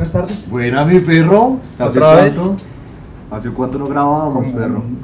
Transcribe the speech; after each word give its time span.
buenas 0.00 0.12
tardes. 0.12 0.48
Buena, 0.50 0.84
mi 0.86 0.98
perro. 1.00 1.58
¿Hace 1.78 1.98
¿Otra 1.98 2.14
vez? 2.22 2.38
cuánto? 2.38 2.62
¿Hace 3.30 3.50
cuánto 3.50 3.78
no 3.78 3.86
grabábamos, 3.86 4.46
perro? 4.48 4.82
Como 4.82 4.98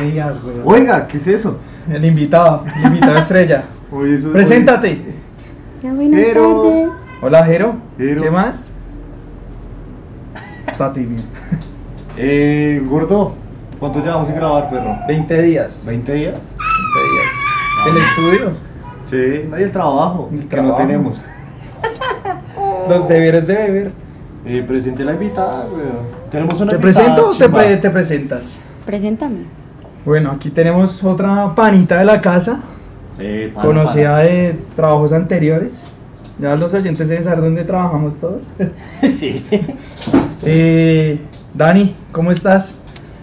20 0.00 0.12
días, 0.12 0.42
güey. 0.42 0.56
Oiga, 0.64 1.06
¿qué 1.06 1.16
es 1.18 1.26
eso? 1.28 1.58
El 1.88 2.04
invitado, 2.04 2.64
el 2.76 2.86
invitado 2.86 3.16
estrella. 3.18 3.64
Oye, 3.92 4.16
eso- 4.16 4.32
Preséntate. 4.32 5.14
Ya, 5.82 5.92
buenas 5.92 6.20
Pero- 6.20 6.62
tardes. 6.62 6.88
Hola, 7.22 7.44
Jero. 7.44 7.74
Jero. 7.98 8.22
¿Qué 8.22 8.30
más? 8.30 8.68
Está 10.70 10.92
tímido. 10.92 11.22
Eh, 12.22 12.82
gordo, 12.86 13.32
¿cuánto 13.78 14.00
llevamos 14.00 14.26
sin 14.26 14.36
grabar, 14.36 14.68
perro? 14.68 14.94
20 15.08 15.42
días. 15.42 15.86
¿20 15.86 15.88
días? 15.88 16.12
20 16.12 16.22
días. 16.26 16.44
¿El 17.88 17.96
estudio? 17.96 18.50
Sí, 19.02 19.46
no 19.48 19.56
hay 19.56 19.62
el 19.62 19.72
trabajo 19.72 20.28
El 20.30 20.40
que 20.40 20.46
trabajo. 20.46 20.72
no 20.72 20.76
tenemos. 20.86 21.24
Los 22.88 23.08
deberes 23.08 23.46
de 23.46 23.54
beber. 23.54 23.92
Eh, 24.46 24.64
presente 24.66 25.04
la 25.04 25.12
invitada, 25.12 25.66
weón. 25.66 26.20
Tenemos 26.30 26.60
una 26.60 26.70
¿Te 26.70 26.76
invitada 26.76 27.04
presento 27.04 27.28
o 27.28 27.30
te, 27.32 27.44
chimba. 27.44 27.58
pre- 27.58 27.76
te 27.76 27.90
presentas? 27.90 28.60
Preséntame. 28.86 29.44
Bueno, 30.04 30.30
aquí 30.32 30.50
tenemos 30.50 31.04
otra 31.04 31.54
panita 31.54 31.98
de 31.98 32.04
la 32.06 32.20
casa, 32.20 32.60
Sí, 33.12 33.50
pana, 33.54 33.66
conocida 33.66 34.18
de 34.18 34.58
trabajos 34.74 35.12
anteriores. 35.12 35.90
Ya 36.38 36.56
los 36.56 36.72
oyentes 36.72 37.08
deben 37.08 37.22
saber 37.22 37.42
dónde 37.42 37.64
trabajamos 37.64 38.16
todos. 38.16 38.48
pana. 38.56 38.70
sí. 39.14 39.44
Eh, 40.42 41.20
Dani, 41.52 41.94
¿cómo 42.12 42.30
estás? 42.30 42.74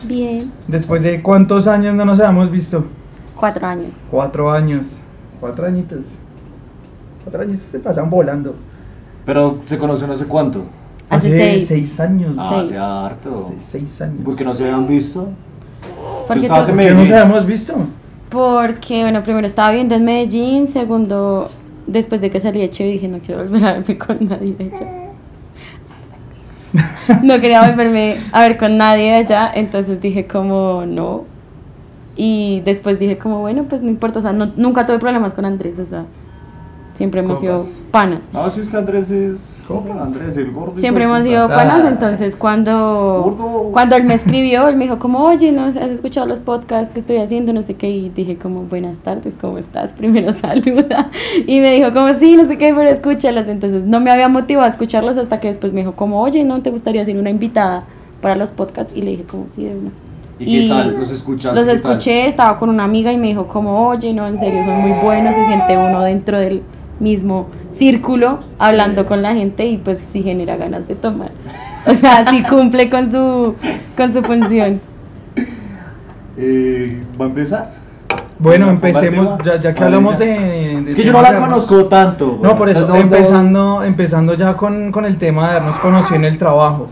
Bien. 0.05 0.51
Después 0.67 1.01
de 1.01 1.23
cuántos 1.23 1.67
años 1.67 1.95
no 1.95 2.05
nos 2.05 2.19
habíamos 2.19 2.51
visto? 2.51 2.85
Cuatro 3.35 3.65
años. 3.65 3.95
Cuatro 4.11 4.51
años. 4.51 5.01
Cuatro 5.39 5.65
añitos. 5.65 6.19
Cuatro 7.23 7.41
años 7.41 7.57
se 7.57 7.79
pasan 7.79 8.07
volando. 8.09 8.55
Pero 9.27 9.59
se 9.67 9.77
conocen 9.77 10.09
hace 10.09 10.25
cuánto? 10.25 10.63
Hace 11.09 11.29
seis. 11.31 11.67
seis 11.67 11.99
años. 11.99 12.35
Ah, 12.39 12.49
Seis. 12.55 12.69
hace 12.71 12.77
harto. 12.79 13.37
Hace 13.37 13.59
seis 13.59 14.01
años. 14.01 14.21
Porque 14.25 14.43
no 14.43 14.55
se 14.55 14.63
habían 14.63 14.87
visto. 14.87 15.27
Porque, 16.27 16.45
en 16.47 16.51
¿Por 16.51 16.65
qué 16.65 16.89
no 16.93 16.99
nos 17.01 17.11
habíamos 17.11 17.45
visto? 17.45 17.75
porque, 18.29 19.01
bueno, 19.03 19.23
primero 19.23 19.45
estaba 19.47 19.69
viviendo 19.69 19.95
en 19.95 20.03
Medellín. 20.05 20.67
Segundo, 20.69 21.49
después 21.87 22.19
de 22.21 22.29
que 22.31 22.39
salí 22.39 22.59
de 22.61 22.69
Che, 22.71 22.83
dije 22.85 23.07
no 23.07 23.19
quiero 23.19 23.43
volver 23.43 23.63
a 23.65 23.73
verme 23.73 23.97
con 23.97 24.17
nadie 24.27 24.53
de 24.53 24.65
allá. 24.65 24.87
No 27.23 27.39
quería 27.39 27.67
volverme 27.69 28.17
a 28.31 28.41
ver 28.41 28.57
con 28.57 28.77
nadie 28.77 29.11
de 29.11 29.15
allá. 29.17 29.51
Entonces 29.55 30.01
dije, 30.01 30.25
como 30.27 30.83
no. 30.85 31.23
Y 32.15 32.61
después 32.61 32.97
dije, 32.99 33.17
como 33.17 33.39
bueno, 33.39 33.63
pues 33.69 33.81
no 33.81 33.89
importa. 33.89 34.19
O 34.19 34.21
sea, 34.21 34.33
no- 34.33 34.51
nunca 34.57 34.85
tuve 34.85 34.99
problemas 34.99 35.33
con 35.33 35.45
Andrés. 35.45 35.79
O 35.79 35.85
sea, 35.85 36.05
siempre 36.97 37.19
hemos 37.21 37.39
sido 37.39 37.57
panas. 37.91 38.23
No, 38.33 38.49
si 38.49 38.59
es 38.59 38.69
que 38.69 38.75
Andrés 38.77 39.11
es. 39.11 39.63
Copas. 39.67 39.97
Andrés, 40.15 40.35
el 40.37 40.51
gordo. 40.51 40.79
Siempre 40.79 41.03
hemos 41.03 41.23
sido 41.23 41.47
panas, 41.47 41.81
Ah. 41.83 41.89
entonces 41.89 42.35
cuando, 42.35 43.21
Gordo. 43.37 43.69
cuando 43.71 43.95
él 43.97 44.05
me 44.05 44.13
escribió, 44.15 44.67
él 44.67 44.77
me 44.77 44.85
dijo 44.85 44.97
como, 44.97 45.19
oye, 45.23 45.51
¿no 45.51 45.65
has 45.65 45.75
escuchado 45.75 46.25
los 46.25 46.39
podcasts 46.39 46.91
que 46.93 46.99
estoy 47.01 47.17
haciendo? 47.17 47.53
No 47.53 47.61
sé 47.61 47.75
qué, 47.75 47.89
y 47.89 48.09
dije 48.09 48.37
como, 48.37 48.61
buenas 48.61 48.97
tardes, 48.99 49.35
¿cómo 49.39 49.57
estás? 49.57 49.93
Primero 49.97 50.33
saluda, 50.33 51.11
y 51.45 51.59
me 51.59 51.73
dijo 51.75 51.93
como, 51.93 52.13
sí, 52.15 52.35
no 52.35 52.45
sé 52.45 52.57
qué, 52.57 52.73
pero 52.73 52.89
escúchalos, 52.89 53.47
entonces 53.47 53.83
no 53.83 53.99
me 53.99 54.09
había 54.11 54.27
motivado 54.29 54.65
a 54.65 54.69
escucharlos 54.69 55.17
hasta 55.17 55.39
que 55.39 55.49
después 55.49 55.73
me 55.73 55.81
dijo 55.81 55.91
como, 55.93 56.21
oye, 56.21 56.43
¿no 56.45 56.61
te 56.61 56.71
gustaría 56.71 57.03
ser 57.05 57.17
una 57.17 57.29
invitada 57.29 57.83
para 58.21 58.35
los 58.35 58.49
podcasts? 58.51 58.93
Y 58.95 59.01
le 59.01 59.11
dije 59.11 59.23
como, 59.23 59.45
sí, 59.53 59.65
de 59.65 59.75
una. 59.77 59.91
¿Y 60.39 60.67
qué 60.67 60.69
tal? 60.69 60.95
¿Los 60.97 61.11
escuchaste? 61.11 61.59
Los 61.59 61.67
escuché, 61.75 62.27
estaba 62.27 62.57
con 62.59 62.69
una 62.69 62.83
amiga 62.85 63.11
y 63.11 63.17
me 63.17 63.27
dijo 63.27 63.47
como, 63.47 63.87
oye, 63.87 64.13
no, 64.13 64.27
en 64.27 64.39
serio, 64.39 64.63
son 64.65 64.81
muy 64.81 64.91
buenos, 65.03 65.35
se 65.35 65.45
siente 65.47 65.77
uno 65.77 66.01
dentro 66.03 66.37
del 66.39 66.61
mismo 66.99 67.47
círculo 67.77 68.39
hablando 68.57 69.05
con 69.05 69.21
la 69.21 69.33
gente 69.35 69.65
y 69.65 69.77
pues 69.77 69.99
sí 70.11 70.23
genera 70.23 70.55
ganas 70.57 70.87
de 70.87 70.95
tomar. 70.95 71.31
O 71.85 71.93
sea, 71.93 72.25
sí 72.29 72.43
cumple 72.43 72.89
con 72.89 73.11
su, 73.11 73.55
con 73.95 74.13
su 74.13 74.21
función. 74.23 74.81
Eh, 76.37 77.01
¿Va 77.19 77.25
a 77.25 77.27
empezar? 77.29 77.71
Bueno, 78.39 78.69
empecemos, 78.69 79.39
ya, 79.43 79.55
ya 79.57 79.73
que 79.73 79.81
A 79.83 79.85
ver, 79.87 79.95
hablamos 79.95 80.19
ya. 80.19 80.25
de, 80.25 80.81
de 80.83 80.89
Es 80.89 80.95
que 80.95 81.03
yo 81.03 81.11
no 81.11 81.21
la 81.23 81.31
darnos- 81.31 81.47
conozco 81.65 81.85
tanto. 81.85 82.39
No, 82.41 82.55
por 82.55 82.69
eso, 82.69 82.81
Entonces, 82.81 83.03
empezando, 83.03 83.83
empezando 83.83 84.33
ya 84.35 84.55
con, 84.55 84.91
con 84.91 85.05
el 85.05 85.17
tema 85.17 85.45
de 85.49 85.51
habernos 85.55 85.79
conocido 85.79 86.17
en 86.17 86.25
el 86.25 86.37
trabajo. 86.37 86.87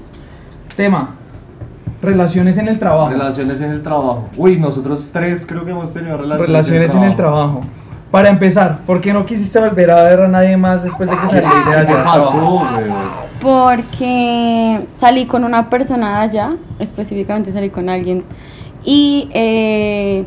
Tema, 0.75 1.11
relaciones 2.01 2.57
en 2.57 2.67
el 2.67 2.79
trabajo. 2.79 3.11
Relaciones 3.11 3.61
en 3.61 3.71
el 3.71 3.83
trabajo. 3.83 4.27
Uy, 4.37 4.57
nosotros 4.57 5.09
tres 5.13 5.45
creo 5.47 5.63
que 5.63 5.71
hemos 5.71 5.93
tenido 5.93 6.17
relaciones, 6.17 6.47
Relaciones 6.47 6.95
en 6.95 7.03
el 7.03 7.15
trabajo. 7.15 7.61
Para 8.15 8.29
empezar, 8.29 8.79
¿por 8.85 9.01
qué 9.01 9.11
no 9.11 9.25
quisiste 9.25 9.59
volver 9.59 9.91
a 9.91 10.03
ver 10.03 10.21
a 10.21 10.27
nadie 10.29 10.55
más 10.55 10.83
después 10.83 11.09
de 11.09 11.17
que 11.17 11.27
saliste 11.27 11.69
de 11.69 11.75
allá? 11.75 11.85
¿Qué 11.85 11.93
del 11.95 12.03
pasó? 12.03 12.61
Porque 13.41 14.87
salí 14.93 15.25
con 15.25 15.43
una 15.43 15.69
persona 15.69 16.19
de 16.19 16.23
allá, 16.23 16.51
específicamente 16.79 17.51
salí 17.51 17.69
con 17.69 17.89
alguien, 17.89 18.23
y 18.85 19.29
eh, 19.33 20.23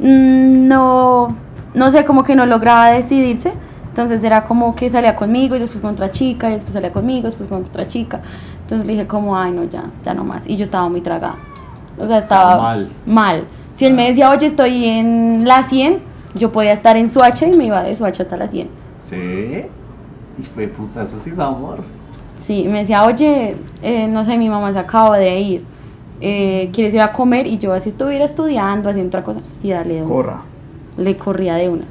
mm, 0.00 0.68
no, 0.68 1.34
no 1.72 1.90
sé, 1.90 2.04
como 2.04 2.24
que 2.24 2.34
no 2.34 2.44
lograba 2.44 2.88
decidirse. 2.88 3.54
Entonces 3.88 4.22
era 4.22 4.44
como 4.44 4.74
que 4.74 4.90
salía 4.90 5.16
conmigo 5.16 5.56
y 5.56 5.60
después 5.60 5.80
con 5.80 5.94
otra 5.94 6.10
chica, 6.10 6.50
y 6.50 6.52
después 6.52 6.74
salía 6.74 6.92
conmigo, 6.92 7.24
después 7.24 7.48
con 7.48 7.64
otra 7.64 7.88
chica. 7.88 8.20
Entonces 8.64 8.86
le 8.86 8.92
dije 8.92 9.06
como, 9.06 9.38
ay 9.38 9.52
no, 9.52 9.64
ya, 9.64 9.84
ya 10.04 10.12
no 10.12 10.24
más. 10.24 10.46
Y 10.46 10.58
yo 10.58 10.64
estaba 10.64 10.90
muy 10.90 11.00
tragada. 11.00 11.36
O 11.98 12.06
sea, 12.06 12.18
estaba 12.18 12.60
mal. 12.60 12.90
mal. 13.06 13.44
Si 13.72 13.86
él 13.86 13.94
me 13.94 14.08
decía, 14.08 14.28
oye, 14.28 14.44
estoy 14.44 14.84
en 14.84 15.48
la 15.48 15.62
100, 15.62 16.09
yo 16.34 16.52
podía 16.52 16.72
estar 16.72 16.96
en 16.96 17.08
Suacha 17.10 17.46
y 17.46 17.56
me 17.56 17.64
iba 17.66 17.82
de 17.82 17.94
Suacha 17.96 18.22
hasta 18.24 18.36
la 18.36 18.48
100. 18.48 18.68
Sí. 19.00 19.16
Y 20.38 20.42
fue 20.54 20.68
puta, 20.68 21.02
eso 21.02 21.18
sí 21.18 21.30
es 21.30 21.38
amor. 21.38 21.78
Sí, 22.44 22.66
me 22.68 22.80
decía, 22.80 23.04
oye, 23.04 23.56
eh, 23.82 24.06
no 24.08 24.24
sé, 24.24 24.36
mi 24.38 24.48
mamá 24.48 24.72
se 24.72 24.78
acaba 24.78 25.18
de 25.18 25.38
ir, 25.40 25.64
eh, 26.20 26.70
¿quieres 26.72 26.94
ir 26.94 27.00
a 27.00 27.12
comer? 27.12 27.46
Y 27.46 27.58
yo 27.58 27.72
así 27.72 27.90
estuviera 27.90 28.24
estudiando, 28.24 28.88
haciendo 28.88 29.08
otra 29.08 29.22
cosa. 29.24 29.40
Sí, 29.60 29.70
dale 29.70 29.94
de 29.96 30.02
una. 30.02 30.10
Corra. 30.14 30.42
Le 30.96 31.16
corría 31.16 31.54
de 31.56 31.68
una. 31.68 31.84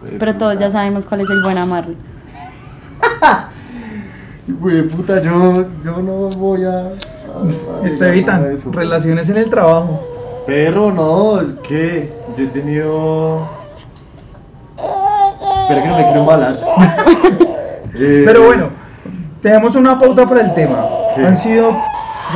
Fue 0.00 0.10
Pero 0.18 0.36
todos 0.36 0.58
ya 0.58 0.70
sabemos 0.70 1.04
cuál 1.06 1.22
es 1.22 1.30
el 1.30 1.42
buen 1.42 1.58
amarre. 1.58 1.94
Güey, 4.60 4.82
puta, 4.88 5.22
yo, 5.22 5.64
yo 5.84 5.98
no 6.02 6.28
voy 6.30 6.64
a. 6.64 6.70
a- 6.80 7.84
a 7.84 7.88
Se 7.88 8.04
negar 8.04 8.08
evitan 8.08 8.72
relaciones 8.72 9.28
en 9.30 9.36
el 9.36 9.48
trabajo. 9.48 10.00
Perro, 10.46 10.90
no, 10.90 11.40
es 11.40 11.52
que 11.62 12.12
yo 12.36 12.44
he 12.44 12.48
tenido. 12.48 13.48
Espera 15.70 15.82
que 15.82 15.88
no 15.88 15.96
me 15.96 16.04
quiero 16.04 16.20
embalar. 16.20 16.60
Eh, 17.92 18.22
Pero 18.24 18.44
bueno, 18.46 18.70
dejemos 19.42 19.74
una 19.74 19.98
pauta 19.98 20.24
para 20.24 20.40
el 20.42 20.54
tema. 20.54 20.86
Sí. 21.14 21.22
Han 21.22 21.36
sido 21.36 21.76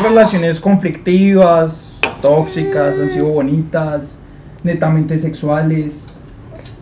relaciones 0.03 0.61
conflictivas, 0.61 1.97
tóxicas, 2.21 2.99
han 2.99 3.09
sido 3.09 3.29
bonitas, 3.29 4.15
netamente 4.63 5.17
sexuales. 5.17 6.05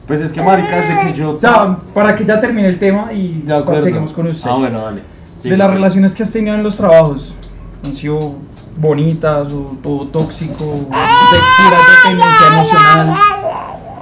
Pues 0.07 0.21
es 0.21 0.33
que, 0.33 0.43
marica, 0.43 0.75
desde 0.75 1.01
que 1.03 1.13
yo. 1.13 1.33
O 1.33 1.39
sea, 1.39 1.77
para 1.95 2.15
que 2.15 2.25
ya 2.25 2.41
termine 2.41 2.67
el 2.67 2.79
tema 2.79 3.13
y 3.13 3.43
De 3.43 3.83
seguimos 3.83 4.13
con 4.15 4.27
usted. 4.27 4.51
Ah, 4.51 4.57
bueno, 4.57 4.81
dale. 4.83 5.03
Sí, 5.39 5.51
de 5.51 5.57
las 5.57 5.69
sí. 5.69 5.75
relaciones 5.75 6.15
que 6.15 6.23
has 6.25 6.33
tenido 6.33 6.57
en 6.57 6.65
los 6.65 6.77
trabajos, 6.77 7.37
han 7.85 7.93
sido 7.93 8.37
bonitas 8.79 9.53
o 9.53 9.77
todo 9.83 10.07
tóxico, 10.09 10.65
de 10.65 10.89
pura 10.89 11.79
dependencia 12.03 12.47
emocional. 12.53 13.42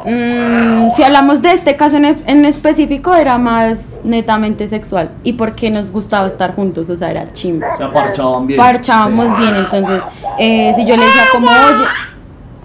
Mm, 0.05 0.91
si 0.93 1.03
hablamos 1.03 1.43
de 1.43 1.53
este 1.53 1.77
caso 1.77 1.97
en, 1.97 2.05
en 2.05 2.45
específico, 2.45 3.15
era 3.15 3.39
más 3.39 3.87
netamente 4.05 4.67
sexual. 4.69 5.11
Y 5.23 5.35
porque 5.35 5.71
nos 5.71 5.91
gustaba 5.91 6.27
estar 6.27 6.55
juntos, 6.55 6.89
o 6.89 6.97
sea, 6.97 7.11
era 7.11 7.33
chimba. 7.33 7.77
Se 7.77 7.85
aparchaban 7.85 8.47
bien. 8.47 8.59
parchábamos 8.59 9.39
bien, 9.39 9.55
entonces 9.57 10.03
eh, 10.39 10.73
si 10.77 10.85
yo 10.87 10.97
le 10.97 11.05
decía 11.05 11.23
como 11.33 11.49
oye, 11.49 11.85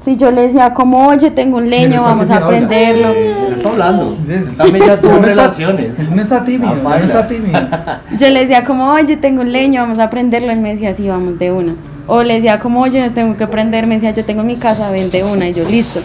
si 0.03 0.17
yo 0.17 0.31
le 0.31 0.41
decía 0.43 0.73
como 0.73 1.07
oye 1.07 1.31
tengo 1.31 1.57
un 1.57 1.67
¿Quién 1.67 1.89
leño, 1.89 2.03
vamos 2.03 2.29
a. 2.31 2.37
Sí, 2.49 2.55
él 2.55 3.05
está 3.53 3.69
hablando. 3.69 4.15
También 4.57 4.85
ya 4.85 5.01
tuvo 5.01 5.17
relaciones. 5.19 6.09
No 6.09 6.21
está 6.21 6.43
tímido, 6.43 6.73
Ah, 6.85 6.97
no 6.99 7.05
está 7.05 7.27
tímido. 7.27 7.59
Yo 8.17 8.29
le 8.29 8.41
decía 8.41 8.63
como 8.63 8.91
oye 8.91 9.17
tengo 9.17 9.41
un 9.41 9.51
leño, 9.51 9.81
vamos 9.81 9.99
a 9.99 10.03
aprenderlo, 10.05 10.51
y 10.53 10.57
me 10.57 10.73
decía 10.73 10.93
sí, 10.93 11.07
vamos 11.07 11.39
de 11.39 11.51
una. 11.51 11.75
O 12.07 12.21
le 12.21 12.35
decía 12.35 12.59
como 12.59 12.81
oye 12.81 13.01
no 13.01 13.13
tengo 13.13 13.35
que 13.35 13.43
aprender, 13.43 13.87
me 13.87 13.95
decía 13.95 14.11
yo 14.11 14.23
tengo 14.23 14.41
en 14.41 14.47
mi 14.47 14.57
casa, 14.57 14.91
ven 14.91 15.09
de 15.09 15.23
una, 15.23 15.49
y 15.49 15.53
yo 15.53 15.63
listo. 15.67 16.01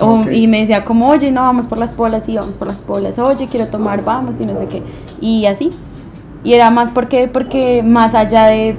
O- 0.00 0.20
Ok. 0.20 0.26
Y 0.32 0.46
me 0.48 0.60
decía 0.60 0.84
como 0.84 1.08
oye 1.08 1.30
no 1.30 1.42
vamos 1.42 1.66
por 1.66 1.78
las 1.78 1.92
polas, 1.92 2.24
sí, 2.24 2.34
vamos 2.36 2.56
por 2.56 2.68
las 2.68 2.80
polas, 2.80 3.18
oye 3.18 3.46
quiero 3.48 3.68
tomar, 3.68 4.04
vamos, 4.04 4.36
y 4.40 4.44
no 4.44 4.58
sé 4.58 4.66
qué. 4.66 4.82
Y 5.20 5.46
así. 5.46 5.70
Y 6.42 6.52
era 6.52 6.70
más 6.70 6.90
porque, 6.90 7.28
porque 7.28 7.82
más 7.82 8.14
allá 8.14 8.46
de 8.46 8.76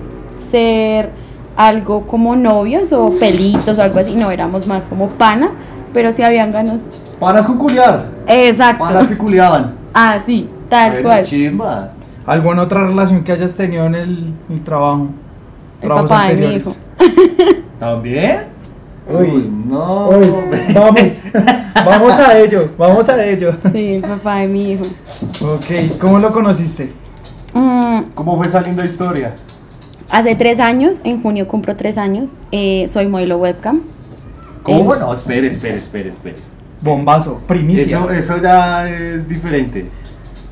ser 0.52 1.10
algo 1.58 2.06
como 2.06 2.36
novios 2.36 2.92
o 2.94 3.10
pelitos 3.20 3.78
o 3.78 3.82
algo 3.82 4.00
así, 4.00 4.16
no 4.16 4.30
éramos 4.30 4.68
más 4.68 4.86
como 4.86 5.10
panas, 5.12 5.56
pero 5.94 6.12
sí 6.12 6.22
habían 6.22 6.52
ganas. 6.52 6.82
Panas 7.20 7.46
con 7.46 7.58
culiar. 7.58 8.06
Exacto. 8.28 8.84
Panas 8.84 9.08
que 9.08 9.18
culiaban. 9.18 9.74
Ah, 9.98 10.20
sí, 10.26 10.50
tal 10.70 10.90
Bueno, 10.92 11.08
cual. 11.10 11.24
chimba. 11.24 11.92
¿Alguna 12.26 12.64
otra 12.64 12.86
relación 12.86 13.24
que 13.24 13.32
hayas 13.32 13.56
tenido 13.56 13.86
en 13.86 13.96
el, 13.96 14.34
el 14.50 14.62
trabajo? 14.62 15.08
El 15.82 15.88
papá 15.88 16.28
de 16.28 16.36
mi 16.36 16.56
hijo. 16.58 16.76
¿También? 17.80 18.48
Uy. 19.08 19.52
no. 19.68 20.10
Uy, 20.10 20.28
vamos, 20.74 21.12
vamos 21.74 22.20
a 22.20 22.38
ello, 22.40 22.70
vamos 22.78 23.08
a 23.10 23.24
ello. 23.26 23.56
Sí, 23.72 23.96
el 23.96 24.02
papá 24.02 24.38
de 24.38 24.48
mi 24.48 24.72
hijo. 24.72 24.86
Ok, 25.42 25.98
¿cómo 26.00 26.20
lo 26.20 26.32
conociste? 26.34 26.92
Mm, 27.54 28.02
¿Cómo 28.16 28.38
fue 28.38 28.48
saliendo 28.50 28.82
la 28.82 28.88
historia? 28.90 29.36
hace 30.10 30.36
tres 30.36 30.60
años, 30.60 30.98
en 31.04 31.22
junio 31.22 31.48
cumplo 31.48 31.76
tres 31.76 31.98
años, 31.98 32.32
eh, 32.52 32.88
soy 32.92 33.08
modelo 33.08 33.38
webcam. 33.38 33.82
¿Cómo? 34.64 34.94
Eh, 34.94 34.98
No, 35.00 35.14
espere, 35.14 35.48
espere, 35.48 35.76
espere, 35.76 36.10
espere. 36.10 36.36
Bombazo, 36.82 37.40
primicia. 37.48 37.98
Eso, 38.00 38.10
eso 38.12 38.42
ya 38.42 38.90
es 38.90 39.28
diferente. 39.28 39.88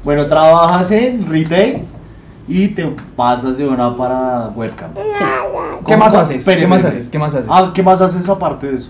Bueno, 0.04 0.26
trabajas 0.28 0.92
en 0.92 1.26
retail 1.30 1.84
y 2.48 2.68
te 2.70 2.86
pasas 3.16 3.58
de 3.58 3.68
una 3.68 3.96
para 3.96 4.50
webcam. 4.56 4.92
¿Qué 4.94 5.02
¿Cómo 5.84 5.98
más 5.98 6.14
haces? 6.16 6.38
Espere, 6.38 6.62
¿Qué 6.62 6.68
más 6.68 6.78
espere. 6.80 6.98
haces? 6.98 7.10
¿Qué 7.10 7.20
más 7.20 7.36
haces? 7.36 7.50
Ah, 7.52 7.72
¿qué 7.74 7.84
más 7.84 8.02
haces 8.02 8.28
aparte 8.30 8.72
de 8.72 8.78
eso? 8.78 8.90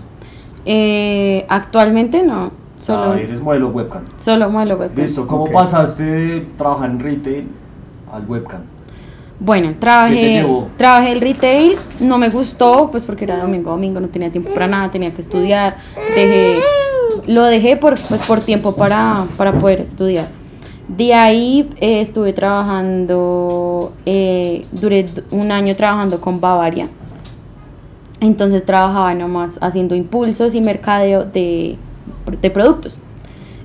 Eh, 0.66 1.44
actualmente 1.48 2.22
no, 2.22 2.50
solo, 2.82 3.12
Ah, 3.12 3.20
eres 3.20 3.40
modelo 3.40 3.68
webcam. 3.68 4.02
solo 4.18 4.48
modelo 4.50 4.76
webcam. 4.76 4.98
Listo, 5.04 5.26
¿cómo 5.26 5.46
pasaste 5.50 6.02
de 6.02 6.40
trabajar 6.56 6.90
en 6.90 7.00
retail 7.00 7.48
al 8.12 8.24
webcam? 8.26 8.60
Bueno, 9.40 9.68
¿Qué 9.68 9.74
te 9.74 9.80
trabajé, 9.80 10.46
trabajé 10.78 11.12
el 11.12 11.20
retail, 11.20 11.76
no 12.00 12.18
me 12.18 12.30
gustó, 12.30 12.88
pues 12.90 13.04
porque 13.04 13.24
era 13.24 13.38
domingo 13.38 13.70
a 13.70 13.72
domingo, 13.72 14.00
no 14.00 14.08
tenía 14.08 14.30
tiempo 14.30 14.50
para 14.54 14.68
nada, 14.68 14.90
tenía 14.90 15.12
que 15.12 15.20
estudiar, 15.20 15.76
dejé, 16.14 16.60
lo 17.26 17.44
dejé 17.44 17.76
por, 17.76 17.94
pues, 18.08 18.26
por 18.26 18.38
tiempo 18.40 18.74
para, 18.76 19.26
para 19.36 19.52
poder 19.52 19.80
estudiar. 19.80 20.28
De 20.88 21.14
ahí 21.14 21.70
eh, 21.80 22.00
estuve 22.00 22.32
trabajando, 22.32 23.92
eh, 24.04 24.66
duré 24.72 25.06
un 25.30 25.50
año 25.50 25.74
trabajando 25.74 26.20
con 26.20 26.40
Bavaria, 26.40 26.88
entonces 28.20 28.66
trabajaba 28.66 29.14
nomás 29.14 29.58
haciendo 29.62 29.94
impulsos 29.94 30.54
y 30.54 30.60
mercadeo 30.60 31.24
de, 31.24 31.76
de 32.40 32.50
productos. 32.50 32.98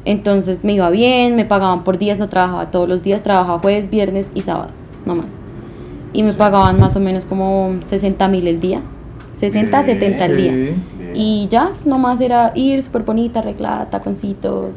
Entonces 0.06 0.63
me 0.63 0.74
iba 0.74 0.89
bien, 0.89 1.36
me 1.36 1.45
pagaban 1.45 1.83
por 1.83 1.98
días, 1.98 2.19
no 2.19 2.30
trabajaba 2.30 2.71
todos 2.71 2.88
los 2.88 3.04
días, 3.04 3.22
trabajaba 3.22 3.60
jueves, 3.60 3.89
viernes 3.89 4.27
y 4.33 4.42
sábado, 4.42 4.72
nomás. 5.06 5.31
Y 6.13 6.24
me 6.24 6.33
pagaban 6.33 6.80
más 6.80 6.95
o 6.95 7.00
menos 7.00 7.25
como 7.25 7.75
60 7.83 8.27
mil 8.30 8.48
el 8.48 8.62
día, 8.62 8.81
60, 9.39 9.81
Bien, 9.83 10.00
70 10.00 10.25
el 10.25 10.38
día. 10.38 10.77
Y 11.13 11.48
ya, 11.50 11.72
nomás 11.86 12.22
era 12.22 12.54
ir 12.56 12.81
súper 12.81 13.04
bonita, 13.04 13.39
arreglada, 13.39 13.89
taconcitos. 13.89 14.72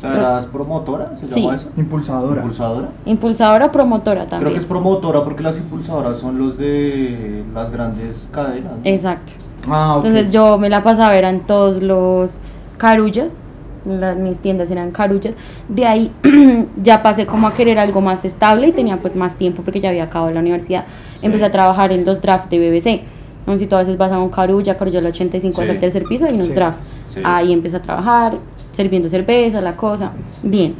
O 0.00 0.02
sea, 0.02 0.16
¿eras 0.16 0.46
promotora? 0.46 1.14
¿Se 1.18 1.28
Sí. 1.28 1.42
llama 1.42 1.56
eso? 1.56 1.68
Impulsadora. 1.76 2.40
¿Impulsadora? 2.40 2.88
Impulsadora, 3.04 3.70
promotora 3.70 4.20
también. 4.22 4.40
Creo 4.40 4.52
que 4.54 4.58
es 4.58 4.64
promotora 4.64 5.22
porque 5.24 5.42
las 5.42 5.58
impulsadoras 5.58 6.16
son 6.16 6.38
los 6.38 6.56
de 6.56 7.44
las 7.52 7.70
grandes 7.70 8.26
cadenas. 8.32 8.72
¿no? 8.78 8.80
Exacto. 8.84 9.34
Ah, 9.70 9.96
ok. 9.98 10.06
Entonces 10.06 10.32
yo 10.32 10.56
me 10.56 10.70
la 10.70 10.82
pasaba, 10.82 11.14
eran 11.16 11.40
todos 11.40 11.82
los 11.82 12.38
carullas, 12.78 13.36
las, 13.84 14.16
mis 14.16 14.38
tiendas 14.38 14.70
eran 14.70 14.90
carullas. 14.90 15.34
De 15.68 15.84
ahí 15.86 16.10
ya 16.82 17.02
pasé 17.02 17.26
como 17.26 17.46
a 17.46 17.52
querer 17.52 17.78
algo 17.78 18.00
más 18.00 18.24
estable 18.24 18.68
y 18.68 18.72
tenía 18.72 18.96
pues 18.96 19.14
más 19.14 19.34
tiempo 19.34 19.60
porque 19.62 19.80
ya 19.82 19.90
había 19.90 20.04
acabado 20.04 20.30
la 20.32 20.40
universidad. 20.40 20.86
Sí. 21.20 21.26
Empecé 21.26 21.44
a 21.44 21.50
trabajar 21.50 21.92
en 21.92 22.06
los 22.06 22.22
drafts 22.22 22.48
de 22.48 22.58
BBC. 22.58 23.02
Sé 23.46 23.58
si 23.58 23.66
tú 23.66 23.74
a 23.76 23.80
veces 23.80 23.98
vas 23.98 24.12
a 24.12 24.18
un 24.18 24.30
carulla, 24.30 24.78
carulla 24.78 25.00
el 25.00 25.06
85 25.08 25.56
Sí. 25.56 25.60
hasta 25.60 25.72
el 25.74 25.80
tercer 25.80 26.04
piso 26.04 26.26
y 26.26 26.34
unos 26.36 26.48
Sí. 26.48 26.54
drafts. 26.54 26.80
Sí. 27.08 27.20
Ahí 27.24 27.52
empecé 27.52 27.76
a 27.76 27.82
trabajar, 27.82 28.34
sirviendo 28.82 29.08
cerveza, 29.08 29.60
la 29.60 29.76
cosa. 29.76 30.12
Bien. 30.42 30.74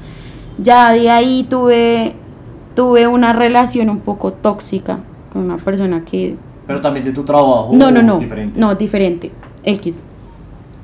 Ya 0.58 0.92
de 0.92 1.08
ahí 1.10 1.46
tuve, 1.48 2.14
tuve 2.74 3.06
una 3.06 3.32
relación 3.32 3.88
un 3.90 4.00
poco 4.00 4.32
tóxica 4.32 5.00
con 5.32 5.42
una 5.42 5.56
persona 5.56 6.04
que 6.04 6.36
Pero 6.66 6.80
también 6.80 7.04
de 7.04 7.12
tu 7.12 7.22
trabajo. 7.24 7.70
no, 7.72 7.90
no, 7.90 8.02
no. 8.02 8.18
Diferente. 8.18 8.58
No, 8.60 8.74
diferente. 8.74 9.30
X. 9.64 10.02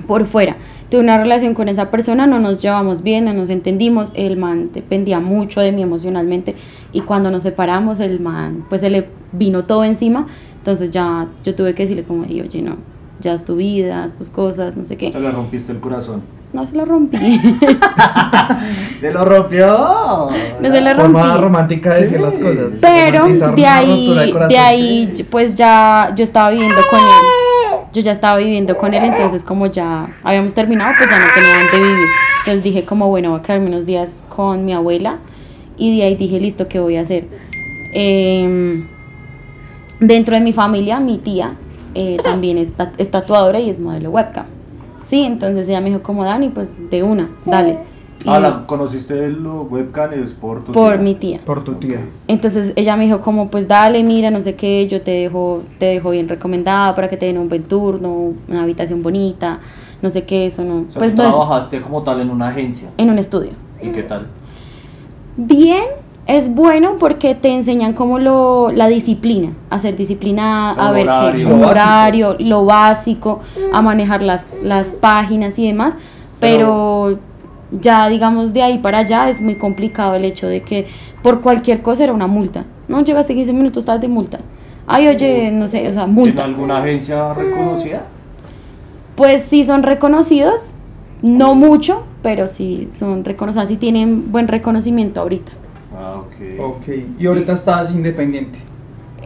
Por 0.07 0.25
fuera. 0.27 0.57
Tuve 0.91 1.01
una 1.01 1.19
relación 1.19 1.55
con 1.55 1.69
esa 1.69 1.91
persona, 1.91 2.27
no 2.29 2.39
nos 2.39 2.61
llevamos 2.63 3.03
bien, 3.03 3.25
no 3.25 3.33
nos 3.33 3.51
entendimos. 3.51 4.13
El 4.15 4.37
man 4.37 4.71
dependía 4.73 5.19
mucho 5.19 5.61
de 5.61 5.73
mí 5.73 5.83
emocionalmente. 5.83 6.55
Y 6.93 7.01
cuando 7.01 7.31
nos 7.31 7.43
separamos, 7.43 7.99
el 7.99 8.21
man, 8.21 8.65
pues 8.69 8.83
se 8.83 8.91
le 8.91 9.09
vino 9.33 9.65
todo 9.65 9.83
encima. 9.85 10.27
Entonces 10.59 10.91
ya 10.93 11.27
yo 11.45 11.55
tuve 11.57 11.75
que 11.75 11.83
decirle 11.85 12.05
como, 12.05 12.25
"Ey, 12.25 12.41
oye, 12.41 12.63
no, 12.63 12.77
ya 13.21 13.33
es 13.35 13.45
tu 13.45 13.57
vida, 13.57 14.05
es 14.05 14.15
tus 14.15 14.31
cosas, 14.31 14.77
no 14.77 14.85
sé 14.85 14.97
qué. 14.97 15.11
Te 15.11 15.19
le 15.21 15.31
rompiste 15.33 15.73
el 15.73 15.81
corazón. 15.81 16.23
No 16.53 16.67
se 16.67 16.77
lo 16.77 16.85
rompí. 16.85 17.19
¡Se 19.01 19.13
lo 19.13 19.25
rompió! 19.25 19.67
No 20.61 20.71
se 20.71 20.95
Forma 20.95 21.23
rompí. 21.23 21.43
romántica 21.43 21.95
de 21.95 22.01
decir 22.03 22.21
las 22.21 22.39
cosas. 22.39 22.79
Pero 22.81 23.27
de 23.55 23.67
ahí, 23.67 24.15
de 24.15 24.31
corazón, 24.33 24.49
de 24.49 24.59
ahí, 24.59 25.13
sí. 25.17 25.25
pues 25.25 25.55
ya 25.55 26.13
yo 26.17 26.25
estaba 26.25 26.51
viviendo 26.51 26.81
con 26.89 27.01
él. 27.01 27.81
Yo 27.93 28.03
ya 28.03 28.13
estaba 28.13 28.39
viviendo 28.39 28.77
con 28.77 28.95
él, 28.95 29.05
entonces 29.05 29.43
como 29.43 29.67
ya 29.67 30.07
habíamos 30.23 30.55
terminado, 30.55 30.93
pues 30.97 31.11
ya 31.11 31.19
no 31.19 31.25
tenía 31.35 31.59
dónde 31.59 31.89
vivir. 31.89 32.09
Entonces 32.41 32.63
dije 32.63 32.85
como, 32.85 33.09
bueno, 33.09 33.31
voy 33.31 33.41
a 33.41 33.43
quedarme 33.43 33.67
unos 33.67 33.87
días 33.87 34.23
con 34.29 34.65
mi 34.65 34.73
abuela. 34.73 35.19
Y 35.77 35.99
de 35.99 36.05
ahí 36.05 36.17
dije, 36.17 36.41
listo, 36.41 36.69
¿qué 36.69 36.79
voy 36.79 36.97
a 36.97 37.03
hacer? 37.03 37.27
Em, 37.93 38.87
dentro 40.01 40.35
de 40.35 40.41
mi 40.43 40.53
familia, 40.53 41.01
mi 41.01 41.19
tía 41.19 41.55
eh, 41.95 42.17
también 42.23 42.57
es, 42.59 42.69
es 42.99 43.11
tatuadora 43.11 43.59
y 43.61 43.69
es 43.71 43.81
modelo 43.81 44.11
webcam. 44.11 44.56
Sí, 45.09 45.23
entonces 45.23 45.69
ella 45.69 45.81
me 45.81 45.89
dijo 45.91 46.03
como, 46.03 46.25
Dani, 46.25 46.49
pues 46.49 46.71
de 46.91 47.03
una, 47.03 47.31
dale. 47.45 47.79
Y 48.25 48.29
Ah, 48.29 48.41
la 48.41 48.67
conociste 48.67 49.25
el 49.25 49.47
webcam 49.47 50.13
es 50.15 50.33
por 50.33 50.65
tu 50.65 50.73
por 50.73 50.95
tía? 50.95 51.03
mi 51.03 51.15
tía. 51.15 51.41
Por 51.45 51.63
tu 51.63 51.75
tía. 51.75 52.01
Entonces 52.27 52.73
ella 52.75 52.97
me 52.97 53.05
dijo 53.05 53.21
como 53.21 53.51
pues 53.51 53.69
dale, 53.69 54.03
mira, 54.03 54.31
no 54.31 54.41
sé 54.41 54.55
qué, 54.57 54.89
yo 54.89 55.03
te 55.03 55.13
dejo, 55.13 55.63
te 55.79 55.87
dejo 55.87 56.11
bien 56.11 56.29
recomendada 56.29 56.95
para 56.97 57.09
que 57.09 57.17
te 57.17 57.27
den 57.27 57.39
un 57.39 57.49
buen 57.49 57.65
turno, 57.65 58.33
una 58.49 58.63
habitación 58.63 59.03
bonita, 59.03 59.61
no 60.03 60.11
sé 60.11 60.25
qué, 60.25 60.47
eso 60.47 60.65
no. 60.65 60.87
O 60.89 60.93
sea, 60.93 60.99
pues 60.99 61.13
tú 61.13 61.19
no 61.19 61.23
es 61.25 61.29
trabajaste 61.29 61.81
como 61.83 62.03
tal 62.03 62.21
en 62.21 62.31
una 62.31 62.49
agencia. 62.49 62.89
en 62.97 63.11
un 63.11 63.19
estudio. 63.19 63.51
¿Y 63.81 63.91
qué 63.91 64.03
tal? 64.03 64.27
Bien, 65.37 65.85
es 66.27 66.53
bueno 66.55 66.97
porque 66.99 67.35
te 67.35 67.49
enseñan 67.55 67.93
como 67.93 68.19
lo, 68.19 68.71
la 68.73 68.89
disciplina, 68.89 69.53
a 69.71 69.79
ser 69.79 69.97
disciplinada, 69.97 70.73
O 70.73 70.75
sea, 70.75 70.89
a 70.89 70.93
ver 70.93 71.07
horario. 71.07 71.49
qué, 71.49 71.49
Lo 71.49 71.55
un 71.55 71.61
básico. 71.63 71.71
horario, 71.71 72.37
lo 72.41 72.65
básico, 72.65 73.41
a 73.73 73.83
manejar 73.83 74.23
las, 74.23 74.45
las 74.63 74.89
páginas 74.89 75.59
y 75.59 75.67
demás, 75.67 75.97
pero, 76.41 77.19
ya 77.71 78.09
digamos 78.09 78.53
de 78.53 78.63
ahí 78.63 78.79
para 78.79 78.99
allá 78.99 79.29
es 79.29 79.41
muy 79.41 79.57
complicado 79.57 80.15
el 80.15 80.25
hecho 80.25 80.47
de 80.49 80.63
que 80.63 80.87
por 81.23 81.41
cualquier 81.41 81.83
cosa 81.83 82.05
era 82.05 82.13
una 82.13 82.27
multa. 82.27 82.65
No 82.89 83.03
llegaste 83.03 83.35
15 83.35 83.53
minutos 83.53 83.85
tarde, 83.85 84.07
multa. 84.09 84.39
Ay, 84.87 85.09
oye, 85.09 85.51
no 85.53 85.67
sé, 85.67 85.89
o 85.89 85.93
sea, 85.93 86.05
¿En 86.05 86.15
multa. 86.15 86.45
alguna 86.45 86.79
agencia 86.79 87.35
reconocida? 87.35 88.05
Pues 89.17 89.43
sí 89.45 89.65
son 89.65 89.83
reconocidos, 89.83 90.75
no 91.23 91.55
mucho, 91.55 92.05
pero 92.23 92.47
sí 92.49 92.89
son 92.93 93.25
reconocidos, 93.25 93.69
sí 93.69 93.77
tienen 93.77 94.31
buen 94.31 94.47
reconocimiento 94.49 95.21
ahorita. 95.21 95.53
Ah, 95.97 96.15
ok. 96.19 96.61
Ok. 96.61 96.89
Y 97.19 97.27
ahorita 97.27 97.53
estás 97.53 97.93
independiente. 97.95 98.59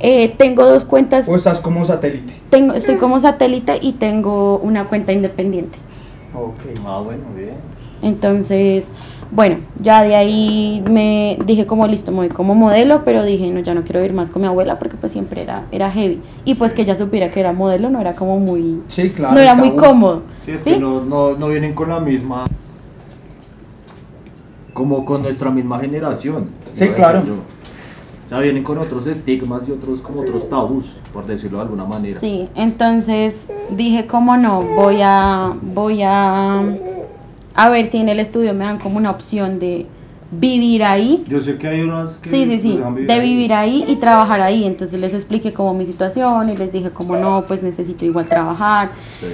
Eh, 0.03 0.35
tengo 0.39 0.65
dos 0.65 0.85
cuentas, 0.85 1.29
O 1.29 1.35
estás 1.37 1.61
como 1.61 1.85
satélite. 1.85 2.33
tengo, 2.49 2.73
estoy 2.73 2.97
como 2.97 3.19
satélite 3.19 3.79
y 3.83 3.93
tengo 3.93 4.59
una 4.59 4.85
cuenta 4.85 5.13
independiente. 5.13 5.79
Ok. 6.35 6.79
Ah, 6.87 7.01
bueno, 7.05 7.25
bien. 7.37 7.55
Entonces, 8.03 8.87
bueno, 9.31 9.59
ya 9.83 10.03
de 10.03 10.15
ahí 10.15 10.83
me 10.91 11.39
dije 11.45 11.67
como 11.67 11.87
listo, 11.87 12.13
me 12.13 12.19
voy 12.19 12.29
como 12.31 12.55
modelo, 12.55 13.03
pero 13.05 13.25
dije, 13.25 13.51
no, 13.51 13.61
ya 13.61 13.75
no 13.75 13.83
quiero 13.83 14.03
ir 14.03 14.15
más 14.15 14.31
con 14.31 14.41
mi 14.43 14.49
abuela 14.49 14.79
porque 14.79 14.97
pues 14.97 15.13
siempre 15.13 15.43
era, 15.43 15.67
era 15.71 15.91
heavy. 15.91 16.21
Y 16.47 16.55
pues 16.55 16.73
que 16.73 16.83
ella 16.83 16.97
supiera 16.97 17.31
que 17.31 17.41
era 17.41 17.53
modelo 17.53 17.91
no 17.91 18.01
era 18.01 18.15
como 18.15 18.39
muy, 18.41 18.81
Sí, 18.89 19.11
claro. 19.11 19.35
no 19.35 19.41
era 19.41 19.55
muy 19.55 19.73
cómodo. 19.73 20.23
Sí, 20.41 20.53
es 20.53 20.63
¿sí? 20.63 20.71
que 20.71 20.79
no, 20.79 21.05
no, 21.05 21.33
no 21.37 21.49
vienen 21.49 21.75
con 21.75 21.91
la 21.91 22.01
misma. 22.01 22.45
Como 24.73 25.05
con 25.05 25.23
nuestra 25.23 25.51
misma 25.51 25.79
generación. 25.79 26.49
Sí, 26.73 26.89
claro. 26.89 27.23
O 28.25 28.29
sea, 28.29 28.39
vienen 28.39 28.63
con 28.63 28.79
otros 28.79 29.07
estigmas 29.07 29.69
y 29.69 29.73
otros 29.73 30.01
como 30.01 30.21
otros 30.21 30.49
tabús, 30.49 30.85
por 31.13 31.27
decirlo 31.27 31.59
de 31.59 31.65
alguna 31.65 31.85
manera. 31.85 32.21
Sí, 32.21 32.49
entonces 32.55 33.45
dije, 33.77 34.07
¿cómo 34.07 34.37
no? 34.37 34.63
Voy 34.63 35.01
a, 35.03 35.53
voy 35.61 36.03
a, 36.05 36.63
a 37.55 37.69
ver 37.71 37.91
si 37.91 37.99
en 37.99 38.09
el 38.09 38.21
estudio 38.21 38.55
me 38.55 38.65
dan 38.65 38.79
como 38.79 38.99
una 38.99 39.11
opción 39.11 39.59
de 39.59 39.87
vivir 40.31 40.85
ahí. 40.85 41.25
Yo 41.29 41.41
sé 41.41 41.57
que 41.59 41.67
hay 41.67 41.81
unas 41.81 42.19
que 42.19 42.31
Sí, 42.31 42.47
sí, 42.47 42.59
sí, 42.59 42.77
dejan 42.77 43.07
de 43.07 43.19
vivir 43.21 43.53
ahí 43.53 43.85
y 43.89 43.97
trabajar 43.97 44.41
ahí. 44.41 44.65
Entonces 44.65 45.01
les 45.01 45.13
expliqué 45.13 45.53
como 45.53 45.75
mi 45.75 45.87
situación 45.87 46.51
y 46.51 46.57
les 46.57 46.73
dije 46.73 46.91
como 46.91 47.17
no, 47.17 47.45
pues 47.47 47.63
necesito 47.63 48.05
igual 48.05 48.27
trabajar. 48.27 48.93
Sí. 49.19 49.27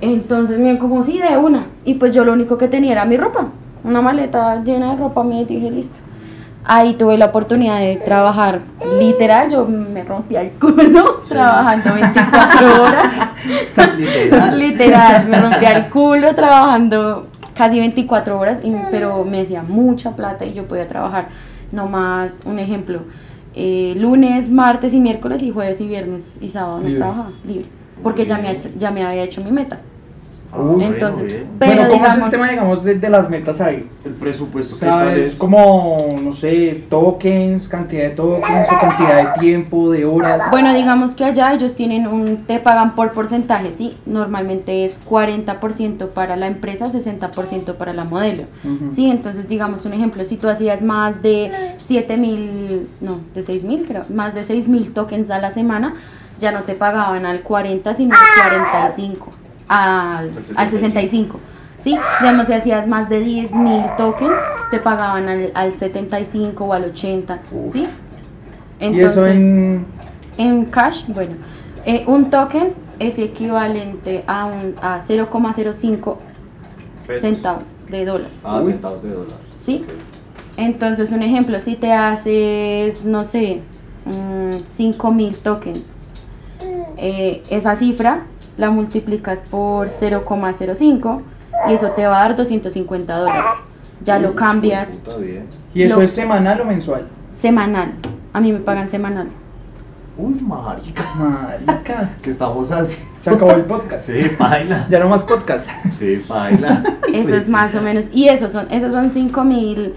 Entonces 0.00 0.56
me 0.56 0.64
dijeron 0.64 0.78
como 0.78 1.02
sí, 1.02 1.18
de 1.18 1.36
una. 1.36 1.66
Y 1.84 1.94
pues 1.94 2.14
yo 2.14 2.24
lo 2.24 2.32
único 2.32 2.56
que 2.56 2.68
tenía 2.68 2.92
era 2.92 3.04
mi 3.04 3.16
ropa, 3.18 3.48
una 3.84 4.00
maleta 4.02 4.62
llena 4.62 4.92
de 4.92 4.96
ropa 4.96 5.22
mía 5.24 5.42
y 5.42 5.44
dije 5.46 5.70
listo. 5.70 5.98
Ahí 6.64 6.94
tuve 6.94 7.16
la 7.16 7.26
oportunidad 7.26 7.78
de 7.78 7.96
trabajar 7.96 8.60
literal, 8.98 9.50
yo 9.50 9.64
me 9.66 10.04
rompía 10.04 10.42
el 10.42 10.50
culo 10.50 11.18
Sí. 11.22 11.30
trabajando 11.30 11.94
24 11.94 12.82
horas. 12.82 13.12
Literal. 13.96 14.58
Literal, 14.58 15.28
me 15.28 15.40
rompía 15.40 15.72
el 15.72 15.88
culo 15.88 16.34
trabajando 16.34 17.26
casi 17.54 17.78
24 17.78 18.38
horas, 18.38 18.58
y- 18.62 18.74
pero 18.90 19.24
me 19.24 19.38
decía 19.38 19.62
mucha 19.62 20.14
plata 20.16 20.44
y 20.44 20.52
yo 20.52 20.64
podía 20.68 20.86
trabajar 20.86 21.28
nomás, 21.72 22.38
un 22.44 22.58
ejemplo, 22.58 23.00
eh, 23.54 23.94
lunes, 23.96 24.50
martes 24.50 24.92
y 24.92 25.00
miércoles 25.00 25.42
y 25.42 25.50
jueves 25.50 25.80
y 25.80 25.88
viernes 25.88 26.24
y 26.40 26.50
sábado 26.50 26.78
no 26.78 26.84
Libre. 26.84 26.98
trabajaba, 26.98 27.30
libre, 27.44 27.66
porque 28.02 28.26
ya 28.26 28.36
me, 28.38 28.48
ha- 28.48 28.54
ya 28.78 28.90
me 28.90 29.04
había 29.04 29.22
hecho 29.22 29.42
mi 29.42 29.50
meta. 29.50 29.78
Uy, 30.76 30.84
Entonces, 30.84 31.26
bien. 31.26 31.46
pero 31.58 31.74
bueno, 31.74 31.88
¿cómo 31.90 32.04
es 32.04 32.08
el 32.10 32.14
digamos- 32.14 32.30
tema, 32.30 32.48
digamos, 32.50 32.84
de, 32.84 32.94
de 32.96 33.10
las 33.10 33.30
metas 33.30 33.60
ahí? 33.60 33.88
El 34.04 34.12
presupuesto 34.12 34.74
O 34.76 34.78
que 34.78 34.86
sea, 34.86 34.98
tal 35.00 35.16
es 35.18 35.26
es 35.32 35.34
como, 35.36 36.18
no 36.22 36.32
sé, 36.32 36.84
tokens, 36.88 37.68
cantidad 37.68 38.02
de 38.04 38.10
tokens 38.10 38.68
o 38.70 38.80
cantidad 38.80 39.34
de 39.34 39.40
tiempo, 39.40 39.90
de 39.90 40.04
horas. 40.04 40.44
Bueno, 40.50 40.72
digamos 40.74 41.14
que 41.14 41.24
allá 41.24 41.52
ellos 41.52 41.74
tienen 41.74 42.06
un, 42.06 42.38
te 42.46 42.58
pagan 42.58 42.94
por 42.94 43.12
porcentaje, 43.12 43.72
sí, 43.76 43.96
normalmente 44.06 44.84
es 44.84 45.00
40% 45.08 46.08
para 46.08 46.36
la 46.36 46.46
empresa, 46.46 46.86
60% 46.92 47.74
para 47.74 47.92
la 47.92 48.04
modelo. 48.04 48.44
Ujú. 48.64 48.90
Sí, 48.90 49.10
entonces 49.10 49.48
digamos 49.48 49.84
un 49.84 49.92
ejemplo, 49.92 50.24
si 50.24 50.36
tú 50.36 50.48
hacías 50.48 50.82
más 50.82 51.22
de 51.22 51.74
7 51.76 52.16
mil, 52.16 52.88
no, 53.00 53.20
de 53.34 53.42
6 53.42 53.64
mil 53.64 53.84
creo, 53.86 54.02
más 54.08 54.34
de 54.34 54.44
6 54.44 54.68
mil 54.68 54.92
tokens 54.92 55.30
a 55.30 55.38
la 55.38 55.50
semana, 55.50 55.94
ya 56.40 56.52
no 56.52 56.62
te 56.62 56.74
pagaban 56.74 57.26
al 57.26 57.40
40, 57.42 57.94
sino 57.94 58.14
al 58.14 58.50
45, 58.60 59.30
al, 59.70 60.32
al 60.56 60.70
65. 60.70 61.38
Sí, 61.82 61.96
digamos 62.20 62.46
si 62.46 62.52
hacías 62.52 62.86
más 62.86 63.08
de 63.08 63.20
10 63.20 63.52
mil 63.52 63.82
tokens, 63.96 64.34
te 64.70 64.78
pagaban 64.80 65.28
al, 65.28 65.50
al 65.54 65.74
75 65.74 66.64
o 66.64 66.72
al 66.74 66.84
80, 66.86 67.38
¿sí? 67.72 67.86
y 68.80 69.00
eso 69.00 69.26
en... 69.26 69.86
En 70.38 70.64
cash, 70.66 71.04
bueno, 71.08 71.34
eh, 71.84 72.04
un 72.06 72.30
token 72.30 72.72
es 72.98 73.18
equivalente 73.18 74.24
a, 74.26 74.46
un, 74.46 74.74
a 74.80 75.00
0,05 75.00 76.16
pesos. 77.06 77.20
centavos 77.20 77.64
de 77.90 78.04
dólar. 78.06 78.30
Ah, 78.42 78.60
Uy. 78.62 78.72
centavos 78.72 79.02
de 79.02 79.10
dólar. 79.10 79.36
¿Sí? 79.58 79.84
Entonces, 80.56 81.10
un 81.12 81.22
ejemplo, 81.22 81.60
si 81.60 81.76
te 81.76 81.92
haces, 81.92 83.04
no 83.04 83.24
sé, 83.24 83.60
5 84.76 85.12
mil 85.12 85.36
tokens, 85.36 85.82
eh, 86.96 87.42
esa 87.50 87.76
cifra 87.76 88.22
la 88.60 88.70
multiplicas 88.70 89.40
por 89.50 89.88
0,05 89.88 91.22
y 91.68 91.72
eso 91.72 91.90
te 91.92 92.06
va 92.06 92.18
a 92.18 92.28
dar 92.28 92.36
250 92.36 93.16
dólares. 93.16 93.44
Ya 94.04 94.18
lo 94.18 94.34
cambias. 94.34 94.88
¿Y 95.74 95.82
eso 95.82 95.96
Lo- 95.96 96.02
es 96.02 96.10
semanal 96.10 96.60
o 96.60 96.64
mensual? 96.64 97.06
semanal. 97.40 97.92
A 98.32 98.40
mí 98.40 98.52
me 98.52 98.60
pagan 98.60 98.88
semanal. 98.88 99.28
Uy, 100.18 100.34
marica. 100.42 101.02
Marica. 101.16 102.10
¿Qué 102.22 102.30
estamos 102.30 102.70
haciendo? 102.70 103.06
Se 103.20 103.30
acabó 103.30 103.52
el 103.52 103.64
podcast. 103.64 104.04
Sí, 104.06 104.30
baila. 104.38 104.86
Ya 104.90 104.98
no 104.98 105.08
más 105.08 105.24
podcast. 105.24 105.68
Sí, 105.86 106.22
baila. 106.28 106.82
Eso 107.12 107.34
es 107.34 107.48
más 107.48 107.74
o 107.74 107.80
menos. 107.80 108.04
Y 108.12 108.28
esos 108.28 108.52
son, 108.52 108.70
esos 108.70 108.92
son 108.92 109.10
5000 109.10 109.94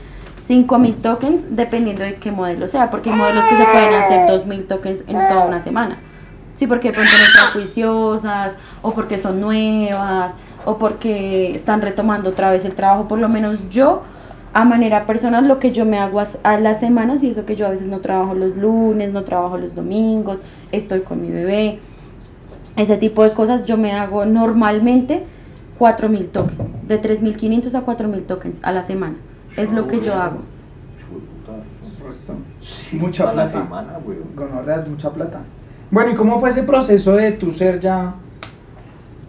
5000 0.48 0.96
tokens 0.96 1.41
dependiendo 1.51 2.03
de 2.03 2.15
qué 2.15 2.29
modelo 2.32 2.67
sea, 2.67 2.91
porque 2.91 3.10
hay 3.10 3.15
modelos 3.17 3.46
que 3.46 3.55
se 3.55 3.63
pueden 3.63 3.93
hacer 3.93 4.27
2000 4.29 4.65
tokens 4.67 5.01
en 5.08 5.15
toda 5.29 5.46
una 5.46 5.62
semana. 5.62 5.98
Sí, 6.63 6.67
porque 6.67 6.91
de 6.91 6.93
pronto 6.93 7.12
no 7.12 7.25
están 7.25 7.48
juiciosas, 7.62 8.53
o 8.82 8.93
porque 8.93 9.20
son 9.20 9.41
nuevas, 9.41 10.34
o 10.63 10.77
porque 10.77 11.53
están 11.53 11.82
retomando 11.82 12.29
otra 12.29 12.51
vez 12.51 12.63
el 12.63 12.72
trabajo. 12.74 13.05
Por 13.10 13.20
lo 13.20 13.27
menos 13.27 13.60
yo, 13.70 14.03
a 14.53 14.63
manera 14.63 15.05
personal, 15.05 15.46
lo 15.50 15.60
que 15.60 15.72
yo 15.72 15.84
me 15.84 16.00
hago 16.00 16.22
as- 16.22 16.38
a 16.43 16.58
las 16.58 16.79
semanas, 16.79 17.22
y 17.22 17.27
eso 17.32 17.46
que 17.46 17.58
yo 17.58 17.67
a 17.67 17.70
veces 17.72 17.88
no 17.88 18.00
trabajo 18.00 18.34
los 18.34 18.55
lunes, 18.55 19.12
no 19.12 19.24
trabajo 19.25 19.58
los 19.58 19.75
domingos, 19.75 20.39
estoy 20.72 21.01
con 21.01 21.22
mi 21.22 21.32
bebé, 21.32 21.79
ese 22.77 22.96
tipo 22.96 23.25
de 23.25 23.32
cosas, 23.34 23.65
yo 23.65 23.75
me 23.75 23.91
hago 23.91 24.25
normalmente 24.25 25.25
4.000 25.79 26.29
tokens, 26.29 26.88
de 26.88 26.98
3.500 26.98 27.75
a 27.75 27.82
4.000 27.82 28.24
tokens 28.25 28.60
a 28.63 28.72
la 28.72 28.84
semana. 28.84 29.15
Es 29.58 29.70
lo 29.74 29.86
que 29.89 30.00
yo 30.00 30.13
hago. 30.13 30.38
Chuta. 30.98 31.51
Mucha 32.93 33.24
A 33.24 33.25
la 33.27 33.34
plata. 33.34 33.50
semana, 33.50 34.00
mucha 34.89 35.10
plata. 35.10 35.39
Bueno, 35.94 36.10
¿y 36.10 36.16
cómo 36.16 36.40
fue 36.40 36.50
ese 36.50 36.64
proceso 36.64 37.12
de 37.14 37.34
tu 37.34 37.52
ser 37.52 37.80
ya 37.80 38.16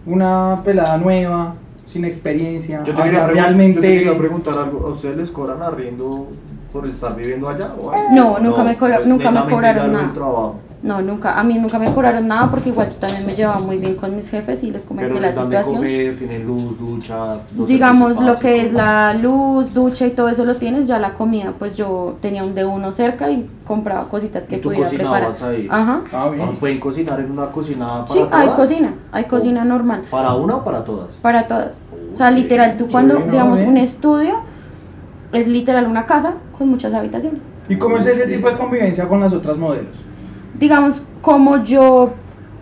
una 0.03 0.61
pelada 0.63 0.97
nueva, 0.97 1.53
sin 1.85 2.05
experiencia? 2.05 2.83
Yo 2.83 2.95
te, 2.95 3.03
quería 3.03 3.27
realmente... 3.27 3.75
yo 3.75 3.81
te 3.81 3.97
quería 3.97 4.17
preguntar 4.17 4.57
algo. 4.57 4.87
¿A 4.87 4.89
ustedes 4.89 5.15
les 5.15 5.29
cobran 5.29 5.61
arriendo 5.61 6.27
por 6.73 6.87
estar 6.87 7.15
viviendo 7.15 7.47
allá? 7.47 7.69
O? 7.79 7.93
No, 8.11 8.39
nunca 8.39 8.63
me 8.63 8.73
pues 8.73 9.05
nunca 9.05 9.29
me 9.29 9.45
cobraron 9.47 9.91
nada. 9.91 10.11
trabajo. 10.11 10.55
No, 10.85 11.01
nunca, 11.01 11.39
a 11.39 11.43
mí 11.43 11.55
nunca 11.57 11.79
me 11.79 11.91
cobraron 11.91 12.27
nada 12.27 12.47
porque 12.51 12.69
igual 12.69 12.89
yo 12.91 12.95
también 12.97 13.25
me 13.25 13.33
llevaba 13.33 13.59
muy 13.59 13.77
bien 13.77 13.95
con 13.95 14.15
mis 14.15 14.29
jefes 14.29 14.61
y 14.63 14.69
les 14.69 14.83
comenté 14.83 15.09
Pero 15.09 15.19
la 15.19 15.27
les 15.27 15.35
dan 15.35 15.49
de 15.49 15.57
situación. 15.57 15.77
comer, 15.81 16.17
tienen 16.19 16.45
luz, 16.45 16.77
ducha. 16.79 17.39
los 17.57 17.67
Digamos 17.67 18.09
servicios 18.09 18.35
lo 18.35 18.39
que 18.39 18.57
es 18.67 18.73
básicos. 18.73 18.83
la 18.85 19.13
luz, 19.15 19.73
ducha 19.73 20.05
y 20.05 20.11
todo 20.11 20.29
eso 20.29 20.45
lo 20.45 20.55
tienes, 20.57 20.87
ya 20.87 20.99
la 20.99 21.13
comida, 21.15 21.53
pues 21.57 21.75
yo 21.75 22.17
tenía 22.21 22.43
un 22.43 22.53
de 22.53 22.65
uno 22.65 22.93
cerca 22.93 23.31
y 23.31 23.49
compraba 23.65 24.07
cositas 24.09 24.45
que 24.45 24.57
¿Y 24.57 24.59
tú 24.59 24.69
pudiera 24.69 24.87
preparar. 24.89 25.27
cocinabas 25.29 25.43
ahí? 25.57 25.67
Ajá. 25.71 26.01
Ah, 26.13 26.29
bien. 26.29 26.47
Ah, 26.47 26.53
¿Pueden 26.59 26.79
cocinar 26.79 27.19
en 27.19 27.31
una 27.31 27.47
cocina 27.47 28.05
para 28.05 28.07
Sí, 28.07 28.19
hay 28.19 28.27
todas? 28.29 28.49
cocina, 28.55 28.93
hay 29.11 29.23
cocina 29.25 29.65
normal. 29.65 30.03
¿Para 30.11 30.35
una 30.35 30.57
o 30.57 30.63
para 30.63 30.85
todas? 30.85 31.13
Para 31.15 31.47
todas. 31.47 31.79
O 32.13 32.15
sea, 32.15 32.29
literal, 32.29 32.77
tú 32.77 32.87
cuando, 32.91 33.15
Chévere, 33.15 33.25
¿no? 33.25 33.31
digamos, 33.31 33.57
Bien. 33.59 33.71
un 33.71 33.77
estudio 33.77 34.35
es 35.33 35.47
literal 35.47 35.87
una 35.87 36.05
casa 36.05 36.33
con 36.55 36.69
muchas 36.69 36.93
habitaciones. 36.93 37.41
¿Y 37.67 37.75
cómo 37.77 37.97
es 37.97 38.05
ese 38.05 38.27
tipo 38.27 38.47
de 38.51 38.55
convivencia 38.55 39.07
con 39.07 39.19
las 39.19 39.33
otras 39.33 39.57
modelos? 39.57 39.97
Digamos, 40.59 41.01
como 41.21 41.63
yo 41.63 42.13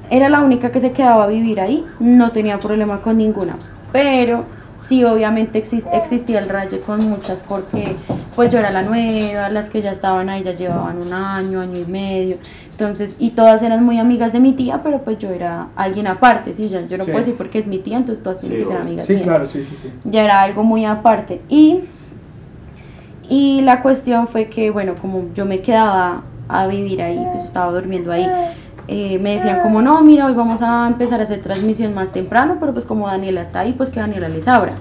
era 0.10 0.30
la 0.30 0.42
única 0.42 0.72
que 0.72 0.80
se 0.80 0.92
quedaba 0.92 1.24
a 1.24 1.28
vivir 1.28 1.60
ahí, 1.60 1.84
no 2.00 2.32
tenía 2.32 2.60
problema 2.60 3.02
con 3.02 3.18
ninguna. 3.18 3.56
Pero 3.92 4.44
sí, 4.88 5.04
obviamente 5.04 5.62
exis- 5.64 5.88
existía 5.94 6.40
el 6.40 6.50
raye 6.50 6.80
con 6.80 7.08
muchas 7.10 7.38
porque 7.48 7.96
pues 8.36 8.50
yo 8.52 8.60
era 8.60 8.72
la 8.72 8.82
nueva, 8.82 9.50
las 9.50 9.70
que 9.70 9.82
ya 9.82 9.92
estaban 9.92 10.30
ahí 10.30 10.44
ya 10.44 10.52
llevaban 10.54 10.98
un 11.06 11.14
año, 11.14 11.62
año 11.62 11.80
y 11.80 11.90
medio. 11.92 12.38
Entonces, 12.72 13.16
y 13.20 13.30
todas 13.32 13.62
eran 13.64 13.84
muy 13.86 14.00
amigas 14.00 14.34
de 14.34 14.40
mi 14.40 14.54
tía, 14.54 14.82
pero 14.84 15.00
pues 15.04 15.20
yo 15.20 15.30
era 15.30 15.68
alguien 15.76 16.08
aparte, 16.08 16.54
sí, 16.54 16.70
yo, 16.70 16.82
yo 16.88 16.98
no 16.98 17.04
Sí. 17.06 17.12
puedo 17.12 17.20
decir 17.24 17.36
porque 17.38 17.60
es 17.60 17.68
mi 17.68 17.78
tía, 17.78 17.98
entonces 17.98 18.24
todas 18.24 18.40
tienen 18.40 18.58
Sí, 18.58 18.64
que 18.64 18.70
ser 18.72 18.82
amigas 18.82 19.06
Sí, 19.06 19.14
mías. 19.14 19.24
claro, 19.26 19.46
sí, 19.46 19.64
sí, 19.64 19.76
sí. 19.78 19.90
ya 20.06 20.24
era 20.24 20.42
algo 20.42 20.64
muy 20.64 20.84
aparte. 20.86 21.42
Y, 21.50 21.86
y 23.30 23.62
la 23.62 23.82
cuestión 23.82 24.28
fue 24.28 24.48
que, 24.48 24.70
bueno, 24.72 24.96
como 25.00 25.26
yo 25.34 25.46
me 25.46 25.62
quedaba 25.62 26.24
a 26.54 26.68
vivir 26.68 27.02
ahí, 27.02 27.20
pues 27.34 27.46
estaba 27.46 27.72
durmiendo 27.72 28.12
ahí, 28.12 28.28
eh, 28.88 29.18
me 29.18 29.34
decían 29.34 29.62
como, 29.62 29.82
no, 29.82 30.02
mira, 30.04 30.26
hoy 30.26 30.34
vamos 30.34 30.62
a 30.62 30.88
empezar 30.88 31.20
a 31.20 31.24
hacer 31.24 31.42
transmisión 31.42 31.94
más 31.94 32.12
temprano, 32.12 32.58
pero 32.60 32.74
pues 32.74 32.86
como 32.86 33.08
Daniela 33.08 33.42
está 33.42 33.62
ahí, 33.62 33.74
pues 33.74 33.90
que 33.90 34.00
Daniela 34.00 34.30
les 34.30 34.48
abra. 34.48 34.74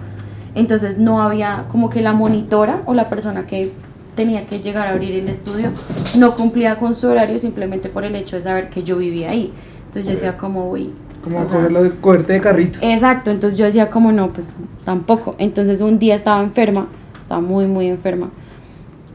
Entonces 0.55 0.99
no 0.99 1.23
había 1.23 1.64
como 1.71 1.88
que 1.88 2.02
la 2.02 2.12
monitora 2.12 2.83
o 2.85 2.95
la 2.95 3.09
persona 3.09 3.47
que 3.47 3.73
tenía 4.14 4.45
que 4.47 4.61
llegar 4.61 4.88
a 4.88 4.91
abrir 4.91 5.14
el 5.14 5.29
estudio 5.29 5.71
no 6.19 6.35
cumplía 6.35 6.76
con 6.76 6.95
su 6.95 7.09
horario 7.09 7.38
simplemente 7.38 7.88
por 7.88 8.05
el 8.05 8.14
hecho 8.14 8.37
de 8.37 8.43
saber 8.43 8.69
que 8.69 8.83
yo 8.83 8.99
vivía 8.99 9.31
ahí. 9.31 9.52
Entonces 9.87 10.05
yo 10.05 10.12
decía 10.12 10.37
como, 10.37 10.69
uy, 10.69 10.91
Como 11.25 11.45
cogerlo 11.45 12.00
cogerte 12.00 12.35
de 12.35 12.41
carrito. 12.41 12.81
Exacto, 12.83 13.31
entonces 13.31 13.59
yo 13.59 13.64
decía 13.64 13.88
como 13.88 14.12
no, 14.12 14.29
pues 14.31 14.49
tampoco. 14.85 15.37
Entonces 15.38 15.81
un 15.81 15.99
día 15.99 16.17
estaba 16.17 16.43
enferma, 16.43 16.87
estaba 17.21 17.41
muy 17.41 17.67
muy 17.67 17.87
enferma. 17.87 18.31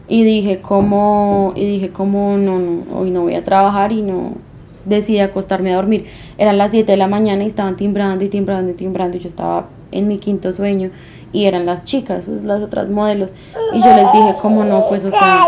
Y 0.09 0.23
dije 0.23 0.59
como 0.61 1.51
y 1.55 1.65
dije 1.65 1.89
como 1.89 2.37
no, 2.37 2.59
no, 2.59 2.83
hoy 2.97 3.11
no 3.11 3.21
voy 3.23 3.35
a 3.35 3.43
trabajar 3.43 3.91
y 3.91 4.01
no 4.01 4.33
decidí 4.85 5.19
acostarme 5.19 5.73
a 5.73 5.75
dormir. 5.75 6.05
Eran 6.37 6.57
las 6.57 6.71
7 6.71 6.89
de 6.91 6.97
la 6.97 7.07
mañana 7.07 7.43
y 7.43 7.47
estaban 7.47 7.75
timbrando 7.75 8.23
y 8.23 8.29
timbrando 8.29 8.71
y 8.71 8.75
timbrando 8.75 9.17
y 9.17 9.19
yo 9.19 9.27
estaba 9.27 9.65
en 9.91 10.07
mi 10.07 10.17
quinto 10.17 10.53
sueño 10.53 10.91
y 11.33 11.45
eran 11.45 11.65
las 11.65 11.83
chicas, 11.83 12.23
pues 12.25 12.43
las 12.43 12.61
otras 12.61 12.89
modelos 12.89 13.31
y 13.73 13.81
yo 13.81 13.95
les 13.95 14.11
dije 14.13 14.33
como 14.41 14.63
no, 14.63 14.87
pues 14.87 15.03
o 15.03 15.11
sea, 15.11 15.45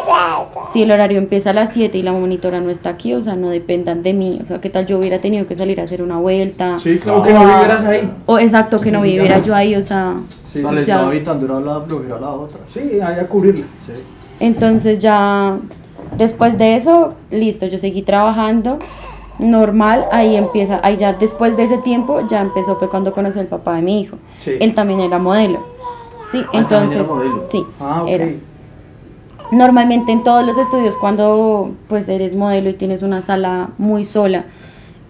si 0.72 0.84
el 0.84 0.92
horario 0.92 1.18
empieza 1.18 1.51
a 1.51 1.54
las 1.54 1.72
7 1.72 1.98
y 1.98 2.04
la 2.04 2.12
monitora 2.12 2.60
no 2.60 2.70
está 2.70 2.89
aquí, 2.89 3.13
o 3.13 3.22
sea, 3.22 3.38
no 3.38 3.50
dependan 3.50 4.04
de 4.04 4.13
mí, 4.13 4.39
o 4.42 4.46
sea, 4.46 4.60
qué 4.60 4.70
tal 4.70 4.86
yo 4.86 5.00
hubiera 5.00 5.20
tenido 5.20 5.48
que 5.48 5.56
salir 5.56 5.80
a 5.80 5.84
hacer 5.84 6.01
una 6.01 6.18
vuelta. 6.18 6.78
Sí, 6.80 7.00
claro, 7.00 7.22
Ah. 7.22 7.24
que 7.24 7.34
no 7.34 7.39
vivieras 7.39 7.86
ahí. 7.86 8.12
O 8.25 8.38
exacto, 8.38 8.82
que 8.82 8.92
no 8.92 9.01
viviera 9.01 9.42
yo 9.42 9.56
ahí, 9.56 9.74
o 9.75 9.82
sea. 9.82 10.16
Sí, 10.46 10.60
o 10.60 10.62
sea, 10.63 10.70
sí, 10.72 10.75
le 10.75 10.86
ya. 10.86 10.96
estaba 10.96 11.16
evitando 11.16 11.46
era 11.46 11.60
la 11.62 11.75
a 11.75 12.20
la 12.20 12.30
otra. 12.32 12.60
sí, 12.68 12.80
ahí 13.01 13.20
a 13.20 13.28
cubrirla. 13.28 13.66
Sí. 13.78 13.94
Entonces 14.39 15.00
ya, 15.00 15.58
después 16.17 16.58
de 16.58 16.75
eso, 16.75 17.13
listo, 17.31 17.65
yo 17.67 17.77
seguí 17.77 18.01
trabajando 18.01 18.79
normal, 19.38 20.05
ahí 20.12 20.36
empieza, 20.36 20.79
ahí 20.84 20.98
ya 20.98 21.13
después 21.13 21.55
de 21.55 21.63
ese 21.63 21.77
tiempo, 21.77 22.27
ya 22.27 22.41
empezó, 22.41 22.75
fue 22.75 22.89
cuando 22.89 23.13
conocí 23.13 23.39
al 23.39 23.48
papá 23.48 23.75
de 23.75 23.81
mi 23.81 24.01
hijo. 24.01 24.17
Sí. 24.39 24.51
Él 24.60 24.74
también 24.74 25.00
era 25.00 25.17
modelo. 25.17 25.60
Sí, 26.31 26.41
Ah, 26.48 26.50
entonces, 26.58 27.00
era 27.00 27.08
modelo. 27.08 27.46
sí, 27.50 27.63
Ah, 27.79 28.03
ok. 28.03 28.10
era. 28.10 28.27
Normalmente 29.51 30.12
en 30.12 30.24
todos 30.24 30.46
los 30.46 30.58
estudios 30.58 30.96
cuando 30.98 31.72
pues 31.88 32.08
eres 32.08 32.36
modelo 32.36 32.69
y 32.69 32.74
tienes 32.74 33.01
una 33.01 33.22
sala 33.24 33.69
muy 33.79 34.05
sola, 34.05 34.43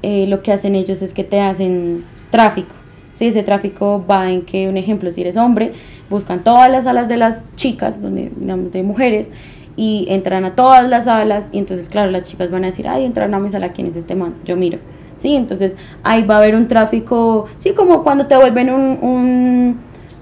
eh, 0.01 0.27
lo 0.27 0.41
que 0.43 0.53
hacen 0.53 0.75
ellos 0.75 1.01
es 1.01 1.13
que 1.13 1.25
te 1.25 1.41
hacen 1.41 2.05
tráfico. 2.31 2.73
Sí, 3.19 3.27
ese 3.27 3.43
tráfico 3.43 4.05
va 4.09 4.31
en 4.31 4.43
que, 4.43 4.69
un 4.69 4.77
ejemplo, 4.77 5.11
si 5.11 5.19
eres 5.19 5.35
hombre, 5.35 5.73
buscan 6.09 6.41
todas 6.41 6.71
las 6.71 6.85
salas 6.85 7.09
de 7.09 7.17
las 7.17 7.43
chicas, 7.57 8.01
donde, 8.01 8.31
digamos, 8.33 8.71
de 8.71 8.81
mujeres, 8.81 9.29
y 9.75 10.05
entran 10.07 10.45
a 10.45 10.55
todas 10.55 10.87
las 10.87 11.03
salas, 11.03 11.49
y 11.51 11.57
entonces, 11.57 11.89
claro, 11.89 12.11
las 12.11 12.23
chicas 12.23 12.49
van 12.49 12.63
a 12.63 12.67
decir, 12.67 12.87
ay, 12.87 13.03
entraron 13.03 13.33
a 13.33 13.39
mi 13.39 13.49
sala, 13.49 13.73
¿quién 13.73 13.87
es 13.87 13.97
este 13.97 14.15
man? 14.15 14.35
Yo 14.45 14.55
miro. 14.55 14.77
Sí, 15.17 15.35
entonces 15.35 15.73
ahí 16.01 16.23
va 16.23 16.35
a 16.35 16.37
haber 16.37 16.55
un 16.55 16.69
tráfico, 16.69 17.47
sí, 17.57 17.71
como 17.71 18.03
cuando 18.03 18.25
te 18.25 18.37
vuelven 18.37 18.69
un, 18.69 18.99
un, 19.01 19.77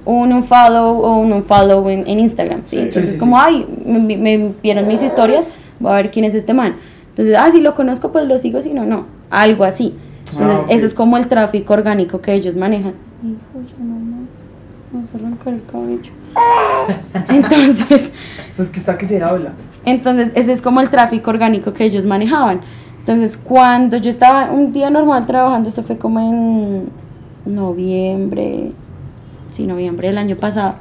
un, 0.05 0.33
un 0.33 0.43
follow 0.45 0.99
o 0.99 1.19
un 1.19 1.31
unfollow 1.33 1.87
en, 1.89 2.07
en 2.07 2.19
Instagram, 2.19 2.61
¿sí? 2.63 2.77
Sí, 2.77 2.81
Entonces, 2.81 3.05
sí, 3.09 3.13
sí. 3.13 3.19
como, 3.19 3.39
ay, 3.39 3.63
me, 3.85 4.17
me 4.17 4.53
vieron 4.63 4.87
mis 4.87 5.03
historias, 5.03 5.47
voy 5.79 5.91
a 5.91 5.95
ver 5.97 6.09
quién 6.09 6.25
es 6.25 6.33
este 6.33 6.55
man. 6.55 6.77
Entonces, 7.09 7.37
ah, 7.37 7.51
si 7.51 7.61
lo 7.61 7.75
conozco, 7.75 8.11
pues 8.11 8.27
lo 8.27 8.39
sigo, 8.39 8.63
si 8.63 8.73
no, 8.73 8.87
no. 8.87 9.05
Algo 9.29 9.65
así. 9.65 9.93
Entonces, 10.33 10.59
Ah, 10.67 10.71
ese 10.73 10.85
es 10.85 10.93
como 10.93 11.17
el 11.17 11.27
tráfico 11.27 11.73
orgánico 11.73 12.21
que 12.21 12.33
ellos 12.33 12.55
manejan. 12.55 12.93
Hijo, 13.23 13.37
yo 13.67 13.83
no. 13.83 13.97
Vamos 14.91 15.09
a 15.13 15.17
arrancar 15.17 15.53
el 15.53 15.63
cabello. 15.65 16.11
Entonces, 17.29 18.11
Esto 18.49 18.63
es 18.63 18.69
que 18.69 18.79
está 18.79 18.97
que 18.97 19.05
se 19.05 19.21
habla. 19.21 19.51
entonces 19.85 20.31
ese 20.35 20.51
es 20.53 20.61
como 20.61 20.81
el 20.81 20.89
tráfico 20.89 21.29
orgánico 21.29 21.73
que 21.73 21.85
ellos 21.85 22.05
manejaban. 22.05 22.61
Entonces, 22.99 23.37
cuando 23.37 23.97
yo 23.97 24.09
estaba 24.09 24.51
un 24.51 24.73
día 24.73 24.89
normal 24.89 25.25
trabajando, 25.25 25.69
esto 25.69 25.83
fue 25.83 25.97
como 25.97 26.19
en 26.19 26.89
noviembre, 27.45 28.71
sí, 29.49 29.65
noviembre 29.65 30.07
del 30.09 30.17
año 30.17 30.35
pasado, 30.35 30.75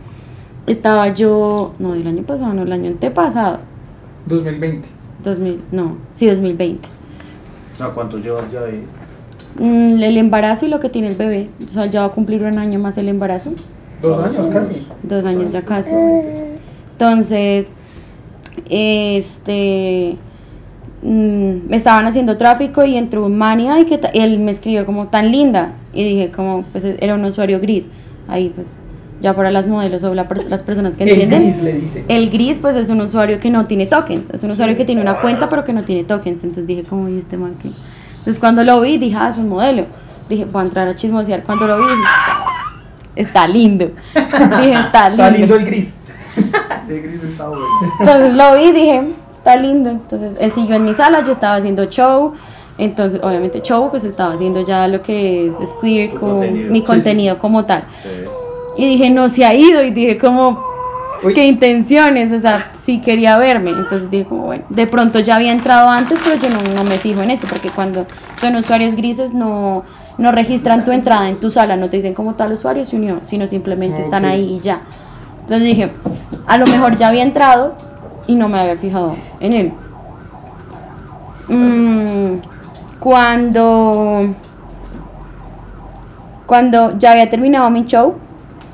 estaba 0.66 1.08
yo, 1.14 1.74
no, 1.78 1.92
del 1.92 2.06
año 2.06 2.22
pasado, 2.24 2.52
no, 2.52 2.62
el 2.62 2.72
año 2.72 2.90
antepasado, 2.90 3.58
2020. 4.26 4.88
2000, 5.22 5.62
no, 5.72 5.96
sí, 6.12 6.26
2020. 6.26 6.88
O 7.72 7.76
sea, 7.76 7.88
¿cuánto 7.88 8.18
llevas 8.18 8.50
ya 8.50 8.60
ahí? 8.60 8.82
Mm, 9.58 10.02
el 10.02 10.16
embarazo 10.18 10.66
y 10.66 10.68
lo 10.68 10.80
que 10.80 10.88
tiene 10.90 11.08
el 11.08 11.14
bebé, 11.16 11.48
o 11.64 11.68
sea, 11.68 11.86
ya 11.86 12.00
va 12.00 12.06
a 12.06 12.10
cumplir 12.10 12.42
un 12.42 12.58
año 12.58 12.78
más 12.78 12.98
el 12.98 13.08
embarazo. 13.08 13.52
Dos 14.02 14.18
años 14.18 14.46
casi. 14.52 14.86
Dos 15.02 15.24
años 15.24 15.52
ya 15.52 15.62
casi. 15.62 15.90
Entonces, 16.92 17.68
este, 18.68 20.16
mm, 21.02 21.68
me 21.68 21.76
estaban 21.76 22.06
haciendo 22.06 22.36
tráfico 22.36 22.84
y 22.84 22.96
entró 22.96 23.24
un 23.24 23.36
mania 23.36 23.78
y 23.80 23.86
que 23.86 24.00
él 24.14 24.38
me 24.38 24.50
escribió 24.50 24.84
como 24.86 25.06
tan 25.08 25.30
linda 25.30 25.72
y 25.92 26.04
dije 26.04 26.30
como, 26.30 26.64
pues 26.72 26.84
era 26.84 27.14
un 27.14 27.24
usuario 27.24 27.60
gris. 27.60 27.86
Ahí 28.28 28.52
pues, 28.54 28.66
ya 29.20 29.34
para 29.34 29.50
las 29.50 29.66
modelos 29.66 30.02
o 30.04 30.14
la 30.14 30.28
pers- 30.28 30.48
las 30.48 30.62
personas 30.62 30.96
que 30.96 31.04
El 31.04 31.10
entienden. 31.10 31.42
gris 31.44 31.62
le 31.62 31.72
dice. 31.74 32.04
El 32.08 32.30
gris 32.30 32.58
pues 32.58 32.76
es 32.76 32.88
un 32.90 33.00
usuario 33.00 33.40
que 33.40 33.50
no 33.50 33.66
tiene 33.66 33.86
tokens, 33.86 34.28
es 34.30 34.42
un 34.42 34.50
usuario 34.50 34.76
que 34.76 34.84
tiene 34.84 35.00
una 35.00 35.14
cuenta 35.20 35.48
pero 35.48 35.64
que 35.64 35.72
no 35.72 35.82
tiene 35.84 36.04
tokens. 36.04 36.42
Entonces 36.44 36.66
dije 36.66 36.82
como, 36.82 37.08
¿y 37.08 37.18
este 37.18 37.36
man 37.36 37.54
qué? 37.62 37.70
Entonces 38.26 38.40
cuando 38.40 38.64
lo 38.64 38.80
vi 38.80 38.98
dije, 38.98 39.16
ah, 39.16 39.28
es 39.28 39.36
un 39.36 39.48
modelo. 39.48 39.86
Dije, 40.28 40.46
voy 40.46 40.62
a 40.62 40.64
entrar 40.64 40.88
a 40.88 40.96
chismosear. 40.96 41.44
Cuando 41.44 41.68
lo 41.68 41.78
vi 41.78 41.84
dije, 41.84 42.02
está 43.14 43.46
lindo. 43.46 43.84
dije, 44.14 44.72
está, 44.72 45.08
Está 45.10 45.30
lindo 45.30 45.54
el 45.54 45.64
gris. 45.64 45.94
Ese 46.82 47.02
gris 47.02 47.22
está 47.22 47.46
bueno. 47.46 47.64
Entonces 48.00 48.34
lo 48.34 48.56
vi 48.56 48.62
y 48.62 48.72
dije, 48.72 49.02
está 49.38 49.54
lindo. 49.54 49.90
Entonces 49.90 50.32
él 50.40 50.50
siguió 50.50 50.74
en 50.74 50.84
mi 50.84 50.94
sala, 50.94 51.22
yo 51.22 51.30
estaba 51.30 51.54
haciendo 51.54 51.84
show. 51.84 52.32
Entonces, 52.78 53.20
obviamente, 53.22 53.62
show, 53.62 53.88
pues 53.90 54.02
estaba 54.02 54.34
haciendo 54.34 54.64
ya 54.64 54.88
lo 54.88 55.02
que 55.02 55.46
es, 55.46 55.54
como 56.18 56.40
contenido. 56.40 56.72
mi 56.72 56.80
Sí, 56.80 56.84
contenido 56.84 57.38
como 57.38 57.64
tal. 57.64 57.82
Sí. 58.02 58.08
Y 58.76 58.88
dije, 58.88 59.08
no 59.08 59.28
se 59.28 59.44
ha 59.44 59.54
ido. 59.54 59.84
Y 59.84 59.92
dije, 59.92 60.18
como, 60.18 60.65
Uy. 61.22 61.34
qué 61.34 61.46
intenciones. 61.46 62.32
O 62.32 62.40
sea, 62.40 62.72
sí 62.84 63.00
quería 63.00 63.38
verme. 63.38 63.70
Entonces 63.70 64.10
dije, 64.10 64.24
como, 64.24 64.46
bueno, 64.46 64.64
de 64.68 64.86
pronto 64.86 65.18
ya 65.18 65.36
había 65.36 65.52
entrado 65.52 65.88
antes, 65.88 66.18
pero 66.24 66.36
yo 66.36 66.50
no, 66.50 66.74
no 66.74 66.84
me 66.84 66.98
fijo 66.98 67.22
en 67.22 67.30
eso, 67.30 67.46
porque 67.48 67.70
cuando 67.70 68.06
son 68.40 68.56
usuarios 68.56 68.94
grises 68.94 69.34
no, 69.34 69.84
no 70.18 70.32
registran 70.32 70.84
tu 70.84 70.92
entrada 70.92 71.28
en 71.28 71.36
tu 71.36 71.50
sala, 71.50 71.76
no 71.76 71.90
te 71.90 71.96
dicen 71.96 72.14
como 72.14 72.34
tal 72.34 72.52
usuario 72.52 72.84
se 72.84 72.96
unió, 72.96 73.20
sino 73.24 73.46
simplemente 73.46 74.00
están 74.00 74.24
ahí 74.24 74.56
y 74.56 74.60
ya. 74.60 74.82
Entonces 75.42 75.62
dije, 75.62 75.90
a 76.46 76.58
lo 76.58 76.66
mejor 76.66 76.98
ya 76.98 77.08
había 77.08 77.22
entrado 77.22 77.74
y 78.26 78.34
no 78.34 78.48
me 78.48 78.58
había 78.58 78.76
fijado 78.76 79.14
en 79.40 79.52
él. 79.52 79.72
Mm, 81.48 82.40
cuando 82.98 84.34
cuando 86.46 86.96
ya 86.98 87.12
había 87.12 87.28
terminado 87.28 87.70
mi 87.70 87.86
show, 87.86 88.14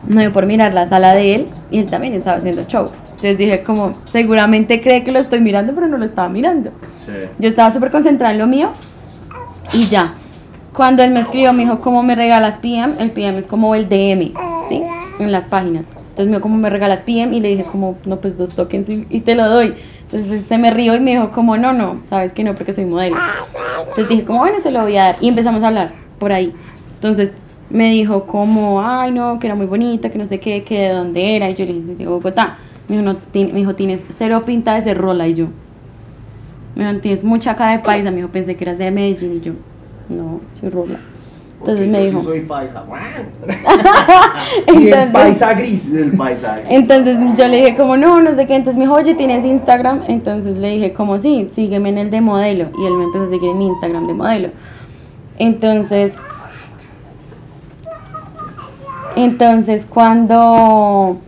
me 0.07 0.23
dio 0.23 0.33
por 0.33 0.47
mirar 0.47 0.73
la 0.75 0.87
sala 0.87 1.15
de 1.15 1.35
él 1.35 1.49
y 1.73 1.79
él 1.79 1.91
también 1.91 2.13
estaba 2.15 2.37
haciendo 2.37 2.65
show. 2.65 2.91
Entonces 3.03 3.39
dije 3.39 3.63
como, 3.63 3.95
seguramente 4.05 4.81
cree 4.81 5.03
que 5.03 5.11
lo 5.11 5.19
estoy 5.19 5.41
mirando, 5.41 5.75
pero 5.75 5.89
no 5.89 5.97
lo 5.97 6.05
estaba 6.05 6.29
mirando. 6.29 6.71
Sí. 7.05 7.13
Yo 7.39 7.49
estaba 7.49 7.73
súper 7.73 7.91
concentrada 7.91 8.33
en 8.33 8.39
lo 8.39 8.47
mío 8.47 8.71
y 9.73 9.89
ya. 9.89 10.15
Cuando 10.73 11.03
él 11.03 11.11
me 11.11 11.21
escribió, 11.21 11.53
me 11.53 11.65
dijo, 11.65 11.81
¿cómo 11.81 12.03
me 12.03 12.15
regalas 12.15 12.59
PM? 12.59 12.95
El 12.99 13.11
PM 13.11 13.39
es 13.39 13.47
como 13.47 13.75
el 13.75 13.89
DM, 13.89 14.33
¿sí? 14.69 14.83
En 15.19 15.33
las 15.33 15.47
páginas. 15.47 15.87
Entonces 15.87 16.27
me 16.27 16.33
dijo, 16.33 16.43
¿cómo 16.43 16.57
me 16.57 16.69
regalas 16.69 17.01
PM? 17.01 17.35
Y 17.37 17.41
le 17.41 17.49
dije, 17.49 17.65
como, 17.65 17.97
no, 18.05 18.17
pues 18.21 18.37
dos 18.37 18.55
tokens 18.55 18.89
y, 18.89 19.07
y 19.09 19.21
te 19.21 19.35
lo 19.35 19.49
doy. 19.49 19.75
Entonces 20.03 20.45
se 20.45 20.59
me 20.59 20.71
rió 20.71 20.95
y 20.95 21.01
me 21.01 21.13
dijo, 21.13 21.31
como, 21.31 21.57
no, 21.57 21.73
no, 21.73 22.01
sabes 22.05 22.33
que 22.33 22.45
no, 22.45 22.55
porque 22.55 22.73
soy 22.73 22.85
modelo. 22.85 23.17
Entonces 23.81 24.09
dije, 24.09 24.25
como, 24.25 24.41
bueno, 24.41 24.61
se 24.61 24.71
lo 24.71 24.83
voy 24.83 24.97
a 24.97 25.05
dar. 25.07 25.17
Y 25.21 25.29
empezamos 25.29 25.63
a 25.63 25.69
hablar 25.69 25.93
por 26.19 26.33
ahí. 26.33 26.53
Entonces 26.95 27.35
me 27.73 27.91
dijo, 27.91 28.25
como, 28.27 28.83
ay, 28.87 29.11
no, 29.11 29.39
que 29.41 29.47
era 29.49 29.57
muy 29.57 29.67
bonita, 29.67 30.11
que 30.11 30.19
no 30.19 30.27
sé 30.27 30.39
qué, 30.39 30.63
que 30.63 30.79
de 30.81 30.89
dónde 30.91 31.37
era. 31.37 31.51
Y 31.51 31.55
yo 31.55 31.65
le 31.65 31.73
dije, 31.73 31.95
de 31.97 32.07
Bogotá. 32.07 32.59
Me 32.87 32.97
dijo, 32.99 33.05
no, 33.13 33.17
ti- 33.17 33.47
me 33.47 33.59
dijo, 33.61 33.75
tienes 33.75 34.05
cero 34.11 34.43
pinta 34.47 34.75
de 34.75 34.83
ser 34.83 34.99
rola. 34.99 35.27
Y 35.27 35.35
yo, 35.35 35.47
me 36.77 36.87
dijo, 36.87 37.01
tienes 37.01 37.25
mucha 37.25 37.57
cara 37.57 37.73
de 37.73 37.79
paisa. 37.79 38.11
Me 38.11 38.17
dijo, 38.19 38.29
pensé 38.29 38.57
que 38.57 38.65
eras 38.65 38.79
de 38.79 38.91
Medellín. 38.91 39.37
Y 39.37 39.41
yo, 39.41 39.53
no, 40.09 40.41
soy 40.61 40.69
rola. 40.69 40.99
Entonces 41.61 41.89
me 41.89 41.99
yo 42.01 42.07
dijo, 42.07 42.21
Sí 42.21 42.27
soy 42.27 42.41
paisa. 42.41 42.85
Y 44.67 44.71
el 44.71 44.87
entonces, 44.89 45.13
paisa 45.13 45.55
gris. 45.55 45.93
Del 45.93 46.11
paisaje. 46.17 46.63
entonces 46.69 47.19
yo 47.39 47.47
le 47.49 47.57
dije 47.57 47.77
como 47.77 47.97
no, 47.97 48.21
no 48.21 48.35
sé 48.35 48.47
qué, 48.47 48.57
entonces 48.57 48.77
me 48.77 48.85
dijo, 48.85 48.97
oye, 48.97 49.15
¿tienes 49.15 49.45
Instagram? 49.45 50.03
Entonces 50.09 50.57
le 50.57 50.71
dije 50.71 50.93
como 50.93 51.19
sí, 51.21 51.49
sígueme 51.51 51.89
en 51.91 51.99
el 51.99 52.11
de 52.11 52.21
modelo 52.21 52.67
y 52.79 52.85
él 52.85 52.95
me 52.95 53.05
empezó 53.05 53.25
a 53.25 53.29
seguir 53.31 53.51
en 53.51 53.59
mi 53.59 53.67
Instagram 53.69 54.07
de 54.09 54.15
modelo. 54.15 54.49
Entonces, 55.39 56.17
entonces 59.17 59.85
cuando, 59.89 61.19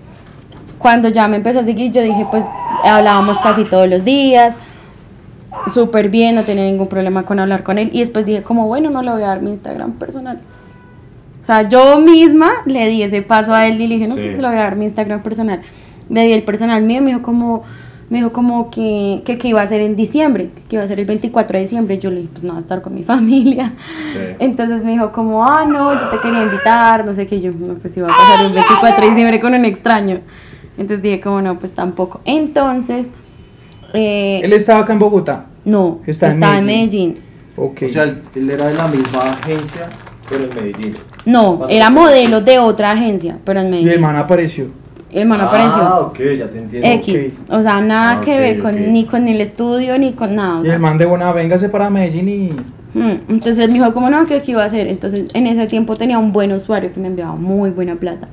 cuando 0.78 1.08
ya 1.08 1.28
me 1.28 1.36
empezó 1.36 1.60
a 1.60 1.64
seguir, 1.64 1.92
yo 1.92 2.02
dije 2.02 2.26
pues 2.30 2.44
hablábamos 2.84 3.38
casi 3.38 3.64
todos 3.64 3.88
los 3.88 4.04
días, 4.04 4.54
súper 5.72 6.08
bien, 6.08 6.34
no 6.34 6.42
tenía 6.42 6.64
ningún 6.64 6.88
problema 6.88 7.22
con 7.24 7.38
hablar 7.38 7.62
con 7.62 7.78
él 7.78 7.90
y 7.92 8.00
después 8.00 8.26
dije 8.26 8.42
como 8.42 8.66
bueno, 8.66 8.90
no 8.90 9.02
le 9.02 9.10
voy 9.10 9.22
a 9.22 9.28
dar 9.28 9.42
mi 9.42 9.50
Instagram 9.50 9.92
personal. 9.92 10.38
O 11.42 11.46
sea, 11.46 11.68
yo 11.68 11.98
misma 12.00 12.48
le 12.64 12.88
di 12.88 13.02
ese 13.02 13.20
paso 13.20 13.54
a 13.54 13.66
él 13.66 13.80
y 13.80 13.86
le 13.86 13.94
dije, 13.96 14.08
no, 14.08 14.14
Sí. 14.14 14.22
pues 14.22 14.36
te 14.36 14.40
lo 14.42 14.48
voy 14.48 14.56
a 14.56 14.62
dar 14.62 14.76
mi 14.76 14.86
Instagram 14.86 15.22
personal. 15.22 15.60
Le 16.08 16.24
di 16.24 16.32
el 16.32 16.42
personal 16.42 16.82
mío, 16.82 17.02
me 17.02 17.10
dijo 17.10 17.22
como, 17.22 17.64
me 18.10 18.18
dijo 18.18 18.32
como 18.32 18.70
que, 18.70 19.22
que, 19.24 19.38
que 19.38 19.48
iba 19.48 19.62
a 19.62 19.66
ser 19.66 19.80
en 19.80 19.96
diciembre, 19.96 20.50
que 20.68 20.76
iba 20.76 20.84
a 20.84 20.88
ser 20.88 21.00
el 21.00 21.06
24 21.06 21.56
de 21.56 21.62
diciembre. 21.62 21.98
Yo 21.98 22.10
le 22.10 22.16
dije, 22.22 22.28
pues 22.32 22.44
no, 22.44 22.52
voy 22.52 22.58
a 22.58 22.60
estar 22.60 22.82
con 22.82 22.94
mi 22.94 23.02
familia. 23.12 23.72
Sí. 24.12 24.18
Entonces 24.38 24.84
me 24.84 24.92
dijo 24.92 25.10
como, 25.12 25.44
ah, 25.44 25.64
no, 25.66 25.94
yo 25.94 26.08
te 26.10 26.18
quería 26.18 26.42
invitar, 26.42 27.04
no 27.04 27.14
sé 27.14 27.26
qué, 27.26 27.40
yo, 27.40 27.52
no, 27.52 27.74
pues 27.74 27.96
iba 27.96 28.06
a 28.06 28.10
pasar 28.10 28.44
el 28.46 28.52
24 28.52 29.00
de 29.02 29.08
diciembre 29.08 29.40
con 29.40 29.54
un 29.54 29.64
extraño. 29.64 30.20
Entonces 30.76 31.02
dije 31.02 31.20
como, 31.20 31.40
no, 31.40 31.58
pues 31.58 31.72
tampoco. 31.72 32.20
Entonces, 32.24 33.06
eh, 33.92 34.40
Él 34.42 34.52
estaba 34.52 34.80
acá 34.80 34.92
en 34.92 34.98
Bogotá. 34.98 35.46
no, 35.64 36.00
está 36.06 36.28
estaba 36.30 36.54
en 36.54 36.60
en 36.60 36.66
Medellín. 36.66 37.08
Medellín. 37.10 37.34
Ok. 37.56 37.82
O 37.84 37.88
sea, 37.88 38.02
él, 38.34 38.50
era 38.50 38.66
de 38.66 38.74
la 38.74 38.88
misma 38.88 39.20
agencia, 39.22 39.88
pero 40.28 40.44
en 40.44 40.50
Medellín. 40.54 40.94
No, 41.24 41.56
¿Cuándo 41.56 41.68
era 41.68 41.90
modelo 41.90 42.40
de 42.40 42.58
otra 42.58 42.90
agencia, 42.90 43.38
pero 43.44 43.60
en 43.60 43.68
y 43.68 43.70
Medellín. 43.70 43.92
el 43.92 44.00
man 44.00 44.16
apareció. 44.16 44.66
El 45.14 45.26
man 45.28 45.40
Ah, 45.40 45.44
apareció. 45.46 46.06
ok, 46.06 46.18
ya 46.38 46.50
te 46.50 46.58
entiendo. 46.58 46.88
X, 46.88 47.32
o 47.48 47.62
sea, 47.62 47.80
nada 47.80 48.18
Ah, 48.18 48.20
que 48.20 48.38
ver 48.40 48.58
con 48.58 48.92
ni 48.92 49.04
con 49.06 49.28
el 49.28 49.40
estudio 49.40 49.96
ni 49.96 50.12
con 50.12 50.34
nada. 50.34 50.58
o 50.58 50.62
Y 50.62 50.64
sea. 50.66 50.74
el 50.74 50.80
man 50.80 50.98
de 50.98 51.06
buena, 51.06 51.32
véngase 51.32 51.68
para 51.68 51.88
Medellín 51.88 52.28
y. 52.28 52.50
Mm, 52.98 53.20
Entonces 53.28 53.68
me 53.68 53.74
dijo, 53.74 53.92
como 53.94 54.10
no, 54.10 54.26
¿qué, 54.26 54.42
qué 54.42 54.50
iba 54.52 54.62
a 54.62 54.66
hacer? 54.66 54.86
Entonces 54.88 55.26
en 55.34 55.46
ese 55.46 55.66
tiempo 55.66 55.96
tenía 55.96 56.18
un 56.18 56.32
buen 56.32 56.52
usuario 56.52 56.92
que 56.92 57.00
me 57.00 57.06
enviaba 57.08 57.34
muy 57.36 57.70
buena 57.70 57.94
plata. 57.96 58.28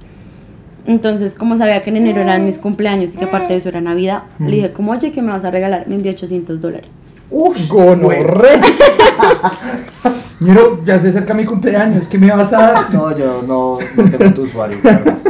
Entonces, 0.87 1.35
como 1.35 1.55
sabía 1.57 1.81
que 1.83 1.91
en 1.91 1.97
enero 1.97 2.21
eran 2.21 2.43
mis 2.43 2.57
cumpleaños 2.57 3.13
y 3.13 3.17
que 3.19 3.25
aparte 3.25 3.53
de 3.53 3.59
eso 3.59 3.69
era 3.69 3.81
Navidad, 3.81 4.23
Mm. 4.39 4.47
le 4.47 4.55
dije, 4.55 4.71
como, 4.71 4.91
oye, 4.93 5.11
¿qué 5.11 5.21
me 5.21 5.31
vas 5.31 5.45
a 5.45 5.51
regalar? 5.51 5.85
Me 5.87 5.93
envió 5.95 6.11
800 6.11 6.59
dólares. 6.59 6.89
Uf, 7.29 7.69
Gonorre. 7.69 8.49
Miro, 10.39 10.83
ya 10.83 10.97
se 10.97 11.09
acerca 11.09 11.33
mi 11.35 11.45
cumpleaños. 11.45 12.07
¿Qué 12.07 12.17
me 12.17 12.31
vas 12.31 12.51
a 12.51 12.57
dar? 12.73 12.93
No, 12.93 13.15
yo 13.15 13.43
no, 13.47 13.77
no 13.95 14.09
tengo 14.17 14.33
tu 14.33 14.41
usuario. 14.43 14.79
claro. 14.81 15.03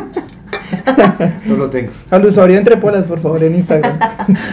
No 1.46 1.56
lo 1.56 1.70
tengo. 1.70 1.92
Al 2.10 2.26
usuario 2.26 2.58
entre 2.58 2.78
polas, 2.78 3.08
por 3.08 3.20
favor, 3.20 3.44
en 3.44 3.56
Instagram. 3.56 3.98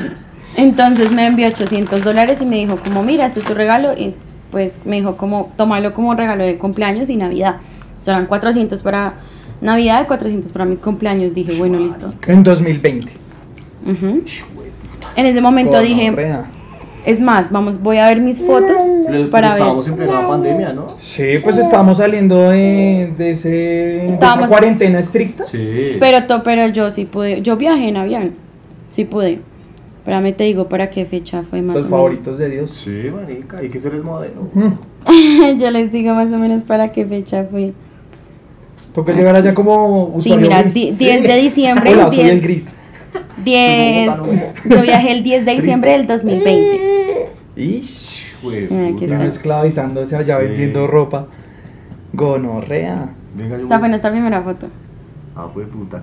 Entonces 0.57 1.13
me 1.13 1.27
envió 1.27 1.47
800 1.49 2.03
dólares 2.03 2.41
y 2.43 2.47
me 2.47 2.57
dijo, 2.57 2.77
como, 2.77 3.03
mira, 3.03 3.27
este 3.27 3.41
es 3.41 3.47
tu 3.47 3.55
regalo. 3.55 3.93
Y 3.93 4.15
pues 4.51 4.81
me 4.85 4.97
dijo, 4.97 5.17
como, 5.17 5.53
tómalo 5.57 5.95
como 5.95 6.15
regalo 6.15 6.45
de 6.45 6.59
cumpleaños 6.59 7.11
y 7.11 7.17
Navidad. 7.17 7.57
Serán 8.01 8.27
400 8.27 8.83
para 8.83 9.15
Navidad 9.61 10.03
y 10.03 10.07
400 10.07 10.51
para 10.53 10.65
mis 10.65 10.81
cumpleaños. 10.81 11.35
Dije, 11.35 11.57
bueno, 11.59 11.79
listo. 11.79 12.13
En 12.27 12.43
2020. 12.43 13.13
Ujú. 13.87 14.23
En 15.17 15.27
ese 15.27 15.41
momento 15.41 15.81
dije, 15.81 16.11
Gonorrea. 16.11 16.45
Es 17.11 17.21
más, 17.21 17.51
vamos, 17.51 17.81
voy 17.83 17.97
a 17.97 18.05
ver 18.07 18.21
mis 18.21 18.39
fotos 18.41 18.83
Pero, 19.07 19.31
para 19.31 19.49
pero 19.49 19.49
ver. 19.49 19.53
estábamos 19.53 19.89
en 19.89 19.95
plena 19.97 20.29
pandemia, 20.29 20.73
¿no? 20.75 20.87
Sí, 20.99 21.25
pues 21.43 21.57
estábamos 21.57 21.97
saliendo 21.99 22.51
de, 22.51 23.13
de, 23.17 23.31
ese, 23.31 23.49
de 23.49 24.09
esa 24.11 24.47
cuarentena 24.47 24.99
estricta. 24.99 25.45
Sí. 25.45 25.97
Pero, 25.99 26.27
to- 26.27 26.43
pero 26.43 26.67
yo 26.69 26.91
sí 26.91 27.07
pude, 27.07 27.41
yo 27.41 27.57
viajé 27.57 27.89
en 27.89 27.97
avión, 27.97 28.35
sí 28.91 29.05
pude. 29.05 29.41
Espérame, 30.01 30.35
te 30.35 30.45
digo 30.45 30.69
para 30.69 30.91
qué 30.91 31.05
fecha 31.07 31.45
fue 31.49 31.61
más 31.63 31.77
Los 31.77 31.85
o 31.87 31.89
favoritos 31.89 32.39
de 32.39 32.49
Dios. 32.51 32.71
Sí, 32.73 33.11
marica, 33.15 33.59
hay 33.59 33.69
que 33.71 33.79
ser 33.81 33.93
modelo. 34.03 34.49
Mm. 34.55 35.59
yo 35.59 35.71
les 35.71 35.91
digo 35.91 36.15
más 36.15 36.31
o 36.33 36.39
menos 36.39 36.63
para 36.65 36.93
qué 36.93 37.07
fecha 37.07 37.47
fue. 37.51 37.73
Toca 38.95 39.13
llegar 39.13 39.37
allá 39.37 39.55
como 39.55 40.13
Sí, 40.21 40.31
usuario 40.31 40.49
mira, 40.49 40.63
gris. 40.63 40.75
di- 40.75 40.91
10 40.93 41.23
de 41.23 41.37
diciembre, 41.39 41.93
Hola, 41.95 42.07
soy 42.11 42.25
10. 42.25 42.31
el 42.33 42.41
gris. 42.41 42.67
10, 43.45 44.11
yo 44.65 44.83
viajé 44.83 45.13
el 45.13 45.23
10 45.23 45.45
de 45.47 45.53
diciembre 45.55 45.93
del 45.93 46.07
2020. 46.07 47.29
Ish. 47.57 48.25
Güey, 48.43 48.65
aquí 48.95 49.05
está. 49.05 49.25
Esclavizándose 49.25 50.17
allá 50.17 50.39
Sí. 50.39 50.45
vendiendo 50.47 50.87
ropa. 50.87 51.27
Gonorrea. 52.13 53.11
Venga, 53.35 53.59
yo 53.59 53.67
Esa 53.67 53.79
fue 53.79 53.89
nuestra 53.89 54.11
primera 54.11 54.43
foto 54.43 54.67
Ah, 55.37 55.49
pues 55.53 55.67
puta. 55.69 56.03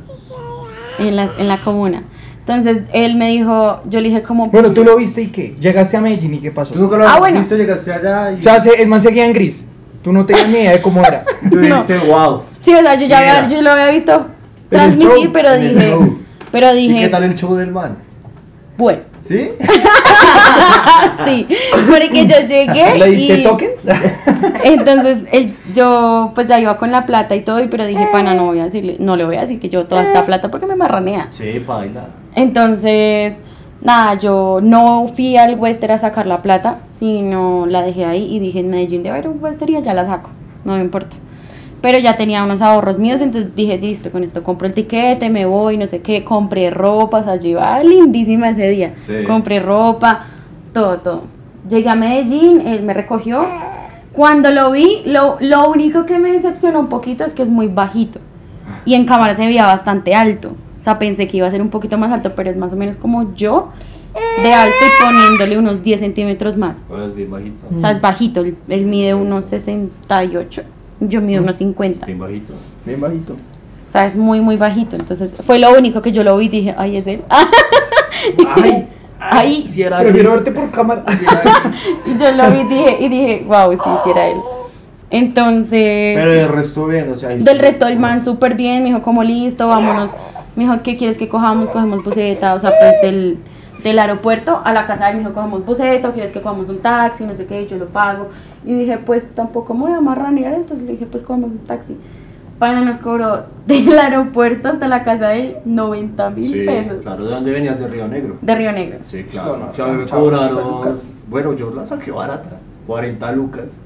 en 0.99 1.15
la, 1.15 1.29
en 1.37 1.47
la 1.47 1.57
comuna. 1.57 2.03
Entonces 2.39 2.83
él 2.93 3.15
me 3.15 3.29
dijo, 3.29 3.81
yo 3.89 3.99
le 4.01 4.09
dije 4.09 4.21
como... 4.21 4.45
Bueno, 4.47 4.71
tú 4.71 4.83
lo 4.83 4.95
viste 4.95 5.23
y 5.23 5.27
qué? 5.27 5.55
Llegaste 5.59 5.97
a 5.97 6.01
Medellín 6.01 6.35
y 6.35 6.39
qué 6.39 6.51
pasó. 6.51 6.73
Tú 6.73 6.79
nunca 6.79 6.97
lo 6.97 7.07
Ah, 7.07 7.17
bueno. 7.19 7.39
visto, 7.39 7.55
llegaste 7.57 7.91
allá 7.91 8.31
y 8.33 8.39
O 8.39 8.43
sea, 8.43 8.59
se- 8.59 8.79
el 8.81 8.87
man 8.87 9.01
seguía 9.01 9.25
en 9.25 9.33
gris. 9.33 9.65
Tú 10.03 10.13
no 10.13 10.25
tenías 10.25 10.47
ni 10.49 10.59
idea 10.59 10.71
de 10.73 10.81
cómo 10.81 11.01
era. 11.03 11.25
tú 11.49 11.55
no. 11.55 11.61
dijiste, 11.61 11.97
wow. 11.99 12.43
Sí, 12.63 12.73
o 12.73 12.79
sea, 12.81 12.95
yo 12.95 13.07
ya 13.07 13.17
había- 13.17 13.47
yo 13.49 13.61
lo 13.63 13.71
había 13.71 13.89
visto 13.91 14.27
transmitir, 14.69 15.09
show, 15.09 15.31
pero 15.33 15.53
en 15.53 16.24
el 16.63 16.75
dije... 16.75 16.87
Pero 16.87 16.91
¿Y 16.91 16.93
dije... 16.93 16.99
qué 17.05 17.09
tal 17.09 17.23
el 17.23 17.35
show 17.35 17.55
del 17.55 17.71
man? 17.71 17.97
Bueno, 18.77 18.99
¿Sí? 19.21 19.51
sí, 21.25 21.47
porque 21.89 22.27
yo 22.27 22.45
llegué 22.45 22.97
¿Le 22.97 23.11
diste 23.11 23.39
y- 23.39 23.43
tokens? 23.43 23.87
Entonces, 24.63 25.19
él, 25.31 25.53
yo 25.73 26.31
pues 26.35 26.47
ya 26.47 26.59
iba 26.59 26.77
con 26.77 26.91
la 26.91 27.05
plata 27.05 27.35
y 27.35 27.41
todo, 27.41 27.59
y- 27.63 27.67
pero 27.67 27.85
dije, 27.85 28.05
pana, 28.11 28.33
no 28.33 28.45
voy 28.45 28.59
a 28.59 28.65
decirle, 28.65 28.97
no 28.99 29.15
le 29.15 29.25
voy 29.25 29.37
a 29.37 29.41
decir 29.41 29.59
que 29.59 29.69
yo 29.69 29.85
toda 29.85 30.03
esta 30.03 30.23
plata 30.23 30.51
porque 30.51 30.65
me 30.65 30.75
marranea. 30.75 31.27
Sí, 31.31 31.59
baila. 31.59 32.07
Entonces, 32.35 33.35
nada, 33.81 34.19
yo 34.19 34.59
no 34.61 35.07
fui 35.15 35.37
al 35.37 35.57
Wester 35.57 35.91
a 35.93 35.97
sacar 35.97 36.27
la 36.27 36.41
plata, 36.41 36.79
sino 36.85 37.65
la 37.65 37.81
dejé 37.81 38.05
ahí 38.05 38.35
y 38.35 38.39
dije, 38.39 38.59
en 38.59 38.69
Medellín 38.69 39.03
debe 39.03 39.17
haber 39.17 39.29
un 39.29 39.41
Wester 39.43 39.69
y 39.69 39.81
ya 39.81 39.93
la 39.93 40.05
saco, 40.05 40.29
no 40.65 40.75
me 40.75 40.81
importa. 40.81 41.15
Pero 41.85 41.99
ya 41.99 42.17
tenía 42.17 42.43
unos 42.43 42.63
ahorros 42.63 42.97
míos, 42.97 43.21
entonces 43.21 43.55
dije, 43.55 43.77
listo, 43.77 44.09
con 44.09 44.23
esto 44.23 44.41
compro 44.41 44.65
el 44.65 44.73
tiquete, 44.73 45.29
me 45.29 45.45
voy, 45.45 45.77
no 45.77 45.85
sé 45.85 46.01
qué, 46.01 46.23
compré 46.23 46.71
ropa, 46.71 47.19
o 47.19 47.23
sea, 47.23 47.35
yo 47.35 47.49
iba 47.49 47.83
lindísima 47.83 48.49
ese 48.49 48.67
día. 48.69 48.95
Sí. 49.01 49.13
Compré 49.27 49.59
ropa, 49.59 50.25
todo, 50.73 50.97
todo. 50.97 51.21
Llegué 51.69 51.87
a 51.87 51.93
Medellín, 51.93 52.65
él 52.65 52.81
me 52.81 52.95
recogió. 52.95 53.45
Cuando 54.13 54.49
lo 54.49 54.71
vi, 54.71 55.03
lo, 55.05 55.37
lo 55.39 55.69
único 55.69 56.07
que 56.07 56.17
me 56.17 56.31
decepcionó 56.31 56.79
un 56.79 56.89
poquito 56.89 57.23
es 57.23 57.33
que 57.33 57.43
es 57.43 57.51
muy 57.51 57.67
bajito. 57.67 58.19
Y 58.83 58.95
en 58.95 59.05
cámara 59.05 59.35
se 59.35 59.45
veía 59.45 59.67
bastante 59.67 60.15
alto. 60.15 60.55
O 60.79 60.81
sea, 60.81 60.97
pensé 60.97 61.27
que 61.27 61.37
iba 61.37 61.45
a 61.45 61.51
ser 61.51 61.61
un 61.61 61.69
poquito 61.69 61.99
más 61.99 62.11
alto, 62.11 62.33
pero 62.35 62.49
es 62.49 62.57
más 62.57 62.73
o 62.73 62.77
menos 62.77 62.97
como 62.97 63.35
yo, 63.35 63.69
de 64.41 64.51
alto 64.51 64.75
y 64.81 65.03
poniéndole 65.05 65.59
unos 65.59 65.83
10 65.83 65.99
centímetros 65.99 66.57
más. 66.57 66.81
Bien 67.15 67.29
bajito. 67.29 67.67
O 67.71 67.77
sea, 67.77 67.91
es 67.91 68.01
bajito, 68.01 68.39
él, 68.39 68.57
él 68.69 68.87
mide 68.87 69.13
unos 69.13 69.45
68, 69.45 70.63
yo 70.99 71.21
mido 71.21 71.41
unos 71.41 71.57
50. 71.57 72.05
Bien 72.05 72.19
bajito. 72.19 72.53
Bien 72.85 72.99
bajito. 72.99 73.33
O 73.33 73.91
sea, 73.91 74.05
es 74.05 74.15
muy, 74.15 74.41
muy 74.41 74.57
bajito. 74.57 74.95
Entonces, 74.95 75.33
fue 75.45 75.59
lo 75.59 75.71
único 75.77 76.01
que 76.01 76.11
yo 76.11 76.23
lo 76.23 76.37
vi 76.37 76.45
y 76.45 76.49
dije, 76.49 76.75
ay, 76.77 76.97
es 76.97 77.07
él. 77.07 77.21
Ay, 78.39 78.87
Ay, 79.19 79.67
si 79.67 79.81
era 79.81 79.99
Prefiero 79.99 80.33
verte 80.33 80.51
por 80.51 80.69
cámara. 80.71 81.03
Si 81.09 81.25
era. 81.25 81.43
Y 82.05 82.17
yo 82.17 82.31
lo 82.31 82.51
vi 82.51 82.59
y 82.59 82.63
dije, 82.65 82.97
y 82.99 83.09
dije, 83.09 83.45
wow, 83.47 83.71
sí, 83.73 83.89
sí 84.03 84.09
era 84.09 84.27
él. 84.27 84.37
Entonces, 85.09 86.15
Pero 86.15 86.31
del 86.31 86.49
resto 86.49 86.87
bien, 86.87 87.11
o 87.11 87.15
sea. 87.15 87.29
del 87.29 87.43
sí. 87.43 87.53
resto 87.53 87.87
el 87.87 87.99
man 87.99 88.23
súper 88.23 88.55
bien, 88.55 88.83
me 88.83 88.89
dijo, 88.89 89.01
como 89.01 89.23
listo, 89.23 89.67
vámonos. 89.67 90.09
Me 90.55 90.63
dijo, 90.63 90.81
¿qué 90.83 90.97
quieres 90.97 91.17
que 91.17 91.27
cojamos? 91.29 91.69
Cogemos 91.69 92.03
buseta, 92.03 92.55
o 92.55 92.59
sea, 92.59 92.71
pues 92.71 93.01
del, 93.01 93.37
del 93.85 93.99
aeropuerto 93.99 94.61
a 94.63 94.73
la 94.73 94.87
casa 94.87 95.05
de 95.05 95.11
él 95.11 95.17
me 95.17 95.21
dijo, 95.21 95.33
cogemos 95.33 95.63
buseta, 95.63 96.09
o 96.09 96.11
quieres 96.11 96.31
que 96.31 96.41
cojamos 96.41 96.69
un 96.69 96.79
taxi, 96.79 97.23
no 97.23 97.35
sé 97.35 97.45
qué, 97.45 97.67
yo 97.67 97.77
lo 97.77 97.85
pago. 97.85 98.29
Y 98.65 98.73
dije, 98.73 98.97
pues 98.97 99.29
tampoco 99.35 99.75
me 99.75 99.81
voy 99.81 99.91
a 99.93 100.01
marranear, 100.01 100.53
entonces 100.55 100.83
le 100.87 100.93
dije, 100.93 101.05
pues 101.05 101.21
cogemos 101.23 101.51
un 101.51 101.59
taxi. 101.59 101.95
Pana 102.57 102.81
nos 102.81 102.97
cobró 102.97 103.43
del 103.67 103.95
aeropuerto 103.95 104.69
hasta 104.69 104.87
la 104.87 105.03
casa 105.03 105.27
de 105.27 105.39
él 105.39 105.57
90 105.65 106.29
mil 106.31 106.51
Sí, 106.51 106.65
pesos. 106.65 107.03
claro, 107.03 107.25
¿de 107.25 107.29
dónde 107.31 107.51
venías? 107.51 107.79
De 107.79 107.87
Río 107.87 108.07
Negro. 108.07 108.37
De 108.41 108.55
Río 108.55 108.71
Negro. 108.71 108.97
Sí, 109.03 109.23
claro. 109.25 109.57
No, 109.57 109.65
no, 109.65 109.71
o 109.71 109.73
sea, 109.75 109.85
me 109.87 110.05
chao, 110.05 110.19
cobraron. 110.19 110.95
Bueno, 111.29 111.53
yo 111.53 111.69
la 111.69 111.85
saqué 111.85 112.09
barata. 112.11 112.57
40 112.87 113.31
lucas. 113.33 113.77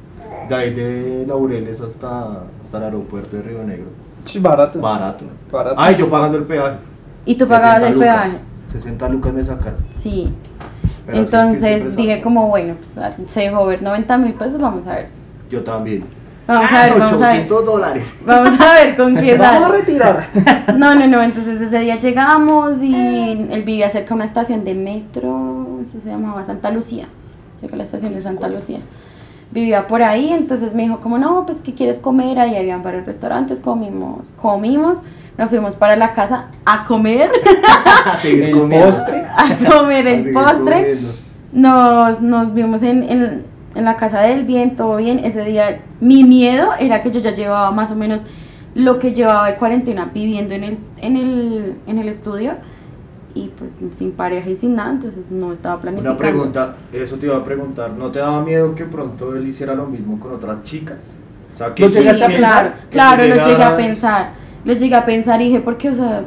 De 0.47 0.55
ahí 0.55 0.73
de 0.73 1.25
Laureles 1.27 1.81
hasta, 1.81 2.43
hasta 2.61 2.77
el 2.77 2.83
aeropuerto 2.85 3.35
de 3.35 3.43
Río 3.43 3.63
Negro. 3.63 3.87
Sí, 4.23 4.39
barato. 4.39 4.79
Barato. 4.79 5.25
Barato. 5.51 5.75
Ay, 5.77 5.95
yo 5.97 6.09
pagando 6.09 6.37
el 6.37 6.43
peaje. 6.45 6.77
Y 7.25 7.35
tú 7.35 7.45
pagabas 7.47 7.81
60 7.81 7.87
el 7.89 7.93
lucas. 7.95 8.27
peaje. 8.29 8.37
60 8.71 9.09
lucas 9.09 9.33
me 9.33 9.43
sacaron. 9.43 9.79
Sí. 9.91 10.29
Pero 11.05 11.21
así 11.21 11.25
es 11.25 11.31
que 11.31 11.37
Entonces 11.37 11.95
dije 11.95 12.21
como, 12.21 12.47
bueno, 12.47 12.75
pues 12.77 12.97
ah, 12.97 13.13
se 13.27 13.41
dejó 13.41 13.65
ver 13.65 13.81
90 13.81 14.17
mil 14.17 14.33
pesos, 14.33 14.59
vamos 14.59 14.85
a 14.87 14.95
ver. 14.95 15.07
Yo 15.49 15.63
también. 15.63 16.03
Vamos 16.47 16.65
Ah, 16.71 16.81
a 16.81 16.85
ver, 16.85 16.93
vamos 16.99 17.11
a 17.11 17.17
ver. 17.17 17.25
800 17.25 17.65
dólares. 17.65 18.21
Vamos 18.25 18.59
a 18.59 18.73
ver 18.73 18.97
con 18.97 19.15
qué 19.15 19.37
Vamos 19.37 19.69
a 19.69 19.71
retirar. 19.71 20.27
No, 20.77 20.95
no, 20.95 21.05
no, 21.07 21.21
entonces 21.21 21.61
ese 21.61 21.79
día 21.79 21.99
llegamos 21.99 22.81
y 22.81 22.95
él 23.51 23.63
vivía 23.63 23.87
cerca 23.91 24.09
de 24.09 24.13
una 24.15 24.25
estación 24.25 24.63
de 24.63 24.73
metro, 24.73 25.79
eso 25.83 25.99
se 26.01 26.09
llamaba 26.09 26.43
Santa 26.45 26.71
Lucía, 26.71 27.07
cerca 27.59 27.73
de 27.73 27.77
la 27.77 27.83
estación 27.83 28.15
de 28.15 28.21
Santa 28.21 28.47
Lucía. 28.47 28.79
Vivía 29.51 29.87
por 29.87 30.03
ahí, 30.03 30.31
entonces 30.31 30.75
me 30.75 30.83
dijo 30.83 30.99
como, 30.99 31.17
no, 31.17 31.45
pues 31.45 31.61
¿qué 31.61 31.73
quieres 31.73 31.97
comer? 31.97 32.39
Ahí 32.39 32.55
habían 32.55 32.83
varios 32.83 33.05
restaurantes, 33.07 33.59
comimos, 33.59 34.31
comimos, 34.39 34.99
nos 35.39 35.49
fuimos 35.49 35.75
para 35.75 35.95
la 35.95 36.13
casa 36.13 36.49
a 36.65 36.85
comer, 36.85 37.31
A 38.05 38.15
seguir 38.17 38.43
El 38.45 38.51
postre. 38.69 39.23
a 39.25 39.57
comer 39.75 40.07
el 40.07 40.33
postre. 40.33 40.81
comiendo. 40.81 41.09
Nos, 41.51 42.21
nos 42.21 42.53
vimos 42.53 42.83
en, 42.83 43.01
en, 43.09 43.43
en 43.73 43.85
la 43.85 43.95
casa 43.97 44.19
del 44.21 44.43
bien, 44.45 44.75
todo 44.75 44.97
bien. 44.97 45.19
Ese 45.23 45.43
día 45.43 45.81
mi 45.99 46.23
miedo 46.23 46.69
era 46.79 47.01
que 47.01 47.09
yo 47.11 47.19
ya 47.19 47.31
llevaba 47.33 47.71
más 47.71 47.91
o 47.91 47.95
menos 47.95 48.21
lo 48.75 48.99
que 48.99 49.13
llevaba 49.15 49.47
de 49.47 49.55
cuarentena 49.55 50.11
viviendo 50.13 50.53
en 50.53 50.63
el, 50.63 50.77
en 51.01 51.17
el, 51.17 51.73
en 51.87 51.97
el 51.97 52.07
estudio 52.07 52.53
y 53.35 53.47
pues 53.57 53.73
sin 53.95 54.11
pareja 54.11 54.49
y 54.49 54.55
sin 54.55 54.75
nada, 54.75 54.91
entonces 54.91 55.29
no 55.31 55.53
estaba 55.53 55.79
planificando. 55.79 56.11
Una 56.11 56.19
pregunta, 56.19 56.75
eso 56.91 57.17
te 57.17 57.25
iba 57.27 57.37
a 57.37 57.43
preguntar, 57.43 57.91
¿no 57.91 58.09
te 58.11 58.19
daba 58.19 58.41
miedo 58.43 58.73
que 58.75 58.85
pronto 58.85 59.35
él 59.35 59.47
hiciera 59.47 59.75
lo 59.75 59.85
mismo 59.85 60.19
con 60.19 60.33
otras 60.33 60.63
chicas? 60.63 61.13
O 61.53 61.57
sea, 61.57 61.73
que 61.73 61.83
¿Lo 61.83 61.89
Sí, 61.89 61.99
llegaste 61.99 62.23
a 62.23 62.27
que- 62.27 62.33
pensar? 62.35 62.75
claro, 62.89 63.23
que 63.23 63.29
lo 63.29 63.35
llegué 63.35 63.63
a 63.63 63.77
pensar. 63.77 64.29
Lo 64.65 64.73
llegué 64.73 64.95
a 64.95 65.05
pensar 65.05 65.41
y 65.41 65.45
dije, 65.45 65.59
porque, 65.61 65.89
o 65.89 65.95
sea, 65.95 66.23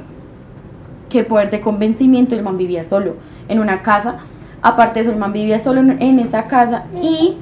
qué 1.08 1.24
poder 1.24 1.50
de 1.50 1.60
convencimiento, 1.60 2.34
el 2.34 2.42
man 2.42 2.56
vivía 2.56 2.84
solo 2.84 3.14
en 3.48 3.58
una 3.58 3.82
casa. 3.82 4.16
Aparte 4.62 5.00
de 5.00 5.04
eso, 5.06 5.12
el 5.12 5.18
man 5.18 5.32
vivía 5.32 5.58
solo 5.58 5.80
en, 5.80 6.00
en 6.00 6.18
esa 6.18 6.46
casa 6.46 6.84
y, 7.02 7.36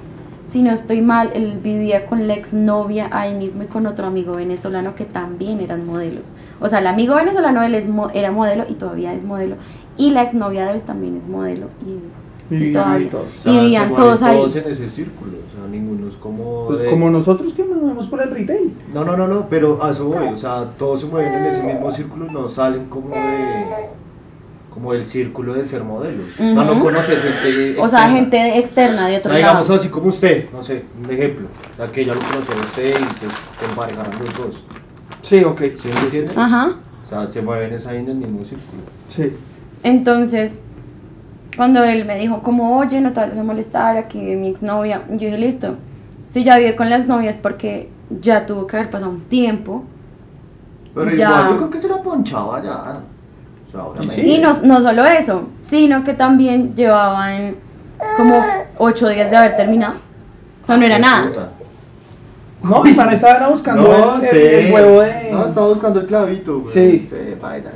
si 0.47 0.63
no 0.63 0.73
estoy 0.73 1.01
mal, 1.03 1.31
él 1.35 1.61
vivía 1.63 2.07
con 2.07 2.27
la 2.27 2.35
exnovia 2.35 3.09
ahí 3.13 3.35
mismo 3.35 3.63
y 3.63 3.67
con 3.67 3.87
otro 3.87 4.07
amigo 4.07 4.35
venezolano 4.37 4.95
que 4.95 5.05
también 5.05 5.61
eran 5.61 5.87
modelos. 5.87 6.33
O 6.61 6.69
sea, 6.69 6.79
el 6.81 6.87
amigo 6.87 7.15
venezolano 7.15 7.63
él 7.63 7.75
es 7.75 7.89
mo- 7.89 8.11
era 8.13 8.31
modelo 8.33 8.65
y 8.69 8.75
todavía 8.75 9.13
es 9.15 9.25
modelo. 9.25 9.57
Y 9.97 10.11
la 10.11 10.23
exnovia 10.23 10.67
de 10.67 10.75
él 10.75 10.81
también 10.83 11.17
es 11.17 11.27
modelo. 11.29 11.67
Y, 11.87 12.55
y 12.55 12.59
Vivían 12.59 12.73
todavía- 12.73 12.97
ahí 13.05 13.07
todos. 13.07 13.27
O 13.39 13.43
sea, 13.43 13.53
y 13.53 13.55
se 13.57 13.61
vivían 13.63 13.89
mueven 13.89 14.05
todos 14.07 14.23
ahí. 14.23 14.37
todos 14.37 14.57
en 14.57 14.71
ese 14.71 14.89
círculo, 14.91 15.33
o 15.47 15.51
sea, 15.57 15.69
ninguno 15.71 16.09
es 16.09 16.15
como... 16.17 16.67
Pues 16.67 16.81
de- 16.81 16.91
como 16.91 17.11
nosotros 17.11 17.53
que 17.53 17.65
nos 17.65 17.77
movemos 17.81 18.09
por 18.09 18.23
el 18.23 18.31
retail. 18.31 18.73
No, 18.93 19.05
no, 19.05 19.17
no, 19.17 19.27
no, 19.29 19.47
pero 19.49 19.83
a 19.83 19.91
eso 19.91 20.07
voy, 20.07 20.27
o 20.29 20.37
sea, 20.37 20.65
todos 20.79 21.01
se 21.01 21.07
mueven 21.07 21.33
en 21.33 21.45
ese 21.47 21.63
mismo 21.63 21.91
círculo 21.93 22.27
y 22.29 22.33
no 22.33 22.49
salen 22.49 22.87
como 22.87 23.11
de... 23.11 23.67
como 24.73 24.93
del 24.93 25.05
círculo 25.05 25.55
de 25.55 25.65
ser 25.65 25.83
modelos. 25.85 26.27
O 26.35 26.37
sea, 26.43 26.55
no 26.65 26.73
Ujú. 26.73 26.81
conocer 26.81 27.19
gente 27.19 27.79
o 27.81 27.87
sea, 27.87 28.01
externa. 28.01 28.09
gente 28.15 28.59
externa 28.59 29.07
de 29.09 29.15
O 29.17 29.19
otro 29.19 29.31
sea, 29.31 29.39
digamos 29.39 29.69
lado. 29.69 29.81
así 29.81 29.89
como 29.89 30.07
usted, 30.09 30.47
no 30.53 30.63
sé, 30.63 30.85
un 31.05 31.11
ejemplo, 31.11 31.47
o 31.73 31.77
sea, 31.77 31.87
que 31.93 32.05
ya 32.05 32.15
lo 32.15 32.21
conoció 32.21 32.55
a 32.55 32.61
usted 32.61 32.91
y 32.91 33.05
pues 33.25 33.33
te 33.59 33.65
emparejaron 33.67 34.13
los 34.25 34.35
dos. 34.37 34.63
Sí, 35.23 35.43
ok. 35.45 35.61
¿Sí 35.79 35.89
me 35.89 36.01
entiendes? 36.01 36.37
Ajá. 36.37 36.75
O 37.05 37.09
sea, 37.09 37.27
se 37.27 37.43
mueven 37.43 37.77
ahí 37.89 37.97
en 37.99 38.09
el 38.09 38.15
mismo 38.17 38.45
círculo. 38.45 38.83
Sí. 39.09 39.33
Entonces, 39.83 40.59
cuando 41.57 41.83
él 41.83 42.05
me 42.05 42.17
dijo 42.19 42.43
como, 42.43 42.79
oye, 42.79 43.01
no 43.01 43.13
te 43.13 43.21
vayas 43.21 43.39
a 43.39 43.43
molestar, 43.43 43.97
aquí 43.97 44.21
vive 44.21 44.37
mi 44.37 44.49
exnovia, 44.49 45.03
yo 45.11 45.17
dije, 45.19 45.39
listo, 45.39 45.77
si 46.29 46.45
ya 46.45 46.57
vive 46.59 46.77
con 46.77 46.89
las 46.91 47.07
novias 47.07 47.37
porque 47.37 47.89
ya 48.21 48.47
tuvo 48.47 48.67
que 48.67 48.77
haber 48.77 48.91
pasado 48.91 49.11
un 49.11 49.21
tiempo. 49.23 49.85
Pero 50.95 51.11
Ya. 51.17 51.29
igual 51.29 51.49
yo 51.51 51.57
creo 51.57 51.71
que 51.71 51.79
se 51.79 51.89
la 51.89 52.03
ponchaba 52.03 52.63
ya. 52.63 53.01
O 53.69 53.71
sea, 53.71 53.85
obviamente. 53.85 54.27
Y 54.27 54.39
no, 54.39 54.53
no 54.63 54.81
solo 54.81 55.05
eso, 55.05 55.49
sino 55.61 56.05
que 56.05 56.15
también 56.15 56.75
llevaban 56.75 57.55
como 58.17 58.43
ocho 58.79 59.09
días 59.09 59.31
de 59.31 59.37
haber 59.37 59.57
terminado. 59.57 59.95
O 60.63 60.67
sea, 60.67 60.77
no 60.77 60.85
era 60.87 60.99
nada. 60.99 61.51
No, 62.63 62.83
mi 62.83 62.93
pana 62.93 63.13
estaba 63.13 63.49
buscando 63.49 63.83
No, 63.83 64.17
el, 64.17 64.23
sí. 64.23 64.37
el- 64.37 64.67
el 64.67 64.73
huevo 64.73 65.01
de. 65.01 65.29
No, 65.33 65.47
estaba 65.47 65.69
buscando 65.69 66.01
el 66.01 66.07
clavito, 66.07 66.61
güey. 66.61 66.73
Sí. 66.73 67.07
Sí, 67.09 67.17
baila. 67.41 67.71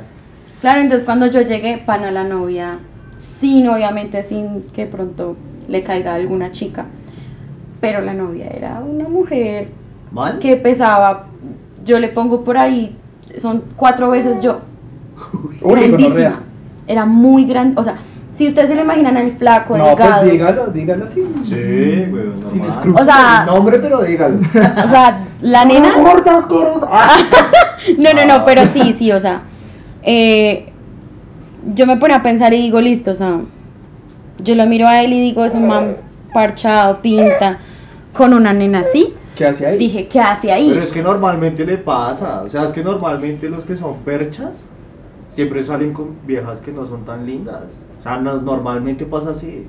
Claro, 0.61 0.81
entonces 0.81 1.05
cuando 1.05 1.27
yo 1.27 1.41
llegué, 1.41 1.77
pana 1.77 2.11
la 2.11 2.23
novia, 2.23 2.79
sin 3.39 3.67
obviamente 3.67 4.23
sin 4.23 4.63
que 4.73 4.85
pronto 4.85 5.35
le 5.67 5.83
caiga 5.83 6.13
alguna 6.13 6.51
chica, 6.51 6.85
pero 7.81 8.01
la 8.01 8.13
novia 8.13 8.47
era 8.47 8.79
una 8.79 9.07
mujer 9.09 9.69
¿Mal? 10.11 10.39
que 10.39 10.55
pesaba, 10.57 11.25
yo 11.83 11.99
le 11.99 12.09
pongo 12.09 12.43
por 12.43 12.57
ahí, 12.57 12.95
son 13.37 13.63
cuatro 13.75 14.09
veces 14.11 14.41
yo, 14.41 14.59
Uy, 15.61 15.75
grandísima, 15.75 16.41
era 16.87 17.05
muy 17.05 17.45
grande, 17.45 17.79
o 17.79 17.83
sea, 17.83 17.97
si 18.35 18.47
ustedes 18.49 18.67
se 18.69 18.75
lo 18.75 18.81
imaginan 18.81 19.15
al 19.17 19.31
flaco, 19.31 19.77
No, 19.77 19.85
delgado, 19.85 20.19
pues 20.21 20.31
dígalo, 20.31 20.67
dígalo 20.67 21.03
así. 21.05 21.25
Sí, 21.41 22.05
güey, 22.09 22.23
Sin 22.51 22.65
escrúpulos. 22.65 23.01
O 23.01 23.05
sea- 23.05 23.45
El 23.47 23.53
nombre, 23.55 23.79
pero 23.79 24.01
dígalo. 24.03 24.37
o 24.39 24.89
sea, 24.89 25.19
la 25.41 25.63
nena, 25.65 25.93
Gorda, 25.97 26.37
asquerosa. 26.37 26.87
Ah. 26.91 27.17
no, 27.97 28.13
no, 28.13 28.21
Ah. 28.21 28.25
no, 28.39 28.45
pero 28.45 28.63
sí, 28.73 28.93
sí, 28.97 29.11
o 29.11 29.19
sea, 29.19 29.41
eh, 30.03 30.67
yo 31.73 31.85
me 31.87 31.97
ponía 31.97 32.17
a 32.17 32.23
pensar 32.23 32.53
y 32.53 32.57
digo, 32.61 32.79
listo, 32.81 33.11
o 33.11 33.15
sea, 33.15 33.39
yo 34.39 34.55
lo 34.55 34.65
miro 34.65 34.87
a 34.87 35.01
él 35.01 35.13
y 35.13 35.19
digo, 35.21 35.45
es 35.45 35.53
un 35.53 35.67
man 35.67 35.97
parchado, 36.33 37.01
pinta, 37.01 37.59
con 38.13 38.33
una 38.33 38.51
nena 38.53 38.79
así, 38.79 39.13
¿Qué 39.35 39.45
hace 39.45 39.65
ahí? 39.65 39.77
dije, 39.77 40.07
¿qué 40.07 40.19
hace 40.19 40.51
ahí? 40.51 40.69
Pero 40.73 40.83
es 40.83 40.91
que 40.91 41.01
normalmente 41.01 41.65
le 41.65 41.77
pasa, 41.77 42.41
o 42.43 42.49
sea, 42.49 42.65
es 42.65 42.71
que 42.73 42.83
normalmente 42.83 43.49
los 43.49 43.63
que 43.65 43.75
son 43.77 43.95
perchas 44.05 44.65
siempre 45.29 45.63
salen 45.63 45.93
con 45.93 46.15
viejas 46.25 46.61
que 46.61 46.71
no 46.71 46.85
son 46.85 47.03
tan 47.05 47.25
lindas. 47.25 47.63
Sea, 48.05 48.17
no- 48.17 48.39
normalmente 48.39 49.03
pasa 49.03 49.31
así. 49.31 49.65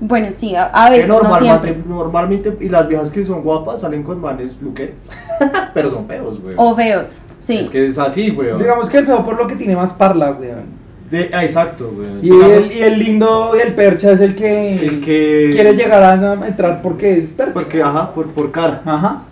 Bueno, 0.00 0.28
sí, 0.32 0.54
a, 0.56 0.88
veces, 0.88 1.06
no 1.08 1.20
normalmente, 1.20 1.82
normalmente, 1.86 2.56
y 2.58 2.70
las 2.70 2.88
viejas 2.88 3.10
que 3.10 3.22
son 3.26 3.42
guapas 3.42 3.82
salen 3.82 4.02
con 4.02 4.18
manes 4.18 4.56
luqueros. 4.62 4.94
Pero 5.74 5.90
son 5.90 6.06
feos, 6.06 6.40
güey. 6.40 6.54
O 6.56 6.74
feos, 6.74 7.10
sí. 7.42 7.58
Es 7.58 7.68
que 7.68 7.84
es 7.84 7.98
así, 7.98 8.30
güey. 8.30 8.56
Digamos 8.56 8.88
que 8.88 8.96
el 8.96 9.04
feo 9.04 9.22
por 9.22 9.36
lo 9.36 9.46
que 9.46 9.56
tiene 9.56 9.76
más 9.76 9.92
parla, 9.92 10.30
weón. 10.30 10.80
De- 11.10 11.28
ah, 11.34 11.44
exacto, 11.44 11.92
güey. 11.94 12.08
Y 12.22 12.30
Digamos, 12.30 12.50
el, 12.50 12.72
y 12.72 12.82
el 12.82 12.98
lindo 12.98 13.52
y 13.54 13.60
el 13.60 13.74
percha 13.74 14.12
es 14.12 14.20
el 14.20 14.34
que, 14.34 14.76
el 14.76 15.00
que 15.02 15.50
quiere 15.52 15.74
llegar 15.74 16.02
a 16.02 16.46
entrar 16.48 16.80
porque 16.80 17.18
es 17.18 17.28
percha. 17.28 17.52
Porque, 17.52 17.82
ajá, 17.82 18.14
por, 18.14 18.28
por 18.28 18.50
cara. 18.50 18.80
Ajá. 18.86 19.24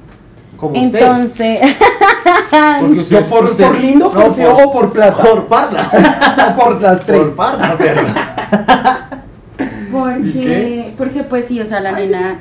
Como 0.58 0.78
usted. 0.78 1.00
Porque 2.80 3.00
usted 3.00 3.26
por, 3.26 3.44
usted- 3.44 3.64
por 3.66 3.78
lindo, 3.78 4.10
por 4.10 4.34
feo 4.34 4.56
o 4.56 4.72
por 4.72 4.92
plata. 4.92 5.22
Por 5.22 5.46
parla. 5.46 5.90
o 6.56 6.58
por 6.58 6.80
las 6.80 7.04
tres. 7.04 7.20
Por 7.20 7.36
parla, 7.36 7.76
pero. 7.78 8.02
¿Y 9.58 9.90
porque, 9.90 10.94
porque 10.98 11.22
pues 11.24 11.46
sí, 11.46 11.60
o 11.60 11.66
sea, 11.66 11.80
la 11.80 11.92
nena, 11.92 12.38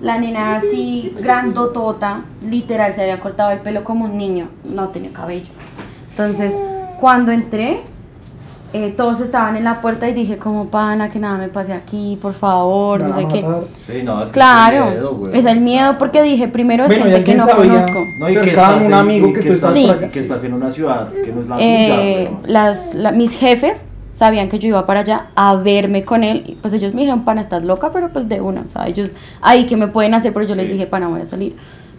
la 0.00 0.18
nena 0.18 0.56
así, 0.56 1.14
grandotota, 1.20 2.22
literal, 2.48 2.94
se 2.94 3.02
había 3.02 3.20
cortado 3.20 3.50
el 3.50 3.60
pelo 3.60 3.84
como 3.84 4.06
un 4.06 4.16
niño, 4.16 4.48
no 4.64 4.88
tenía 4.88 5.12
cabello. 5.12 5.52
Entonces, 6.10 6.52
cuando 6.98 7.30
entré, 7.30 7.82
eh, 8.72 8.94
todos 8.96 9.20
estaban 9.20 9.56
en 9.56 9.64
la 9.64 9.80
puerta 9.80 10.08
y 10.08 10.14
dije 10.14 10.38
como, 10.38 10.68
pana, 10.68 11.10
que 11.10 11.18
nada 11.18 11.36
me 11.38 11.48
pase 11.48 11.72
aquí, 11.72 12.18
por 12.20 12.34
favor, 12.34 13.02
Me 13.02 13.08
no 13.08 13.16
sé 13.16 13.26
qué. 13.32 13.44
Sí, 13.80 14.02
no, 14.02 14.22
es 14.22 14.28
que 14.28 14.34
Claro, 14.34 14.84
es 14.86 14.90
miedo, 14.92 15.14
güey. 15.16 15.38
es 15.38 15.44
el 15.44 15.60
miedo 15.60 15.98
porque 15.98 16.22
dije, 16.22 16.48
primero 16.48 16.84
es 16.84 16.88
Bueno, 16.88 17.04
gente 17.04 17.24
que 17.24 17.34
no 17.34 17.46
sabía. 17.46 17.56
conozco. 17.72 17.98
No, 18.18 18.30
y 18.30 18.34
que 18.36 18.50
estás 18.50 18.84
un 18.86 18.94
amigo 18.94 19.32
que 19.32 19.42
tú 19.42 19.52
estás 19.52 19.74
Sí. 19.74 19.86
por 19.86 19.96
acá. 19.96 20.08
Que 20.08 20.20
estás 20.20 20.44
en 20.44 20.54
una 20.54 20.70
ciudad 20.70 21.08
que 21.12 21.32
no 21.32 21.40
es 21.42 21.48
la 21.48 21.56
Eh, 21.60 22.28
tuya, 22.30 22.38
las, 22.52 22.94
la- 22.94 23.12
mis 23.12 23.32
jefes 23.36 23.84
sabían 24.14 24.48
que 24.48 24.58
yo 24.58 24.68
iba 24.68 24.86
para 24.86 25.00
allá 25.00 25.26
a 25.34 25.54
verme 25.56 26.04
con 26.04 26.22
él 26.22 26.44
y 26.46 26.54
pues 26.54 26.72
ellos 26.74 26.94
me 26.94 27.00
dijeron, 27.00 27.24
pana, 27.24 27.40
estás 27.40 27.62
loca, 27.64 27.90
pero 27.92 28.08
pues 28.10 28.28
de 28.28 28.40
una, 28.40 28.60
o 28.62 28.66
sea, 28.68 28.86
ellos 28.86 29.10
ahí 29.40 29.66
que 29.66 29.76
me 29.76 29.88
pueden 29.88 30.14
hacer, 30.14 30.32
pero 30.32 30.46
yo 30.46 30.54
les 30.54 30.70
dije, 30.70 30.86
pana, 30.86 31.08
voy 31.08 31.22
a 31.22 31.26
salir, 31.26 31.56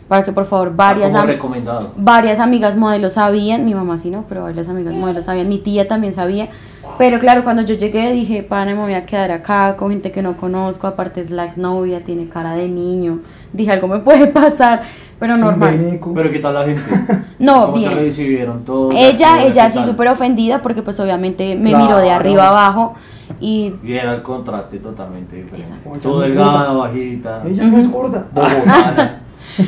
para 0.08 0.24
que 0.24 0.32
por 0.32 0.46
favor 0.46 0.76
varias, 0.76 1.10
como 1.10 1.22
am- 1.22 1.28
recomendado. 1.28 1.94
varias 1.96 2.40
amigas 2.40 2.76
modelos 2.76 3.14
sabían, 3.14 3.66
mi 3.66 3.74
mamá 3.74 3.98
sí 4.00 4.10
no, 4.12 4.26
pero 4.28 4.44
varias 4.44 4.68
amigas 4.70 4.94
modelos 4.96 5.26
sabían, 5.26 5.48
mi 5.50 5.60
tía 5.60 5.88
también 5.88 6.14
sabía, 6.14 6.50
pero 6.98 7.20
claro, 7.20 7.44
cuando 7.44 7.62
yo 7.64 7.76
llegué 7.76 8.12
dije, 8.12 8.44
pana, 8.44 8.74
me 8.76 8.82
voy 8.82 8.94
a 8.94 9.06
quedar 9.06 9.32
acá 9.32 9.76
con 9.78 9.90
gente 9.92 10.12
que 10.12 10.22
no 10.22 10.36
conozco, 10.38 10.88
aparte 10.88 11.22
es 11.22 11.30
la 11.32 11.46
exnovia, 11.46 12.04
tiene 12.04 12.28
cara 12.28 12.54
de 12.56 12.68
niño, 12.68 13.20
dije, 13.54 13.72
algo 13.72 13.88
me 13.88 14.00
puede 14.08 14.28
pasar, 14.28 14.84
pero 15.20 15.38
normal. 15.38 16.00
Pero 16.14 16.32
¿qué 16.32 16.40
tal 16.40 16.54
la 16.54 16.66
gente? 16.66 16.82
No, 17.40 17.66
¿Cómo 17.68 17.78
bien. 17.78 17.90
te 17.90 17.96
recibieron 17.96 18.64
todos? 18.64 18.94
Ella, 18.96 19.38
¿Qué 19.40 19.48
ella 19.48 19.70
sí 19.72 19.84
súper 19.84 20.08
ofendida 20.10 20.62
porque 20.62 20.82
pues 20.82 21.00
obviamente 21.00 21.56
me 21.56 21.70
Claro. 21.70 21.86
miró 21.86 21.98
de 21.98 22.12
arriba 22.12 22.48
abajo 22.50 22.94
y 23.42 23.74
Y 23.84 23.94
era 23.94 24.14
el 24.14 24.22
contraste 24.22 24.78
totalmente 24.80 25.38
diferente. 25.38 25.90
Todo 26.02 26.22
delgada, 26.22 26.72
no 26.72 26.80
bajita. 26.80 27.42
Ella 27.46 27.64
no 27.66 27.78
es 27.78 27.92
gorda. 27.92 28.28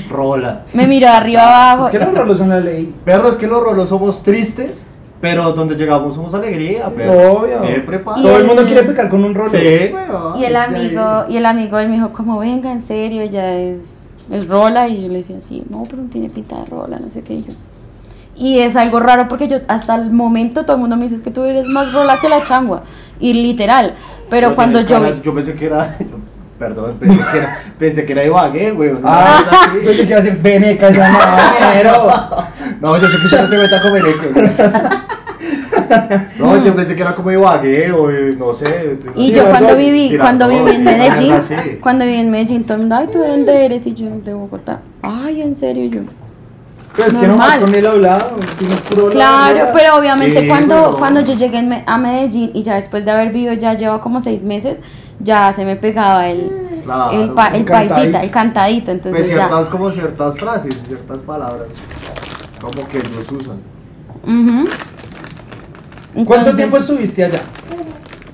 Rola. 0.10 0.64
me 0.74 0.88
miró 0.88 1.08
de 1.08 1.14
arriba 1.14 1.72
abajo. 1.74 1.88
Es 1.88 1.92
que 1.92 2.00
los 2.06 2.14
rolos 2.18 2.38
son 2.38 2.50
la 2.50 2.60
ley. 2.60 2.94
Perro, 3.04 3.30
es 3.30 3.38
que 3.38 3.48
los 3.48 3.64
rolos 3.64 3.90
somos 3.90 4.24
tristes, 4.24 4.86
pero 5.22 5.54
donde 5.54 5.76
llegamos 5.76 6.16
somos 6.16 6.34
alegría, 6.34 6.90
perro. 6.90 7.40
Obvio. 7.42 7.60
Siempre 7.62 8.00
pasa. 8.00 8.22
Todo 8.22 8.36
el, 8.36 8.42
el- 8.42 8.48
mundo 8.48 8.66
quiere 8.66 8.84
pecar 8.84 9.10
con 9.10 9.24
un 9.24 9.34
rolo. 9.36 9.50
Sí, 9.50 9.92
weón. 9.94 10.40
Y 10.40 10.46
el 10.46 10.56
amigo, 10.56 11.26
y 11.30 11.38
el 11.38 11.46
amigo 11.46 11.80
él 11.80 11.90
me 11.90 11.96
dijo, 11.96 12.10
como 12.14 12.40
venga, 12.40 12.72
en 12.72 12.82
serio, 12.82 13.22
ella 13.22 13.58
es, 13.58 14.10
es 14.30 14.48
rola. 14.48 14.88
Y 14.88 15.04
yo 15.04 15.08
le 15.10 15.18
decía, 15.18 15.40
sí, 15.42 15.64
no, 15.70 15.84
pero 15.90 16.02
no 16.04 16.10
tiene 16.10 16.30
pinta 16.30 16.58
de 16.60 16.66
rola, 16.66 17.00
no 17.00 17.10
sé 17.10 17.22
qué. 17.22 17.34
Y, 17.36 17.44
yo, 17.44 17.54
y 18.38 18.60
es 18.60 18.76
algo 18.76 19.00
raro 19.00 19.28
porque 19.30 19.48
yo 19.48 19.58
hasta 19.68 19.96
el 19.96 20.12
momento 20.12 20.64
todo 20.66 20.74
el 20.76 20.82
mundo 20.82 20.98
me 20.98 21.04
dice 21.04 21.16
"Es 21.16 21.22
que 21.22 21.32
tú 21.32 21.44
eres 21.46 21.68
más 21.68 21.94
rola 21.94 22.18
que 22.20 22.28
la 22.28 22.44
changua. 22.44 22.84
Y 23.20 23.32
literal. 23.34 23.96
Pero 24.30 24.56
cuando 24.56 24.82
yo 24.82 24.88
caras, 25.00 25.22
yo 25.22 25.34
pensé 25.34 25.56
que 25.56 25.66
era. 25.68 25.96
Perdón, 26.60 26.96
pensé 27.00 27.20
que 27.32 27.38
era, 27.38 27.60
pensé 27.78 28.06
que 28.06 28.12
era 28.14 28.24
Ibagué, 28.24 28.72
güey. 28.72 28.92
una 28.92 29.02
Ah, 29.04 29.38
así. 29.40 29.78
yo 29.80 29.86
pensé 29.88 30.02
que 30.04 30.10
iba 30.10 30.18
a 30.20 30.22
decir 30.22 30.40
veneca, 30.42 30.90
ya 30.92 31.10
no, 31.12 31.18
pero. 31.74 32.08
No, 32.82 32.98
yo 32.98 33.08
sé 33.08 33.18
que 33.18 33.26
usted 33.26 33.42
no 33.42 33.48
se 33.48 33.58
meta 33.58 33.82
con 33.82 33.94
venecos. 33.94 35.02
No, 36.40 36.64
yo 36.64 36.76
pensé 36.76 36.96
que 36.96 37.02
era 37.02 37.14
como 37.14 37.32
Ibagué 37.32 37.92
o 37.92 38.10
no 38.38 38.54
sé. 38.54 38.98
Y 39.16 39.28
Sí, 39.28 39.34
yo 39.34 39.46
cuando 39.50 39.76
viví, 39.76 40.18
cuando 40.18 40.48
viví 40.48 40.70
en 40.72 40.76
sí, 40.78 40.82
Medellín, 40.82 41.36
cuando 41.82 42.06
viví 42.06 42.18
en 42.20 42.32
Medellín, 42.32 42.64
todo 42.64 42.74
el 42.76 42.80
mundo, 42.82 42.96
ay, 42.96 43.08
¿tú 43.12 43.20
de 43.20 43.28
dónde 43.28 43.66
eres? 43.66 43.86
Y 43.86 43.94
yo, 43.94 44.08
de 44.24 44.34
Bogotá. 44.34 44.82
Ay, 45.04 45.42
¿en 45.44 45.56
serio? 45.56 45.86
Yo, 45.90 46.02
Pues 46.96 47.14
que 47.14 47.28
no 47.28 47.38
con 47.62 47.76
el 47.76 47.86
hablado. 47.86 48.32
puro 48.90 49.10
Claro, 49.10 49.68
pero 49.74 49.98
obviamente 49.98 50.42
Sí, 50.42 50.48
cuando, 50.48 50.76
pero- 50.76 50.98
cuando 50.98 51.22
yo 51.22 51.34
llegué 51.36 51.84
a 51.86 51.98
Medellín 51.98 52.52
y 52.54 52.64
ya 52.64 52.76
después 52.76 53.06
de 53.06 53.12
haber 53.12 53.30
vivido, 53.32 53.54
ya 53.54 53.74
lleva 53.76 54.02
como 54.02 54.22
seis 54.22 54.42
meses, 54.44 54.80
ya 55.20 55.54
se 55.54 55.66
me 55.66 55.76
pegaba 55.76 56.28
el, 56.28 56.82
Claro, 56.84 57.12
el, 57.12 57.30
pa- 57.32 57.48
el 57.48 57.56
el 57.56 57.66
paisita, 57.66 57.96
cantadito. 57.96 58.18
el 58.20 58.32
cantadito, 58.32 58.86
Pues 58.86 58.96
entonces 59.06 59.28
ya. 59.30 59.34
ciertas, 59.36 59.68
como 59.68 59.92
ciertas 59.92 60.38
frases, 60.38 60.76
ciertas 60.88 61.22
palabras. 61.22 61.68
Como 62.62 62.88
que 62.88 62.98
ellos 62.98 63.32
usan. 63.32 63.60
Ujú. 64.24 64.66
¿Cuánto 66.14 66.34
Entonces, 66.36 66.56
tiempo 66.56 66.78
estuviste 66.78 67.26
allá? 67.26 67.42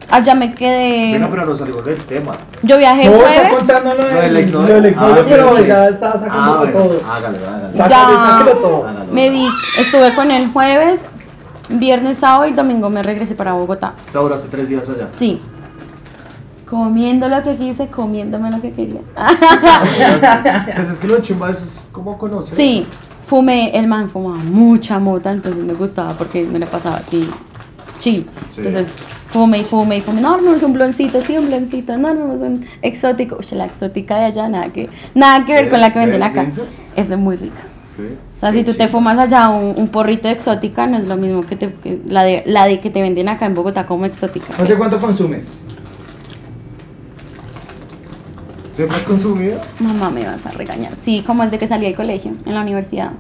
Allá 0.10 0.36
me 0.36 0.54
quedé. 0.54 1.13
Venga, 1.13 1.30
pero 1.30 1.46
nos 1.46 1.58
salimos 1.58 1.86
del 1.86 1.98
tema. 2.04 2.32
Yo 2.63 2.78
viajé 2.78 3.06
No, 3.10 3.15
está 3.15 3.28
jueves. 3.30 3.54
contando 3.58 3.94
lo 3.96 4.04
del 4.04 4.12
lo 4.13 4.20
del 4.20 4.86
exnovio, 4.86 5.15
Ah, 5.22 5.26
pero 5.26 5.58
sí, 5.58 5.63
ya 5.65 5.88
está 5.88 6.12
sacando 6.13 6.38
Ah, 6.38 6.58
bueno, 6.60 6.74
todo. 6.74 7.00
hágale, 7.10 7.38
hágale. 7.48 7.70
Sácalo, 7.70 8.13
Ya. 8.13 8.20
sácalo 8.20 8.52
todo. 8.58 8.86
Me 9.12 9.30
vi, 9.30 9.48
estuve 9.80 10.13
con 10.13 10.30
él 10.32 10.50
jueves, 10.52 11.00
viernes, 11.70 12.17
sábado 12.17 12.46
y 12.48 12.52
domingo 12.52 12.89
me 12.89 13.02
regresé 13.02 13.36
para 13.36 13.54
Bogotá. 13.54 13.94
Te 14.12 14.17
duraste 14.17 14.50
tres 14.50 14.67
días 14.67 14.88
allá. 14.89 15.08
Sí. 15.17 15.41
Comiendo 16.71 17.27
lo 17.27 17.43
que 17.43 17.57
quise, 17.57 17.88
comiéndome 17.88 18.49
lo 18.49 18.62
que 18.62 18.71
quería. 18.71 19.01
Pues 20.73 20.89
es 20.89 20.99
que 20.99 21.07
lo 21.07 21.19
chimba 21.19 21.51
eso 21.51 21.65
es 21.65 21.81
como 21.91 22.17
conocer. 22.17 22.55
Sí, 22.55 22.86
fumé, 23.27 23.77
el 23.77 23.88
man 23.88 24.10
fumaba 24.10 24.38
mucha 24.38 24.97
mota, 24.97 25.31
entonces 25.31 25.62
me 25.62 25.73
gustaba 25.73 26.13
porque 26.13 26.43
me 26.45 26.60
la 26.60 26.67
pasaba 26.67 26.95
así, 26.95 27.29
chill. 27.99 28.25
Sí. 28.47 28.62
Entonces, 28.62 28.88
fume 29.31 29.57
y 29.57 29.63
fume 29.65 29.97
y 29.97 30.01
fume. 30.01 30.21
No, 30.21 30.36
armemos 30.36 30.63
un 30.63 30.71
bloncito, 30.71 31.19
sí, 31.19 31.38
un 31.38 31.47
bloncito. 31.47 31.97
No, 31.97 32.07
armemos 32.07 32.39
un 32.39 32.65
exótico. 32.81 33.36
Uy, 33.36 33.57
la 33.57 33.65
exótica 33.65 34.17
de 34.19 34.25
allá, 34.27 34.47
nada 34.47 34.71
que, 34.71 34.89
nada 35.13 35.45
que 35.45 35.53
ver 35.53 35.69
con 35.69 35.81
la 35.81 35.91
que 35.91 35.99
venden 35.99 36.21
¿ves, 36.21 36.29
acá. 36.29 36.47
Es 36.95 37.10
muy 37.17 37.36
rica. 37.36 37.63
Sí. 37.97 38.03
O 38.38 38.39
sea, 38.39 38.53
si 38.53 38.63
tú 38.63 38.75
te 38.75 38.88
fumas 38.88 39.19
allá 39.19 39.49
un, 39.49 39.73
un 39.75 39.89
porrito 39.89 40.29
de 40.29 40.36
exótica, 40.36 40.88
no 40.88 40.95
es 40.95 41.03
lo 41.03 41.17
mismo 41.17 41.41
que, 41.41 41.57
te, 41.57 41.73
que 41.73 41.99
la, 42.05 42.23
de, 42.23 42.43
la 42.45 42.65
de 42.65 42.79
que 42.79 42.89
te 42.89 43.01
venden 43.01 43.27
acá 43.27 43.45
en 43.45 43.55
Bogotá 43.55 43.86
como 43.86 44.05
exótica. 44.05 44.53
No 44.57 44.65
sé 44.65 44.75
cuánto 44.75 45.01
consumes. 45.01 45.57
¿Siempre 48.82 48.98
has 48.98 49.04
consumido? 49.04 49.58
Mamá, 49.80 50.10
me 50.10 50.26
vas 50.26 50.44
a 50.46 50.52
regañar. 50.52 50.94
Sí, 51.00 51.24
como 51.26 51.44
el 51.44 51.52
de 51.52 51.60
que 51.60 51.67
salí 51.67 51.86
del 51.86 51.96
colegio, 51.96 52.32
en 52.46 52.54
la 52.56 52.62
universidad. 52.62 53.12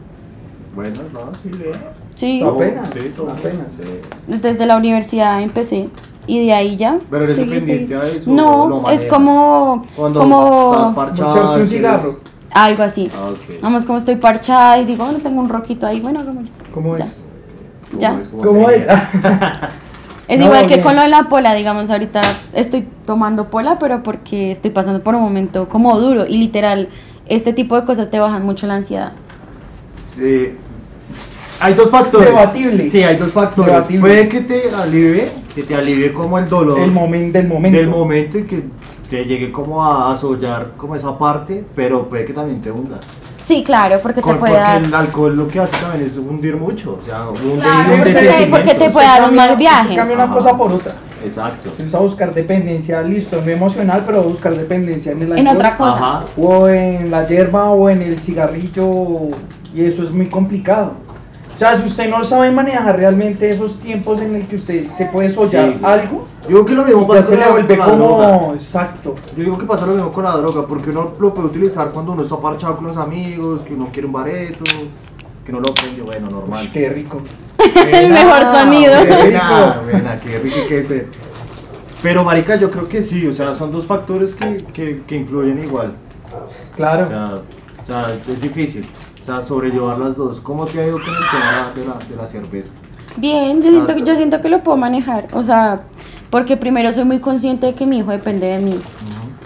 Bueno, 0.75 1.01
no, 1.13 1.19
sí, 1.43 1.49
bien. 1.49 1.73
Sí, 2.15 2.39
Todo. 2.41 2.55
Apenas. 2.55 2.89
sí, 2.93 3.13
todo. 3.15 3.29
apenas. 3.31 3.73
Sí. 3.73 3.83
desde 4.27 4.65
la 4.65 4.77
universidad 4.77 5.41
empecé. 5.41 5.89
Y 6.25 6.45
de 6.45 6.53
ahí 6.53 6.77
ya. 6.77 6.97
¿Pero 7.09 7.23
eres 7.25 7.35
seguí, 7.35 7.49
dependiente 7.51 7.93
seguí. 7.99 8.07
a 8.09 8.15
eso 8.15 8.31
No, 8.31 8.89
es 8.89 9.05
como. 9.05 9.85
Cuando 9.95 10.19
como 10.19 10.71
estás 10.75 10.95
parchado. 10.95 11.31
Echarte 11.31 11.61
un 11.61 11.67
cigarro. 11.67 12.19
algo 12.51 12.83
así. 12.83 13.11
Ah, 13.15 13.29
ok. 13.29 13.61
Vamos, 13.61 13.83
como 13.85 13.97
estoy 13.99 14.15
parchada 14.15 14.79
y 14.79 14.85
digo, 14.85 15.03
bueno, 15.05 15.19
tengo 15.19 15.41
un 15.41 15.49
roquito 15.49 15.85
ahí, 15.85 15.99
bueno, 15.99 16.21
hagámoslo. 16.21 16.49
¿Cómo 16.73 16.97
Ya. 16.97 17.03
es? 17.03 17.23
Ya. 17.99 18.19
es? 18.19 18.27
¿Cómo 18.29 18.69
es? 18.69 18.85
Es 20.31 20.39
No, 20.39 20.45
igual 20.45 20.61
que 20.61 20.75
bien. 20.75 20.81
con 20.83 20.95
lo 20.95 21.01
de 21.01 21.09
la 21.09 21.23
pola, 21.27 21.53
digamos, 21.53 21.89
ahorita 21.89 22.21
estoy 22.53 22.87
tomando 23.05 23.49
pola, 23.49 23.77
pero 23.79 24.01
porque 24.01 24.51
estoy 24.51 24.71
pasando 24.71 25.03
por 25.03 25.13
un 25.13 25.21
momento 25.21 25.67
como 25.67 25.99
duro 25.99 26.25
y 26.25 26.37
literal, 26.37 26.87
este 27.27 27.51
tipo 27.51 27.75
de 27.75 27.85
cosas 27.85 28.09
te 28.09 28.17
bajan 28.17 28.45
mucho 28.45 28.65
la 28.65 28.75
ansiedad. 28.75 29.11
Sí. 29.89 30.53
Hay 31.59 31.73
dos 31.73 31.89
factores. 31.89 32.29
Debatible. 32.29 32.87
Sí, 32.87 33.03
hay 33.03 33.17
dos 33.17 33.33
factores. 33.33 33.73
Debatible. 33.73 33.99
Puede 33.99 34.29
que 34.29 34.39
te 34.39 34.71
alivie, 34.73 35.27
que 35.53 35.63
te 35.63 35.75
alivie 35.75 36.13
como 36.13 36.39
el 36.39 36.47
dolor 36.47 36.79
El 36.79 36.91
momento 36.93 37.37
del 37.37 37.47
momento. 37.49 37.77
del 37.77 37.89
momento 37.89 38.39
y 38.39 38.43
que 38.45 38.63
te 39.09 39.25
llegue 39.25 39.51
como 39.51 39.83
a 39.83 40.13
asollar 40.13 40.71
como 40.77 40.95
esa 40.95 41.17
parte, 41.17 41.65
pero 41.75 42.07
puede 42.07 42.23
que 42.23 42.31
también 42.31 42.61
te 42.61 42.71
hunda. 42.71 43.01
Sí, 43.51 43.63
claro, 43.65 43.99
porque 44.01 44.21
te 44.21 44.21
puede 44.21 44.39
porque 44.39 44.53
dar... 44.53 44.81
el 44.81 44.93
alcohol 44.93 45.35
lo 45.35 45.45
que 45.47 45.59
hace 45.59 45.75
también 45.81 46.05
es 46.09 46.15
hundir 46.15 46.55
mucho, 46.55 46.97
o 47.01 47.05
sea, 47.05 47.27
hunde 47.27 47.59
Claro, 47.61 47.93
hunde 47.95 48.13
porque 48.13 48.47
porque 48.49 48.73
te 48.75 48.89
puede 48.89 49.05
Se 49.07 49.11
dar 49.19 49.29
un 49.29 49.35
mal 49.35 49.55
viaje. 49.57 49.93
Cambia 49.95 50.15
una 50.15 50.23
Ajá. 50.23 50.33
cosa 50.33 50.57
por 50.57 50.71
otra. 50.71 50.93
Exacto. 51.21 51.67
Empieza 51.69 51.97
a 51.97 51.99
buscar 51.99 52.33
dependencia, 52.33 53.01
listo, 53.01 53.41
no 53.41 53.51
emocional, 53.51 54.03
pero 54.05 54.23
buscar 54.23 54.55
dependencia 54.55 55.11
en 55.11 55.23
el 55.23 55.31
En 55.37 55.47
alcohol. 55.49 55.55
otra 55.57 55.75
cosa. 55.75 55.91
Ajá. 55.97 56.23
O 56.37 56.67
en 56.69 57.11
la 57.11 57.25
hierba 57.27 57.69
o 57.71 57.89
en 57.89 58.01
el 58.01 58.19
cigarrillo. 58.19 59.31
Y 59.75 59.83
eso 59.83 60.03
es 60.03 60.11
muy 60.11 60.27
complicado. 60.29 60.93
Sea, 61.61 61.75
si 61.77 61.85
usted 61.87 62.09
no 62.09 62.23
sabe 62.23 62.49
manejar 62.51 62.95
realmente 62.97 63.49
esos 63.49 63.79
tiempos 63.79 64.19
en 64.21 64.35
el 64.35 64.47
que 64.47 64.55
usted 64.55 64.89
se 64.89 65.05
puede 65.05 65.29
sollar 65.29 65.73
Sí. 65.73 65.79
algo, 65.83 66.27
Yo 66.43 66.47
digo 66.49 66.65
que 66.65 66.73
lo 66.73 66.83
mismo 66.85 67.01
ya 67.03 67.07
pasa 67.07 67.21
se 67.21 67.27
con 67.29 67.39
le 67.39 67.45
la- 67.45 67.51
vuelve 67.51 67.77
con 67.77 67.87
la 67.87 67.95
droga. 67.95 68.53
Exacto. 68.53 69.15
Yo 69.37 69.43
digo 69.43 69.57
que 69.59 69.65
pasa 69.65 69.85
lo 69.85 69.93
mismo 69.93 70.11
con 70.11 70.23
la 70.23 70.31
droga, 70.37 70.65
porque 70.65 70.89
uno 70.89 71.11
lo 71.19 71.33
puede 71.33 71.47
utilizar 71.49 71.89
cuando 71.91 72.13
uno 72.13 72.23
está 72.23 72.37
parchado 72.39 72.77
con 72.77 72.87
los 72.87 72.97
amigos, 72.97 73.61
que 73.61 73.73
uno 73.75 73.89
quiere 73.93 74.07
un 74.07 74.13
bareto, 74.13 74.63
que 75.45 75.51
no 75.51 75.59
lo 75.59 75.71
prende, 75.73 76.01
bueno, 76.01 76.29
normal. 76.29 76.63
Ush, 76.63 76.71
qué 76.71 76.89
rico. 76.89 77.21
El 77.91 78.09
mejor 78.09 78.41
sonido. 78.57 78.93
Qué 79.05 79.17
rico. 79.17 79.43
buena, 79.83 80.19
qué 80.19 80.39
rico 80.39 80.57
que 80.67 80.79
es. 80.79 80.93
Pero 82.01 82.23
marica, 82.23 82.55
yo 82.55 82.71
creo 82.71 82.87
que 82.89 83.03
sí, 83.03 83.27
o 83.27 83.31
sea, 83.31 83.53
son 83.53 83.71
dos 83.71 83.85
factores 83.85 84.33
que, 84.33 84.65
que, 84.73 85.03
que 85.05 85.15
influyen 85.17 85.63
igual. 85.63 85.93
Claro. 86.75 87.03
O 87.05 87.07
sea, 87.07 87.33
o 87.81 87.85
sea, 87.85 88.13
es 88.27 88.41
difícil. 88.41 88.87
Sea, 89.31 89.41
sobrellevar 89.41 89.97
las 89.97 90.15
dos. 90.17 90.39
¿Cómo 90.41 90.65
te 90.65 90.79
ha 90.81 90.85
ido 90.87 90.97
con 90.99 91.07
el 91.07 91.15
tema 91.31 91.71
de 91.75 91.85
la, 91.85 92.05
de 92.09 92.15
la 92.15 92.25
cerveza? 92.27 92.69
Bien, 93.17 93.61
yo 93.61 93.69
siento, 93.71 93.95
que- 93.95 94.03
yo 94.03 94.15
siento 94.15 94.41
que 94.41 94.49
lo 94.49 94.61
puedo 94.63 94.77
manejar. 94.77 95.27
O 95.33 95.43
sea, 95.43 95.81
porque 96.29 96.57
primero 96.57 96.91
soy 96.93 97.03
muy 97.05 97.19
consciente 97.19 97.67
de 97.67 97.75
que 97.75 97.85
mi 97.85 97.99
hijo 97.99 98.11
depende 98.11 98.47
de 98.47 98.59
mí. 98.59 98.75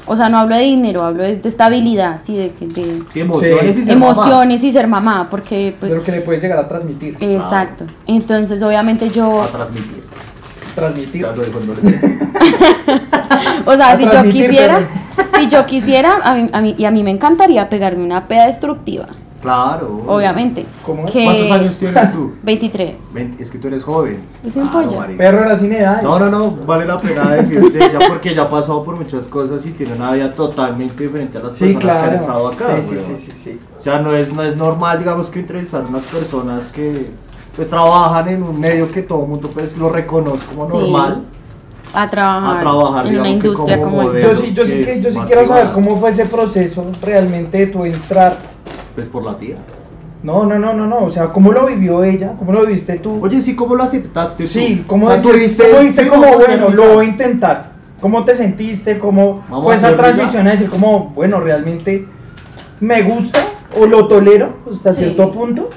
O 0.07 0.15
sea, 0.15 0.29
no 0.29 0.37
hablo 0.37 0.55
de 0.55 0.61
dinero, 0.61 1.03
hablo 1.03 1.23
de, 1.23 1.35
de 1.37 1.49
estabilidad, 1.49 2.21
sí, 2.23 2.37
de, 2.37 2.51
que- 2.51 2.67
de 2.67 3.01
Sí, 3.11 3.19
emociones 3.21 3.75
Sí. 3.75 3.81
y 3.81 3.85
ser 3.85 3.97
mamá. 3.97 4.11
emociones 4.11 4.63
y 4.63 4.71
ser 4.71 4.87
mamá, 4.87 5.27
porque 5.31 5.75
pues... 5.79 5.91
de 5.91 5.97
lo 5.97 6.03
que 6.03 6.11
le 6.11 6.21
puedes 6.21 6.41
llegar 6.43 6.59
a 6.59 6.67
transmitir. 6.67 7.17
Exacto. 7.19 7.85
Entonces, 8.07 8.61
obviamente 8.61 9.09
yo... 9.09 9.41
A 9.41 9.47
transmitir. 9.47 10.03
O 10.71 10.75
Transmitir. 10.75 11.25
O 13.65 13.73
sea, 13.73 13.97
si 13.97 14.03
yo 14.03 14.23
quisiera, 14.31 14.79
si 15.37 15.47
yo 15.47 15.65
quisiera, 15.65 16.13
a 16.23 16.33
mí, 16.35 16.49
a 16.53 16.61
mí- 16.61 16.75
y 16.77 16.85
a 16.85 16.91
mí 16.91 17.01
me 17.03 17.11
encantaría 17.11 17.69
pegarme 17.69 18.03
una 18.03 18.27
peda 18.27 18.45
destructiva, 18.47 19.07
Claro. 19.45 20.01
obviamente. 20.08 20.65
¿Cómo? 20.86 21.05
Que- 21.05 21.23
¿Cuántos 21.23 21.51
años 21.51 21.77
tienes 21.77 22.12
tú? 22.12 22.34
23. 22.43 22.95
20, 23.13 23.43
es 23.43 23.51
que 23.51 23.58
tú 23.60 23.67
eres 23.67 23.84
joven. 23.84 24.17
Es 24.43 24.55
un 24.55 24.67
pollo. 24.69 25.05
Perro 25.17 25.41
era 25.45 25.55
sin 25.58 25.71
edad. 25.71 26.01
No, 26.01 26.17
no, 26.19 26.29
no, 26.29 26.51
vale 26.65 26.86
la 26.86 26.99
pena 26.99 27.29
decirte 27.31 27.77
ya 27.79 27.99
porque 28.08 28.34
ya 28.34 28.43
ha 28.43 28.49
pasado 28.49 28.84
por 28.84 28.95
muchas 28.97 29.27
cosas 29.27 29.65
y 29.65 29.71
tiene 29.71 29.93
una 29.93 30.12
vida 30.13 30.34
totalmente 30.34 31.03
diferente 31.03 31.38
a 31.38 31.41
las 31.43 31.55
Sí, 31.55 31.73
personas 31.73 31.79
que 31.84 31.88
claro. 31.88 32.10
han 32.10 32.15
estado 32.15 32.47
acá. 32.47 32.81
sí, 32.81 32.97
sí, 32.97 32.97
sí, 32.99 33.17
sí, 33.17 33.31
sí. 33.36 33.60
O 33.77 33.79
sea, 33.79 33.99
no 33.99 34.13
es, 34.13 34.34
no 34.34 34.41
es 34.41 34.55
normal, 34.58 34.97
digamos, 34.99 35.29
que 35.29 35.39
entrevistar 35.39 35.84
a 35.84 35.88
unas 35.88 36.03
personas 36.03 36.63
que 36.73 37.12
pues 37.55 37.69
trabajan 37.69 38.27
en 38.27 38.43
un 38.43 38.60
medio 38.60 38.91
que 38.91 39.01
todo 39.01 39.21
el 39.23 39.29
mundo 39.29 39.49
pues 39.53 39.77
lo 39.77 39.89
reconoce 39.89 40.45
como 40.47 40.69
Sí. 40.69 40.75
normal. 40.77 41.23
A 41.93 42.10
trabajar, 42.10 42.58
A 42.58 42.60
trabajar, 42.60 43.08
en 43.08 43.13
una 43.19 43.23
digamos 43.29 43.41
que 43.41 43.47
industria 43.47 43.81
como 43.81 43.97
como 43.97 44.12
esta. 44.12 44.19
Yo 44.27 44.36
sí, 44.36 44.51
yo 44.53 44.65
sí, 44.65 44.71
que 44.73 44.81
que, 44.81 45.01
yo 45.01 45.12
sí 45.12 45.19
quiero 45.25 45.45
saber 45.45 45.71
cómo 45.71 45.95
fue 45.97 46.10
ese 46.10 46.25
proceso 46.25 46.84
realmente 47.01 47.58
de 47.60 47.67
tu 47.67 47.86
entrar. 47.86 48.38
Pues 48.95 49.08
por 49.08 49.23
la 49.23 49.38
tía. 49.38 49.58
No, 50.23 50.43
no, 50.45 50.58
no, 50.58 50.73
no, 50.73 50.88
no. 50.88 51.03
O 51.03 51.10
sea, 51.10 51.27
¿cómo 51.27 51.51
lo 51.51 51.67
vivió 51.67 52.03
ella? 52.03 52.34
¿Cómo 52.39 52.51
lo 52.51 52.65
viviste 52.65 52.97
tú? 52.97 53.19
Oye, 53.23 53.41
sí, 53.41 53.55
¿cómo 53.55 53.75
lo 53.75 53.84
aceptaste 53.84 54.43
tú? 54.43 54.49
sí, 54.49 54.84
¿cómo 54.88 55.08
O 55.08 55.10
sea, 55.12 55.21
tú 55.21 55.29
cómo 55.29 55.91
sí, 55.91 56.05
como, 56.10 56.36
bueno, 56.38 56.69
lo 56.69 56.95
voy 56.95 57.05
a 57.05 57.10
intentar? 57.10 57.71
¿Cómo 58.01 58.23
te 58.23 58.36
sentiste? 58.36 58.97
¿Cómo 58.97 59.43
Vamos 59.49 59.65
fue 59.65 59.75
esa 59.75 59.95
transición 59.95 60.47
a 60.47 60.51
decir 60.51 60.69
como, 60.69 61.12
bueno, 61.15 61.39
realmente 61.39 62.08
me 62.79 63.03
gusta 63.03 63.39
o 63.79 63.86
lo 63.86 64.08
tolero 64.08 64.58
hasta 64.71 64.93
Sí. 64.93 65.03
cierto 65.03 65.31
punto 65.31 65.69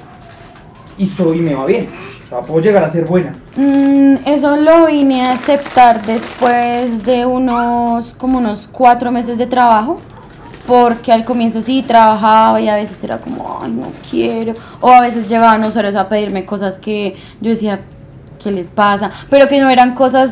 y 0.97 1.05
soy 1.05 1.39
y 1.39 1.41
me 1.41 1.55
va 1.55 1.65
bien? 1.65 1.87
O 2.25 2.29
sea, 2.29 2.39
puedo 2.41 2.61
llegar 2.61 2.83
a 2.83 2.89
ser 2.89 3.05
buena. 3.05 3.35
Mm, 3.55 4.17
eso 4.25 4.55
lo 4.57 4.87
vine 4.87 5.23
a 5.27 5.33
aceptar 5.33 6.05
después 6.05 7.03
de 7.05 7.25
unos, 7.25 8.13
como 8.15 8.37
unos 8.39 8.67
cuatro 8.71 9.11
meses 9.11 9.37
de 9.37 9.47
trabajo, 9.47 9.99
porque 10.69 11.11
al 11.11 11.25
comienzo 11.25 11.61
sí 11.63 11.83
trabajaba 11.85 12.61
y 12.61 12.69
a 12.69 12.75
veces 12.75 13.03
era 13.03 13.17
como, 13.17 13.59
ay, 13.61 13.71
no 13.71 13.87
quiero, 14.09 14.53
o 14.79 14.89
a 14.91 15.01
veces 15.01 15.27
llegaban 15.27 15.63
usuarios 15.63 15.95
a 15.95 16.07
pedirme 16.07 16.45
cosas 16.45 16.77
que 16.77 17.17
yo 17.41 17.49
decía, 17.49 17.79
¿qué 18.41 18.51
les 18.51 18.69
pasa? 18.69 19.11
Pero 19.31 19.47
que 19.47 19.59
no 19.59 19.67
eran 19.69 19.95
cosas 19.95 20.29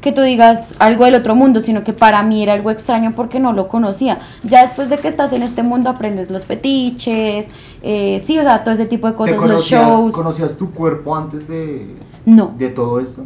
que 0.00 0.10
tú 0.12 0.22
digas 0.22 0.74
algo 0.80 1.04
del 1.04 1.14
otro 1.14 1.34
mundo, 1.36 1.60
sino 1.60 1.84
que 1.84 1.92
para 1.92 2.22
mí 2.24 2.42
era 2.42 2.52
algo 2.52 2.70
extraño 2.70 3.12
porque 3.16 3.38
no 3.40 3.52
lo 3.52 3.68
conocía. 3.68 4.18
Ya 4.42 4.62
después 4.62 4.88
de 4.88 4.98
que 4.98 5.08
estás 5.08 5.32
en 5.32 5.42
este 5.42 5.62
mundo 5.62 5.88
aprendes 5.88 6.30
los 6.30 6.44
fetiches, 6.46 7.46
eh, 7.82 8.22
sí, 8.26 8.38
o 8.38 8.42
sea, 8.42 8.64
todo 8.64 8.74
ese 8.74 8.86
tipo 8.86 9.06
de 9.06 9.12
¿Te 9.12 9.36
cosas, 9.36 9.50
los 9.50 9.64
shows. 9.64 10.12
conocías 10.12 10.56
tu 10.56 10.70
cuerpo 10.72 11.14
antes 11.16 11.48
de, 11.48 11.94
No. 12.24 12.52
de 12.58 12.68
todo 12.68 12.98
esto? 13.00 13.22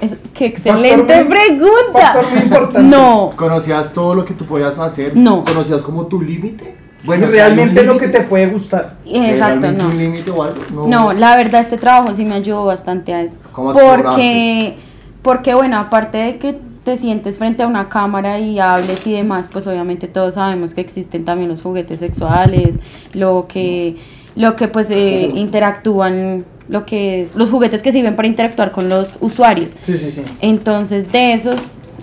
Es- 0.00 0.14
qué 0.34 0.46
excelente 0.46 1.14
Factor 1.14 1.28
pregunta. 1.28 2.00
factor 2.00 2.30
muy 2.30 2.40
importante. 2.40 2.82
No, 2.82 3.30
¿Conocías 3.36 3.92
todo 3.92 4.14
lo 4.14 4.24
que 4.24 4.34
tú 4.34 4.44
podías 4.44 4.78
hacer? 4.78 5.16
No. 5.16 5.44
¿Conocías 5.44 5.82
como 5.82 6.06
tu 6.06 6.20
límite? 6.20 6.76
un 7.06 7.20
realmente 7.20 7.82
lo 7.82 7.98
que 7.98 8.08
te 8.08 8.22
puede 8.22 8.46
gustar. 8.46 8.96
exacto, 9.04 9.60
realmente 9.60 9.82
no. 9.82 9.90
un 9.90 9.98
límite 9.98 10.30
o 10.30 10.42
algo? 10.42 10.62
No. 10.72 10.86
No, 10.86 11.12
la 11.12 11.36
verdad 11.36 11.60
este 11.60 11.76
trabajo 11.76 12.14
sí 12.14 12.24
me 12.24 12.34
ayudó 12.34 12.64
bastante 12.64 13.12
a 13.12 13.22
eso. 13.22 13.36
¿Cómo 13.52 13.72
Porque, 13.72 14.76
porque 15.22 15.54
bueno, 15.54 15.78
aparte 15.78 16.18
de 16.18 16.38
que 16.38 16.58
te 16.84 16.96
sientes 16.96 17.38
frente 17.38 17.62
a 17.62 17.66
una 17.66 17.88
cámara 17.88 18.38
y 18.38 18.58
hables 18.58 19.06
y 19.06 19.12
demás, 19.12 19.48
pues 19.52 19.66
obviamente 19.66 20.06
todos 20.06 20.34
sabemos 20.34 20.74
que 20.74 20.80
existen 20.80 21.24
también 21.24 21.48
los 21.48 21.62
juguetes 21.62 21.98
sexuales, 22.00 22.78
lo 23.14 23.46
que, 23.48 23.96
lo 24.36 24.54
que 24.56 24.68
pues 24.68 24.90
eh, 24.90 25.30
interactúan, 25.34 26.44
lo 26.68 26.86
que 26.86 27.22
es, 27.22 27.34
los 27.34 27.50
juguetes 27.50 27.82
que 27.82 27.92
sirven 27.92 28.16
para 28.16 28.28
interactuar 28.28 28.72
con 28.72 28.88
los 28.88 29.18
usuarios. 29.20 29.74
Sí, 29.82 29.96
sí, 29.96 30.10
sí. 30.10 30.22
Entonces, 30.40 31.10
de 31.12 31.32
esos, 31.32 31.56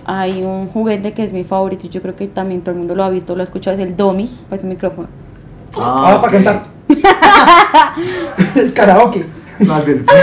hay 0.04 0.42
un 0.42 0.66
juguete 0.68 1.12
que 1.12 1.24
es 1.24 1.32
mi 1.32 1.44
favorito, 1.44 1.86
y 1.86 1.90
yo 1.90 2.02
creo 2.02 2.16
que 2.16 2.28
también 2.28 2.62
todo 2.62 2.72
el 2.72 2.78
mundo 2.78 2.94
lo 2.94 3.04
ha 3.04 3.10
visto, 3.10 3.34
lo 3.34 3.40
ha 3.40 3.44
escuchado, 3.44 3.76
es 3.76 3.82
el 3.82 3.96
Domi, 3.96 4.30
pues 4.48 4.62
un 4.62 4.70
micrófono. 4.70 5.08
Ah, 5.78 6.14
ok. 6.16 6.20
para 6.20 6.32
cantar. 6.32 6.62
El 8.54 8.72
karaoke. 8.74 9.26
Las 9.60 9.86
del. 9.86 10.04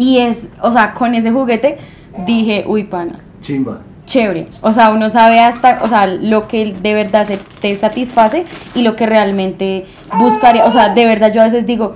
Y 0.00 0.16
es, 0.16 0.38
o 0.62 0.72
sea, 0.72 0.94
con 0.94 1.14
ese 1.14 1.30
juguete 1.30 1.76
dije, 2.24 2.64
uy, 2.66 2.84
pana, 2.84 3.16
Chimba. 3.42 3.82
Chévere. 4.10 4.48
O 4.60 4.72
sea, 4.72 4.90
uno 4.90 5.08
sabe 5.08 5.38
hasta, 5.40 5.78
o 5.82 5.88
sea, 5.88 6.06
lo 6.06 6.48
que 6.48 6.74
de 6.74 6.94
verdad 6.94 7.26
se, 7.26 7.38
te 7.60 7.76
satisface 7.76 8.44
y 8.74 8.82
lo 8.82 8.96
que 8.96 9.06
realmente 9.06 9.86
buscaría. 10.18 10.66
O 10.66 10.72
sea, 10.72 10.92
de 10.92 11.04
verdad 11.06 11.32
yo 11.32 11.40
a 11.40 11.44
veces 11.44 11.64
digo, 11.64 11.94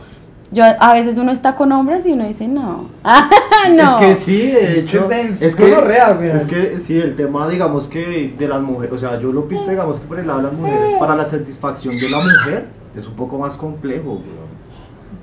yo 0.53 0.63
a 0.79 0.95
veces 0.95 1.19
uno 1.19 1.33
está 1.33 1.57
con 1.57 1.73
hombres 1.73 2.07
y 2.07 2.13
uno 2.13 2.25
dice, 2.27 2.47
no. 2.47 2.89
Ah, 3.05 3.29
no. 3.75 3.89
Es 3.89 3.95
que 3.97 4.15
sí, 4.15 4.37
de 4.43 4.61
Es 4.79 4.85
que 4.85 4.97
hecho. 4.99 5.11
es 5.11 5.43
Es 5.43 5.57
que, 5.57 5.65
güey. 5.75 6.31
es 6.31 6.45
que 6.47 6.79
sí, 6.79 6.99
el 6.99 7.17
tema, 7.17 7.49
digamos 7.49 7.89
que 7.89 8.35
de 8.39 8.49
las 8.49 8.61
mujeres, 8.61 8.93
o 8.95 8.99
sea, 8.99 9.19
yo 9.19 9.33
lo 9.33 9.49
pinto, 9.49 9.71
digamos 9.71 9.99
que 10.01 10.07
por 10.07 10.19
el 10.21 10.27
lado 10.27 10.39
de 10.41 10.45
las 10.45 10.53
mujeres, 10.53 10.95
para 11.01 11.17
la 11.17 11.25
satisfacción 11.25 11.97
de 11.97 12.09
la 12.11 12.19
mujer, 12.19 12.67
es 12.97 13.07
un 13.09 13.15
poco 13.15 13.39
más 13.39 13.57
complejo. 13.57 14.21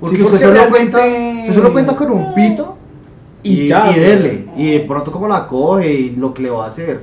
Porque, 0.00 0.16
Sí, 0.16 0.22
usted, 0.22 0.30
porque 0.38 0.44
solo 0.44 0.54
realmente- 0.58 0.90
cuenta, 0.98 1.40
usted 1.42 1.52
solo 1.54 1.72
cuenta 1.72 1.96
con 1.96 2.10
un 2.10 2.34
pito 2.34 2.76
Y 3.42 3.62
y, 3.62 3.66
ya, 3.68 3.90
y 3.90 3.98
dele. 3.98 4.44
Y 4.56 4.72
de 4.72 4.80
pronto 4.80 5.10
como 5.12 5.26
la 5.28 5.46
coge 5.46 5.92
y 5.92 6.10
lo 6.10 6.32
que 6.34 6.42
le 6.42 6.50
va 6.50 6.64
a 6.64 6.68
hacer. 6.68 7.00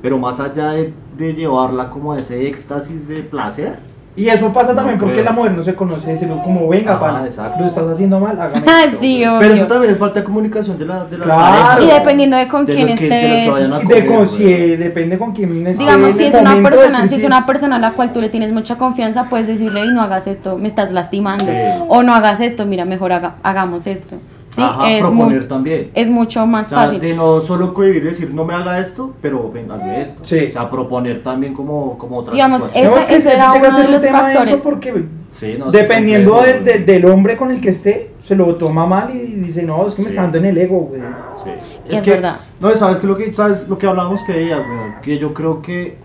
Pero 0.00 0.18
más 0.18 0.38
allá 0.40 0.70
de, 0.72 0.92
de 1.16 1.32
llevarla 1.34 1.88
como 1.90 2.12
a 2.12 2.18
ese 2.18 2.46
éxtasis 2.48 3.06
de 3.08 3.20
placer, 3.22 3.78
Y 4.14 4.28
eso 4.28 4.52
pasa 4.52 4.74
también 4.74 4.98
No 4.98 5.04
porque 5.04 5.20
creo. 5.20 5.24
la 5.24 5.32
mujer 5.32 5.52
no 5.52 5.62
se 5.62 5.74
conoce, 5.74 6.10
decirlo 6.10 6.36
como, 6.44 6.68
venga, 6.68 6.98
exacto. 7.24 7.60
lo 7.60 7.66
estás 7.66 7.88
haciendo 7.88 8.20
mal, 8.20 8.38
hágame 8.38 8.66
Ah, 8.68 8.84
esto". 8.84 8.98
sí. 9.00 9.22
Pero 9.40 9.54
eso 9.54 9.66
también 9.66 9.92
es 9.92 9.98
falta 9.98 10.20
de 10.20 10.24
comunicación 10.26 10.78
de, 10.78 10.84
la, 10.84 11.04
de 11.06 11.16
las 11.16 11.24
Claro. 11.26 11.40
parejas. 11.40 11.80
Y 11.82 11.98
dependiendo 11.98 12.36
de 12.36 12.46
con 12.48 12.66
De 12.66 12.74
quién 12.74 12.88
los 12.90 12.98
que- 12.98 13.08
de 13.08 13.10
los 13.10 13.20
que 13.22 13.38
estés. 13.38 13.50
vayan 13.52 13.72
a 13.72 13.82
Y 13.82 13.86
de 13.86 14.06
con, 14.06 14.28
si, 14.28 14.42
güey. 14.42 14.76
depende 14.76 15.18
con 15.18 15.32
quién 15.32 15.66
esté 15.66 15.82
Digamos, 15.84 16.14
si 16.14 16.24
es 16.24 16.34
una 16.34 16.62
persona, 16.62 17.00
decir 17.00 17.08
si 17.08 17.14
es 17.14 17.20
si 17.22 17.26
una 17.26 17.46
persona 17.46 17.76
a 17.76 17.78
la 17.78 17.90
cual 17.92 18.12
tú 18.12 18.20
le 18.20 18.28
tienes 18.28 18.52
mucha 18.52 18.76
confianza, 18.76 19.30
puedes 19.30 19.46
decirle, 19.46 19.80
"Ey, 19.80 19.88
no 19.94 20.02
hagas 20.02 20.26
esto, 20.26 20.58
me 20.58 20.68
estás 20.68 20.92
lastimando. 20.92 21.44
Sí. 21.44 21.50
O 21.88 22.02
no 22.02 22.14
hagas 22.14 22.40
esto, 22.40 22.66
mira, 22.66 22.84
mejor 22.84 23.12
haga- 23.12 23.36
hagamos 23.42 23.86
esto. 23.86 24.16
Sí, 24.54 24.60
Ajá, 24.60 24.90
es, 24.92 25.00
proponer 25.00 25.48
también. 25.48 25.90
es 25.94 26.10
mucho 26.10 26.42
O 26.42 26.46
más 26.46 26.68
sea, 26.68 26.78
fácil. 26.84 27.00
de 27.00 27.14
no 27.14 27.40
solo 27.40 27.72
cohibir 27.72 28.02
y 28.02 28.06
decir 28.08 28.34
no 28.34 28.44
me 28.44 28.52
haga 28.52 28.78
esto, 28.80 29.14
pero 29.22 29.50
venga, 29.50 29.76
hazme 29.76 30.02
esto. 30.02 30.22
Sí. 30.24 30.46
O 30.50 30.52
sea, 30.52 30.68
proponer 30.68 31.22
también 31.22 31.54
como, 31.54 31.96
como 31.96 32.18
otra 32.18 32.34
Digamos. 32.34 32.64
Ese- 32.66 32.84
No, 32.84 32.98
es 32.98 33.04
que 33.06 33.16
ese 33.16 33.28
eso 33.30 33.38
era 33.38 33.54
llega 33.54 33.68
a 33.68 33.70
uno 33.70 33.76
ser 33.76 33.82
de 33.82 33.86
un 33.88 33.92
los 33.94 34.02
tema 34.02 34.28
de 34.28 34.34
factores. 34.34 34.54
eso 34.54 34.62
porque 34.62 35.04
Sí, 35.30 35.56
no, 35.58 35.70
sí, 35.70 35.78
dependiendo 35.78 36.42
del, 36.42 36.62
del- 36.64 36.84
del 36.84 37.04
hombre 37.06 37.38
con 37.38 37.50
el 37.50 37.62
que 37.62 37.70
esté, 37.70 38.10
se 38.22 38.36
lo 38.36 38.54
toma 38.56 38.84
mal 38.84 39.08
y 39.16 39.18
dice, 39.36 39.62
no, 39.62 39.86
es 39.86 39.94
que 39.94 40.02
me 40.02 40.08
está 40.10 40.20
dando 40.22 40.36
en 40.36 40.44
el 40.44 40.58
ego, 40.58 40.80
güey. 40.80 41.00
Sí. 41.42 41.50
Y 41.90 41.94
es 41.96 42.04
verdad. 42.04 42.36
No, 42.60 42.70
sabes 42.74 43.00
que 43.00 43.06
lo 43.06 43.16
que 43.16 43.32
sabes 43.32 43.66
lo 43.66 43.78
que 43.78 43.86
hablábamos 43.86 44.22
que 44.24 44.38
ella, 44.44 44.56
güey, 44.58 45.00
que 45.00 45.18
yo 45.18 45.32
creo 45.32 45.62
que 45.62 45.96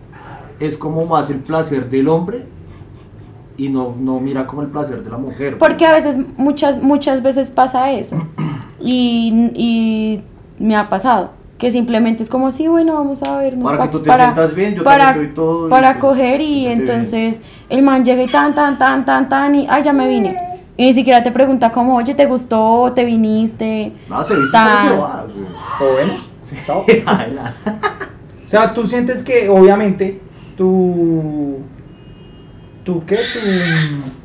es 0.62 0.78
como 0.78 1.06
más 1.06 1.30
el 1.30 1.40
placer 1.40 1.90
del 1.90 2.08
hombre 2.08 2.46
y 3.58 3.70
no, 3.70 3.96
no 4.00 4.20
mira 4.20 4.46
como 4.46 4.62
el 4.62 4.68
placer 4.70 5.04
de 5.04 5.10
la 5.10 5.18
mujer. 5.18 5.58
Porque 5.58 5.86
a 5.86 5.94
veces, 5.94 6.18
muchas, 6.38 6.82
muchas 6.82 7.22
veces 7.24 7.52
pasa 7.52 7.92
eso. 7.92 8.16
Y, 8.80 9.50
y 9.56 10.22
me 10.60 10.76
ha 10.76 10.88
pasado. 10.88 11.32
Que 11.58 11.72
simplemente 11.72 12.22
es 12.22 12.30
como, 12.30 12.52
sí, 12.52 12.68
bueno, 12.68 12.94
vamos 12.94 13.24
a 13.24 13.40
ver. 13.40 13.58
Para 13.58 13.82
que 13.84 13.88
tú 13.90 14.00
te 14.02 14.08
para, 14.10 14.26
sientas 14.26 14.54
bien, 14.54 14.76
yo 14.76 14.84
para, 14.84 15.06
también 15.08 15.26
doy 15.26 15.36
todo 15.36 15.68
Para 15.70 15.94
pues, 15.94 16.02
coger 16.02 16.42
y 16.42 16.60
bien. 16.66 16.82
entonces 16.82 17.42
el 17.70 17.82
man 17.82 18.06
llega 18.06 18.22
y 18.22 18.28
tan, 18.28 18.54
tan, 18.54 18.78
tan, 18.78 19.04
tan, 19.04 19.28
tan 19.28 19.56
y, 19.56 19.66
ay, 19.68 19.82
ya 19.82 19.94
me 19.94 20.08
vine. 20.08 20.38
Y 20.78 20.86
ni 20.86 20.94
siquiera 20.94 21.24
te 21.24 21.32
pregunta 21.32 21.72
como, 21.72 21.96
oye, 21.96 22.14
¿te 22.14 22.28
gustó? 22.28 22.92
¿Te 22.94 23.04
viniste? 23.04 23.92
No, 24.08 24.24
se 24.24 24.36
viste 24.36 24.52
Tan- 24.52 24.78
pero 24.78 24.94
se 24.94 25.00
va, 25.02 25.26
güey. 25.26 25.90
¿Lo 25.92 25.96
vemos? 25.98 26.30
Chao. 26.68 26.86
Baila. 27.04 27.54
O 28.46 28.48
sea, 28.48 28.74
tú 28.76 28.86
sientes 28.86 29.24
que 29.24 29.50
obviamente 29.50 30.22
tu... 30.56 31.58
¿Tú 32.88 33.04
qué? 33.06 33.18
Tu... 33.18 34.18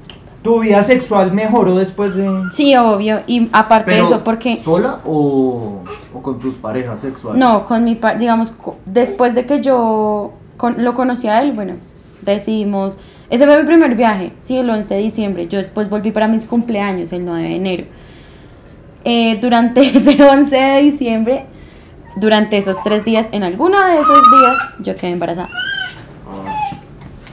¿Tu 0.43 0.59
vida 0.61 0.83
sexual 0.83 1.33
mejoró 1.33 1.77
después 1.77 2.17
de...? 2.17 2.29
Sí, 2.51 2.75
obvio. 2.77 3.21
Y 3.29 3.49
aparte 3.53 3.93
de 3.93 3.97
Pero, 3.99 4.09
eso, 4.09 4.25
porque... 4.25 4.57
¿Sola 4.61 4.99
o, 5.05 5.83
o 6.13 6.21
con 6.23 6.41
tus 6.41 6.57
parejas 6.57 7.01
sexuales? 7.01 7.39
No, 7.39 7.65
con 7.67 7.85
mi 7.85 7.95
pa- 7.95 8.15
digamos, 8.17 8.51
después 8.85 9.37
de 9.37 9.47
que 9.47 9.61
yo 9.61 10.33
con- 10.57 10.83
lo 10.83 10.95
conocí 10.95 11.29
a 11.29 11.41
él, 11.43 11.53
bueno, 11.53 11.75
decidimos, 12.23 12.97
ese 13.31 13.47
fue 13.47 13.57
mi 13.61 13.67
primer 13.69 13.95
viaje, 13.95 14.33
sí, 14.43 14.57
el 14.59 14.69
11 14.69 14.93
de 14.95 15.01
diciembre, 15.01 15.47
yo 15.47 15.59
después 15.59 15.89
volví 15.89 16.11
para 16.11 16.27
mis 16.27 16.45
cumpleaños, 16.45 17.13
el 17.13 17.25
9 17.25 17.49
de 17.49 17.55
enero. 17.57 17.85
Eh, 19.05 19.39
durante 19.41 19.81
ese 19.97 20.21
11 20.25 20.57
de 20.57 20.83
diciembre, 20.83 21.47
durante 22.17 22.59
esos 22.59 22.77
tres 22.83 23.05
días, 23.05 23.29
en 23.31 23.45
alguno 23.45 23.79
de 23.81 23.95
esos 23.95 24.19
días, 24.41 24.57
yo 24.81 24.97
quedé 24.97 25.13
embarazada. 25.13 25.51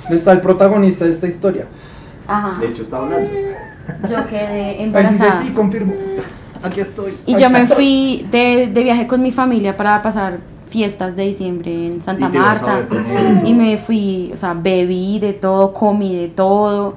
Está 0.09 0.31
el 0.31 0.41
protagonista 0.41 1.05
de 1.05 1.11
esta 1.11 1.27
historia. 1.27 1.65
Ajá. 2.27 2.59
De 2.59 2.67
hecho, 2.67 2.83
está 2.83 2.97
hablando. 2.97 3.29
Yo 4.09 4.27
quedé 4.27 4.71
Él 4.83 4.91
dice, 4.91 4.99
embarazada. 4.99 5.37
sí, 5.37 5.51
confirmo. 5.51 5.93
Aquí 6.61 6.79
estoy. 6.81 7.17
Y 7.25 7.37
yo 7.37 7.49
me 7.49 7.65
fui 7.67 8.27
de, 8.31 8.67
de 8.67 8.83
viaje 8.83 9.07
con 9.07 9.21
mi 9.21 9.31
familia 9.31 9.77
para 9.77 10.01
pasar 10.01 10.39
fiestas 10.69 11.15
de 11.15 11.23
diciembre 11.23 11.87
en 11.87 12.01
Santa 12.01 12.29
Y 12.31 12.37
Marta. 12.37 12.85
Y 13.43 13.53
me 13.53 13.77
fui, 13.77 14.31
o 14.33 14.37
sea, 14.37 14.53
bebí 14.53 15.19
de 15.19 15.33
todo, 15.33 15.73
comí 15.73 16.15
de 16.15 16.27
todo. 16.27 16.95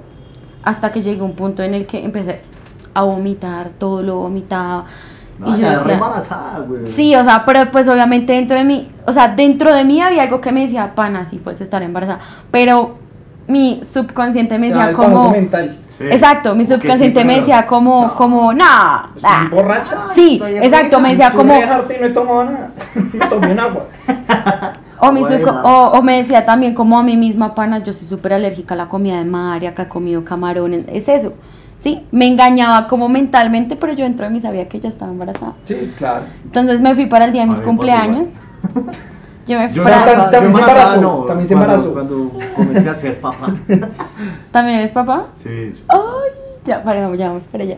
Hasta 0.63 0.93
que 0.93 1.03
llegó 1.03 1.25
un 1.25 1.35
punto 1.35 1.63
en 1.63 1.75
el 1.75 1.87
que 1.87 2.05
empecé 2.05 2.41
a 2.95 3.03
vomitar, 3.03 3.71
todo 3.79 4.03
lo 4.03 4.17
vomitaba. 4.17 4.85
No, 5.39 5.57
y 5.57 5.61
yo 5.61 5.71
decía, 5.71 5.95
embarazada, 5.95 6.61
güey. 6.61 6.87
Sí, 6.87 7.17
o 7.17 7.25
sea, 7.25 7.45
pero 7.45 7.71
pues 7.73 7.89
obviamente 7.89 8.33
dentro 8.33 8.57
de 8.57 8.65
mí, 8.65 8.91
o 9.07 9.13
sea, 9.13 9.29
dentro 9.29 9.75
de 9.75 9.83
mí 9.85 10.01
había 10.01 10.23
algo 10.23 10.41
que 10.41 10.53
me 10.53 10.63
decía, 10.63 10.95
pana, 10.95 11.25
sí 11.25 11.39
puedes 11.39 11.61
estar 11.61 11.83
embarazada. 11.83 12.21
Pero 12.51 12.99
mi 13.53 13.81
subconsciente 13.85 14.59
me 14.59 14.71
O 14.71 14.75
sea, 14.75 14.89
decía 14.89 14.97
como... 14.97 15.31
mental. 15.31 15.77
Sí. 15.87 16.05
Exacto, 16.11 16.55
mi 16.55 16.65
subconsciente 16.65 17.21
sí, 17.21 17.27
me 17.27 17.37
decía 17.37 17.67
como, 17.67 18.07
No. 18.07 18.15
como, 18.15 18.53
no, 18.55 18.65
¿Estás 19.15 19.43
nah". 19.43 19.49
borracha? 19.51 19.97
Sí, 20.15 20.35
estoy 20.43 20.57
exacto, 20.57 20.99
me 21.01 21.11
decía 21.11 21.31
como, 21.31 21.55
me 21.55 21.61
dejaste 21.61 21.97
y 21.97 22.01
no 22.01 22.07
he 22.07 22.11
tomado 22.11 22.45
nada. 22.45 22.71
Tomé 23.31 23.53
un 23.53 23.59
agua. 23.61 23.85
o, 24.99 25.13
mi 25.13 25.21
Bueno. 25.21 25.37
subco- 25.47 25.61
o, 25.65 25.99
o 25.99 26.03
me 26.03 26.17
decía 26.17 26.45
también 26.45 26.75
como 26.75 26.99
a 26.99 27.03
mí 27.03 27.17
misma, 27.17 27.55
pana, 27.55 27.79
yo 27.83 27.93
soy 27.93 28.09
súper 28.09 28.33
alérgica 28.33 28.75
a 28.75 28.79
la 28.79 28.89
comida 28.89 29.19
de 29.19 29.25
mar, 29.25 29.63
y 29.63 29.67
acá 29.67 29.83
he 29.85 29.89
comido 29.89 30.25
camarones, 30.25 30.85
es 30.89 31.07
eso. 31.09 31.35
Sí, 31.79 32.07
me 32.13 32.29
engañaba 32.29 32.87
como 32.87 33.09
mentalmente, 33.09 33.77
pero 33.77 33.93
yo 33.93 34.05
dentro 34.05 34.25
de 34.27 34.33
mí 34.33 34.41
sabía 34.41 34.69
que 34.69 34.77
ella 34.79 34.89
estaba 34.89 35.11
embarazada. 35.13 35.53
Sí, 35.65 35.93
claro. 35.99 36.25
Entonces 36.45 36.81
me 36.81 36.95
fui 36.95 37.07
para 37.07 37.25
el 37.27 37.33
día 37.33 37.43
de 37.43 37.49
mis 37.49 37.61
cumpleaños. 37.61 38.29
Yo 39.47 39.59
me 39.59 39.69
fui 39.69 39.77
Yo 39.77 39.83
embarazada. 39.83 40.31
también 40.31 40.53
yo 40.53 40.59
se 40.59 40.63
embarazada, 40.63 40.95
embarazó, 40.97 41.25
también 41.27 41.49
se 41.49 41.55
cuando- 41.55 41.75
embarazó. 41.75 41.93
Cuando 41.93 42.33
comencé 42.57 42.89
a 42.89 42.95
ser 42.95 43.21
papá. 43.21 43.55
¿También 44.53 44.79
eres 44.79 44.93
papá? 44.93 45.27
Sí. 45.37 45.73
sí. 45.73 45.83
Ay, 45.89 45.99
ya, 46.65 46.83
para, 46.85 47.13
ya 47.17 47.29
vamos 47.29 47.43
para 47.51 47.65
allá. 47.65 47.77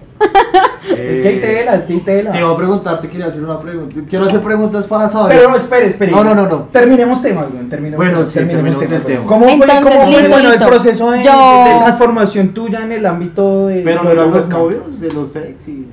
Es 0.86 1.20
que 1.22 1.28
hay 1.28 1.40
tela, 1.40 1.74
es 1.76 1.84
que 1.84 1.94
hay 1.94 2.00
tela. 2.00 2.30
Te 2.30 2.38
iba 2.40 2.50
a 2.50 2.56
preguntar, 2.58 3.00
te 3.00 3.08
quería 3.08 3.26
hacer 3.28 3.42
una 3.42 3.58
pregunta. 3.58 3.96
Quiero 4.06 4.26
hacer 4.26 4.42
preguntas 4.42 4.86
para 4.86 5.08
saber. 5.08 5.38
Pero 5.38 5.50
no, 5.50 5.56
espere, 5.56 5.86
espere. 5.86 6.12
No, 6.12 6.22
no, 6.22 6.34
no, 6.34 6.46
no. 6.46 6.58
Terminemos 6.70 7.22
temas, 7.22 7.46
güey. 7.50 7.64
Terminemos 7.66 8.04
Bueno, 8.04 8.26
sí, 8.26 8.34
terminemos 8.40 8.92
el 8.92 9.02
tema. 9.02 9.24
¿Cómo 9.26 9.44
fue, 9.44 9.52
Entonces, 9.54 9.80
cómo 9.82 10.02
fue, 10.02 10.06
listo, 10.10 10.28
bueno, 10.28 10.44
el 10.50 10.54
listo. 10.58 10.68
proceso 10.68 11.10
de, 11.12 11.22
Yo- 11.24 11.64
de 11.64 11.78
transformación 11.82 12.48
tuya 12.52 12.82
en 12.82 12.92
el 12.92 13.06
ámbito 13.06 13.68
de. 13.68 13.80
Pero 13.80 14.02
no 14.04 14.10
eran 14.10 14.30
los 14.30 14.48
novios 14.48 15.00
de 15.00 15.10
los 15.12 15.32
sexy. 15.32 15.88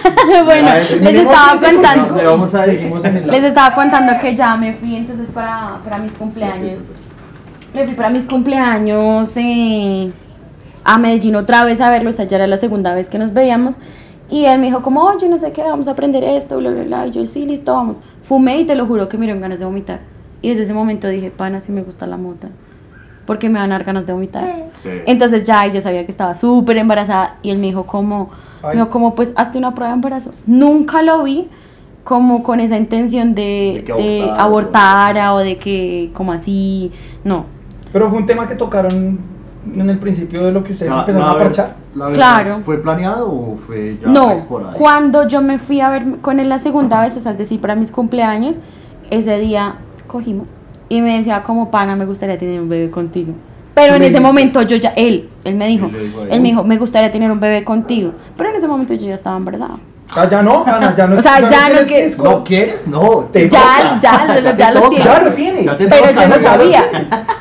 bueno, 0.44 0.68
les 1.00 1.14
estaba 1.14 1.60
contando. 1.60 2.16
Les 3.26 3.44
estaba 3.44 3.74
contando 3.74 4.12
que 4.20 4.36
ya 4.36 4.56
me 4.56 4.74
fui 4.74 4.96
entonces 4.96 5.30
para, 5.30 5.78
para 5.84 5.98
mis 5.98 6.12
cumpleaños. 6.12 6.78
Me 7.74 7.86
fui 7.86 7.94
para 7.94 8.10
mis 8.10 8.26
cumpleaños 8.26 9.32
eh, 9.36 10.12
a 10.84 10.98
Medellín 10.98 11.36
otra 11.36 11.64
vez 11.64 11.80
a 11.80 11.90
verlo, 11.90 12.10
esa 12.10 12.24
ya 12.24 12.36
era 12.36 12.46
la 12.46 12.58
segunda 12.58 12.94
vez 12.94 13.08
que 13.08 13.18
nos 13.18 13.32
veíamos. 13.32 13.76
Y 14.28 14.46
él 14.46 14.58
me 14.58 14.66
dijo 14.66 14.82
como, 14.82 15.02
oye, 15.02 15.28
no 15.28 15.38
sé 15.38 15.52
qué, 15.52 15.62
vamos 15.62 15.88
a 15.88 15.92
aprender 15.92 16.24
esto, 16.24 16.58
bla, 16.58 16.70
bla, 16.70 16.84
bla. 16.84 17.06
Y 17.06 17.12
yo, 17.12 17.26
sí, 17.26 17.44
listo, 17.44 17.74
vamos. 17.74 17.98
Fumé 18.22 18.60
y 18.60 18.64
te 18.64 18.74
lo 18.74 18.86
juro 18.86 19.08
que 19.08 19.18
me 19.18 19.26
dieron 19.26 19.42
ganas 19.42 19.58
de 19.58 19.64
vomitar. 19.64 20.00
Y 20.40 20.48
desde 20.50 20.64
ese 20.64 20.74
momento 20.74 21.08
dije, 21.08 21.30
pana, 21.30 21.60
si 21.60 21.70
me 21.70 21.82
gusta 21.82 22.06
la 22.06 22.16
mota. 22.16 22.48
Porque 23.26 23.48
me 23.48 23.58
van 23.58 23.70
a 23.72 23.76
dar 23.76 23.84
ganas 23.84 24.06
de 24.06 24.12
vomitar. 24.12 24.44
Sí. 24.76 24.88
Entonces 25.06 25.44
ya 25.44 25.64
ella 25.66 25.80
sabía 25.80 26.04
que 26.04 26.10
estaba 26.10 26.34
súper 26.34 26.78
embarazada 26.78 27.36
y 27.42 27.50
él 27.50 27.58
me 27.58 27.66
dijo 27.66 27.86
como, 27.86 28.30
Ay. 28.62 28.76
dijo 28.76 28.90
como 28.90 29.14
pues 29.14 29.32
hazte 29.36 29.58
una 29.58 29.74
prueba 29.74 29.90
de 29.90 29.94
embarazo. 29.96 30.30
Nunca 30.46 31.02
lo 31.02 31.22
vi 31.24 31.48
como 32.04 32.42
con 32.42 32.60
esa 32.60 32.76
intención 32.76 33.34
de, 33.34 33.84
abortara 34.38 35.34
o 35.34 35.38
de 35.38 35.56
que 35.58 36.10
como 36.14 36.32
así, 36.32 36.90
no. 37.24 37.46
Pero 37.92 38.08
fue 38.08 38.18
un 38.18 38.26
tema 38.26 38.48
que 38.48 38.54
tocaron 38.54 39.18
en 39.74 39.90
el 39.90 39.98
principio 39.98 40.44
de 40.44 40.50
lo 40.52 40.64
que 40.64 40.72
ustedes 40.72 40.92
La- 40.92 41.00
empezaron 41.00 41.26
la 41.28 41.32
a 41.34 41.38
parchar. 41.38 41.76
la 41.94 42.04
verdad, 42.06 42.16
Claro. 42.16 42.60
¿Fue 42.64 42.78
planeado 42.82 43.30
o 43.32 43.56
fue 43.56 43.98
ya 44.02 44.08
no, 44.08 44.34
cuando 44.76 45.28
yo 45.28 45.40
me 45.42 45.58
fui 45.58 45.80
a 45.80 45.90
ver 45.90 46.04
con 46.20 46.40
él 46.40 46.48
la 46.48 46.58
segunda 46.58 47.00
vez, 47.00 47.16
o 47.16 47.20
sea, 47.20 47.32
es 47.32 47.38
decir, 47.38 47.60
para 47.60 47.76
mis 47.76 47.92
cumpleaños, 47.92 48.56
ese 49.10 49.38
día 49.38 49.76
cogimos 50.08 50.48
y 50.88 51.00
me 51.02 51.16
decía 51.18 51.42
como 51.44 51.70
pana, 51.70 51.94
me 51.94 52.06
gustaría 52.06 52.36
tener 52.38 52.60
un 52.60 52.68
bebé 52.68 52.90
contigo. 52.90 53.34
Pero 53.74 53.94
en 53.94 54.02
ese 54.02 54.20
momento 54.20 54.60
yo 54.62 54.76
ya, 54.76 54.90
él, 54.96 55.28
él 55.44 55.54
me 55.54 55.66
dijo, 55.66 55.90
Él 56.30 56.40
me 56.40 56.48
dijo, 56.48 56.62
me 56.64 56.76
gustaría 56.76 57.10
tener 57.10 57.30
un 57.30 57.40
bebé 57.40 57.64
contigo. 57.64 58.12
Pero 58.36 58.50
en 58.50 58.56
ese 58.56 58.68
momento 58.68 58.92
yo 58.94 59.06
ya 59.06 59.14
estaba 59.14 59.36
embarazada. 59.36 59.76
Ah, 60.14 60.28
ya 60.30 60.42
no, 60.42 60.62
Ana, 60.66 60.94
ya 60.94 61.06
no 61.06 61.18
O 61.18 61.22
sea, 61.22 61.40
ya 61.40 61.68
no 61.70 61.74
tienes 61.78 61.80
es 61.80 61.88
que- 61.88 62.06
esco- 62.10 62.24
¿No 62.24 62.44
quieres? 62.44 62.86
No. 62.86 63.28
Te 63.32 63.48
Ya, 63.48 63.58
toca. 63.58 64.00
ya, 64.02 64.40
lo- 64.42 64.56
ya 64.56 64.70
lo 64.72 64.88
tienes. 64.90 65.04
Ya 65.06 65.20
lo 65.22 65.32
tienes. 65.32 65.64
Ya 65.64 65.76
Pero 65.78 66.08
toca, 66.08 66.12
yo 66.12 66.28
no 66.28 66.34
ya 66.34 66.36
lo 66.36 66.42
sabía. 66.44 66.84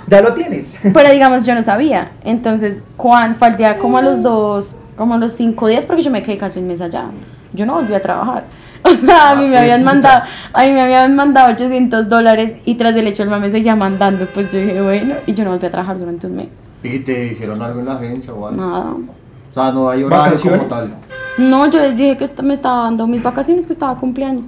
Ya 0.08 0.22
lo 0.22 0.34
tienes. 0.34 0.80
Pero 0.94 1.12
digamos, 1.12 1.44
yo 1.46 1.54
no 1.54 1.64
sabía. 1.64 2.12
Entonces, 2.24 2.82
cuando 2.96 3.38
falté 3.38 3.76
como 3.78 3.98
a 3.98 4.02
los 4.02 4.22
dos, 4.24 4.78
como 4.96 5.16
a 5.16 5.18
los 5.18 5.34
cinco 5.34 5.68
días, 5.68 5.86
porque 5.86 6.02
yo 6.02 6.12
me 6.12 6.24
quedé 6.24 6.38
casi 6.38 6.60
un 6.60 6.68
mes 6.68 6.80
allá. 6.80 7.08
Yo 7.52 7.66
no 7.66 7.74
volví 7.74 7.94
a 7.94 8.02
trabajar. 8.02 8.46
O 9.02 9.06
sea, 9.06 9.32
a 9.32 9.36
mí 9.36 9.48
me 9.48 9.58
Ah, 9.58 9.62
habían 9.62 9.82
puta. 9.82 9.94
mandado, 9.94 10.24
a 10.54 10.64
mí 10.64 10.72
me 10.72 10.82
habían 10.82 11.16
mandado 11.16 11.52
800 11.54 12.10
dólares 12.10 12.62
y 12.66 12.76
tras 12.76 12.94
del 12.96 13.08
hecho 13.08 13.24
el 13.24 13.30
mame 13.30 13.52
seguía 13.52 13.76
mandando. 13.76 14.26
Pues 14.34 14.52
yo 14.52 14.60
dije, 14.60 14.82
bueno, 14.82 15.16
y 15.26 15.34
yo 15.34 15.44
no 15.44 15.52
volví 15.52 15.66
a 15.68 15.72
trabajar 15.72 16.00
durante 16.00 16.28
un 16.28 16.36
mes. 16.38 16.50
¿Y 16.84 17.00
te 17.00 17.14
dijeron 17.30 17.62
algo 17.62 17.80
en 17.80 17.86
la 17.86 17.94
agencia 17.94 18.34
o 18.34 18.48
algo? 18.48 18.60
Nada. 18.62 18.92
O 18.94 19.54
sea, 19.54 19.72
no 19.72 19.90
hay 19.90 20.04
horario 20.04 20.40
como 20.42 20.64
tal. 20.64 20.94
No, 21.38 21.70
yo 21.70 21.80
les 21.80 21.96
dije 21.96 22.18
que 22.18 22.28
me 22.44 22.54
estaba 22.56 22.84
dando 22.86 23.06
mis 23.08 23.22
vacaciones, 23.22 23.68
que 23.68 23.74
estaba 23.74 23.96
cumpleaños. 23.98 24.46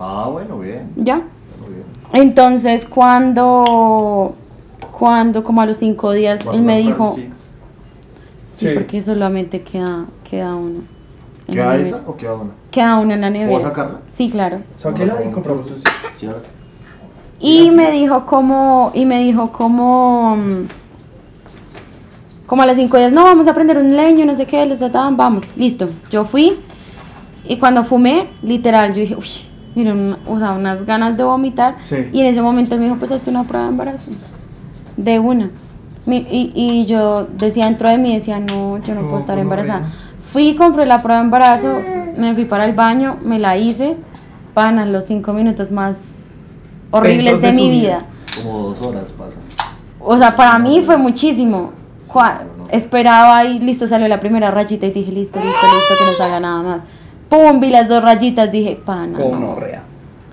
Ah, 0.00 0.28
bueno, 0.32 0.58
bien. 0.58 0.90
Ya. 0.96 1.16
bueno, 1.16 1.74
bien. 1.74 1.84
Entonces, 2.12 2.84
cuando, 2.86 4.34
cuando 4.98 5.44
como 5.44 5.60
a 5.60 5.66
los 5.66 5.76
cinco 5.76 6.12
días, 6.12 6.40
él 6.52 6.62
me 6.62 6.78
dijo, 6.78 7.14
el 7.16 7.24
sí, 8.46 8.66
Sí. 8.68 8.68
porque 8.74 9.02
solamente 9.02 9.60
queda, 9.62 10.06
queda 10.28 10.54
uno. 10.54 10.80
¿Queda 11.54 11.76
esa 11.76 12.00
o 12.06 12.16
queda 12.16 12.34
una? 12.34 12.50
Queda 12.70 12.98
uno 12.98 13.14
en 13.14 13.20
la 13.20 13.30
nevera. 13.30 13.50
¿Puedo 13.52 13.64
sacarla? 13.68 13.98
Sí, 14.12 14.30
claro. 14.30 14.58
Sáquela 14.76 15.16
y 15.26 15.30
compramos 15.30 15.70
un 15.70 15.76
Sí. 16.14 16.28
Y 17.40 17.70
me 17.70 17.90
dijo 17.90 18.24
como, 18.26 18.90
y 18.94 19.04
me 19.04 19.18
dijo 19.20 19.50
como, 19.52 20.36
como 22.46 22.62
a 22.62 22.66
las 22.66 22.76
cinco 22.76 22.96
días, 22.98 23.12
no, 23.12 23.24
vamos 23.24 23.46
a 23.46 23.54
prender 23.54 23.78
un 23.78 23.96
leño, 23.96 24.24
no 24.24 24.34
sé 24.34 24.46
qué, 24.46 24.64
le 24.66 24.76
trataban, 24.76 25.16
vamos, 25.16 25.44
listo. 25.56 25.88
Yo 26.10 26.24
fui 26.24 26.58
y 27.46 27.56
cuando 27.58 27.84
fumé, 27.84 28.28
literal, 28.42 28.94
yo 28.94 29.00
dije, 29.00 29.16
uy, 29.16 29.28
miren, 29.74 29.98
una- 29.98 30.18
o 30.28 30.38
sea, 30.38 30.52
unas 30.52 30.84
ganas 30.86 31.16
de 31.16 31.24
vomitar. 31.24 31.76
Sí. 31.80 31.96
Y 32.12 32.20
en 32.20 32.26
ese 32.26 32.40
momento 32.40 32.74
él 32.74 32.80
me 32.80 32.86
dijo, 32.86 32.96
pues 32.98 33.10
hazte 33.10 33.30
una 33.30 33.44
prueba 33.44 33.66
de 33.66 33.70
embarazo. 33.72 34.10
De 34.96 35.18
una. 35.18 35.50
Mi- 36.06 36.26
y, 36.30 36.52
y 36.54 36.86
yo 36.86 37.26
decía 37.36 37.64
dentro 37.66 37.88
de 37.88 37.98
mí, 37.98 38.14
decía, 38.14 38.38
no, 38.38 38.78
yo 38.78 38.94
no, 38.94 39.02
puedo 39.02 39.18
estar 39.18 39.34
pues 39.36 39.40
embarazada. 39.42 39.88
Fui, 40.34 40.56
compré 40.56 40.84
la 40.84 41.00
prueba 41.00 41.20
de 41.20 41.26
embarazo, 41.26 41.80
me 42.16 42.34
fui 42.34 42.44
para 42.44 42.64
el 42.64 42.72
baño, 42.72 43.18
me 43.22 43.38
la 43.38 43.56
hice, 43.56 43.94
van 44.52 44.92
los 44.92 45.04
cinco 45.04 45.32
minutos 45.32 45.70
más 45.70 45.96
horribles 46.90 47.40
de, 47.40 47.46
de 47.46 47.52
mi 47.52 47.70
vida. 47.70 48.02
Como 48.42 48.70
dos 48.70 48.82
horas 48.82 49.04
pasan. 49.16 49.42
O 50.00 50.18
sea, 50.18 50.34
para 50.34 50.58
mí 50.58 50.82
fue 50.84 50.96
muchísimo. 50.96 51.70
Esperaba 52.68 53.44
y 53.44 53.60
listo, 53.60 53.86
salió 53.86 54.08
la 54.08 54.18
primera 54.18 54.50
rayita 54.50 54.86
y 54.86 54.90
dije, 54.90 55.12
listo, 55.12 55.38
listo, 55.38 55.66
listo, 55.66 55.94
que 56.00 56.04
no 56.04 56.12
salga 56.18 56.40
nada 56.40 56.62
más. 56.62 56.82
Pum, 57.28 57.60
vi 57.60 57.70
las 57.70 57.88
dos 57.88 58.02
rayitas, 58.02 58.50
dije, 58.50 58.74
pana. 58.84 59.16
Como 59.16 59.36
no. 59.36 59.56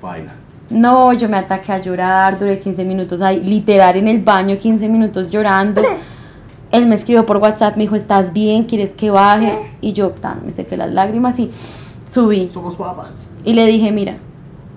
Baila. 0.02 0.32
No, 0.72 1.14
yo 1.14 1.30
me 1.30 1.38
ataqué 1.38 1.74
a 1.74 1.78
llorar, 1.78 2.39
duré 2.39 2.60
15 2.60 2.84
minutos 2.86 3.22
ahí, 3.22 3.39
literal 3.41 3.95
en 3.97 4.08
el 4.08 4.18
baño, 4.24 4.58
15 4.58 4.89
minutos 4.89 5.30
llorando. 5.30 5.84
Él 6.72 6.86
me 6.88 6.95
escribió 6.95 7.26
por 7.26 7.38
WhatsApp, 7.38 7.76
me 7.76 7.84
dijo, 7.84 7.95
¿estás 7.95 8.32
bien? 8.34 8.63
¿Quieres 8.63 8.91
que 8.93 9.11
baje? 9.11 9.57
Y 9.82 9.93
yo, 9.93 10.11
tan, 10.11 10.45
me 10.45 10.51
sequé 10.51 10.78
las 10.78 10.91
lágrimas 10.91 11.38
y 11.39 11.49
subí. 12.07 12.49
Somos 12.53 12.76
papas. 12.76 13.28
Y 13.43 13.53
le 13.53 13.65
dije, 13.65 13.91
mira, 13.91 14.15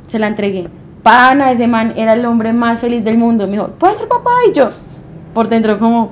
se 0.09 0.19
la 0.19 0.27
entregué. 0.27 0.69
Pana, 1.03 1.53
ese 1.53 1.67
man 1.69 1.93
era 1.97 2.15
el 2.15 2.25
hombre 2.25 2.53
más 2.53 2.81
feliz 2.81 3.05
del 3.05 3.17
mundo. 3.19 3.45
Me 3.47 3.53
dijo, 3.53 3.69
¿puedes 3.79 3.99
ser 3.99 4.09
papá? 4.09 4.31
Y 4.51 4.53
yo, 4.55 4.71
por 5.35 5.49
dentro 5.49 5.79
como, 5.79 6.11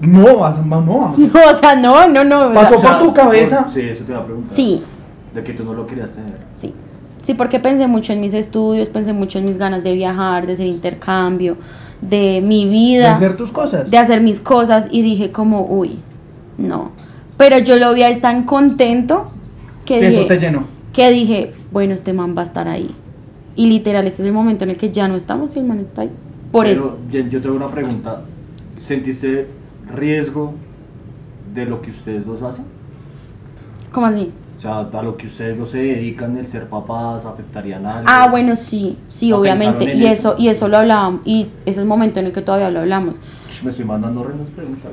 No, 0.00 0.38
vas- 0.38 0.56
no, 0.64 1.10
o 1.12 1.58
sea, 1.60 1.74
no, 1.76 2.06
no, 2.08 2.24
no. 2.24 2.46
o 2.48 2.52
sea, 2.52 2.62
Pasó 2.62 2.80
por 2.80 2.98
tu 3.02 3.12
cabeza. 3.14 3.66
Sí, 3.68 3.80
eso 3.82 4.04
te 4.04 4.12
iba 4.12 4.20
a 4.20 4.24
preguntar. 4.24 4.56
Sí, 4.56 4.82
De 5.34 5.42
que 5.44 5.52
tú 5.52 5.64
no 5.64 5.74
lo 5.74 5.86
querías 5.86 6.10
tener. 6.14 6.38
sí. 6.60 6.74
Sí, 7.22 7.34
porque 7.34 7.60
pensé 7.60 7.86
mucho 7.86 8.14
en 8.14 8.22
mis 8.22 8.32
estudios, 8.32 8.88
pensé 8.88 9.12
mucho 9.12 9.38
en 9.38 9.44
mis 9.44 9.58
ganas 9.58 9.84
de 9.84 9.92
viajar, 9.92 10.46
de 10.46 10.54
hacer 10.54 10.66
intercambio, 10.66 11.58
de 12.00 12.40
mi 12.44 12.64
De 12.64 12.70
vida. 12.70 13.12
hacer 13.12 13.36
tus 13.36 13.50
cosas. 13.50 13.90
de 13.90 13.98
hacer 13.98 14.20
mis 14.20 14.40
cosas 14.40 14.86
y 14.90 15.02
dije 15.02 15.32
como, 15.32 15.66
uy, 15.66 15.98
no. 16.56 16.92
Pero 17.36 17.58
yo 17.58 17.76
lo 17.76 17.92
vi 17.94 18.02
a 18.02 18.08
él 18.08 18.20
tan 18.20 18.44
contento 18.44 19.30
que 19.84 19.96
dije, 20.00 20.16
eso 20.18 20.26
te 20.26 20.38
llenó. 20.38 20.64
que 20.92 21.10
dije, 21.10 21.52
bueno, 21.72 21.94
este 21.94 22.12
man 22.12 22.34
va 22.36 22.42
a 22.42 22.44
estar 22.46 22.68
ahí. 22.68 22.94
Y 23.56 23.66
literal, 23.66 24.06
este 24.06 24.22
es 24.22 24.26
el 24.28 24.32
momento 24.34 24.64
en 24.64 24.70
el 24.70 24.76
que 24.76 24.90
ya 24.92 25.08
no 25.08 25.16
estamos 25.16 25.54
y 25.56 25.58
el 25.58 25.64
man 25.66 25.80
está 25.80 26.02
ahí. 26.02 26.10
Por 26.52 26.66
él. 26.66 26.76
Pero 26.76 26.98
yo, 27.10 27.28
yo 27.30 27.40
tengo 27.40 27.56
una 27.56 27.68
pregunta. 27.68 28.22
¿Sentiste 28.78 29.48
riesgo 29.94 30.54
de 31.54 31.64
lo 31.66 31.82
que 31.82 31.90
ustedes 31.90 32.24
dos 32.24 32.42
hacen? 32.42 32.64
¿Cómo 33.92 34.06
así? 34.06 34.30
O 34.58 34.60
sea, 34.60 34.80
a 34.80 35.02
lo 35.02 35.16
que 35.16 35.28
ustedes 35.28 35.56
dos 35.56 35.70
se 35.70 35.78
dedican, 35.78 36.36
el 36.36 36.48
ser 36.48 36.68
papás, 36.68 37.24
afectarían 37.24 37.86
a 37.86 37.98
algo. 37.98 38.08
Ah, 38.10 38.26
bueno, 38.28 38.56
sí, 38.56 38.98
sí, 39.08 39.30
¿No 39.30 39.38
obviamente. 39.38 39.84
Y 39.94 40.04
eso? 40.04 40.32
eso, 40.32 40.34
y 40.36 40.48
eso 40.48 40.66
lo 40.66 40.78
hablábamos. 40.78 41.20
Y 41.24 41.42
ese 41.64 41.70
es 41.70 41.78
el 41.78 41.84
momento 41.84 42.18
en 42.18 42.26
el 42.26 42.32
que 42.32 42.42
todavía 42.42 42.68
lo 42.68 42.80
hablamos. 42.80 43.20
Me 43.62 43.70
estoy 43.70 43.84
mandando 43.84 44.20
horrendas 44.20 44.50
preguntas. 44.50 44.90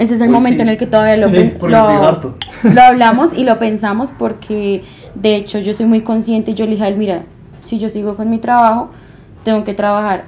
Ese 0.00 0.16
es 0.16 0.20
el 0.20 0.30
momento 0.30 0.56
sí. 0.56 0.62
en 0.62 0.68
el 0.70 0.76
que 0.76 0.88
todavía 0.88 1.16
lo, 1.16 1.28
Sí, 1.28 1.36
lo, 1.36 1.66
estoy 1.66 1.72
harto. 1.72 2.34
lo 2.64 2.82
hablamos 2.82 3.32
y 3.32 3.44
lo 3.44 3.56
pensamos 3.60 4.10
porque 4.18 4.82
de 5.14 5.36
hecho 5.36 5.60
yo 5.60 5.74
soy 5.74 5.86
muy 5.86 6.00
consciente 6.00 6.50
y 6.50 6.54
yo 6.54 6.64
le 6.64 6.72
dije 6.72 6.82
a 6.82 6.88
él, 6.88 6.96
mira, 6.96 7.22
si 7.62 7.78
yo 7.78 7.88
sigo 7.88 8.16
con 8.16 8.30
mi 8.30 8.38
trabajo, 8.38 8.90
tengo 9.44 9.62
que 9.62 9.74
trabajar, 9.74 10.24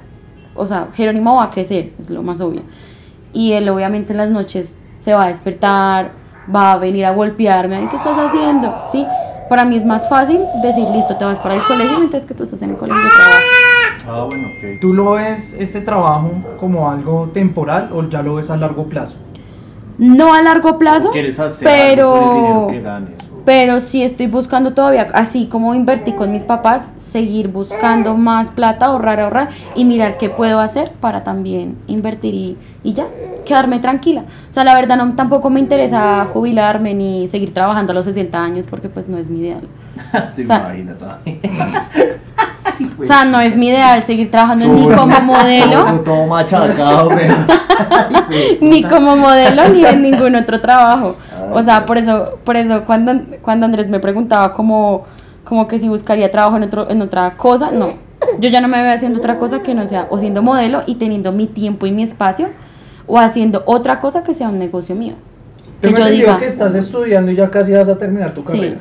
o 0.55 0.65
sea, 0.65 0.87
Jerónimo 0.95 1.35
va 1.35 1.45
a 1.45 1.51
crecer, 1.51 1.91
es 1.99 2.09
lo 2.09 2.23
más 2.23 2.39
obvio. 2.39 2.61
Y 3.33 3.51
él 3.51 3.67
obviamente 3.67 4.13
en 4.13 4.17
las 4.17 4.29
noches 4.29 4.73
se 4.97 5.13
va 5.13 5.25
a 5.25 5.27
despertar, 5.27 6.11
va 6.53 6.73
a 6.73 6.77
venir 6.77 7.05
a 7.05 7.11
golpearme, 7.11 7.75
"Ay, 7.75 7.87
¿qué 7.89 7.97
estás 7.97 8.17
haciendo? 8.17 8.73
¿Sí? 8.91 9.05
Para 9.49 9.63
mí 9.63 9.77
es 9.77 9.85
más 9.85 10.09
fácil 10.09 10.41
decir, 10.61 10.85
listo, 10.89 11.15
te 11.15 11.23
vas 11.23 11.39
para 11.39 11.55
el 11.55 11.61
colegio 11.61 11.97
mientras 11.99 12.25
que 12.25 12.33
tú 12.33 12.43
estás 12.43 12.61
en 12.61 12.71
el 12.71 12.77
colegio 12.77 13.01
de 13.01 13.09
trabajo. 13.09 13.43
Ah, 14.09 14.25
bueno, 14.29 14.47
ok. 14.49 14.79
¿Tú 14.81 14.93
lo 14.93 15.11
ves 15.11 15.55
este 15.59 15.81
trabajo 15.81 16.31
como 16.59 16.89
algo 16.89 17.29
temporal 17.33 17.89
o 17.93 18.03
ya 18.09 18.21
lo 18.21 18.35
ves 18.35 18.49
a 18.49 18.57
largo 18.57 18.85
plazo? 18.85 19.15
No 19.97 20.33
a 20.33 20.41
largo 20.41 20.77
plazo, 20.77 21.11
¿Quieres 21.11 21.39
hacer 21.39 21.67
algo 21.67 21.85
pero... 21.87 22.15
el 22.15 22.35
dinero 22.35 22.67
que 22.69 22.81
ganes? 22.81 23.26
Pero 23.47 23.79
sí 23.79 24.03
estoy 24.03 24.27
buscando 24.27 24.73
todavía, 24.73 25.07
así 25.13 25.45
como 25.45 25.73
invertí 25.73 26.11
con 26.11 26.33
mis 26.33 26.43
papás, 26.43 26.85
seguir 27.13 27.47
buscando 27.47 28.13
más 28.13 28.51
plata, 28.51 28.87
ahorrar, 28.87 29.21
ahorrar 29.21 29.51
y 29.73 29.85
mirar 29.85 30.17
qué 30.17 30.29
puedo 30.29 30.59
hacer 30.59 30.91
para 30.99 31.23
también 31.23 31.77
invertir 31.87 32.33
y, 32.33 32.57
y 32.83 32.91
ya, 32.91 33.05
quedarme 33.45 33.79
tranquila. 33.79 34.25
O 34.49 34.53
sea, 34.53 34.65
la 34.65 34.75
verdad 34.75 34.97
no, 34.97 35.15
tampoco 35.15 35.49
me 35.49 35.61
interesa 35.61 36.27
jubilarme 36.33 36.93
ni 36.93 37.29
seguir 37.29 37.53
trabajando 37.53 37.93
a 37.93 37.95
los 37.95 38.03
60 38.03 38.37
años 38.37 38.65
porque 38.69 38.89
pues 38.89 39.07
no 39.07 39.17
es 39.17 39.29
mi 39.29 39.39
ideal. 39.39 39.61
Te 40.35 40.43
o 40.43 40.45
sea- 40.45 40.57
imaginas, 40.57 41.01
ah? 41.03 41.19
O 42.99 43.05
sea, 43.05 43.25
no 43.25 43.39
es 43.39 43.55
mi 43.55 43.69
ideal 43.69 44.03
seguir 44.03 44.29
trabajando 44.29 44.67
ni 44.67 44.93
como 44.93 45.19
modelo, 45.21 46.01
todo 46.01 46.27
machacado, 46.27 47.09
pero. 47.09 47.33
ni 48.61 48.83
como 48.83 49.15
modelo 49.15 49.69
ni 49.69 49.85
en 49.85 50.01
ningún 50.01 50.35
otro 50.35 50.59
trabajo. 50.59 51.15
O 51.57 51.63
sea, 51.63 51.85
por 51.85 51.97
eso, 51.97 52.39
por 52.43 52.55
eso 52.55 52.83
cuando, 52.85 53.13
cuando 53.41 53.65
Andrés 53.65 53.89
me 53.89 53.99
preguntaba 53.99 54.53
como, 54.53 55.05
como 55.43 55.67
que 55.67 55.79
si 55.79 55.89
buscaría 55.89 56.29
trabajo 56.29 56.57
en, 56.57 56.63
otro, 56.63 56.89
en 56.89 57.01
otra 57.01 57.35
cosa, 57.35 57.71
no. 57.71 57.93
Yo 58.39 58.49
ya 58.49 58.61
no 58.61 58.67
me 58.67 58.81
veo 58.81 58.93
haciendo 58.93 59.19
otra 59.19 59.37
cosa 59.37 59.61
que 59.61 59.73
no 59.73 59.87
sea 59.87 60.07
o 60.09 60.19
siendo 60.19 60.41
modelo 60.41 60.83
y 60.85 60.95
teniendo 60.95 61.31
mi 61.31 61.47
tiempo 61.47 61.85
y 61.85 61.91
mi 61.91 62.03
espacio 62.03 62.49
o 63.05 63.17
haciendo 63.17 63.63
otra 63.65 63.99
cosa 63.99 64.23
que 64.23 64.33
sea 64.33 64.49
un 64.49 64.59
negocio 64.59 64.95
mío. 64.95 65.13
Que 65.81 65.87
Tengo 65.87 65.99
yo 65.99 66.09
diga, 66.09 66.37
que 66.37 66.45
estás 66.45 66.75
estudiando 66.75 67.31
y 67.31 67.35
ya 67.35 67.49
casi 67.49 67.73
vas 67.73 67.87
a 67.89 67.97
terminar 67.97 68.33
tu 68.33 68.41
Sí. 68.41 68.47
carrera. 68.47 68.77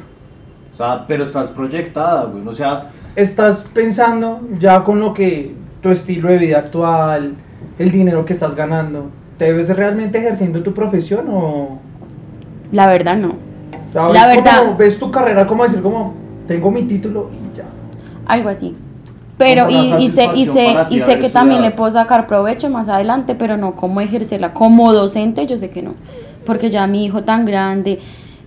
O 0.74 0.76
sea, 0.76 1.04
pero 1.06 1.22
estás 1.24 1.48
proyectada, 1.50 2.24
güey. 2.24 2.46
O 2.46 2.52
sea, 2.52 2.90
¿Estás 3.16 3.64
pensando 3.72 4.42
ya 4.58 4.84
con 4.84 5.00
lo 5.00 5.14
que 5.14 5.54
tu 5.80 5.88
estilo 5.88 6.28
de 6.28 6.36
vida 6.36 6.58
actual, 6.58 7.32
el 7.78 7.90
dinero 7.90 8.26
que 8.26 8.34
estás 8.34 8.54
ganando, 8.54 9.10
te 9.38 9.54
ves 9.54 9.74
realmente 9.74 10.18
ejerciendo 10.18 10.62
tu 10.62 10.74
profesión 10.74 11.24
o, 11.30 11.78
la 12.72 12.86
verdad 12.86 13.16
no. 13.16 13.28
o 13.88 13.92
sea, 13.92 14.08
La 14.08 14.26
verdad. 14.26 14.60
como- 14.64 14.76
ves 14.76 14.98
tu 14.98 15.10
carrera 15.10 15.46
como 15.46 15.62
decir 15.64 15.82
como 15.82 16.14
tengo 16.46 16.70
mi 16.70 16.82
título 16.82 17.30
y 17.32 17.56
ya? 17.56 17.64
Algo 18.26 18.48
así. 18.48 18.74
Pero 19.38 19.68
y, 19.68 20.08
sé, 20.08 20.28
y 20.34 20.46
sé, 20.46 20.66
y 20.88 20.98
sé 21.00 21.18
que 21.18 21.28
también 21.28 21.60
le 21.60 21.70
puedo 21.70 21.92
sacar 21.92 22.26
provecho 22.26 22.70
más 22.70 22.88
adelante, 22.88 23.34
pero 23.34 23.56
no 23.58 23.76
como 23.76 24.00
ejercerla 24.00 24.54
como 24.54 24.92
docente, 24.94 25.46
yo 25.46 25.58
sé 25.58 25.68
que 25.68 25.82
no. 25.82 25.92
Porque 26.46 26.70
ya 26.70 26.86
mi 26.86 27.04
hijo 27.04 27.22
tan 27.24 27.44
grande, 27.44 27.98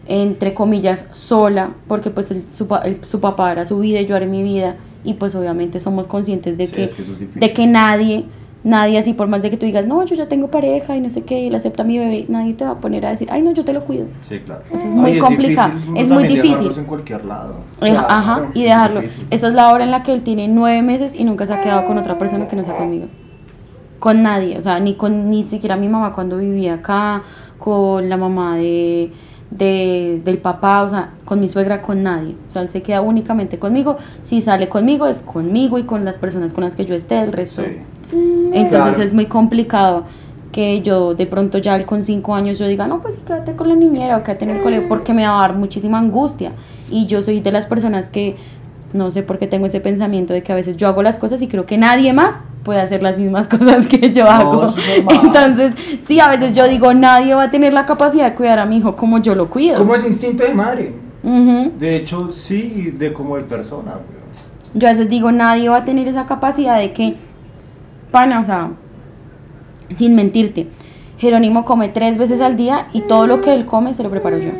entre 0.07 0.55
comillas, 0.55 1.05
sola, 1.11 1.69
porque 1.87 2.09
pues 2.09 2.31
el- 2.31 2.43
su, 2.55 2.65
pa- 2.65 2.79
el- 2.79 3.03
su 3.05 3.19
papá 3.19 3.51
era 3.51 3.65
su 3.65 3.77
vida 3.79 3.99
y 4.01 4.07
yo 4.07 4.15
era 4.15 4.25
mi 4.25 4.41
vida, 4.41 4.77
y 5.03 5.13
pues 5.13 5.35
obviamente 5.35 5.79
somos 5.79 6.07
conscientes 6.07 6.57
de 6.57 6.65
Sí, 6.65 6.73
que, 6.73 6.83
es 6.85 6.93
que 6.95 7.03
eso 7.03 7.11
es 7.11 7.19
difícil. 7.19 7.39
de 7.39 7.53
que 7.53 7.67
nadie, 7.67 8.25
nadie 8.69 8.97
así, 8.99 9.13
por 9.13 9.27
más 9.27 9.41
de 9.41 9.49
que 9.49 9.57
tú 9.57 9.65
digas, 9.65 9.85
no, 9.87 10.03
yo 10.05 10.15
ya 10.15 10.27
tengo 10.27 10.47
pareja 10.49 10.95
y 10.95 11.01
no 11.01 11.09
sé 11.09 11.23
qué, 11.23 11.41
y 11.41 11.47
él 11.47 11.55
acepta 11.55 11.83
a 11.83 11.85
mi 11.85 11.97
bebé, 11.97 12.25
nadie 12.29 12.53
te 12.53 12.63
va 12.65 12.71
a 12.71 12.77
poner 12.79 13.05
a 13.05 13.09
decir, 13.09 13.27
ay, 13.31 13.41
no, 13.41 13.51
yo 13.51 13.65
te 13.65 13.73
lo 13.73 13.83
cuido. 13.85 14.05
Sí, 14.21 14.39
claro. 14.39 14.61
Eso 14.71 14.87
es 14.87 14.93
muy 14.95 15.11
Ay, 15.13 15.19
complicado, 15.19 15.73
es 15.95 16.09
muy 16.09 16.25
difícil. 16.27 16.71
en 16.77 16.85
cualquier 16.85 17.25
lado. 17.25 17.55
Claro, 17.79 18.07
Ajá, 18.09 18.49
y 18.53 18.59
es 18.61 18.65
dejarlo. 18.69 19.01
difícil. 19.01 19.27
Esta 19.29 19.47
es 19.47 19.53
la 19.53 19.71
hora 19.73 19.83
en 19.83 19.91
la 19.91 20.03
que 20.03 20.13
él 20.13 20.21
tiene 20.23 20.47
nueve 20.47 20.81
meses 20.81 21.13
y 21.15 21.23
nunca 21.23 21.45
se 21.47 21.53
ha 21.53 21.61
quedado 21.61 21.85
con 21.87 21.97
otra 21.97 22.17
persona 22.17 22.47
que 22.47 22.55
no 22.55 22.63
sea 22.63 22.77
conmigo. 22.77 23.07
Con 23.99 24.23
nadie, 24.23 24.57
o 24.57 24.61
sea, 24.61 24.79
ni 24.79 24.93
con 24.95 25.29
ni 25.29 25.43
siquiera 25.45 25.75
mi 25.75 25.89
mamá 25.89 26.13
cuando 26.13 26.37
vivía 26.37 26.75
acá, 26.75 27.23
con 27.57 28.07
la 28.07 28.15
mamá 28.15 28.55
de, 28.55 29.11
de- 29.51 30.21
del 30.23 30.37
papá, 30.37 30.83
o 30.83 30.89
sea, 30.89 31.09
con 31.25 31.41
mi 31.41 31.49
suegra, 31.49 31.81
con 31.81 32.01
nadie. 32.03 32.35
O 32.47 32.51
sea, 32.51 32.61
él 32.61 32.69
se 32.69 32.81
queda 32.81 33.01
únicamente 33.01 33.59
conmigo. 33.59 33.97
Si 34.21 34.41
sale 34.41 34.69
conmigo, 34.69 35.05
es 35.07 35.21
conmigo 35.21 35.77
y 35.79 35.83
con 35.83 36.05
las 36.05 36.17
personas 36.17 36.53
con 36.53 36.63
las 36.63 36.75
que 36.77 36.85
yo 36.85 36.95
esté, 36.95 37.19
el 37.21 37.33
resto. 37.33 37.63
Sí. 37.63 37.77
Entonces 38.11 38.69
Claro. 38.69 39.03
es 39.03 39.13
muy 39.13 39.25
complicado 39.25 40.03
que 40.51 40.81
yo 40.81 41.13
de 41.13 41.27
pronto 41.27 41.59
ya 41.59 41.75
él 41.75 41.85
con 41.85 42.03
cinco 42.03 42.33
años 42.33 42.57
yo 42.57 42.67
diga, 42.67 42.87
no, 42.87 43.01
pues 43.01 43.15
sí, 43.15 43.21
quédate 43.25 43.55
con 43.55 43.69
la 43.69 43.75
niñera 43.75 44.17
o 44.17 44.23
quédate 44.23 44.45
en 44.45 44.51
el 44.51 44.61
colegio, 44.61 44.87
porque 44.89 45.13
me 45.13 45.25
va 45.27 45.37
a 45.37 45.41
dar 45.41 45.55
muchísima 45.55 45.99
angustia. 45.99 46.53
Y 46.89 47.05
yo 47.05 47.21
soy 47.21 47.39
de 47.39 47.51
las 47.51 47.67
personas 47.67 48.09
que, 48.09 48.35
no 48.91 49.11
sé 49.11 49.21
por 49.21 49.37
qué 49.37 49.45
tengo 49.45 49.67
ese 49.67 49.79
pensamiento 49.79 50.33
de 50.33 50.41
que 50.41 50.51
a 50.51 50.55
veces 50.55 50.75
yo 50.75 50.87
hago 50.87 51.03
las 51.03 51.17
cosas 51.17 51.39
y 51.43 51.47
creo 51.47 51.67
que 51.67 51.77
nadie 51.77 52.11
más 52.13 52.39
puede 52.63 52.81
hacer 52.81 53.03
las 53.03 53.19
mismas 53.19 53.47
cosas 53.55 53.85
que 53.85 54.11
yo 54.11 54.27
hago. 54.27 54.73
es. 54.75 55.03
Entonces, 55.23 55.73
sí, 56.07 56.19
a 56.19 56.29
veces 56.29 56.55
yo 56.55 56.67
digo, 56.67 56.95
nadie 56.95 57.35
va 57.35 57.43
a 57.43 57.51
tener 57.51 57.71
la 57.71 57.85
capacidad 57.85 58.25
de 58.31 58.35
cuidar 58.35 58.57
a 58.57 58.65
mi 58.65 58.77
hijo 58.77 58.95
como 58.95 59.19
yo 59.19 59.35
lo 59.35 59.51
cuido. 59.51 59.77
Como 59.77 59.93
ese 59.93 60.07
instinto 60.07 60.43
de 60.43 60.53
madre. 60.55 60.93
De 61.21 61.95
hecho, 61.97 62.31
sí, 62.31 62.91
de 62.97 63.13
como 63.13 63.35
de 63.37 63.43
persona. 63.43 63.93
Yo 64.73 64.87
a 64.87 64.91
veces 64.91 65.09
digo, 65.09 65.31
nadie 65.31 65.69
va 65.69 65.77
a 65.77 65.85
tener 65.85 66.07
esa 66.07 66.25
capacidad 66.25 66.79
de 66.79 66.91
que, 66.93 67.17
pana, 68.11 68.39
o 68.39 68.43
sea, 68.43 68.69
sin 69.95 70.15
mentirte, 70.15 70.67
Jerónimo 71.17 71.65
come 71.65 71.89
tres 71.89 72.17
veces 72.17 72.41
al 72.41 72.55
día 72.57 72.87
y 72.93 73.01
todo 73.01 73.27
lo 73.27 73.41
que 73.41 73.53
él 73.53 73.65
come 73.65 73.93
se 73.95 74.03
lo 74.03 74.09
preparo 74.09 74.37
yo. 74.37 74.51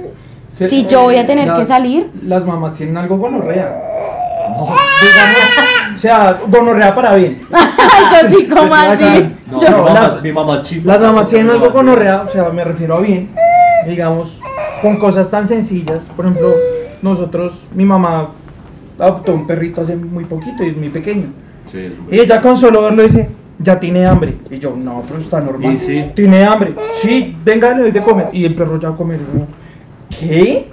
Si 0.49 0.85
yo 0.87 1.03
voy 1.03 1.15
a 1.15 1.25
tener 1.25 1.53
que 1.53 1.65
salir- 1.65 2.09
Las 2.23 2.45
mamás 2.45 2.73
tienen 2.73 2.97
algo 2.97 3.17
gonorrea. 3.17 3.81
Digamos, 5.01 5.95
o 5.95 5.99
sea, 5.99 6.37
gonorrea 6.47 6.93
para 6.93 7.15
bien. 7.15 7.37
Eso 7.49 8.35
sí, 8.35 8.47
como 8.47 8.67
Pues, 8.67 8.73
así. 8.73 9.05
o 9.05 9.07
sea, 9.07 9.29
No, 9.51 9.61
Yo- 9.61 9.67
mi 9.69 9.75
mamá, 9.83 9.93
las- 10.01 10.21
mi 10.21 10.31
mamá 10.31 10.61
chimba. 10.61 10.93
Las 10.93 11.01
mamás 11.01 11.29
tienen 11.29 11.49
algo 11.51 11.69
gonorrea, 11.71 12.23
o 12.23 12.29
sea, 12.29 12.49
me 12.49 12.63
refiero 12.63 12.95
a 12.97 12.99
bien, 13.01 13.29
digamos, 13.87 14.37
con 14.81 14.97
cosas 14.97 15.29
tan 15.31 15.47
sencillas. 15.47 16.09
Por 16.15 16.25
ejemplo, 16.25 16.53
nosotros, 17.01 17.65
mi 17.73 17.85
mamá 17.85 18.29
adoptó 18.97 19.33
un 19.33 19.47
perrito 19.47 19.81
hace 19.81 19.95
muy 19.95 20.25
poquito 20.25 20.63
y 20.63 20.67
es 20.69 20.77
muy 20.77 20.89
pequeño. 20.89 21.27
Sí, 21.71 21.91
Y 22.11 22.19
ella 22.19 22.41
con 22.41 22.57
solo 22.57 22.81
verlo 22.81 23.03
dice, 23.03 23.29
ya 23.59 23.79
tiene 23.79 24.05
hambre. 24.05 24.35
Y 24.49 24.57
yo, 24.59 24.75
no, 24.75 25.03
pero 25.07 25.19
está 25.19 25.39
normal. 25.41 25.73
Y 25.73 25.77
sí. 25.77 26.05
Tiene 26.15 26.43
hambre. 26.43 26.73
Sí, 27.01 27.35
venga, 27.45 27.73
le 27.75 27.81
doy 27.83 27.91
de 27.91 28.01
comer. 28.01 28.27
Y 28.33 28.45
el 28.45 28.55
perro 28.55 28.79
ya 28.79 28.91
come. 28.91 29.17
¿Qué? 30.19 30.67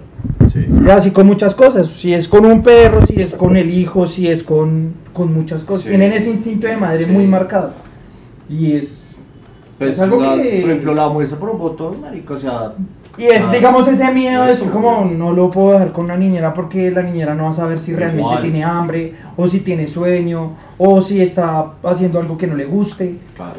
Sí. 0.53 0.67
Y 0.85 0.89
así 0.91 1.11
con 1.11 1.27
muchas 1.27 1.55
cosas. 1.55 1.89
Si 1.89 2.13
es 2.15 2.29
con 2.29 2.47
un 2.47 2.63
perro, 2.63 3.05
si 3.05 3.21
es 3.21 3.35
con 3.35 3.57
el 3.57 3.71
hijo, 3.71 4.07
si 4.07 4.29
es 4.29 4.43
con, 4.43 4.95
con 5.13 5.33
muchas 5.35 5.63
cosas. 5.65 5.83
Sí. 5.85 5.89
Tienen 5.91 6.13
ese 6.13 6.31
instinto 6.31 6.67
de 6.67 6.77
madre 6.77 7.07
muy 7.07 7.27
marcado. 7.27 7.73
Y 8.49 8.73
es... 8.77 9.03
Pues, 9.79 9.95
Es 9.95 10.01
algo 10.01 10.23
la- 10.23 10.43
que- 10.43 10.61
por 10.63 10.71
ejemplo, 10.71 10.95
la 10.95 11.09
muestra 11.09 11.39
por 11.39 11.51
un 11.51 11.59
botón, 11.59 12.01
marica, 12.01 12.33
o 12.35 12.39
sea... 12.39 12.73
Y 13.19 13.25
es, 13.25 13.45
ah, 13.45 13.53
digamos, 13.53 13.89
ese 13.89 14.11
miedo 14.13 14.43
de 14.43 14.51
decir 14.51 14.71
como 14.71 15.05
no 15.05 15.33
lo 15.33 15.51
puedo 15.51 15.73
dejar 15.73 15.93
con 15.93 16.05
una 16.07 16.17
niñera 16.17 16.53
porque 16.53 16.91
la 16.91 17.03
niñera 17.03 17.35
no 17.35 17.45
va 17.45 17.51
a 17.51 17.55
saber 17.55 17.79
si 17.79 17.95
realmente 17.95 18.29
Igual. 18.29 18.43
tiene 18.43 18.65
hambre, 18.65 19.15
o 19.37 19.47
si 19.47 19.61
tiene 19.61 19.87
sueño, 19.87 20.53
o 20.77 21.01
si 21.01 21.21
está 21.21 21.73
haciendo 21.83 22.21
algo 22.21 22.37
que 22.37 22.47
no 22.47 22.55
le 22.55 22.67
guste. 22.67 23.19
Claro. 23.35 23.57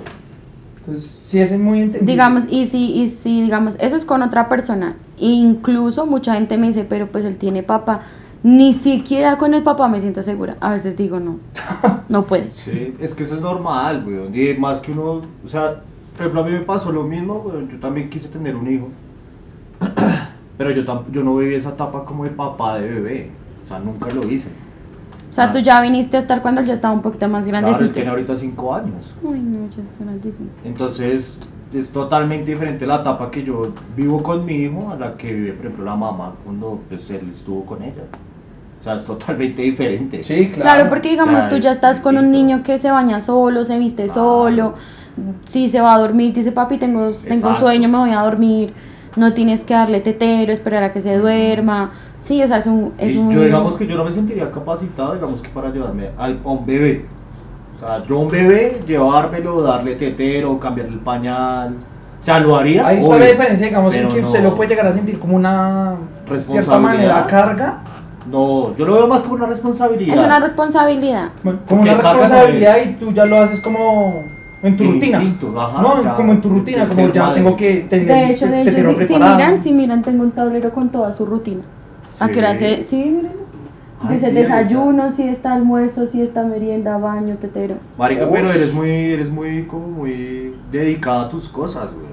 Entonces, 0.80 1.22
sí 1.24 1.40
es 1.40 1.58
muy 1.60 1.82
entendible. 1.82 2.12
Digamos, 2.12 2.44
y 2.50 2.68
si, 2.68 2.94
y 2.94 3.08
si, 3.08 3.42
digamos, 3.42 3.76
eso 3.80 3.96
es 3.96 4.06
con 4.06 4.22
otra 4.22 4.48
persona. 4.48 4.96
Incluso 5.18 6.06
mucha 6.06 6.36
gente 6.36 6.58
me 6.58 6.68
dice, 6.68 6.86
pero 6.88 7.08
pues 7.08 7.26
él 7.26 7.38
tiene 7.38 7.64
papá. 7.64 8.02
Ni 8.44 8.72
siquiera 8.72 9.38
con 9.38 9.54
el 9.54 9.64
papá 9.64 9.88
me 9.88 10.00
siento 10.00 10.22
segura. 10.24 10.56
A 10.62 10.72
veces 10.72 10.96
digo, 10.96 11.20
no, 11.20 11.40
no 12.10 12.26
puedes. 12.26 12.54
Sí, 12.56 12.96
es 13.00 13.16
que 13.16 13.24
eso 13.24 13.36
es 13.36 13.42
normal, 13.42 14.04
güey. 14.06 14.52
Y 14.52 14.58
más 14.58 14.80
que 14.80 14.92
uno, 14.92 15.22
o 15.44 15.50
sea, 15.50 15.82
por 16.16 16.22
ejemplo, 16.22 16.42
a 16.42 16.46
mí 16.46 16.52
me 16.52 16.62
pasó 16.62 16.92
lo 16.92 17.04
mismo, 17.04 17.42
güey. 17.42 17.68
Yo 17.68 17.80
también 17.80 18.10
quise 18.10 18.30
tener 18.30 18.56
un 18.56 18.72
hijo. 18.72 18.88
Pero 20.58 20.72
yo, 20.72 20.86
tamp- 20.86 21.12
yo 21.12 21.24
no 21.24 21.36
viví 21.38 21.56
esa 21.56 21.70
etapa 21.70 22.04
como 22.04 22.24
de 22.24 22.32
papá 22.32 22.80
de 22.80 22.88
bebé. 22.90 23.30
O 23.66 23.68
sea, 23.68 23.80
nunca 23.80 24.08
lo 24.10 24.28
hice. 24.28 24.50
O 25.30 25.32
sea, 25.32 25.46
Ah. 25.46 25.52
tú 25.52 25.60
ya 25.60 25.82
viniste 25.82 26.18
a 26.18 26.20
estar 26.20 26.42
cuando 26.42 26.62
él 26.62 26.68
ya 26.68 26.74
estaba 26.74 26.94
un 26.94 27.02
poquito 27.02 27.28
más 27.28 27.46
Claro, 27.46 27.58
él 27.60 27.64
grandecito. 27.64 27.94
tiene 27.94 28.10
ahorita 28.10 28.36
5 28.36 28.74
años. 28.76 29.14
Uy, 29.22 29.40
no, 29.40 29.68
ya 29.76 29.84
es 29.84 30.00
grandísimo. 30.00 30.48
Entonces 30.64 31.40
es 31.74 31.90
totalmente 31.92 32.50
diferente 32.52 32.88
la 32.88 32.96
etapa 33.02 33.30
que 33.30 33.44
yo 33.44 33.74
vivo 33.96 34.24
con 34.24 34.46
mi 34.46 34.54
hijo 34.54 34.90
a 34.90 34.96
la 34.96 35.16
que 35.18 35.34
vive, 35.34 35.52
por 35.52 35.66
ejemplo, 35.66 35.86
la 35.86 35.96
mamá 35.96 36.34
cuando 36.46 36.80
pues, 36.90 37.10
él 37.10 37.28
estuvo 37.30 37.66
con 37.66 37.84
ella. 37.84 38.04
O 38.80 38.84
sea, 38.84 38.96
es 38.96 39.06
totalmente 39.06 39.62
diferente. 39.62 40.24
Sí, 40.24 40.48
claro. 40.48 40.62
Claro, 40.62 40.90
porque 40.90 41.10
digamos, 41.10 41.36
O 41.36 41.40
sea, 41.42 41.50
tú 41.50 41.58
ya 41.58 41.72
es 41.72 41.76
estás 41.76 42.00
con 42.00 42.18
un 42.18 42.32
niño 42.32 42.64
que 42.64 42.80
se 42.80 42.90
baña 42.90 43.20
solo, 43.20 43.66
se 43.66 43.78
viste 43.78 44.06
Claro. 44.06 44.14
solo, 44.22 44.74
si 45.46 45.68
se 45.68 45.82
va 45.82 45.94
a 45.96 46.00
dormir, 46.00 46.34
dice 46.34 46.52
papi, 46.54 46.78
tengo, 46.78 47.12
tengo 47.12 47.34
Exacto. 47.34 47.60
sueño, 47.60 47.90
me 47.90 47.98
voy 47.98 48.12
a 48.12 48.22
dormir, 48.22 48.74
no 49.18 49.34
tienes 49.34 49.64
que 49.64 49.74
darle 49.74 50.00
tetero, 50.02 50.54
esperar 50.54 50.84
a 50.84 50.92
que 50.94 51.02
se 51.02 51.18
duerma. 51.18 51.92
Sí, 52.20 52.42
o 52.44 52.48
sea, 52.48 52.58
es 52.58 52.68
un... 52.68 52.94
Es 52.98 53.16
un 53.16 53.32
yo 53.32 53.42
digamos 53.42 53.76
que 53.76 53.86
yo 53.88 53.96
no 53.98 54.04
me 54.06 54.12
sentiría 54.12 54.50
capacitado, 54.52 55.14
digamos 55.14 55.42
que 55.42 55.50
para 55.50 55.70
llevarme 55.70 56.10
al, 56.18 56.40
a 56.44 56.50
un 56.50 56.66
bebé. 56.66 57.06
O 57.76 57.80
sea, 57.80 58.04
yo 58.06 58.18
a 58.18 58.20
un 58.22 58.28
bebé, 58.30 58.82
llevármelo, 58.88 59.62
darle 59.62 59.96
tetero, 59.96 60.60
cambiarle 60.60 60.94
el 60.94 61.00
pañal. 61.00 61.76
O 62.20 62.24
sea, 62.24 62.40
lo 62.40 62.56
haría. 62.56 62.88
Ahí 62.88 62.98
está 62.98 63.10
obvio, 63.10 63.20
la 63.20 63.26
diferencia, 63.32 63.68
digamos, 63.68 63.94
en 63.94 64.04
pero 64.08 64.16
que 64.16 64.22
no- 64.24 64.32
se 64.32 64.42
lo 64.42 64.56
puede 64.56 64.70
llegar 64.70 64.88
a 64.88 64.94
sentir 64.94 65.20
como 65.20 65.36
una 65.36 65.96
cierta 66.26 66.32
Responsabilidad. 66.34 66.82
manera 66.82 67.28
carga, 67.28 67.78
No, 68.32 68.76
yo 68.76 68.86
lo 68.86 68.94
veo 68.96 69.08
más 69.08 69.22
como 69.22 69.36
una 69.36 69.46
responsabilidad. 69.48 70.18
es 70.18 70.24
una 70.26 70.40
responsabilidad. 70.40 71.30
bueno, 71.44 71.60
como 71.70 71.84
una 71.84 71.92
no 71.94 71.98
responsabilidad 72.02 72.78
es. 72.80 72.88
y 72.90 72.94
tú 72.96 73.12
ya 73.14 73.26
lo 73.26 73.38
haces 73.38 73.62
como 73.62 74.24
en 74.64 74.78
tu 74.78 74.84
rutina. 74.86 75.22
Instinto, 75.24 75.62
ajá, 75.62 75.82
no, 75.82 76.04
ya, 76.04 76.16
como 76.16 76.32
en 76.32 76.42
tu 76.42 76.50
rutina, 76.50 76.88
como 76.88 77.12
ya 77.12 77.24
madre. 77.24 77.42
tengo 77.42 77.56
que 77.56 77.86
tener 77.90 78.08
De 78.08 78.32
hecho, 78.32 78.46
de 78.48 78.52
te 78.64 78.70
hecho, 78.72 78.90
si, 78.90 78.96
si 78.96 78.96
preparado. 78.96 79.36
miran, 79.38 79.62
si 79.62 79.72
miran, 79.74 80.02
tengo 80.02 80.24
un 80.24 80.32
tablero 80.32 80.72
con 80.72 80.90
toda 80.90 81.14
su 81.14 81.26
rutina. 81.26 81.62
¿A 82.20 82.28
qué 82.30 82.40
hora 82.40 82.52
hace? 82.52 82.84
Sí, 82.84 82.98
miren. 82.98 83.32
Ay, 84.00 84.14
Dice 84.16 84.28
sí, 84.30 84.36
desayuno, 84.36 85.12
si 85.12 85.24
está 85.28 85.54
almuerzo, 85.54 86.08
si 86.08 86.22
está 86.22 86.44
merienda, 86.44 86.98
baño, 86.98 87.36
tetero. 87.38 87.76
Marica, 87.98 88.26
Ush. 88.28 88.32
pero 88.32 88.52
eres 88.52 88.74
muy, 88.74 88.90
eres 88.90 89.30
muy, 89.30 89.64
como 89.66 89.88
muy 89.88 90.54
dedicada 90.72 91.24
a 91.24 91.30
tus 91.30 91.50
cosas, 91.50 91.90
güey. 91.94 92.06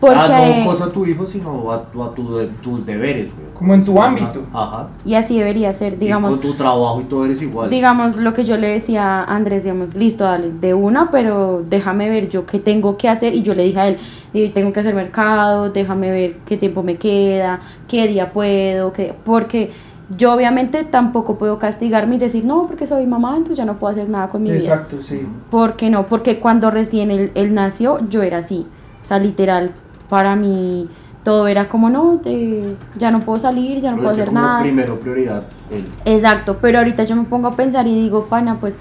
Porque... 0.00 0.14
Ah, 0.18 0.56
no 0.58 0.64
cosa 0.66 0.84
a 0.84 0.90
tu 0.90 1.06
hijo, 1.06 1.26
sino 1.26 1.70
a, 1.72 1.82
tu- 1.84 2.02
a 2.02 2.14
tu- 2.14 2.46
tus 2.62 2.84
deberes, 2.84 3.28
güey. 3.34 3.46
Como 3.54 3.72
en 3.74 3.82
tu 3.84 4.00
ámbito. 4.00 4.42
Ajá. 4.52 4.88
Y 5.06 5.14
así 5.14 5.38
debería 5.38 5.72
ser, 5.72 5.98
digamos. 5.98 6.32
Y 6.32 6.34
con 6.34 6.42
tu 6.50 6.54
trabajo 6.54 7.00
y 7.00 7.04
todo 7.04 7.24
eres 7.24 7.40
igual. 7.40 7.70
Digamos 7.70 8.16
lo 8.16 8.34
que 8.34 8.44
yo 8.44 8.58
le 8.58 8.68
decía 8.68 9.22
a 9.22 9.34
Andrés, 9.34 9.64
digamos, 9.64 9.94
listo, 9.94 10.24
dale, 10.24 10.52
de 10.52 10.74
una, 10.74 11.10
pero 11.10 11.62
déjame 11.68 12.10
ver 12.10 12.28
yo 12.28 12.44
qué 12.44 12.58
tengo 12.58 12.98
que 12.98 13.08
hacer. 13.08 13.34
Y 13.34 13.42
yo 13.42 13.54
le 13.54 13.62
dije 13.64 13.80
a 13.80 13.88
él, 13.88 14.52
tengo 14.52 14.72
que 14.74 14.80
hacer 14.80 14.94
mercado, 14.94 15.70
déjame 15.70 16.10
ver 16.10 16.36
qué 16.44 16.58
tiempo 16.58 16.82
me 16.82 16.96
queda, 16.96 17.60
qué 17.88 18.06
día 18.06 18.30
puedo, 18.32 18.92
qué... 18.92 19.14
porque 19.24 19.70
yo 20.18 20.34
obviamente 20.34 20.84
tampoco 20.84 21.36
puedo 21.36 21.58
castigarme 21.58 22.16
y 22.16 22.18
decir, 22.18 22.44
no, 22.44 22.66
porque 22.66 22.86
soy 22.86 23.06
mamá, 23.06 23.30
entonces 23.30 23.56
ya 23.56 23.64
no 23.64 23.78
puedo 23.78 23.92
hacer 23.92 24.08
nada 24.10 24.28
con 24.28 24.42
mi 24.42 24.50
vida. 24.50 24.58
Exacto, 24.60 25.00
sí. 25.00 25.26
¿Por 25.50 25.76
qué 25.76 25.88
no? 25.88 26.06
Porque 26.06 26.38
cuando 26.38 26.70
recién 26.70 27.10
él, 27.10 27.32
él 27.34 27.54
nació, 27.54 28.06
yo 28.10 28.22
era 28.22 28.38
así. 28.38 28.66
O 29.02 29.06
sea, 29.06 29.18
literal, 29.18 29.70
para 30.08 30.36
mí 30.36 30.88
todo 31.24 31.48
era 31.48 31.64
como, 31.64 31.90
no, 31.90 32.20
te- 32.22 32.76
ya 32.98 33.10
no 33.10 33.20
puedo 33.20 33.38
salir, 33.40 33.80
ya 33.80 33.90
no 33.90 33.96
puedo 33.96 34.10
hacer 34.10 34.32
nada. 34.32 34.60
primero 34.62 35.00
prioridad. 35.00 35.42
él. 35.70 35.84
Exacto, 36.04 36.58
pero 36.60 36.78
ahorita 36.78 37.02
yo 37.04 37.16
me 37.16 37.24
pongo 37.24 37.48
a 37.48 37.56
pensar 37.56 37.86
y 37.86 37.94
digo, 38.00 38.26
pana, 38.26 38.56
pues 38.60 38.76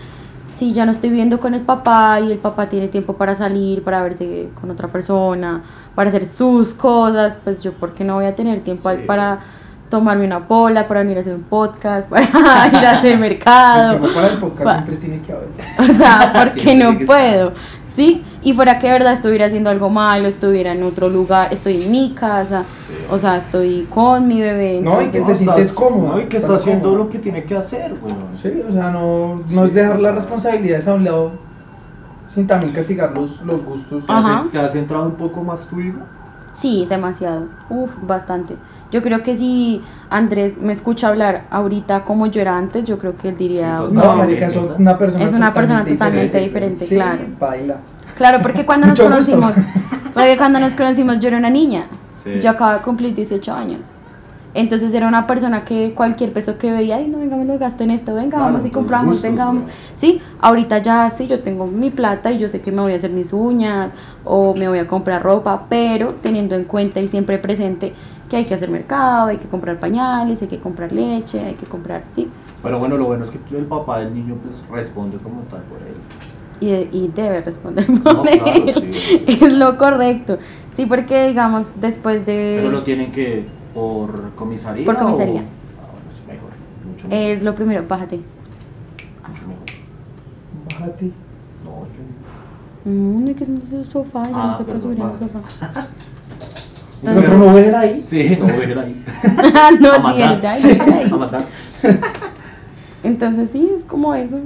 si 0.48 0.72
ya 0.72 0.86
no 0.86 0.92
estoy 0.92 1.10
viviendo 1.10 1.40
con 1.40 1.54
el 1.54 1.62
papá 1.62 2.20
y 2.22 2.32
el 2.32 2.38
papá 2.38 2.70
tiene 2.70 2.88
tiempo 2.88 3.14
para 3.14 3.36
salir, 3.36 3.84
para 3.84 4.02
verse 4.04 4.50
con 4.62 4.70
otra 4.72 4.88
persona, 4.90 5.64
para 5.96 6.10
hacer 6.10 6.26
sus 6.28 6.74
cosas, 6.76 7.38
pues 7.44 7.62
yo, 7.62 7.74
¿por 7.74 7.94
qué 7.94 8.04
no 8.04 8.14
voy 8.16 8.26
a 8.26 8.36
tener 8.36 8.62
tiempo 8.62 8.90
Sí. 8.92 8.98
para 9.08 9.40
tomarme 9.90 10.26
una 10.26 10.48
pola, 10.48 10.88
para 10.88 11.02
venir 11.02 11.18
a 11.18 11.22
hacer 11.22 11.34
un 11.36 11.44
podcast, 11.44 12.08
para 12.10 12.24
ir 12.68 12.76
a 12.86 12.92
hacer 13.00 13.14
El 13.14 13.20
mercado? 13.20 13.90
tiempo 14.00 14.08
para 14.14 14.28
el 14.28 14.38
podcast 14.38 14.64
Pa- 14.64 14.74
siempre 14.74 14.96
tiene 14.98 15.22
que 15.22 15.32
haber. 15.34 15.48
O 15.90 15.94
sea, 15.94 16.32
porque 16.54 16.76
no 16.76 16.98
puedo. 17.06 17.54
¿Sí? 17.96 18.24
Y 18.44 18.52
fuera 18.54 18.78
que 18.78 18.88
de 18.88 18.94
verdad 18.94 19.14
estuviera 19.14 19.46
haciendo 19.46 19.70
algo 19.70 19.90
malo, 19.90 20.28
estuviera 20.28 20.74
en 20.74 20.84
otro 20.84 21.10
lugar, 21.10 21.54
estoy 21.54 21.84
en 21.84 21.92
mi 21.92 22.14
casa, 22.14 22.64
Sí. 22.88 22.94
o 23.10 23.18
sea, 23.18 23.38
estoy 23.38 23.88
con 23.90 24.28
mi 24.28 24.42
bebé. 24.42 24.82
No, 24.82 25.02
y 25.02 25.08
que 25.08 25.22
No, 25.22 25.28
te 25.28 25.36
sientes 25.36 25.72
cómodo, 25.72 26.16
No, 26.16 26.22
y 26.22 26.26
que 26.26 26.38
está 26.38 26.56
haciendo 26.56 26.90
cómodo. 26.90 27.04
lo 27.06 27.10
que 27.10 27.20
tiene 27.20 27.44
que 27.46 27.56
hacer, 27.56 27.96
güey. 28.02 28.14
Sí, 28.42 28.62
o 28.68 28.72
sea, 28.74 28.92
no, 28.92 29.42
no 29.50 29.64
es 29.64 29.74
dejar 29.74 30.00
las 30.00 30.14
responsabilidades 30.16 30.88
a 30.90 30.94
un 30.94 31.06
lado 31.06 31.32
sin 32.34 32.46
también 32.46 32.74
castigar 32.74 33.14
los, 33.16 33.42
los 33.44 33.64
gustos. 33.64 34.06
¿Te 34.06 34.12
has, 34.12 34.26
Ajá. 34.26 34.46
te 34.52 34.60
has 34.60 34.74
centrado 34.74 35.06
un 35.06 35.14
poco 35.16 35.42
más 35.42 35.66
tu 35.68 35.80
hijo? 35.80 36.00
Sí, 36.52 36.86
demasiado. 36.90 37.46
Uf, 37.70 37.92
bastante. 38.06 38.58
Yo 38.92 39.02
creo 39.02 39.24
que 39.24 39.36
si 39.36 39.82
Andrés 40.10 40.58
me 40.62 40.72
escucha 40.72 41.08
hablar 41.08 41.44
ahorita 41.50 42.04
como 42.04 42.28
yo 42.28 42.42
era 42.42 42.58
antes, 42.58 42.86
yo 42.86 42.98
creo 42.98 43.18
que 43.18 43.30
él 43.30 43.38
diría... 43.38 43.78
Sí, 43.80 43.84
No, 43.94 44.02
totalmente. 44.02 44.18
marica, 44.42 44.46
es 44.48 44.56
una 44.80 44.98
persona 44.98 45.26
Es 45.26 45.34
una 45.34 45.54
persona 45.54 45.84
totalmente 45.84 46.40
diferente. 46.40 46.40
diferente, 46.40 46.86
Sí, 46.86 46.96
claro. 46.96 47.20
baila. 47.40 47.76
Claro, 48.18 48.40
porque 48.42 48.66
cuando 48.66 48.88
nos 48.88 49.00
conocimos, 49.00 49.54
porque 50.14 50.38
cuando 50.38 50.60
nos 50.60 50.74
conocimos 50.74 51.20
yo 51.20 51.28
era 51.30 51.38
una 51.38 51.50
niña. 51.50 51.88
Sí. 52.14 52.40
Yo 52.42 52.50
acababa 52.52 52.78
de 52.78 52.84
cumplir 52.84 53.14
18 53.16 53.54
años. 53.54 53.82
Entonces 54.54 54.94
era 54.94 55.06
una 55.10 55.28
persona 55.28 55.66
que 55.66 55.94
cualquier 55.94 56.32
peso 56.32 56.58
que 56.58 56.72
veía, 56.72 56.96
ay, 56.96 57.08
no, 57.10 57.18
venga, 57.18 57.36
me 57.36 57.44
lo 57.44 57.58
gasto 57.60 57.84
en 57.84 57.92
esto, 57.92 58.14
venga, 58.16 58.38
Claro, 58.38 58.54
vamos 58.54 58.66
y 58.66 58.70
compramos, 58.70 59.08
gustos, 59.16 59.24
venga, 59.30 59.46
vamos. 59.46 59.66
¿no? 59.66 59.70
Sí, 59.96 60.22
ahorita 60.40 60.78
ya 60.78 61.10
sí, 61.10 61.28
yo 61.28 61.42
tengo 61.42 61.68
mi 61.68 61.90
plata 61.90 62.32
y 62.32 62.38
yo 62.38 62.48
sé 62.48 62.62
que 62.62 62.72
me 62.72 62.82
voy 62.82 62.94
a 62.94 62.96
hacer 62.96 63.10
mis 63.12 63.34
uñas 63.34 63.92
o 64.24 64.56
me 64.56 64.70
voy 64.70 64.80
a 64.80 64.88
comprar 64.88 65.24
ropa, 65.24 65.66
pero 65.68 66.14
teniendo 66.22 66.56
en 66.56 66.64
cuenta 66.64 67.02
y 67.02 67.10
siempre 67.10 67.38
presente 67.38 67.94
que 68.36 68.40
hay 68.40 68.46
que 68.46 68.54
hacer 68.56 68.70
mercado, 68.70 69.28
hay 69.28 69.38
que 69.38 69.48
comprar 69.48 69.80
pañales, 69.80 70.42
hay 70.42 70.48
que 70.50 70.60
comprar 70.60 70.92
leche, 70.92 71.40
hay 71.40 71.54
que 71.56 71.66
comprar, 71.66 72.04
sí, 72.14 72.28
Pero 72.62 72.80
bueno, 72.80 72.98
lo 72.98 73.06
bueno 73.06 73.24
es 73.24 73.30
que 73.30 73.40
el 73.58 73.66
papá 73.66 74.00
del 74.00 74.14
niño 74.14 74.36
pues 74.44 74.62
responde 74.70 75.18
como 75.20 75.42
tal 75.44 75.62
por 75.64 75.78
él. 75.80 75.96
y, 76.60 76.98
y 76.98 77.08
debe 77.16 77.42
responder 77.42 77.86
por 77.86 78.14
No, 78.16 78.22
claro, 78.24 78.52
él. 78.54 78.74
sí. 78.74 79.24
Es 79.42 79.54
lo 79.54 79.78
correcto. 79.78 80.38
Sí, 80.72 80.86
porque 80.86 81.28
digamos, 81.28 81.68
después 81.80 82.26
de... 82.26 82.56
Pero 82.60 82.72
lo 82.72 82.84
tienen 82.84 83.12
que 83.14 83.46
por 83.74 84.32
comisaría. 84.36 84.86
Por 84.86 84.98
comisaría. 84.98 85.42
O... 85.42 85.44
Ah, 85.44 85.88
bueno, 85.92 86.10
sí, 86.14 86.22
mejor. 86.28 86.50
Mucho 86.90 87.08
mejor. 87.08 87.26
Es 87.28 87.44
lo 87.44 87.56
primero, 87.56 87.86
bájate. 87.88 88.18
Mucho 89.28 89.48
mejor. 89.48 89.64
Bájate. 90.80 91.06
No, 91.64 91.86
yo- 91.86 92.92
No, 92.92 93.20
no 93.22 93.28
hay 93.28 93.34
que 93.36 93.46
sentarse 93.46 93.76
en 93.76 93.82
el 93.82 93.88
sofá, 93.90 94.24
ya 94.24 94.30
Ah, 94.34 94.48
no 94.52 94.58
se 94.58 94.64
puede 94.66 94.80
perdón, 94.80 94.96
subir 94.98 95.00
en 95.00 95.28
el 95.28 95.34
vale. 95.34 95.88
¿El 97.08 97.16
micrófono 97.16 97.46
voy 97.52 97.62
a 97.62 97.68
ir 97.68 97.76
ahí? 97.76 98.02
Sí, 98.06 98.38
no 98.40 98.46
voy 98.46 98.64
a 98.66 98.70
ir 98.70 98.80
ahí. 98.80 99.06
no, 99.80 99.92
a 99.92 99.96
sí, 99.96 100.02
matar. 100.02 100.16
¿verdad? 100.36 100.54
Sí, 100.54 100.70
Ahí. 100.70 101.10
a 101.12 101.16
matar. 101.16 101.46
Entonces 103.04 103.50
sí, 103.52 103.72
es 103.76 103.86
como 103.86 104.14
eso, 104.16 104.40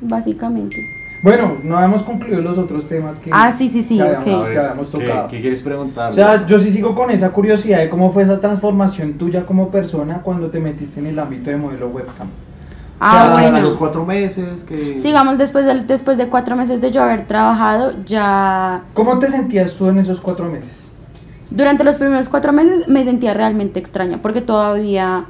básicamente. 0.00 0.76
Bueno, 1.22 1.56
no 1.62 1.76
habíamos 1.76 2.02
concluido 2.02 2.40
los 2.42 2.58
otros 2.58 2.88
temas 2.88 3.16
que, 3.18 3.30
Ah, 3.32 3.52
sí, 3.56 3.68
sí, 3.68 3.82
sí, 3.82 3.96
que 3.96 4.02
habíamos, 4.02 4.26
A 4.26 4.42
que 4.44 4.48
ver, 4.50 4.58
habíamos 4.58 4.88
¿qué, 4.88 4.98
tocado. 4.98 5.28
¿Qué 5.28 5.40
quieres 5.40 5.62
preguntar? 5.62 6.10
O 6.10 6.12
sea, 6.12 6.46
yo 6.46 6.58
sí 6.58 6.68
sigo 6.70 6.94
con 6.96 7.10
esa 7.12 7.30
curiosidad 7.30 7.78
de 7.78 7.88
cómo 7.88 8.10
fue 8.10 8.24
esa 8.24 8.40
transformación 8.40 9.12
tuya 9.14 9.46
como 9.46 9.70
persona 9.70 10.20
cuando 10.22 10.48
te 10.50 10.58
metiste 10.58 10.98
en 10.98 11.06
el 11.06 11.18
ámbito 11.18 11.50
de 11.50 11.56
modelo 11.56 11.88
webcam. 11.90 12.26
Ah, 12.98 13.34
Ya, 13.40 13.46
A 13.46 13.50
bueno. 13.50 13.60
los 13.60 13.76
cuatro 13.76 14.04
meses 14.04 14.64
que... 14.64 14.98
Sigamos 15.00 15.38
después 15.38 15.64
de, 15.64 15.82
después 15.84 16.18
de 16.18 16.26
cuatro 16.28 16.56
meses 16.56 16.80
de 16.80 16.90
yo 16.90 17.02
haber 17.02 17.26
trabajado, 17.26 17.92
ya 18.04 18.82
¿Cómo 18.92 19.18
te 19.18 19.28
sentías 19.28 19.74
tú 19.74 19.88
en 19.88 19.98
esos 19.98 20.20
cuatro 20.20 20.48
meses? 20.50 20.81
Durante 21.54 21.84
los 21.84 21.96
primeros 21.96 22.28
cuatro 22.28 22.52
meses 22.52 22.88
me 22.88 23.04
sentía 23.04 23.34
realmente 23.34 23.78
extraña 23.78 24.18
porque 24.22 24.40
todavía 24.40 25.24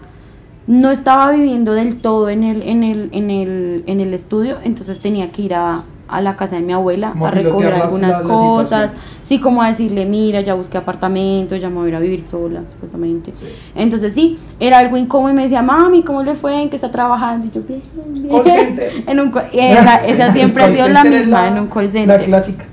no 0.66 0.91
estaba 0.91 1.33
viviendo 1.33 1.73
del 1.73 2.01
todo 2.01 2.29
en 2.31 2.45
el, 2.45 2.62
en 2.62 2.85
el, 2.85 3.09
en 3.12 3.31
el, 3.31 3.85
en 3.87 4.01
el 4.01 4.14
estudio, 4.14 4.59
entonces 4.62 5.01
tenía 5.01 5.31
que 5.31 5.43
ir 5.43 5.55
a, 5.55 5.83
a 6.07 6.20
la 6.20 6.37
casa 6.37 6.55
de 6.57 6.62
mi 6.62 6.73
abuela 6.73 7.11
Como 7.12 7.27
a 7.27 7.31
recoger 7.33 7.73
algunas 7.75 8.18
la- 8.18 8.23
cosas, 8.23 8.95
sí, 9.23 9.41
como 9.41 9.62
a 9.62 9.68
decirle, 9.68 10.05
mira, 10.07 10.41
ya 10.43 10.55
busqué 10.55 10.79
apartamento, 10.79 11.57
ya 11.57 11.68
me 11.68 11.77
voy 11.77 11.87
a 11.87 11.89
ir 11.89 11.95
a 11.97 12.01
vivir 12.01 12.23
sola, 12.23 12.62
supuestamente. 12.70 13.33
Sí. 13.33 13.47
Entonces 13.75 14.14
sí, 14.14 14.39
era 14.61 14.79
algo 14.79 14.97
incómodo 14.97 15.33
y 15.33 15.35
me 15.35 15.43
decía, 15.43 15.62
mami, 15.62 16.03
¿cómo 16.03 16.23
le 16.23 16.35
fue? 16.35 16.62
¿En 16.62 16.70
qué 16.70 16.77
está 16.77 16.91
trabajando? 16.93 17.49
Y 17.49 17.51
yo, 17.51 17.62
bien, 17.62 17.83
bien. 18.12 18.29
Call 18.29 18.45
center. 18.51 18.93
en 19.07 19.20
un, 19.20 19.33
esa, 19.53 20.07
esa 20.07 20.33
siempre 20.33 20.62
ha 20.62 20.73
sido 20.73 20.89
la 20.89 21.03
misma, 21.03 21.49
en 21.49 21.59
un 21.59 21.66
call 21.66 21.91
La 22.07 22.18
clásica. 22.18 22.66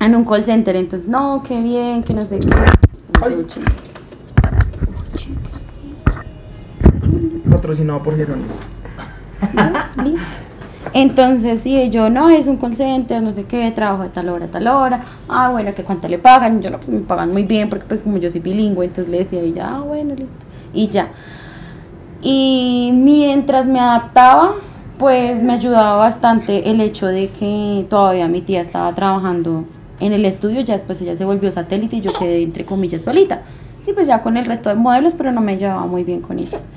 En 0.00 0.14
un 0.14 0.24
call 0.24 0.44
center, 0.44 0.76
entonces, 0.76 1.08
no, 1.08 1.42
qué 1.42 1.60
bien, 1.60 2.02
que 2.04 2.14
no 2.14 2.24
sé 2.24 2.38
qué. 2.38 2.48
Ay. 3.20 3.46
Patrocinado 7.50 8.02
por 8.02 8.16
Jerónimo. 8.16 8.48
¿no? 9.54 10.04
Listo. 10.04 10.24
Entonces, 10.94 11.60
sí, 11.60 11.90
yo 11.90 12.08
no, 12.10 12.30
es 12.30 12.46
un 12.46 12.56
call 12.56 12.76
center, 12.76 13.22
no 13.22 13.32
sé 13.32 13.44
qué, 13.44 13.70
trabajo 13.72 14.04
de 14.04 14.08
tal 14.08 14.28
hora 14.28 14.46
a 14.46 14.48
tal 14.48 14.66
hora. 14.68 15.04
Ah, 15.28 15.50
bueno, 15.50 15.74
que 15.74 15.82
cuánto 15.82 16.08
le 16.08 16.18
pagan. 16.18 16.62
Yo 16.62 16.70
no, 16.70 16.78
pues 16.78 16.88
me 16.88 17.00
pagan 17.00 17.32
muy 17.32 17.42
bien, 17.42 17.68
porque 17.68 17.84
pues 17.86 18.02
como 18.02 18.18
yo 18.18 18.30
soy 18.30 18.40
bilingüe, 18.40 18.86
entonces 18.86 19.10
le 19.10 19.18
decía 19.18 19.42
y 19.44 19.52
ya, 19.52 19.76
ah, 19.76 19.80
bueno, 19.80 20.14
listo. 20.14 20.36
Y 20.72 20.88
ya. 20.88 21.08
Y 22.22 22.90
mientras 22.94 23.66
me 23.66 23.80
adaptaba, 23.80 24.54
pues 24.98 25.42
me 25.42 25.54
ayudaba 25.54 25.98
bastante 25.98 26.70
el 26.70 26.80
hecho 26.80 27.06
de 27.06 27.30
que 27.30 27.86
todavía 27.90 28.28
mi 28.28 28.40
tía 28.40 28.60
estaba 28.60 28.94
trabajando 28.94 29.64
en 30.00 30.12
el 30.12 30.24
estudio, 30.24 30.60
ya 30.60 30.74
después 30.74 31.00
ella 31.02 31.16
se 31.16 31.24
volvió 31.24 31.50
satélite 31.50 31.96
y 31.96 32.00
yo 32.00 32.12
quedé 32.12 32.42
entre 32.42 32.64
comillas 32.64 33.02
solita. 33.02 33.42
Sí, 33.80 33.92
pues 33.92 34.06
ya 34.06 34.22
con 34.22 34.36
el 34.36 34.44
resto 34.44 34.68
de 34.68 34.74
modelos, 34.74 35.14
pero 35.16 35.32
no 35.32 35.40
me 35.40 35.56
llevaba 35.58 35.86
muy 35.86 36.04
bien 36.04 36.20
con 36.20 36.38
ellas. 36.38 36.68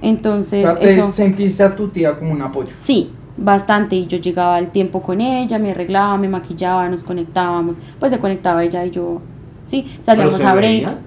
O 0.00 0.06
Entonces, 0.06 0.62
sea, 0.62 0.78
te 0.78 0.94
eso... 0.94 1.10
sentiste 1.12 1.62
a 1.62 1.74
tu 1.74 1.88
tía 1.88 2.16
como 2.18 2.32
un 2.32 2.42
apoyo. 2.42 2.70
Sí, 2.82 3.10
bastante. 3.36 3.96
Y 3.96 4.06
yo 4.06 4.18
llegaba 4.18 4.56
al 4.56 4.70
tiempo 4.70 5.02
con 5.02 5.20
ella, 5.20 5.58
me 5.58 5.70
arreglaba, 5.70 6.16
me 6.18 6.28
maquillaba, 6.28 6.88
nos 6.88 7.02
conectábamos. 7.02 7.78
Pues 7.98 8.12
se 8.12 8.18
conectaba 8.18 8.62
ella 8.64 8.84
y 8.84 8.90
yo. 8.90 9.20
Sí, 9.66 9.86
salíamos 10.04 10.34
¿Pero 10.34 10.44
se 10.46 10.50
a 10.50 10.54
break. 10.54 10.72
veían? 10.72 10.98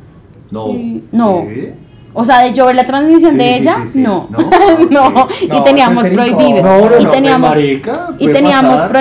No. 0.52 0.66
Sí, 0.68 1.04
no. 1.12 1.46
Sí. 1.54 1.70
O 2.14 2.26
sea, 2.26 2.42
de 2.44 2.54
yo 2.54 2.66
ver 2.66 2.76
la 2.76 2.86
transmisión 2.86 3.32
Sí, 3.32 3.38
de 3.38 3.44
sí, 3.44 3.62
ella, 3.62 3.76
sí, 3.84 3.88
sí. 3.94 4.00
no. 4.02 4.28
No. 4.30 4.50
No, 4.90 5.10
No, 5.10 5.28
y 5.58 5.64
teníamos 5.64 6.10
prohibido. 6.10 6.62
No, 6.62 6.90
no, 6.90 7.00
y 7.00 7.04
no, 7.06 7.12
teníamos, 7.12 7.50
pues, 7.52 7.64
marica, 7.64 8.08
y 8.20 8.28
teníamos 8.28 8.76
pasar. 8.76 8.92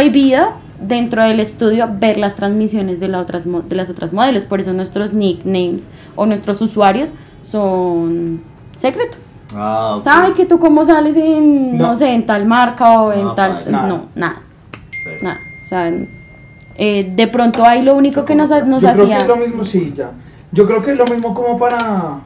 Dentro 0.90 1.22
del 1.24 1.40
estudio 1.40 1.88
ver 1.98 2.18
las 2.18 2.36
transmisiones 2.36 3.00
de, 3.00 3.08
la 3.08 3.20
otras, 3.20 3.46
mo- 3.46 3.62
de 3.62 3.74
las 3.76 3.88
otras 3.88 4.12
modelos. 4.12 4.44
Por 4.44 4.60
eso 4.60 4.74
nuestros 4.74 5.14
nicknames 5.14 5.84
o 6.16 6.26
nuestros 6.26 6.60
usuarios 6.60 7.10
son 7.40 8.42
secreto. 8.76 9.16
Ah, 9.54 9.96
ok. 9.96 10.04
¿Sabes 10.04 10.34
que 10.34 10.44
tú 10.46 10.58
cómo 10.58 10.84
sales 10.84 11.16
en, 11.16 11.78
no, 11.78 11.92
No. 11.92 11.96
sé, 11.98 12.12
en 12.14 12.26
tal 12.26 12.44
marca 12.46 13.00
o 13.00 13.12
en 13.12 13.24
No, 13.24 13.34
tal... 13.34 13.64
No, 13.70 14.06
nada, 14.14 14.42
Sí. 14.90 15.08
nada. 15.22 15.40
O 15.62 15.66
sea, 15.66 15.90
eh, 16.76 17.12
de 17.16 17.26
pronto 17.28 17.64
ahí 17.64 17.82
lo 17.82 17.94
único 17.94 18.24
que 18.24 18.34
nos, 18.34 18.50
nos 18.66 18.82
Yo 18.82 18.92
creo 18.92 19.06
que 19.06 19.14
hacía... 19.14 19.16
es 19.18 19.26
lo 19.28 19.36
mismo, 19.36 19.62
sí, 19.64 19.92
ya. 19.96 20.10
Yo 20.52 20.66
creo 20.66 20.82
que 20.82 20.92
es 20.92 20.98
lo 20.98 21.04
mismo 21.06 21.32
como 21.34 21.58
para 21.58 22.20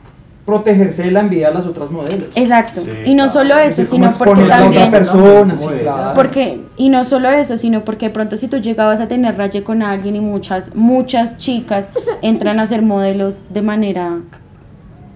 protegerse 0.45 1.05
de 1.05 1.11
la 1.11 1.21
envidia 1.21 1.49
de 1.49 1.55
las 1.55 1.67
otras 1.67 1.91
modelos. 1.91 2.29
Exacto. 2.35 2.83
Sí, 2.83 2.91
y 3.07 3.15
no 3.15 3.25
claro. 3.25 3.33
solo 3.41 3.59
eso, 3.59 3.83
Es 3.83 3.89
sino 3.89 4.11
porque 4.13 4.45
también... 4.45 4.83
otra 4.85 4.99
persona, 4.99 5.57
sí, 5.57 5.65
Como 5.65 5.75
ella. 5.77 5.83
claro. 5.83 6.15
Porque, 6.15 6.61
y 6.77 6.89
no 6.91 7.05
solo 7.05 7.31
eso, 7.31 7.57
sino 7.57 7.85
porque 7.85 8.07
de 8.07 8.11
pronto 8.13 8.37
si 8.37 8.49
tú 8.49 8.59
llegabas 8.59 9.01
a 9.01 9.09
tener 9.09 9.39
raye 9.39 9.63
con 9.63 9.83
alguien 9.83 10.17
y 10.17 10.21
muchas, 10.21 10.75
muchas 10.75 11.39
chicas 11.39 11.87
entran 12.23 12.61
a 12.61 12.67
ser 12.67 12.83
modelos 12.83 13.43
de 13.51 13.63
manera 13.63 14.19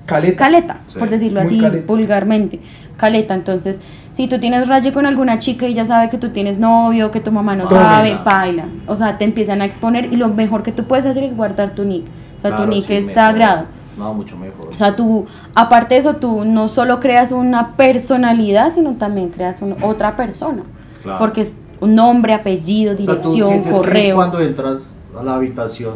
Caleta. 0.07 0.37
caleta, 0.45 0.77
Sí, 0.87 0.99
por 0.99 1.11
decirlo 1.11 1.41
así 1.41 1.59
caleta. 1.59 1.85
vulgarmente. 1.87 2.61
Caleta, 2.97 3.35
entonces, 3.35 3.79
si 4.13 4.27
tú 4.27 4.39
tienes 4.41 4.67
raye 4.67 4.93
con 4.93 5.05
alguna 5.07 5.39
chica 5.39 5.69
y 5.69 5.73
ella 5.73 5.85
sabe 5.85 6.09
que 6.09 6.17
tú 6.19 6.31
tienes 6.31 6.59
novio, 6.59 7.11
que 7.11 7.21
tu 7.21 7.31
mamá 7.31 7.55
no 7.55 7.67
sabe, 7.67 8.17
baila. 8.25 8.65
O 8.87 8.97
sea, 8.97 9.19
te 9.19 9.25
empiezan 9.25 9.61
a 9.61 9.67
exponer 9.67 10.11
y 10.13 10.17
lo 10.17 10.29
mejor 10.29 10.63
que 10.63 10.73
tú 10.73 10.85
puedes 10.85 11.05
hacer 11.05 11.23
es 11.23 11.37
guardar 11.37 11.75
tu 11.75 11.85
nick. 11.85 12.07
O 12.39 12.41
sea, 12.41 12.57
tu 12.57 12.67
nick 12.67 12.87
sí, 12.87 12.95
es 12.95 13.07
mejor. 13.07 13.23
sagrado. 13.23 13.65
No, 13.99 14.15
mucho 14.15 14.37
mejor. 14.37 14.69
O 14.73 14.77
sea, 14.77 14.95
tú, 14.97 15.27
aparte 15.55 15.95
de 15.95 16.01
eso, 16.01 16.15
tú 16.17 16.45
no 16.45 16.69
solo 16.69 17.01
creas 17.01 17.33
una 17.33 17.77
personalidad, 17.77 18.73
sino 18.73 18.95
también 18.95 19.29
creas 19.31 19.61
un- 19.61 19.77
otra 19.83 20.17
persona. 20.17 20.63
Claro. 21.03 21.19
Porque 21.19 21.43
es 21.43 21.57
un 21.81 21.95
nombre, 21.95 22.33
apellido, 22.35 22.93
O 22.95 22.97
sea, 22.97 23.07
¿tú 23.07 23.13
dirección, 23.31 23.49
sientes 23.49 23.73
que 23.73 23.79
correo. 23.79 24.17
cuando 24.17 24.41
entras 24.41 24.95
a 25.19 25.23
la 25.23 25.35
habitación 25.35 25.95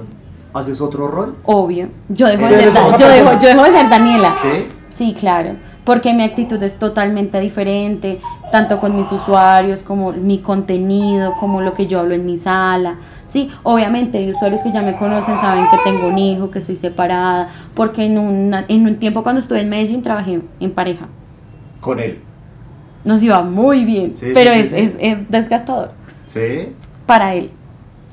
haces 0.55 0.81
otro 0.81 1.09
rol? 1.09 1.37
Obvio. 1.45 1.89
Yo 2.09 2.27
dejo, 2.27 2.47
de 2.47 2.59
ser, 2.59 2.73
dejo, 2.73 2.97
yo 3.41 3.49
dejo 3.49 3.63
de 3.65 3.71
ser 3.71 3.89
Daniela. 3.89 4.35
¿Sí? 4.43 4.67
Sí, 4.91 5.15
claro. 5.19 5.51
Porque 5.85 6.13
mi 6.15 6.23
actitud 6.23 6.63
es 6.63 6.79
totalmente 6.79 7.41
diferente, 7.41 8.21
tanto 8.53 8.79
con 8.79 8.95
mis 8.95 9.11
usuarios, 9.11 9.81
como 9.83 10.13
mi 10.13 10.39
contenido, 10.39 11.33
como 11.41 11.61
lo 11.61 11.75
que 11.75 11.87
yo 11.89 11.99
hablo 12.01 12.15
en 12.15 12.25
mi 12.25 12.37
sala. 12.37 12.97
Sí, 13.33 13.51
obviamente 13.63 14.19
hay 14.19 14.29
usuarios 14.31 14.61
que 14.61 14.71
ya 14.73 14.83
me 14.83 14.95
conocen, 14.97 15.35
saben 15.41 15.65
que 15.71 15.79
tengo 15.91 16.09
un 16.09 16.19
hijo, 16.19 16.51
que 16.51 16.61
soy 16.61 16.77
separada, 16.77 17.49
porque 17.73 18.05
en, 18.05 18.19
una- 18.19 18.67
en 18.69 18.85
un 18.85 18.97
tiempo 18.97 19.23
cuando 19.23 19.41
estuve 19.41 19.63
en 19.63 19.71
Medellín 19.71 20.03
trabajé 20.03 20.43
en 20.61 20.71
pareja. 20.71 21.07
Con 21.81 21.99
él. 21.99 22.19
Nos 23.05 23.23
iba 23.23 23.41
muy 23.43 23.87
bien, 23.87 24.15
Sí, 24.15 24.33
pero 24.35 24.53
sí, 24.53 24.61
es, 24.61 24.71
sí. 24.71 24.77
Es, 24.77 24.97
es 25.01 25.31
desgastador 25.31 25.93
¿Sí? 26.27 26.75
para 27.07 27.35
él. 27.35 27.51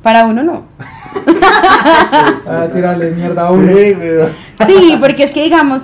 Para 0.02 0.26
uno 0.26 0.42
no. 0.42 0.64
A 2.48 2.68
tirarle 2.74 3.12
mierda 3.12 3.48
a 3.48 3.52
uno. 3.52 3.68
Sí, 4.66 4.98
porque 5.02 5.24
es 5.26 5.32
que 5.32 5.44
digamos, 5.44 5.82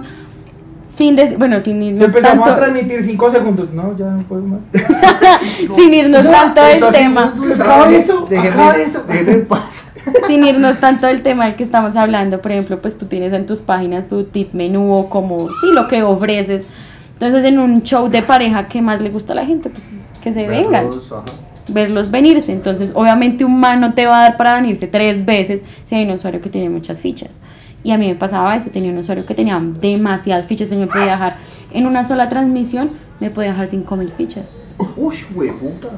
sin 0.96 1.16
decir, 1.16 1.38
bueno, 1.38 1.60
sin 1.60 1.82
Si 1.82 1.88
irnos 1.88 2.06
empezamos 2.08 2.48
a 2.48 2.56
tanto, 2.56 2.62
transmitir 2.62 3.04
5 3.04 3.32
segundos, 3.32 3.74
no, 3.74 3.98
ya 3.98 4.06
no 4.06 4.20
puedo 4.24 4.44
más. 4.44 4.62
sin 5.76 5.94
irnos 5.94 6.26
tanto 6.26 6.62
del 6.64 6.80
tema, 6.92 7.34
eso, 7.92 8.28
déjeme- 8.30 8.50
acaba 8.50 8.78
eso. 8.78 9.04
déjeme 9.08 9.32
en 9.34 9.46
paz. 9.46 9.92
sin 10.28 10.44
irnos 10.46 10.78
tanto 10.80 11.08
del 11.08 11.22
tema 11.22 11.46
del 11.46 11.56
que 11.56 11.64
estamos 11.64 11.96
hablando, 11.96 12.42
por 12.42 12.52
ejemplo, 12.52 12.82
pues 12.82 12.98
tú 12.98 13.06
tienes 13.08 13.34
en 13.34 13.46
tus 13.46 13.60
páginas 13.60 14.08
tu 14.10 14.24
tip 14.24 14.54
menú 14.54 14.94
o 14.94 15.10
como, 15.10 15.48
sí, 15.50 15.68
lo 15.74 15.88
que 15.88 16.02
ofreces. 16.04 16.68
Entonces, 17.14 17.44
en 17.46 17.60
un 17.60 17.84
show 17.84 18.10
de 18.10 18.22
pareja, 18.22 18.68
¿qué 18.68 18.82
más 18.82 19.02
le 19.02 19.10
gusta 19.10 19.34
a 19.34 19.38
la 19.38 19.46
gente? 19.46 19.70
Pues 19.70 19.84
que 20.22 20.34
se 20.34 20.48
vengan, 20.48 20.86
Verlos, 20.90 21.12
ajá. 21.12 21.24
verlos 21.70 22.12
venirse. 22.12 22.52
Entonces, 22.52 22.92
obviamente 22.94 23.46
un 23.46 23.60
man 23.60 23.80
no 23.80 23.94
te 23.94 24.06
va 24.06 24.20
a 24.20 24.22
dar 24.24 24.38
para 24.38 24.56
venirse 24.56 24.88
tres 24.88 25.26
veces 25.26 25.62
si 25.86 25.96
hay 25.96 26.06
un 26.06 26.12
usuario 26.12 26.42
que 26.42 26.50
tiene 26.50 26.70
muchas 26.70 27.00
fichas. 27.00 27.40
Y 27.86 27.92
a 27.92 27.98
mí 28.00 28.08
me 28.08 28.16
pasaba 28.16 28.56
eso, 28.56 28.72
tenía 28.72 28.92
un 28.92 28.98
usuario 28.98 29.26
que 29.28 29.36
tenía 29.36 29.62
demasiadas 29.62 30.48
fichas, 30.48 30.72
y 30.72 30.76
me 30.76 30.88
podía 30.88 31.12
dejar 31.12 31.38
en 31.72 31.86
una 31.86 32.06
sola 32.08 32.28
transmisión, 32.28 32.90
me 33.20 33.30
podía 33.30 33.52
dejar 33.52 33.68
5000 33.70 34.12
fichas. 34.18 34.46
Uy, 34.98 35.16
güey, 35.36 35.52
puta. 35.52 35.90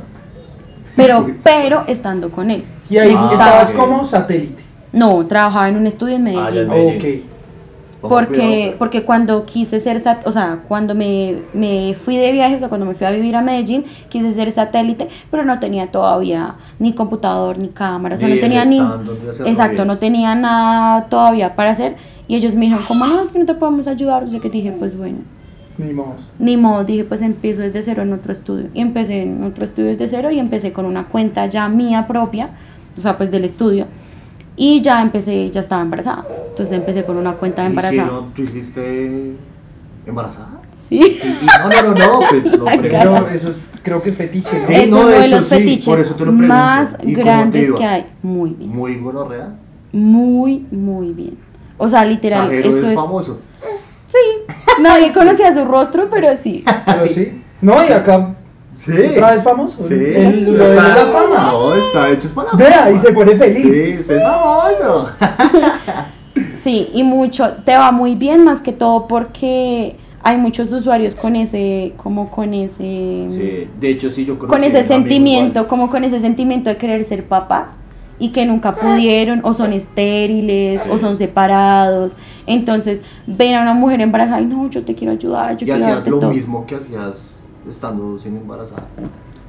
Pero, 0.97 1.25
pero 1.43 1.85
estando 1.87 2.29
con 2.29 2.51
él. 2.51 2.65
Y 2.89 2.97
ahí 2.97 3.11
Me 3.11 3.15
Ah, 3.17 3.21
gustaba. 3.29 3.61
estabas 3.63 3.71
como 3.71 4.03
satélite. 4.03 4.61
No, 4.91 5.25
trabajaba 5.27 5.69
en 5.69 5.77
un 5.77 5.87
estudio 5.87 6.17
en 6.17 6.27
Ah, 6.27 6.31
ya 6.31 6.39
Medellín. 6.41 6.61
en 6.61 6.69
Medellín. 6.69 7.19
Ok. 7.23 7.36
Porque, 8.01 8.75
porque 8.77 9.03
cuando 9.03 9.45
quise 9.45 9.79
ser, 9.79 9.99
sat- 9.99 10.25
o 10.27 10.31
sea, 10.31 10.59
cuando 10.67 10.93
me, 10.95 11.37
me 11.53 11.95
fui 11.95 12.15
de 12.17 12.31
viaje, 12.31 12.55
o 12.55 12.59
sea, 12.59 12.69
cuando 12.69 12.85
me 12.85 12.93
fui 12.93 13.07
a 13.07 13.11
vivir 13.11 13.35
a 13.35 13.41
Medellín, 13.41 13.85
quise 14.09 14.33
ser 14.33 14.51
satélite, 14.51 15.09
pero 15.31 15.43
no 15.45 15.59
tenía 15.59 15.87
todavía 15.91 16.55
ni 16.79 16.93
computador, 16.93 17.57
ni 17.57 17.69
cámara, 17.69 18.15
o 18.15 18.17
sea, 18.17 18.27
Ni 18.27 18.35
no 18.35 18.41
tenía 18.41 18.65
ni... 18.65 18.77
Exacto, 19.47 19.83
no 19.85 19.97
tenía 19.97 20.35
nada 20.35 21.05
todavía 21.09 21.55
para 21.55 21.71
hacer. 21.71 21.95
Y 22.27 22.35
ellos 22.35 22.53
me 22.53 22.61
dijeron, 22.65 22.85
como 22.85 23.07
no, 23.07 23.21
es 23.21 23.31
que 23.31 23.39
no 23.39 23.45
te 23.45 23.55
podemos 23.55 23.87
ayudar, 23.87 24.29
sea, 24.29 24.39
que 24.39 24.49
dije, 24.49 24.71
pues 24.77 24.95
bueno, 24.97 25.19
Ni 25.77 25.93
modo. 25.93 26.15
ni 26.39 26.57
modo, 26.57 26.83
dije, 26.83 27.03
pues 27.03 27.21
empiezo 27.21 27.61
desde 27.61 27.81
cero 27.81 28.03
en 28.03 28.13
otro 28.13 28.31
estudio. 28.31 28.67
Y 28.73 28.81
empecé 28.81 29.23
en 29.23 29.43
otro 29.43 29.65
estudio 29.65 29.89
desde 29.89 30.07
cero 30.07 30.29
y 30.31 30.39
empecé 30.39 30.71
con 30.73 30.85
una 30.85 31.05
cuenta 31.07 31.45
ya 31.47 31.67
mía 31.69 32.05
propia, 32.07 32.49
o 32.97 33.01
sea, 33.01 33.17
pues 33.17 33.31
del 33.31 33.45
estudio. 33.45 33.85
Y 34.59 34.81
ya 34.81 35.01
empecé, 35.01 35.49
ya 35.51 35.59
estaba 35.61 35.81
embarazada. 35.83 36.25
Entonces 36.49 36.75
empecé 36.75 37.03
con 37.05 37.15
una 37.17 37.33
cuenta 37.33 37.61
de 37.63 37.67
¿Y 37.67 37.71
si 37.71 37.77
embarazada. 37.77 38.05
no, 38.11 38.21
¿Tú 38.35 38.41
hiciste 38.41 39.35
embarazada? 40.05 40.61
Sí. 40.89 40.99
Sí, 41.21 41.37
y- 41.41 41.45
no, 41.45 41.69
no, 41.69 41.93
no, 41.93 41.93
no, 42.21 42.27
pues 42.29 42.51
lo. 42.57 42.65
Pero 42.65 43.27
eso 43.29 43.49
es, 43.49 43.57
creo 43.83 44.01
que 44.01 44.09
es 44.09 44.15
fetiche, 44.17 44.59
¿no? 44.61 44.67
Sí, 44.67 44.73
es 44.73 44.89
no, 44.89 44.97
uno 44.99 45.07
de 45.09 45.19
de, 45.19 45.25
hecho, 45.25 45.35
los 45.35 45.45
sí, 45.47 45.55
fetiches 45.55 45.85
por 45.85 45.99
eso 45.99 46.15
te 46.15 46.25
lo 46.25 46.31
pregunto. 46.31 46.47
más 46.47 46.89
¿Y 47.03 47.13
grandes 47.13 47.71
que 47.73 47.85
hay. 47.85 48.05
Muy 48.23 48.49
bien. 48.51 48.69
Muy 48.69 48.95
gonorrea. 48.95 49.49
Muy, 49.91 50.65
muy 50.71 51.11
bien. 51.13 51.37
O 51.77 51.87
sea, 51.87 52.03
literal, 52.03 52.47
Sajero 52.47 52.69
eso 52.69 52.77
es 52.79 52.83
es. 52.91 52.95
famoso. 52.95 53.39
Sí. 54.07 54.53
Nadie 54.81 55.11
conocía 55.13 55.53
su 55.53 55.65
rostro, 55.65 56.07
pero 56.09 56.29
sí. 56.41 56.63
Pero 56.85 57.05
sí. 57.07 57.43
No, 57.61 57.73
y 57.87 57.91
acá 57.91 58.35
Sí. 58.77 58.91
otra 59.11 59.31
vez 59.31 59.43
famoso. 59.43 59.83
Sí. 59.83 59.93
El- 59.95 60.45
lo 60.57 60.63
de 60.69 60.75
la 60.75 60.83
fama. 61.07 61.49
No, 61.51 61.73
está 61.73 62.09
hecho 62.11 62.27
es 62.27 62.33
para 62.33 62.49
la 62.51 62.57
Vea, 62.57 62.79
fama. 62.79 62.91
y 62.91 62.97
se 62.99 63.11
pone 63.11 63.35
feliz. 63.35 63.63
Sí, 63.63 64.11
es 64.11 64.21
famoso. 64.21 65.11
Sí, 66.63 66.89
y 66.93 67.03
mucho, 67.03 67.53
te 67.65 67.73
va 67.77 67.91
muy 67.91 68.15
bien, 68.15 68.43
más 68.43 68.59
que 68.61 68.73
todo 68.73 69.07
porque 69.07 69.95
hay 70.21 70.37
muchos 70.37 70.71
usuarios 70.71 71.15
con 71.15 71.35
ese, 71.35 71.93
como 71.97 72.29
con 72.29 72.53
ese, 72.53 73.25
Sí, 73.29 73.67
de 73.79 73.89
hecho 73.89 74.11
sí, 74.11 74.25
yo 74.25 74.37
con 74.37 74.63
ese 74.63 74.83
sentimiento, 74.83 75.59
igual. 75.59 75.67
como 75.67 75.89
con 75.89 76.03
ese 76.03 76.19
sentimiento 76.19 76.69
de 76.69 76.77
querer 76.77 77.05
ser 77.05 77.23
papás 77.25 77.71
y 78.19 78.29
que 78.33 78.45
nunca 78.45 78.75
pudieron, 78.75 79.39
o 79.43 79.53
son 79.53 79.71
estériles, 79.73 80.81
Sí. 80.81 80.89
o 80.91 80.99
son 80.99 81.15
separados. 81.17 82.17
Entonces, 82.45 83.01
ven 83.25 83.55
a 83.55 83.61
una 83.61 83.73
mujer 83.73 84.01
embarazada 84.01 84.41
y 84.41 84.45
no, 84.45 84.69
yo 84.69 84.83
te 84.83 84.93
quiero 84.93 85.13
ayudar, 85.13 85.55
yo 85.57 85.65
Y 85.65 85.69
quiero 85.69 85.75
hacías 85.85 86.07
lo 86.07 86.19
todo. 86.19 86.31
mismo 86.31 86.65
que 86.65 86.75
hacías 86.75 87.36
estando 87.69 88.17
sin 88.19 88.37
embarazada. 88.37 88.87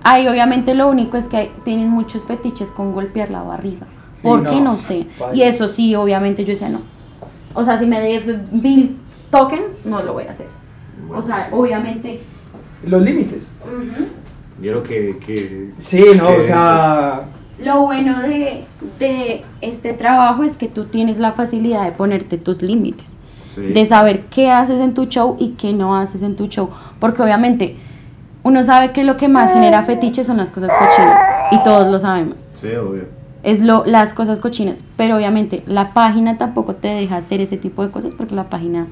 Ahí 0.02 0.26
obviamente 0.28 0.74
lo 0.74 0.88
único 0.88 1.16
es 1.16 1.26
que 1.26 1.36
hay- 1.36 1.52
tienen 1.64 1.88
muchos 1.90 2.24
fetiches 2.24 2.68
con 2.70 2.92
golpear 2.92 3.30
la 3.30 3.42
barriga. 3.42 3.86
¿Por 4.22 4.40
Y 4.40 4.44
qué? 4.44 4.50
no, 4.60 4.72
No 4.72 4.78
sé. 4.78 5.06
vaya. 5.18 5.34
Y 5.34 5.42
eso 5.42 5.68
sí, 5.68 5.94
obviamente 5.94 6.44
yo 6.44 6.52
decía 6.52 6.68
no. 6.68 6.80
O 7.54 7.64
sea, 7.64 7.78
si 7.78 7.86
me 7.86 8.00
des 8.00 8.24
mil 8.52 8.96
tokens, 9.30 9.84
no 9.84 10.02
lo 10.02 10.12
voy 10.14 10.24
a 10.24 10.32
hacer. 10.32 10.46
Bueno, 11.06 11.22
o 11.22 11.26
sea, 11.26 11.46
sí. 11.46 11.50
obviamente. 11.52 12.20
Los 12.86 13.02
límites. 13.02 13.46
Quiero 14.60 14.82
que, 14.82 15.18
que 15.18 15.70
Sí, 15.76 16.04
no, 16.16 16.28
que 16.28 16.38
o 16.38 16.42
sea. 16.42 17.24
Lo 17.58 17.82
bueno 17.82 18.20
de, 18.22 18.64
de 19.00 19.44
este 19.60 19.92
trabajo 19.92 20.44
es 20.44 20.56
que 20.56 20.68
tú 20.68 20.84
tienes 20.84 21.18
la 21.18 21.32
facilidad 21.32 21.84
de 21.84 21.92
ponerte 21.92 22.38
tus 22.38 22.62
límites. 22.62 23.06
sí. 23.42 23.62
De 23.62 23.84
saber 23.86 24.26
qué 24.26 24.50
haces 24.50 24.78
en 24.80 24.94
tu 24.94 25.06
show 25.06 25.36
y 25.40 25.50
qué 25.50 25.72
no 25.72 25.96
haces 25.96 26.22
en 26.22 26.36
tu 26.36 26.46
show. 26.46 26.70
Porque 27.00 27.22
obviamente 27.22 27.76
uno 28.48 28.64
sabe 28.64 28.92
que 28.92 29.04
lo 29.04 29.16
que 29.16 29.28
más 29.28 29.52
genera 29.52 29.82
fetiche 29.82 30.24
son 30.24 30.38
las 30.38 30.50
cosas 30.50 30.70
cochinas. 30.72 31.20
Y 31.52 31.62
todos 31.64 31.90
lo 31.92 31.98
sabemos. 31.98 32.48
Sí, 32.54 32.68
obvio. 32.68 33.04
es 33.42 33.60
lo, 33.60 33.84
las 33.84 34.14
cosas 34.14 34.40
cochinas. 34.40 34.82
Pero 34.96 35.16
obviamente 35.16 35.62
la 35.66 35.92
página 35.92 36.38
tampoco 36.38 36.74
te 36.74 36.88
deja 36.88 37.16
hacer 37.16 37.40
ese 37.40 37.58
tipo 37.58 37.82
de 37.82 37.90
cosas 37.90 38.14
porque 38.14 38.34
la 38.34 38.48
página 38.48 38.86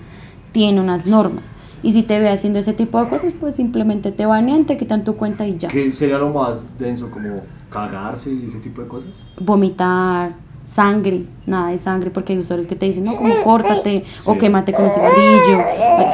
tiene 0.52 0.80
unas 0.80 1.06
normas. 1.06 1.46
Y 1.82 1.92
si 1.92 2.02
te 2.02 2.18
ve 2.18 2.28
haciendo 2.28 2.58
ese 2.58 2.72
tipo 2.72 3.02
de 3.02 3.08
cosas, 3.08 3.32
pues 3.38 3.54
simplemente 3.56 4.12
te 4.12 4.26
banean, 4.26 4.64
te 4.66 4.76
quitan 4.76 5.04
tu 5.04 5.16
cuenta 5.16 5.46
y 5.46 5.56
ya. 5.58 5.68
¿Qué 5.68 5.92
sería 5.92 6.18
lo 6.18 6.30
más 6.30 6.64
denso 6.78 7.10
como 7.10 7.36
cagarse 7.70 8.30
y 8.30 8.46
ese 8.46 8.58
tipo 8.58 8.82
de 8.82 8.88
cosas? 8.88 9.10
Vomitar, 9.40 10.32
sangre, 10.76 11.24
nada 11.46 11.70
de 11.70 11.78
sangre, 11.78 12.10
porque 12.10 12.34
hay 12.34 12.38
usuarios 12.38 12.68
que 12.68 12.76
te 12.76 12.86
dicen, 12.86 13.04
no, 13.04 13.16
como 13.16 13.34
córtate 13.42 14.04
o 14.26 14.36
quémate 14.38 14.72
con 14.72 14.84
un 14.84 14.90
cigarrillo, 14.92 15.64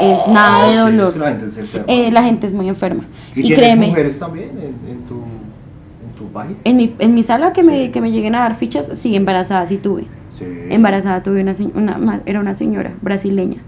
es 0.00 0.32
nada 0.32 0.66
de 0.68 0.72
Sí, 0.72 0.78
dolor. 0.78 1.08
es 1.08 1.12
que 1.14 1.18
la 1.18 1.28
gente 1.30 1.50
se 1.50 1.60
enferma. 1.60 1.84
Eh, 1.88 2.10
la 2.12 2.22
gente 2.22 2.46
es 2.46 2.54
muy 2.54 2.68
enferma. 2.68 3.04
¿Y, 3.34 3.52
Y, 3.52 3.54
créeme, 3.54 3.88
mujeres 3.88 4.18
también 4.18 4.50
en, 4.50 4.90
en 4.90 4.98
tu, 5.08 5.14
en 5.14 6.12
tu 6.16 6.24
página? 6.32 6.56
en 6.64 6.76
mi, 6.76 6.94
en 6.98 7.14
mi 7.14 7.22
sala 7.22 7.52
que, 7.52 7.62
me, 7.62 7.90
que 7.90 8.00
me 8.00 8.10
lleguen 8.10 8.34
a 8.36 8.40
dar 8.40 8.54
fichas, 8.54 8.86
sí, 8.98 9.14
embarazada 9.16 9.66
sí 9.66 9.76
tuve. 9.78 10.06
Sí. 10.28 10.46
Embarazada 10.70 11.22
tuve 11.22 11.42
una, 11.42 11.54
una, 11.74 11.96
una- 11.98 12.22
era 12.24 12.40
una 12.40 12.54
señora 12.54 12.92
brasileña. 13.02 13.58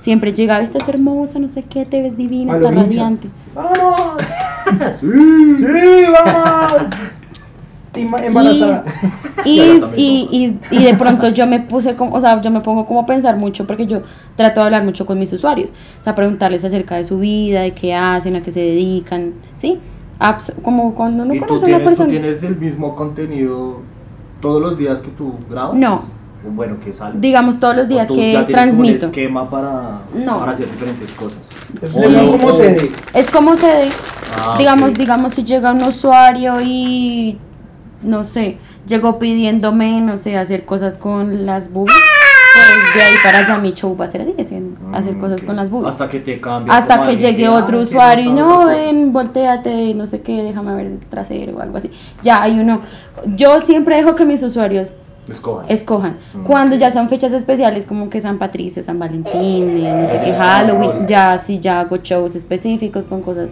Siempre 0.00 0.34
llegaba, 0.34 0.62
estás 0.62 0.86
hermosa, 0.88 1.38
no 1.38 1.48
sé 1.48 1.62
qué, 1.62 1.86
te 1.86 2.02
ves 2.02 2.16
divina, 2.16 2.54
estás 2.56 2.74
radiante. 2.74 3.28
¡Vamos! 3.54 4.12
Sí. 5.00 5.06
¡Sí, 5.58 6.12
vamos! 6.24 6.86
Embarazada. 7.94 8.84
Y, 9.46 9.60
y, 9.94 10.28
y, 10.32 10.58
y 10.70 10.82
de 10.84 10.94
pronto 10.94 11.28
yo 11.28 11.46
me 11.46 11.60
puse 11.60 11.96
como, 11.96 12.14
o 12.16 12.20
sea, 12.20 12.40
yo 12.40 12.50
me 12.50 12.60
pongo 12.60 12.86
como 12.86 13.00
a 13.00 13.06
pensar 13.06 13.36
mucho 13.36 13.66
porque 13.66 13.86
yo 13.86 14.00
trato 14.36 14.60
de 14.60 14.66
hablar 14.66 14.84
mucho 14.84 15.04
con 15.04 15.18
mis 15.18 15.30
usuarios, 15.34 15.70
o 16.00 16.02
sea, 16.02 16.14
preguntarles 16.14 16.64
acerca 16.64 16.94
de 16.96 17.04
su 17.04 17.18
vida, 17.18 17.60
de 17.60 17.72
qué 17.74 17.92
hacen, 17.94 18.36
a 18.36 18.42
qué 18.42 18.50
se 18.50 18.60
dedican, 18.60 19.34
¿sí? 19.56 19.78
Abs- 20.18 20.54
como 20.62 20.94
cuando 20.94 21.24
uno 21.24 21.34
¿Y 21.34 21.40
tú 21.40 21.46
conoce 21.46 21.66
a 21.66 21.68
una 21.68 21.76
tienes, 21.76 21.84
tú 21.98 22.04
persona. 22.04 22.08
tienes 22.20 22.42
el 22.42 22.56
mismo 22.56 22.96
contenido 22.96 23.80
todos 24.40 24.62
los 24.62 24.78
días 24.78 25.02
que 25.02 25.08
tú 25.08 25.34
grabas? 25.50 25.74
No. 25.76 26.04
Bueno, 26.54 26.76
que 26.82 26.94
sale. 26.94 27.18
Digamos 27.20 27.60
todos 27.60 27.76
los 27.76 27.84
¿O 27.84 27.88
días 27.88 28.08
tú 28.08 28.14
que 28.14 28.32
ya 28.32 28.46
tienes 28.46 28.62
transmito. 28.64 28.94
Como 29.00 29.04
un 29.08 29.10
esquema 29.10 29.50
para, 29.50 30.00
No. 30.14 30.38
para 30.38 30.52
hacer 30.52 30.70
diferentes 30.70 31.10
cosas. 31.12 31.38
Es 31.82 31.94
O 31.94 32.02
como 32.30 32.52
dé. 32.52 32.90
Es 33.12 33.30
como 33.30 33.56
se 33.56 33.66
dé. 33.66 33.88
Ah, 34.40 34.54
digamos, 34.58 34.90
ok. 34.90 34.96
digamos, 34.96 35.34
si 35.34 35.44
llega 35.44 35.70
un 35.72 35.82
usuario 35.82 36.62
y 36.62 37.38
no 38.04 38.24
sé, 38.24 38.56
llegó 38.86 39.18
pidiéndome, 39.18 40.00
no 40.00 40.18
sé, 40.18 40.36
hacer 40.36 40.64
cosas 40.64 40.96
con 40.96 41.46
las 41.46 41.72
boobies, 41.72 41.96
pues 42.54 42.94
de 42.94 43.02
ahí 43.02 43.14
para 43.24 43.38
allá 43.38 43.58
mi 43.58 43.72
show 43.72 43.96
va 43.96 44.04
a 44.04 44.08
ser 44.08 44.20
así, 44.38 44.54
en 44.54 44.76
hacer 44.92 45.14
Mm, 45.14 45.20
cosas 45.20 45.42
con 45.42 45.56
las 45.56 45.70
boobies. 45.70 45.88
Hasta 45.92 46.08
que 46.08 46.20
te 46.20 46.40
cambie. 46.40 46.72
Hasta 46.72 47.02
que 47.06 47.16
llegue 47.16 47.44
"Ay, 47.46 47.48
otro 47.52 47.80
usuario 47.80 48.24
y 48.30 48.32
no, 48.32 48.48
cosa". 48.48 48.66
ven, 48.68 49.12
volteate, 49.12 49.94
no 49.94 50.06
sé 50.06 50.20
qué, 50.20 50.42
déjame 50.42 50.74
ver 50.74 50.86
el 50.86 50.98
trasero 51.00 51.56
o 51.56 51.60
algo 51.60 51.78
así. 51.78 51.90
Ya 52.22 52.42
hay 52.42 52.58
uno. 52.58 52.80
Yo 53.36 53.60
siempre 53.60 53.96
dejo 53.96 54.14
que 54.14 54.24
mis 54.24 54.42
usuarios 54.42 54.94
Escojan. 55.28 55.64
escojan. 55.70 56.16
Mm, 56.34 56.44
Cuando 56.44 56.76
ya 56.76 56.90
son 56.90 57.08
fechas 57.08 57.32
especiales 57.32 57.86
como 57.86 58.10
que 58.10 58.20
San 58.20 58.38
Patricio, 58.38 58.82
San 58.82 58.98
Valentín, 58.98 59.82
no 59.82 60.06
sé 60.06 60.20
qué, 60.24 60.34
Halloween, 60.34 61.06
ya 61.08 61.42
sí 61.44 61.58
ya 61.60 61.80
hago 61.80 61.96
shows 61.96 62.34
específicos 62.34 63.04
con 63.06 63.22
cosas, 63.22 63.48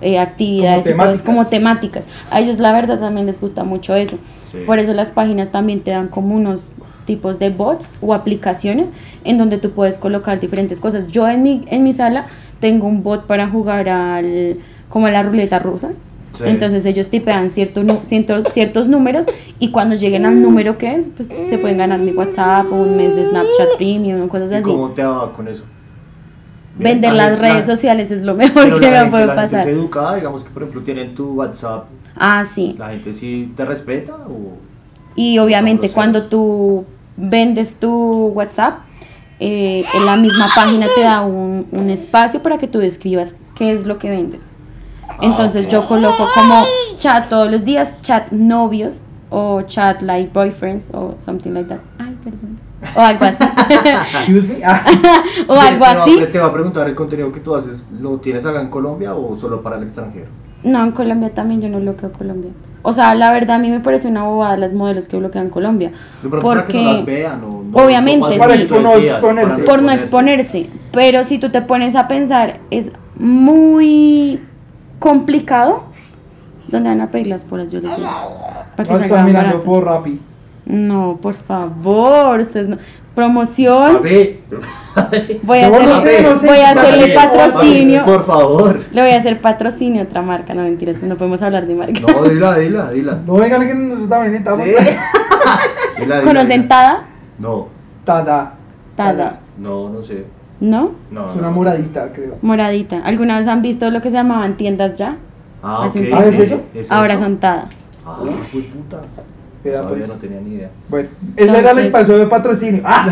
eh, 0.00 0.18
actividades 0.18 0.86
y 0.86 0.90
cosas 0.92 0.96
temáticas. 0.96 1.22
como 1.22 1.46
temáticas. 1.46 2.04
A 2.30 2.40
ellos 2.40 2.58
la 2.58 2.72
verdad 2.72 2.98
también 2.98 3.26
les 3.26 3.40
gusta 3.40 3.64
mucho 3.64 3.94
eso. 3.94 4.18
Sí. 4.42 4.58
Por 4.66 4.78
eso 4.78 4.92
las 4.92 5.10
páginas 5.10 5.50
también 5.50 5.80
te 5.80 5.90
dan 5.90 6.08
como 6.08 6.34
unos 6.34 6.60
tipos 7.06 7.38
de 7.38 7.50
bots 7.50 7.88
o 8.00 8.14
aplicaciones 8.14 8.92
en 9.24 9.38
donde 9.38 9.58
tú 9.58 9.70
puedes 9.70 9.96
colocar 9.98 10.40
diferentes 10.40 10.80
cosas. 10.80 11.06
Yo 11.08 11.28
en 11.28 11.42
mi, 11.42 11.62
en 11.68 11.82
mi 11.84 11.92
sala 11.92 12.26
tengo 12.60 12.86
un 12.86 13.02
bot 13.02 13.26
para 13.26 13.48
jugar 13.48 13.88
al 13.88 14.56
como 14.88 15.06
a 15.06 15.10
la 15.10 15.22
ruleta 15.22 15.58
rusa. 15.58 15.90
Sí. 16.34 16.42
Entonces 16.46 16.84
ellos 16.84 17.08
tipean 17.08 17.50
cierto, 17.50 17.82
nu- 17.82 18.00
ciertos, 18.02 18.48
ciertos 18.52 18.88
números 18.88 19.24
y 19.58 19.70
cuando 19.70 19.94
lleguen 19.94 20.26
al 20.26 20.42
número 20.42 20.76
que 20.76 20.94
es, 20.96 21.06
pues 21.16 21.28
se 21.28 21.56
pueden 21.58 21.78
ganar 21.78 21.98
mi 21.98 22.10
WhatsApp 22.12 22.66
o 22.70 22.74
un 22.74 22.96
mes 22.96 23.14
de 23.16 23.24
Snapchat 23.24 23.76
Premium 23.78 24.20
o 24.22 24.28
cosas 24.28 24.50
¿Y 24.50 24.54
así. 24.56 24.64
cómo 24.64 24.90
te 24.90 25.02
va 25.02 25.32
con 25.32 25.48
eso? 25.48 25.64
Bien, 26.78 26.92
Vender 27.00 27.12
la 27.12 27.16
las 27.16 27.38
gente- 27.38 27.52
redes 27.52 27.66
sociales 27.66 28.10
es 28.10 28.22
lo 28.22 28.34
mejor 28.34 28.62
Pero 28.64 28.78
que 28.80 28.90
me 28.90 28.96
gente, 28.96 29.10
puede 29.10 29.26
la 29.26 29.34
gente 29.34 29.56
pasar. 29.56 29.68
es 29.68 29.74
educada, 29.74 30.14
digamos 30.16 30.44
que 30.44 30.50
por 30.50 30.62
ejemplo 30.62 30.82
tienen 30.82 31.14
tu 31.14 31.32
WhatsApp, 31.32 31.84
Ah, 32.16 32.44
sí. 32.44 32.74
la 32.78 32.90
gente 32.90 33.12
sí 33.12 33.52
te 33.56 33.64
respeta 33.64 34.14
o 34.28 34.58
Y 35.14 35.38
obviamente 35.38 35.88
cuando 35.90 36.24
tú 36.24 36.84
vendes 37.16 37.76
tu 37.80 38.26
WhatsApp, 38.34 38.80
eh, 39.40 39.84
en 39.94 40.04
la 40.06 40.16
misma 40.16 40.48
página 40.54 40.86
te 40.94 41.02
da 41.02 41.22
un, 41.22 41.66
un 41.72 41.88
espacio 41.90 42.42
para 42.42 42.58
que 42.58 42.68
tú 42.68 42.78
describas 42.78 43.34
qué 43.54 43.72
es 43.72 43.86
lo 43.86 43.98
que 43.98 44.10
vendes. 44.10 44.42
Entonces 45.22 45.64
ok. 45.66 45.72
yo 45.72 45.88
coloco 45.88 46.26
como 46.34 46.62
chat 46.98 47.28
todos 47.30 47.50
los 47.50 47.64
días, 47.64 47.88
chat 48.02 48.30
novios 48.32 49.00
o 49.30 49.62
chat 49.62 50.02
like 50.02 50.30
boyfriends 50.32 50.88
o 50.92 51.14
something 51.24 51.52
like 51.52 51.68
that. 51.68 51.78
Ay, 51.98 52.14
perdón. 52.22 52.55
O 52.94 53.00
algo 53.00 53.24
así. 53.24 53.44
Excuse 54.18 54.46
me. 54.48 54.64
Ah, 54.64 54.82
o 55.48 55.54
Te- 55.54 55.60
algo 55.60 55.84
te 55.84 55.94
va- 55.96 56.02
así. 56.04 56.20
Te 56.32 56.38
va 56.38 56.46
a 56.46 56.52
preguntar 56.52 56.88
el 56.88 56.94
contenido 56.94 57.32
que 57.32 57.40
tú 57.40 57.54
haces, 57.54 57.86
¿lo 58.00 58.18
tienes 58.18 58.44
acá 58.46 58.60
en 58.60 58.68
Colombia 58.70 59.14
o 59.14 59.34
solo 59.36 59.62
para 59.62 59.76
el 59.76 59.82
extranjero? 59.84 60.26
No, 60.62 60.82
en 60.84 60.92
Colombia 60.92 61.30
también 61.34 61.60
yo 61.60 61.68
no 61.68 61.78
bloqueo 61.80 62.12
Colombia. 62.12 62.50
O 62.82 62.92
sea, 62.92 63.14
la 63.14 63.32
verdad 63.32 63.56
a 63.56 63.58
mí 63.58 63.68
me 63.70 63.80
parece 63.80 64.08
una 64.08 64.22
bobada 64.24 64.56
las 64.56 64.72
modelos 64.72 65.08
que 65.08 65.16
bloquean 65.16 65.50
Colombia. 65.50 65.92
Pronto 66.22 66.40
para 66.40 66.64
que 66.66 66.72
no 66.72 66.82
Porque 66.84 66.92
las 66.92 67.04
vean 67.04 67.44
o 67.44 67.62
no- 67.64 67.84
Obviamente, 67.84 68.20
no 68.20 68.46
decías, 68.48 68.62
exponerse. 69.20 69.62
por 69.64 69.82
no 69.82 69.90
exponerse. 69.92 70.70
Pero 70.92 71.24
si 71.24 71.38
tú 71.38 71.50
te 71.50 71.62
pones 71.62 71.94
a 71.96 72.06
pensar, 72.08 72.60
es 72.70 72.90
muy 73.18 74.40
complicado. 74.98 75.84
¿Dónde 76.68 76.88
van 76.88 77.00
a 77.00 77.10
pedir 77.10 77.26
las 77.28 77.44
foras? 77.44 77.70
Yo 77.70 77.80
les 77.80 77.94
digo. 77.96 78.08
Para 78.76 78.88
que 78.88 78.94
no, 78.94 79.00
están 79.04 79.24
mirando 79.24 79.62
por 79.62 79.84
Rappi. 79.84 80.20
No, 80.66 81.18
por 81.22 81.34
favor, 81.34 82.40
ustedes 82.40 82.68
no. 82.68 82.76
A 82.76 82.78
Promoción. 83.16 84.02
ver. 84.02 84.40
Voy 85.42 85.58
a, 85.60 85.70
No, 85.70 85.80
no 85.80 85.94
hacerle, 85.94 86.18
sé, 86.18 86.22
no 86.22 86.36
sé, 86.36 86.46
voy 86.46 86.56
a 86.58 86.68
está 86.68 86.82
hacerle 86.82 87.14
patrocinio. 87.14 88.04
Por 88.04 88.26
favor. 88.26 88.80
Le 88.92 89.02
voy 89.02 89.10
a 89.12 89.16
hacer 89.16 89.40
patrocinio 89.40 90.02
a 90.02 90.04
otra 90.04 90.20
marca. 90.20 90.52
No, 90.52 90.62
mentiras, 90.64 91.02
no 91.02 91.16
podemos 91.16 91.40
hablar 91.40 91.66
de 91.66 91.74
marca. 91.74 91.98
No, 92.00 92.24
dila, 92.24 92.58
dila, 92.58 92.90
dila. 92.90 93.18
No 93.26 93.34
vengan 93.36 93.66
que 93.66 93.74
nosotros 93.74 94.08
también 94.10 94.32
necesitamos. 94.32 94.66
Sí. 94.66 94.74
Dila, 95.98 96.16
dila, 96.20 96.22
¿Conocen 96.30 96.62
dila. 96.62 96.68
Tada? 96.68 97.04
No, 97.38 97.68
Tada. 98.04 98.54
Tada. 98.96 99.40
no, 99.58 99.88
no 99.88 100.02
sé. 100.02 100.24
¿No? 100.60 100.90
No, 101.10 101.24
Es 101.24 101.32
no. 101.34 101.38
una 101.40 101.50
moradita, 101.50 102.12
creo. 102.12 102.36
Moradita. 102.42 102.98
¿Alguna 103.02 103.38
vez 103.38 103.48
han 103.48 103.62
visto 103.62 103.90
lo 103.90 104.02
que 104.02 104.10
se 104.10 104.16
llamaban 104.16 104.58
tiendas 104.58 104.98
ya? 104.98 105.16
Ah, 105.62 105.80
ok. 105.80 105.86
Hace 105.86 106.00
un 106.00 106.14
Ah, 106.14 106.18
¿es 106.20 106.38
eso? 106.38 106.60
¿es 106.74 106.92
Ahora 106.92 107.14
eso? 107.14 107.22
son 107.22 107.38
Tada. 107.38 107.68
Ah, 108.04 108.18
puta. 108.52 109.00
Vea, 109.70 109.88
pues. 109.88 110.08
no 110.08 110.14
tenía 110.14 110.40
ni 110.40 110.54
idea. 110.54 110.70
Bueno, 110.88 111.08
ese 111.36 111.58
era 111.58 111.70
el 111.72 111.78
espacio 111.78 112.18
de 112.18 112.26
patrocinio. 112.26 112.82
Ah. 112.84 113.08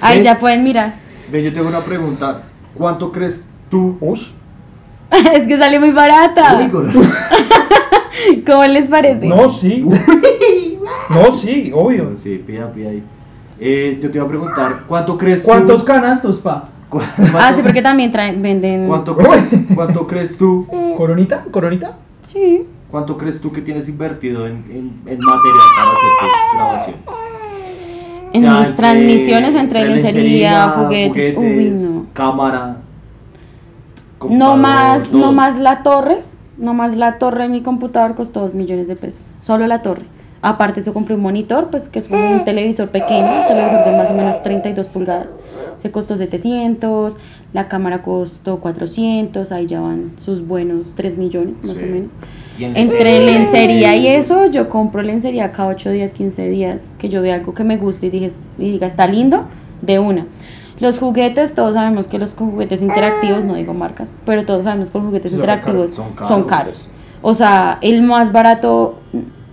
Ahí 0.00 0.20
¿Eh? 0.20 0.22
ya 0.24 0.38
pueden 0.38 0.64
mirar. 0.64 0.94
Ven, 1.30 1.44
yo 1.44 1.52
tengo 1.52 1.68
una 1.68 1.80
pregunta. 1.80 2.42
¿Cuánto 2.74 3.10
crees 3.10 3.42
tú? 3.70 3.96
Ush. 4.00 4.28
es 5.34 5.46
que 5.46 5.56
sale 5.56 5.78
muy 5.78 5.90
barata. 5.92 6.58
Uy, 6.58 8.42
¿Cómo 8.46 8.64
les 8.64 8.88
parece? 8.88 9.26
No, 9.26 9.48
sí. 9.48 9.84
No, 11.08 11.30
sí, 11.30 11.72
obvio. 11.74 12.14
Sí, 12.16 12.42
pida, 12.44 12.70
pida 12.70 12.90
ahí. 12.90 13.02
Eh, 13.58 13.98
yo 14.02 14.10
te 14.10 14.18
iba 14.18 14.24
a 14.24 14.28
preguntar, 14.28 14.82
¿cuánto 14.86 15.16
crees 15.16 15.42
tú? 15.42 15.46
¿Cuántos 15.48 15.82
canastos, 15.84 16.38
pa? 16.38 16.68
Ah, 17.34 17.52
sí, 17.54 17.62
porque 17.62 17.82
también 17.82 18.12
traen, 18.12 18.40
venden. 18.42 18.86
¿Cuánto 18.86 19.16
crees, 19.16 19.48
¿Cuánto 19.74 20.06
crees 20.06 20.36
tú? 20.36 20.66
¿Coronita? 20.96 21.44
¿Coronita? 21.50 21.96
Sí. 22.22 22.66
¿Cuánto 22.90 23.16
crees 23.18 23.40
tú 23.40 23.50
que 23.52 23.60
tienes 23.60 23.88
invertido 23.88 24.46
en, 24.46 24.64
en, 24.70 25.02
en 25.06 25.18
material 25.20 25.66
para 25.76 25.90
hacer 25.90 26.10
tus 26.20 26.58
grabaciones? 26.58 27.00
En 28.32 28.44
O 28.46 28.50
sea, 28.50 28.60
mis 28.68 28.76
transmisiones, 28.76 29.54
entre 29.54 29.84
lencería, 29.84 30.68
juguetes. 30.70 31.34
juguetes, 31.36 31.78
Uy, 31.78 31.78
no. 31.78 32.06
cámara. 32.12 32.76
No 34.28 34.56
más, 34.56 35.08
todo. 35.08 35.18
no 35.20 35.32
más 35.32 35.58
la 35.58 35.82
torre. 35.82 36.18
No 36.58 36.72
más 36.74 36.96
la 36.96 37.18
torre 37.18 37.42
de 37.44 37.48
mi 37.50 37.60
computador 37.62 38.14
costó 38.14 38.40
2 38.40 38.54
millones 38.54 38.88
de 38.88 38.96
pesos. 38.96 39.22
Solo 39.40 39.66
la 39.66 39.82
torre. 39.82 40.06
Aparte, 40.42 40.80
se 40.80 40.92
compré 40.92 41.14
un 41.14 41.20
monitor, 41.22 41.68
pues 41.70 41.88
que 41.88 41.98
es 41.98 42.08
un 42.10 42.44
televisor 42.44 42.88
pequeño, 42.90 43.26
un 43.42 43.46
televisor 43.48 43.84
de 43.84 43.96
más 43.96 44.10
o 44.10 44.14
menos 44.14 44.42
32 44.42 44.86
pulgadas. 44.88 45.28
Se 45.76 45.90
costó 45.90 46.16
700, 46.16 47.16
la 47.52 47.68
cámara 47.68 48.02
costó 48.02 48.58
400, 48.60 49.52
ahí 49.52 49.66
ya 49.66 49.80
van 49.80 50.12
sus 50.18 50.46
buenos 50.46 50.92
3 50.94 51.16
millones 51.18 51.62
más 51.64 51.76
Sí. 51.76 51.84
o 51.84 51.86
menos. 51.86 52.10
Entre 52.58 53.20
lencería, 53.26 53.90
lencería 53.92 53.96
y 53.96 54.06
eso, 54.08 54.46
yo 54.46 54.68
compro 54.70 55.02
lencería 55.02 55.52
cada 55.52 55.68
8 55.68 55.90
días, 55.90 56.12
15 56.12 56.48
días, 56.48 56.86
que 56.98 57.08
yo 57.10 57.20
vea 57.20 57.34
algo 57.34 57.52
que 57.52 57.64
me 57.64 57.76
guste 57.76 58.06
y, 58.06 58.10
dije, 58.10 58.32
y 58.58 58.72
diga, 58.72 58.86
está 58.86 59.06
lindo, 59.06 59.44
de 59.82 59.98
una. 59.98 60.26
Los 60.80 60.98
juguetes, 60.98 61.54
todos 61.54 61.74
sabemos 61.74 62.06
que 62.06 62.18
los 62.18 62.34
juguetes 62.34 62.82
interactivos, 62.82 63.44
no 63.44 63.54
digo 63.54 63.74
marcas, 63.74 64.08
pero 64.24 64.44
todos 64.44 64.64
sabemos 64.64 64.90
que 64.90 64.98
los 64.98 65.06
juguetes 65.06 65.30
Son 65.32 65.40
interactivos 65.40 65.92
caros, 65.92 66.28
son 66.28 66.44
caros. 66.44 66.88
O 67.22 67.34
sea, 67.34 67.78
el 67.80 68.02
más 68.02 68.32
barato 68.32 69.00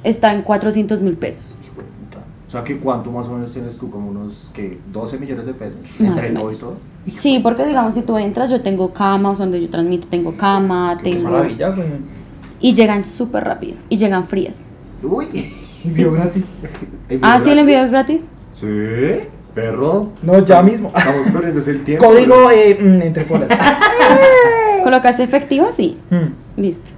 está 0.03 0.33
en 0.33 0.41
400 0.41 1.01
mil 1.01 1.15
pesos. 1.15 1.57
Hijo 1.63 1.75
de 1.81 1.87
puta. 1.87 2.23
O 2.42 2.42
sea, 2.53 2.63
que 2.63 2.77
¿cuánto 2.77 3.11
más 3.11 3.25
o 3.27 3.33
menos 3.33 3.51
tienes 3.51 3.77
tú? 3.77 3.89
Como 3.89 4.11
unos, 4.11 4.49
que 4.53 4.77
12 4.91 5.17
millones 5.17 5.45
de 5.47 5.53
pesos. 5.53 5.79
Más 5.81 6.01
Entre 6.01 6.29
todo 6.29 6.51
y 6.51 6.55
todo. 6.55 6.77
Sí, 7.17 7.39
porque 7.41 7.65
digamos, 7.65 7.95
si 7.95 8.03
tú 8.03 8.17
entras, 8.17 8.49
yo 8.51 8.61
tengo 8.61 8.93
cama, 8.93 9.31
o 9.31 9.35
sea, 9.35 9.45
donde 9.45 9.61
yo 9.61 9.69
transmito, 9.69 10.07
tengo 10.07 10.37
cama, 10.37 10.97
Qué 11.01 11.11
tengo... 11.11 11.31
maravilla, 11.31 11.69
güey. 11.69 11.87
Y 12.61 12.73
llegan 12.73 13.03
súper 13.03 13.43
rápido, 13.43 13.75
y 13.89 13.97
llegan 13.97 14.27
frías. 14.27 14.55
Uy. 15.01 15.51
Envío 15.83 16.13
gratis. 16.13 16.45
Ah, 17.21 17.39
sí, 17.41 17.49
el 17.49 17.59
envío 17.59 17.79
es 17.79 17.91
gratis. 17.91 18.29
Sí, 18.51 18.67
perro. 19.53 20.11
No, 20.21 20.45
ya 20.45 20.63
mismo. 20.63 20.91
Estamos 20.95 21.29
perdiendo 21.31 21.59
el 21.59 21.83
tiempo. 21.83 22.05
Código 22.05 22.51
eh, 22.51 22.77
mm, 22.79 23.01
entre 23.01 23.25
polas. 23.25 23.49
¿Colocas 24.83 25.19
efectivo? 25.19 25.69
Sí. 25.75 25.97
Mm. 26.09 26.61
Listo. 26.61 26.89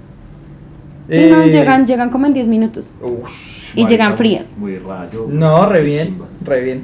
Sí, 1.10 1.28
no, 1.30 1.42
Eh, 1.44 1.50
llegan, 1.52 1.86
llegan 1.86 2.10
como 2.10 2.26
en 2.26 2.34
10 2.34 2.48
minutos. 2.48 2.96
Y 3.02 3.82
marica, 3.84 3.90
llegan 3.90 4.18
frías. 4.18 4.48
Muy 4.58 4.78
rayo. 4.80 5.28
No, 5.30 5.66
re 5.68 5.84
bien, 5.84 6.08
Chimba. 6.08 6.26
re 6.44 6.62
bien. 6.64 6.84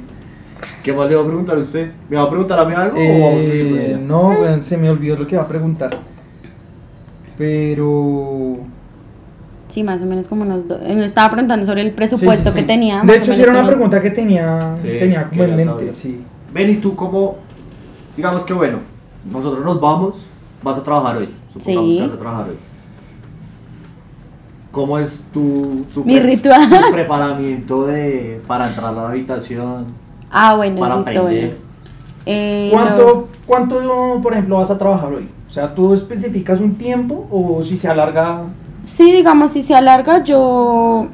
¿Qué 0.84 0.92
más 0.92 1.08
le 1.08 1.16
va 1.16 1.22
a 1.22 1.26
preguntar 1.26 1.56
a 1.56 1.60
usted? 1.60 1.90
¿Me 2.08 2.16
va 2.16 2.22
a 2.22 2.28
preguntar 2.30 2.58
a 2.60 2.64
mí 2.64 2.72
algo 2.74 2.96
o 2.98 3.20
vamos 3.24 3.38
a 3.40 3.42
seguir 3.48 3.76
Eh, 3.80 3.98
no, 4.00 4.32
se 4.60 4.76
me 4.76 4.90
olvidó 4.90 5.16
lo 5.16 5.26
que 5.26 5.34
iba 5.34 5.42
a 5.42 5.48
preguntar. 5.48 5.90
Pero. 7.36 8.58
Sí, 9.68 9.82
más 9.82 10.02
o 10.02 10.04
menos 10.04 10.26
como 10.28 10.42
unos 10.42 10.68
dos. 10.68 10.80
Me 10.82 11.04
estaba 11.04 11.30
preguntando 11.30 11.64
sobre 11.66 11.80
el 11.82 11.92
presupuesto 11.92 12.50
Sí, 12.50 12.54
sí, 12.54 12.60
sí. 12.60 12.60
que 12.60 12.66
tenía. 12.72 13.02
De 13.04 13.16
hecho, 13.16 13.32
o 13.32 13.34
sí 13.34 13.40
era 13.42 13.52
una 13.52 13.60
unos- 13.60 13.70
pregunta 13.72 14.00
que 14.02 14.10
tenía, 14.10 14.76
Sí, 14.76 14.88
tenía 14.98 15.28
como 15.28 15.44
en 15.44 15.56
mente. 15.56 15.92
Sí. 15.94 16.20
Ven, 16.52 16.70
y 16.70 16.76
tú 16.76 16.94
cómo, 16.94 17.36
digamos 18.16 18.44
que 18.44 18.52
bueno, 18.52 18.78
nosotros 19.30 19.64
nos 19.64 19.80
vamos, 19.80 20.14
vas 20.62 20.76
a 20.78 20.82
trabajar 20.82 21.16
hoy, 21.16 21.30
supongamos 21.52 21.90
Sí. 21.90 21.96
que 21.96 22.02
vas 22.02 22.12
a 22.12 22.18
trabajar 22.18 22.48
hoy. 22.50 22.56
¿Cómo 24.72 24.98
es 24.98 25.28
tu, 25.32 25.84
tu, 25.94 26.02
Mi 26.04 26.14
pre- 26.18 26.22
ritual. 26.24 26.68
tu 26.70 26.92
preparamiento 26.92 27.86
de, 27.86 28.40
para 28.46 28.68
entrar 28.68 28.86
a 28.88 28.92
la 28.92 29.08
habitación, 29.08 29.86
Ah, 30.30 30.54
bueno, 30.56 30.80
para 30.80 30.96
listo, 30.96 31.22
bueno. 31.22 31.48
Eh, 32.24 32.68
¿Cuánto, 32.72 33.28
¿Cuánto, 33.46 34.18
por 34.22 34.32
ejemplo, 34.32 34.56
vas 34.56 34.70
a 34.70 34.78
trabajar 34.78 35.12
hoy? 35.12 35.28
O 35.46 35.50
sea, 35.50 35.74
¿tú 35.74 35.92
especificas 35.92 36.60
un 36.60 36.74
tiempo 36.74 37.26
o 37.30 37.62
si 37.62 37.76
se 37.76 37.86
alarga? 37.88 38.44
Sí, 38.84 39.12
digamos, 39.12 39.52
si 39.52 39.62
se 39.62 39.74
alarga, 39.74 40.24
yo 40.24 41.06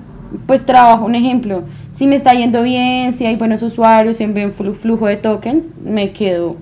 pues 0.47 0.65
trabajo 0.65 1.05
un 1.07 1.17
ejemplo. 1.17 1.63
Si 1.91 2.07
me 2.07 2.15
está 2.15 2.33
yendo 2.35 2.63
bien, 2.63 3.13
si 3.13 3.27
hay 3.27 3.35
buenos 3.35 3.63
usuarios, 3.63 4.19
si 4.19 4.25
hay 4.25 4.31
buen 4.31 4.53
flu- 4.55 4.75
flujo 4.75 5.07
de 5.07 5.17
tokens, 5.17 5.69
me 5.85 6.13
quedo 6.13 6.55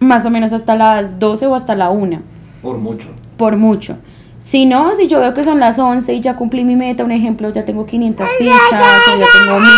más 0.00 0.24
o 0.24 0.30
menos 0.30 0.52
hasta 0.52 0.74
las 0.76 1.18
12 1.18 1.46
o 1.46 1.54
hasta 1.54 1.74
la 1.74 1.90
1, 1.90 2.20
Por 2.62 2.78
mucho. 2.78 3.08
por 3.36 3.56
mucho. 3.56 3.96
Si 4.44 4.66
no, 4.66 4.94
si 4.94 5.08
yo 5.08 5.20
veo 5.20 5.32
que 5.32 5.42
son 5.42 5.58
las 5.58 5.78
11 5.78 6.12
y 6.12 6.20
ya 6.20 6.36
cumplí 6.36 6.64
mi 6.64 6.76
meta, 6.76 7.02
un 7.02 7.12
ejemplo, 7.12 7.50
ya 7.50 7.64
tengo 7.64 7.86
500 7.86 8.28
fichas 8.38 8.56
o 9.16 9.18
ya 9.18 9.26
tengo 9.42 9.58
1000. 9.58 9.70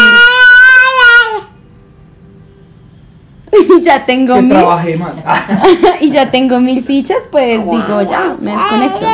Y 3.78 3.80
ya 3.82 4.04
tengo 4.04 4.34
Que 4.34 4.42
mil. 4.42 4.50
trabajé 4.50 4.96
más. 4.96 5.24
y 6.00 6.10
ya 6.10 6.30
tengo 6.32 6.58
mil 6.58 6.82
fichas, 6.84 7.28
pues 7.30 7.64
digo, 7.64 8.02
ya, 8.02 8.36
me 8.40 8.50
desconecto. 8.52 9.06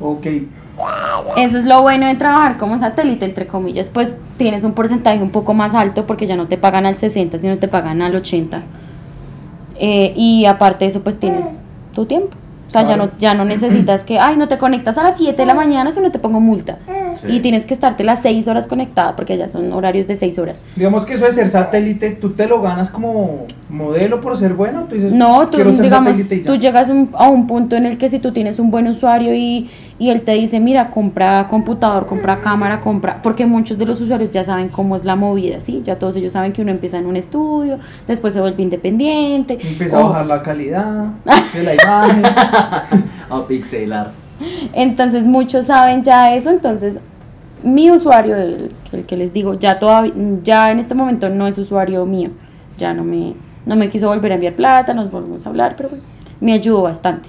ok. 0.00 0.26
Eso 1.36 1.58
es 1.58 1.64
lo 1.66 1.82
bueno 1.82 2.06
de 2.06 2.14
trabajar 2.14 2.56
como 2.56 2.78
satélite, 2.78 3.24
entre 3.26 3.46
comillas, 3.48 3.90
pues 3.92 4.14
tienes 4.38 4.62
un 4.64 4.72
porcentaje 4.72 5.20
un 5.20 5.30
poco 5.30 5.52
más 5.52 5.74
alto 5.74 6.06
porque 6.06 6.26
ya 6.26 6.36
no 6.36 6.46
te 6.46 6.56
pagan 6.56 6.86
al 6.86 6.96
60, 6.96 7.36
sino 7.38 7.58
te 7.58 7.66
pagan 7.68 8.00
al 8.00 8.14
80. 8.14 8.62
Eh, 9.74 10.14
y 10.16 10.46
aparte 10.46 10.84
de 10.84 10.90
eso, 10.92 11.02
pues 11.02 11.18
tienes 11.18 11.46
tu 11.92 12.06
tiempo. 12.06 12.34
O 12.70 12.72
sea, 12.72 12.88
ya 12.88 12.96
no, 12.96 13.10
ya 13.18 13.34
no 13.34 13.44
necesitas 13.44 14.04
que, 14.04 14.20
ay, 14.20 14.36
no 14.36 14.46
te 14.46 14.56
conectas 14.56 14.96
a 14.96 15.02
las 15.02 15.18
7 15.18 15.36
de 15.36 15.44
la 15.44 15.54
mañana, 15.54 15.90
si 15.90 16.00
no 16.00 16.12
te 16.12 16.20
pongo 16.20 16.38
multa. 16.38 16.78
Sí. 17.16 17.26
Y 17.28 17.40
tienes 17.40 17.66
que 17.66 17.74
estarte 17.74 18.04
las 18.04 18.22
6 18.22 18.46
horas 18.46 18.68
conectada 18.68 19.16
porque 19.16 19.36
ya 19.36 19.48
son 19.48 19.72
horarios 19.72 20.06
de 20.06 20.14
6 20.14 20.38
horas. 20.38 20.60
Digamos 20.76 21.04
que 21.04 21.14
eso 21.14 21.24
de 21.24 21.32
ser 21.32 21.48
satélite, 21.48 22.10
¿tú 22.12 22.30
te 22.30 22.46
lo 22.46 22.62
ganas 22.62 22.88
como 22.88 23.46
modelo 23.68 24.20
por 24.20 24.36
ser 24.36 24.54
bueno? 24.54 24.84
¿Tú 24.88 24.94
dices, 24.94 25.12
No, 25.12 25.48
tú, 25.48 25.58
digamos, 25.58 26.16
tú 26.46 26.54
llegas 26.54 26.88
un- 26.88 27.10
a 27.14 27.28
un 27.28 27.48
punto 27.48 27.74
en 27.74 27.86
el 27.86 27.98
que 27.98 28.08
si 28.08 28.20
tú 28.20 28.30
tienes 28.30 28.60
un 28.60 28.70
buen 28.70 28.86
usuario 28.86 29.34
y, 29.34 29.68
y 30.00 30.08
él 30.10 30.22
te 30.22 30.32
dice, 30.32 30.58
mira, 30.60 30.88
compra 30.90 31.46
computador, 31.48 32.06
compra 32.06 32.40
cámara, 32.40 32.80
compra, 32.80 33.20
porque 33.22 33.44
muchos 33.44 33.76
de 33.78 33.84
los 33.84 34.00
usuarios 34.00 34.30
ya 34.32 34.42
saben 34.42 34.68
cómo 34.70 34.96
es 34.96 35.04
la 35.04 35.14
movida, 35.14 35.60
¿sí? 35.60 35.82
Ya 35.84 35.98
todos 35.98 36.16
ellos 36.16 36.32
saben 36.32 36.52
que 36.54 36.62
uno 36.62 36.70
empieza 36.70 36.96
en 36.98 37.04
un 37.06 37.16
estudio, 37.16 37.78
después 38.08 38.32
se 38.32 38.40
vuelve 38.40 38.62
independiente. 38.62 39.58
Empieza 39.62 39.98
o- 39.98 40.06
a 40.06 40.08
bajar 40.08 40.26
la 40.26 40.42
calidad 40.42 41.04
de 41.54 41.62
la 41.62 41.74
imagen. 41.74 42.22
A 43.30 43.46
pixelar. 43.46 44.10
Entonces 44.72 45.26
muchos 45.26 45.66
saben 45.66 46.02
ya 46.02 46.34
eso, 46.34 46.50
entonces 46.50 46.98
mi 47.62 47.90
usuario, 47.90 48.36
el, 48.36 48.72
el 48.92 49.04
que 49.04 49.16
les 49.18 49.32
digo, 49.34 49.54
ya 49.54 49.78
todavía, 49.78 50.14
ya 50.42 50.70
en 50.70 50.78
este 50.78 50.94
momento 50.94 51.28
no 51.28 51.46
es 51.46 51.58
usuario 51.58 52.06
mío, 52.06 52.30
ya 52.78 52.94
no 52.94 53.04
me, 53.04 53.34
no 53.66 53.76
me 53.76 53.90
quiso 53.90 54.08
volver 54.08 54.32
a 54.32 54.36
enviar 54.36 54.54
plata, 54.54 54.94
nos 54.94 55.10
volvemos 55.10 55.44
a 55.44 55.50
hablar, 55.50 55.74
pero 55.76 55.90
bueno, 55.90 56.04
me 56.40 56.54
ayudó 56.54 56.80
bastante. 56.82 57.28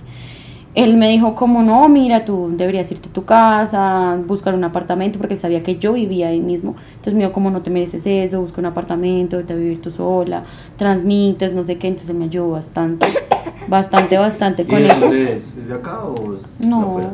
Él 0.73 0.95
me 0.95 1.09
dijo 1.09 1.35
como 1.35 1.63
no, 1.63 1.89
mira, 1.89 2.23
tú 2.23 2.49
deberías 2.55 2.89
irte 2.91 3.09
a 3.09 3.11
tu 3.11 3.25
casa, 3.25 4.17
buscar 4.25 4.53
un 4.55 4.63
apartamento, 4.63 5.17
porque 5.19 5.33
él 5.33 5.39
sabía 5.39 5.63
que 5.63 5.77
yo 5.77 5.93
vivía 5.93 6.29
ahí 6.29 6.39
mismo. 6.39 6.75
Entonces 6.91 7.13
me 7.13 7.19
dijo 7.21 7.33
como 7.33 7.51
no 7.51 7.61
te 7.61 7.69
mereces 7.69 8.05
eso, 8.05 8.39
busca 8.41 8.61
un 8.61 8.67
apartamento, 8.67 9.35
vete 9.37 9.51
a 9.51 9.57
vivir 9.57 9.81
tú 9.81 9.91
sola, 9.91 10.43
transmites, 10.77 11.53
no 11.53 11.63
sé 11.63 11.77
qué, 11.77 11.87
entonces 11.89 12.09
él 12.11 12.15
me 12.15 12.25
ayudó 12.25 12.51
bastante, 12.51 13.05
bastante, 13.67 14.17
bastante 14.17 14.61
¿Y 14.61 14.65
con 14.65 14.79
de 14.79 14.87
eso. 14.87 15.11
es? 15.11 15.55
¿Es 15.57 15.67
de 15.67 15.73
acá 15.73 16.03
o 16.05 16.35
es 16.35 16.65
No, 16.65 16.83
afuera? 16.91 17.09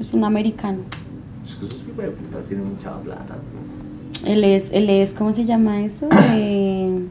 es 0.00 0.12
un 0.12 0.24
americano. 0.24 0.78
Es 1.44 1.54
que 1.54 1.66
esos 1.66 1.78
putas 1.78 2.44
tienen 2.46 2.68
mucha 2.68 2.92
plata. 3.00 3.36
Él 4.26 4.42
es, 4.42 4.68
él 4.72 4.90
es, 4.90 5.10
¿cómo 5.12 5.32
se 5.32 5.44
llama 5.44 5.82
eso? 5.82 6.08
Eh, 6.34 7.04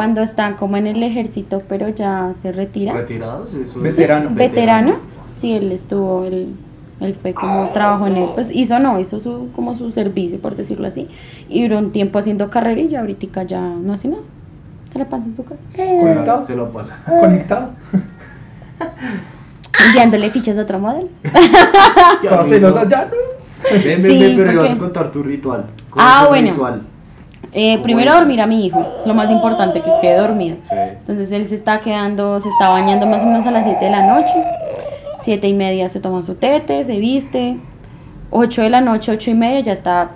cuando 0.00 0.22
están 0.22 0.54
como 0.54 0.78
en 0.78 0.86
el 0.86 1.02
ejército, 1.02 1.60
pero 1.68 1.90
ya 1.90 2.32
se 2.40 2.52
retira. 2.52 2.94
¿Retirados? 2.94 3.52
Eso 3.52 3.76
es- 3.80 3.84
Veterano. 3.84 4.30
Veterano. 4.32 4.94
Sí, 5.36 5.52
él 5.52 5.70
estuvo, 5.72 6.24
él, 6.24 6.54
él 7.00 7.14
fue 7.20 7.34
como 7.34 7.68
trabajó 7.74 8.06
en 8.06 8.16
él, 8.16 8.28
pues 8.34 8.48
hizo 8.50 8.78
no, 8.78 8.98
hizo 8.98 9.20
su, 9.20 9.50
como 9.54 9.76
su 9.76 9.90
servicio, 9.90 10.38
por 10.40 10.56
decirlo 10.56 10.88
así. 10.88 11.06
Y 11.50 11.64
duró 11.64 11.76
un 11.80 11.92
tiempo 11.92 12.18
haciendo 12.18 12.48
carrera 12.48 12.80
y 12.80 12.88
ya 12.88 13.00
ahorita 13.00 13.42
ya 13.42 13.60
no 13.60 13.92
hace 13.92 14.08
nada. 14.08 14.22
Se 14.90 14.98
la 15.00 15.04
pasa 15.04 15.26
en 15.26 15.36
su 15.36 15.44
casa. 15.44 15.64
Conectado. 15.76 16.42
Se 16.44 16.56
lo 16.56 16.70
pasa. 16.72 16.96
Conectado. 17.06 17.68
Enviándole 19.86 20.30
fichas 20.30 20.56
a 20.56 20.62
otro 20.62 20.78
modelo. 20.78 21.08
Todas 22.26 22.48
celosas 22.48 22.88
ya, 22.88 23.04
¿no? 23.04 23.70
Ven, 23.70 24.02
ven, 24.02 24.12
Sí, 24.12 24.18
ven, 24.18 24.36
pero 24.36 24.46
porque- 24.46 24.52
ibas 24.54 24.70
a 24.70 24.78
contar 24.78 25.10
tu 25.12 25.22
ritual. 25.22 25.66
¿Cómo 25.90 26.02
Ah, 26.08 26.22
tu 26.22 26.28
bueno. 26.30 26.50
ritual? 26.52 26.82
Eh, 27.52 27.72
¿Cómo 27.74 27.82
primero 27.84 28.14
dormir 28.14 28.40
a 28.40 28.46
mi 28.46 28.64
hijo, 28.66 28.84
es 28.98 29.06
lo 29.06 29.14
más 29.14 29.30
importante, 29.30 29.80
que 29.80 29.90
quede 30.00 30.16
dormido. 30.18 30.56
Sí. 30.62 30.74
Entonces 30.74 31.32
él 31.32 31.46
se 31.48 31.56
está 31.56 31.80
quedando, 31.80 32.38
se 32.40 32.48
está 32.48 32.68
bañando 32.68 33.06
más 33.06 33.22
o 33.22 33.26
menos 33.26 33.44
a 33.46 33.50
las 33.50 33.64
7 33.64 33.84
de 33.84 33.90
la 33.90 34.06
noche. 34.06 34.34
7 35.18 35.48
y 35.48 35.54
media 35.54 35.88
se 35.88 36.00
toma 36.00 36.22
su 36.22 36.34
tete, 36.34 36.84
se 36.84 36.96
viste. 36.96 37.56
8 38.30 38.62
de 38.62 38.70
la 38.70 38.80
noche, 38.80 39.10
8 39.12 39.30
y 39.32 39.34
media 39.34 39.60
ya 39.60 39.72
está 39.72 40.10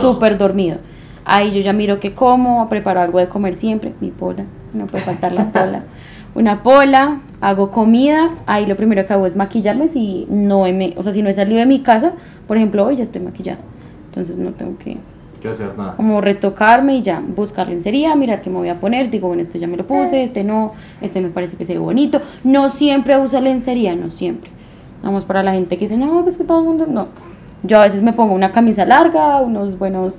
súper 0.00 0.38
dormido. 0.38 0.78
Ahí 1.26 1.52
yo 1.52 1.60
ya 1.60 1.72
miro 1.74 2.00
que 2.00 2.12
como, 2.14 2.68
preparo 2.68 3.00
algo 3.00 3.18
de 3.18 3.28
comer 3.28 3.54
siempre, 3.56 3.92
mi 4.00 4.10
pola, 4.10 4.44
no 4.72 4.86
puede 4.86 5.04
faltar 5.04 5.32
la 5.32 5.44
pola. 5.52 5.82
Una 6.34 6.62
pola, 6.62 7.20
hago 7.40 7.70
comida, 7.70 8.30
ahí 8.46 8.64
lo 8.64 8.76
primero 8.76 9.04
que 9.06 9.12
hago 9.12 9.26
es 9.26 9.36
maquillarme 9.36 9.88
si 9.88 10.26
no 10.30 10.66
he, 10.66 10.72
me- 10.72 10.94
o 10.96 11.02
sea, 11.02 11.12
si 11.12 11.22
no 11.22 11.28
he 11.28 11.34
salido 11.34 11.58
de 11.58 11.66
mi 11.66 11.80
casa, 11.80 12.12
por 12.48 12.56
ejemplo, 12.56 12.86
hoy 12.86 12.96
ya 12.96 13.02
estoy 13.02 13.20
maquillada. 13.20 13.58
Entonces 14.06 14.38
no 14.38 14.52
tengo 14.52 14.78
que 14.78 14.96
¿Qué 15.40 15.48
hacer? 15.48 15.76
Nada. 15.76 15.96
como 15.96 16.20
retocarme 16.20 16.96
y 16.96 17.02
ya 17.02 17.22
buscar 17.34 17.68
lencería, 17.68 18.14
mirar 18.14 18.42
qué 18.42 18.50
me 18.50 18.56
voy 18.56 18.68
a 18.68 18.78
poner, 18.78 19.10
digo, 19.10 19.28
bueno, 19.28 19.42
esto 19.42 19.58
ya 19.58 19.66
me 19.66 19.76
lo 19.76 19.86
puse, 19.86 20.22
este 20.22 20.44
no, 20.44 20.72
este 21.00 21.20
me 21.20 21.30
parece 21.30 21.56
que 21.56 21.64
se 21.64 21.72
ve 21.72 21.78
bonito. 21.78 22.20
No 22.44 22.68
siempre 22.68 23.18
uso 23.18 23.40
lencería, 23.40 23.96
no 23.96 24.10
siempre. 24.10 24.50
Vamos 25.02 25.24
para 25.24 25.42
la 25.42 25.52
gente 25.52 25.78
que 25.78 25.86
dice, 25.86 25.96
no, 25.96 26.26
es 26.28 26.36
que 26.36 26.44
todo 26.44 26.60
el 26.60 26.66
mundo, 26.66 26.86
no. 26.86 27.08
Yo 27.62 27.78
a 27.80 27.84
veces 27.84 28.02
me 28.02 28.12
pongo 28.12 28.34
una 28.34 28.52
camisa 28.52 28.84
larga, 28.84 29.40
unos 29.40 29.78
buenos, 29.78 30.14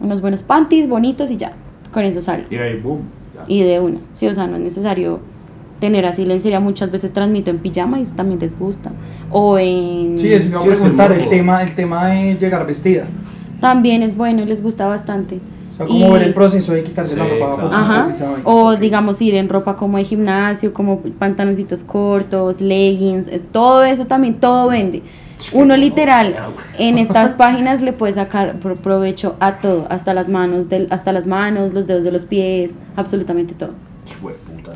unos 0.00 0.20
buenos 0.20 0.42
panties 0.42 0.88
bonitos 0.88 1.30
y 1.30 1.36
ya, 1.36 1.52
con 1.92 2.04
eso 2.04 2.20
salgo. 2.20 2.46
Y 2.50 2.56
ahí, 2.56 2.80
boom. 2.80 3.00
ya. 3.34 3.44
Y 3.46 3.62
de 3.62 3.80
una, 3.80 3.98
sí, 4.14 4.26
o 4.26 4.34
sea, 4.34 4.46
no 4.46 4.56
es 4.56 4.62
necesario 4.62 5.20
tener 5.80 6.06
así 6.06 6.24
lencería, 6.24 6.60
muchas 6.60 6.90
veces 6.90 7.12
transmito 7.12 7.50
en 7.50 7.58
pijama 7.58 7.98
y 7.98 8.02
eso 8.02 8.14
también 8.14 8.40
les 8.40 8.58
gusta. 8.58 8.90
O 9.30 9.58
en... 9.58 10.18
Sí, 10.18 10.32
eso 10.32 10.44
me 10.44 10.50
iba 10.50 10.60
a 10.60 10.62
Sí, 10.62 10.68
es 10.70 10.78
el 10.78 10.82
preguntar, 10.82 11.12
el 11.12 11.28
tema, 11.28 11.62
el 11.62 11.74
tema 11.74 12.06
de 12.08 12.34
llegar 12.36 12.66
vestida. 12.66 13.06
También 13.60 14.02
es 14.02 14.16
bueno, 14.16 14.44
les 14.44 14.62
gusta 14.62 14.86
bastante. 14.86 15.40
O 15.72 15.76
sea, 15.76 15.86
como 15.86 16.06
Y- 16.06 16.10
ver 16.12 16.22
el 16.22 16.34
proceso 16.34 16.72
de 16.72 16.82
quitarse 16.82 17.16
la 17.16 17.24
ropa 17.24 17.54
claro. 17.56 17.70
Ajá. 17.74 18.12
saben. 18.14 18.40
O 18.44 18.76
digamos 18.76 19.20
ir 19.20 19.34
en 19.34 19.48
ropa 19.48 19.76
como 19.76 19.98
de 19.98 20.04
gimnasio, 20.04 20.72
como 20.72 21.00
pantaloncitos 21.00 21.82
cortos, 21.82 22.60
leggings, 22.60 23.28
eh, 23.28 23.42
todo 23.52 23.84
eso 23.84 24.06
también, 24.06 24.34
todo 24.40 24.68
vende. 24.68 25.02
Uno 25.52 25.66
no, 25.66 25.76
literal 25.76 26.34
en 26.78 26.96
estas 26.98 27.34
páginas 27.34 27.82
le 27.82 27.92
puede 27.92 28.14
sacar 28.14 28.58
pro- 28.58 28.76
provecho 28.76 29.36
a 29.38 29.56
todo, 29.58 29.86
hasta 29.90 30.14
las 30.14 30.30
manos, 30.30 30.70
del, 30.70 30.86
hasta 30.90 31.12
las 31.12 31.26
manos, 31.26 31.74
los 31.74 31.86
dedos 31.86 32.04
de 32.04 32.12
los 32.12 32.24
pies, 32.24 32.72
absolutamente 32.96 33.52
todo. 33.52 33.72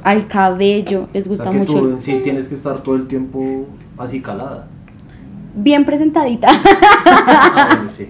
Al 0.02 0.26
cabello 0.26 1.08
les 1.14 1.26
O 1.26 1.30
gusta 1.30 1.44
sea 1.44 1.52
que 1.52 1.58
mucho. 1.60 1.72
tú 1.72 1.96
sí 1.98 2.20
tienes 2.22 2.46
que 2.48 2.54
estar 2.56 2.82
todo 2.82 2.94
el 2.96 3.06
tiempo 3.06 3.66
así 3.96 4.20
calada. 4.20 4.66
Bien 5.54 5.84
presentadita. 5.86 6.48
Ah, 7.06 7.68
bueno, 7.76 7.88
sí. 7.90 8.06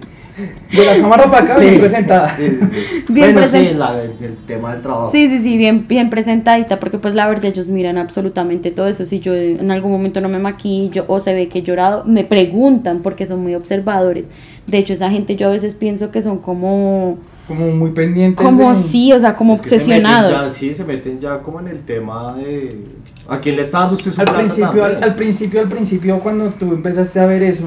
De 0.71 0.85
la 0.85 0.97
cámara 0.97 1.25
para 1.29 1.43
acá, 1.43 1.57
bien 1.59 1.79
presentada. 1.79 2.29
Sí, 2.35 2.47
sí, 2.47 2.57
sí. 2.71 3.03
Bien 3.13 3.33
bueno, 3.33 3.47
presen- 3.47 3.67
sí, 3.69 3.73
la, 3.75 3.93
del 3.93 4.35
tema 4.47 4.73
del 4.73 4.81
trabajo. 4.81 5.11
Sí, 5.11 5.27
sí, 5.29 5.41
sí, 5.41 5.57
bien, 5.57 5.87
bien 5.87 6.09
presentadita, 6.09 6.79
porque 6.79 6.97
pues 6.97 7.13
la 7.15 7.27
verdad 7.27 7.45
ellos 7.45 7.67
miran 7.67 7.97
absolutamente 7.97 8.71
todo 8.71 8.87
eso. 8.87 9.05
Si 9.05 9.19
yo 9.19 9.33
en 9.35 9.69
algún 9.71 9.91
momento 9.91 10.21
no 10.21 10.29
me 10.29 10.39
maquillo 10.39 11.05
o 11.07 11.19
se 11.19 11.33
ve 11.33 11.47
que 11.49 11.59
he 11.59 11.63
llorado, 11.63 12.03
me 12.05 12.23
preguntan 12.23 13.01
porque 13.01 13.27
son 13.27 13.41
muy 13.41 13.55
observadores. 13.55 14.29
De 14.67 14.77
hecho, 14.77 14.93
esa 14.93 15.09
gente 15.11 15.35
yo 15.35 15.47
a 15.47 15.51
veces 15.51 15.75
pienso 15.75 16.11
que 16.11 16.21
son 16.21 16.37
como, 16.37 17.17
como 17.47 17.67
muy 17.71 17.91
pendientes. 17.91 18.45
Como 18.45 18.73
de- 18.73 18.83
sí, 18.89 19.11
o 19.11 19.19
sea, 19.19 19.35
como 19.35 19.53
Es 19.53 19.61
que 19.61 19.69
se 19.69 19.75
obsesionados. 19.77 20.31
ya- 20.31 20.49
sí, 20.49 20.73
se 20.73 20.85
meten 20.85 21.19
ya 21.19 21.39
como 21.39 21.59
en 21.59 21.67
el 21.67 21.81
tema 21.81 22.35
de... 22.37 22.85
¿A 23.27 23.39
quién 23.39 23.55
le 23.55 23.61
está 23.61 23.79
dando 23.79 23.95
usted 23.95 24.11
su 24.11 24.21
Al 24.21 24.27
principio, 24.33 24.83
al, 24.83 25.03
al 25.03 25.15
principio, 25.15 25.59
al 25.61 25.67
principio, 25.69 26.19
cuando 26.19 26.49
tú 26.51 26.73
empezaste 26.73 27.19
a 27.19 27.25
ver 27.25 27.43
eso, 27.43 27.65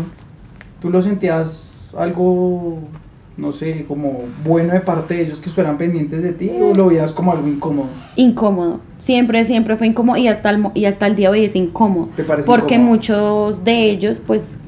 tú 0.80 0.90
lo 0.90 1.00
sentías 1.00 1.73
algo, 1.98 2.78
no 3.36 3.52
sé, 3.52 3.84
como 3.86 4.20
bueno 4.44 4.72
de 4.72 4.80
parte 4.80 5.14
de 5.14 5.22
ellos 5.22 5.40
que 5.40 5.48
estuvieran 5.48 5.76
pendientes 5.78 6.22
de 6.22 6.32
ti 6.32 6.50
o 6.60 6.74
lo 6.74 6.86
veías 6.86 7.12
como 7.12 7.32
algo 7.32 7.48
incómodo. 7.48 7.88
incómodo. 8.16 8.80
Siempre, 8.98 9.44
siempre 9.44 9.76
fue 9.76 9.86
incómodo 9.86 10.16
y 10.16 10.28
hasta 10.28 10.50
el, 10.50 10.66
y 10.74 10.84
hasta 10.86 11.06
el 11.06 11.16
día 11.16 11.30
de 11.30 11.38
hoy 11.38 11.44
es 11.44 11.56
incómodo. 11.56 12.08
¿Te 12.16 12.24
parece 12.24 12.46
Porque 12.46 12.74
incómodo? 12.74 12.96
muchos 12.96 13.64
de 13.64 13.90
ellos, 13.90 14.22
pues, 14.26 14.58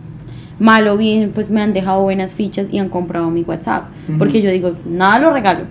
mal 0.58 0.88
o 0.88 0.96
bien, 0.96 1.32
pues 1.34 1.50
me 1.50 1.60
han 1.60 1.72
dejado 1.72 2.02
buenas 2.02 2.32
fichas 2.34 2.68
y 2.70 2.78
han 2.78 2.88
comprado 2.88 3.30
mi 3.30 3.42
WhatsApp. 3.42 3.84
Porque 4.18 4.40
yo 4.40 4.50
digo, 4.50 4.72
nada 4.86 5.18
lo 5.18 5.32
regalo. 5.32 5.64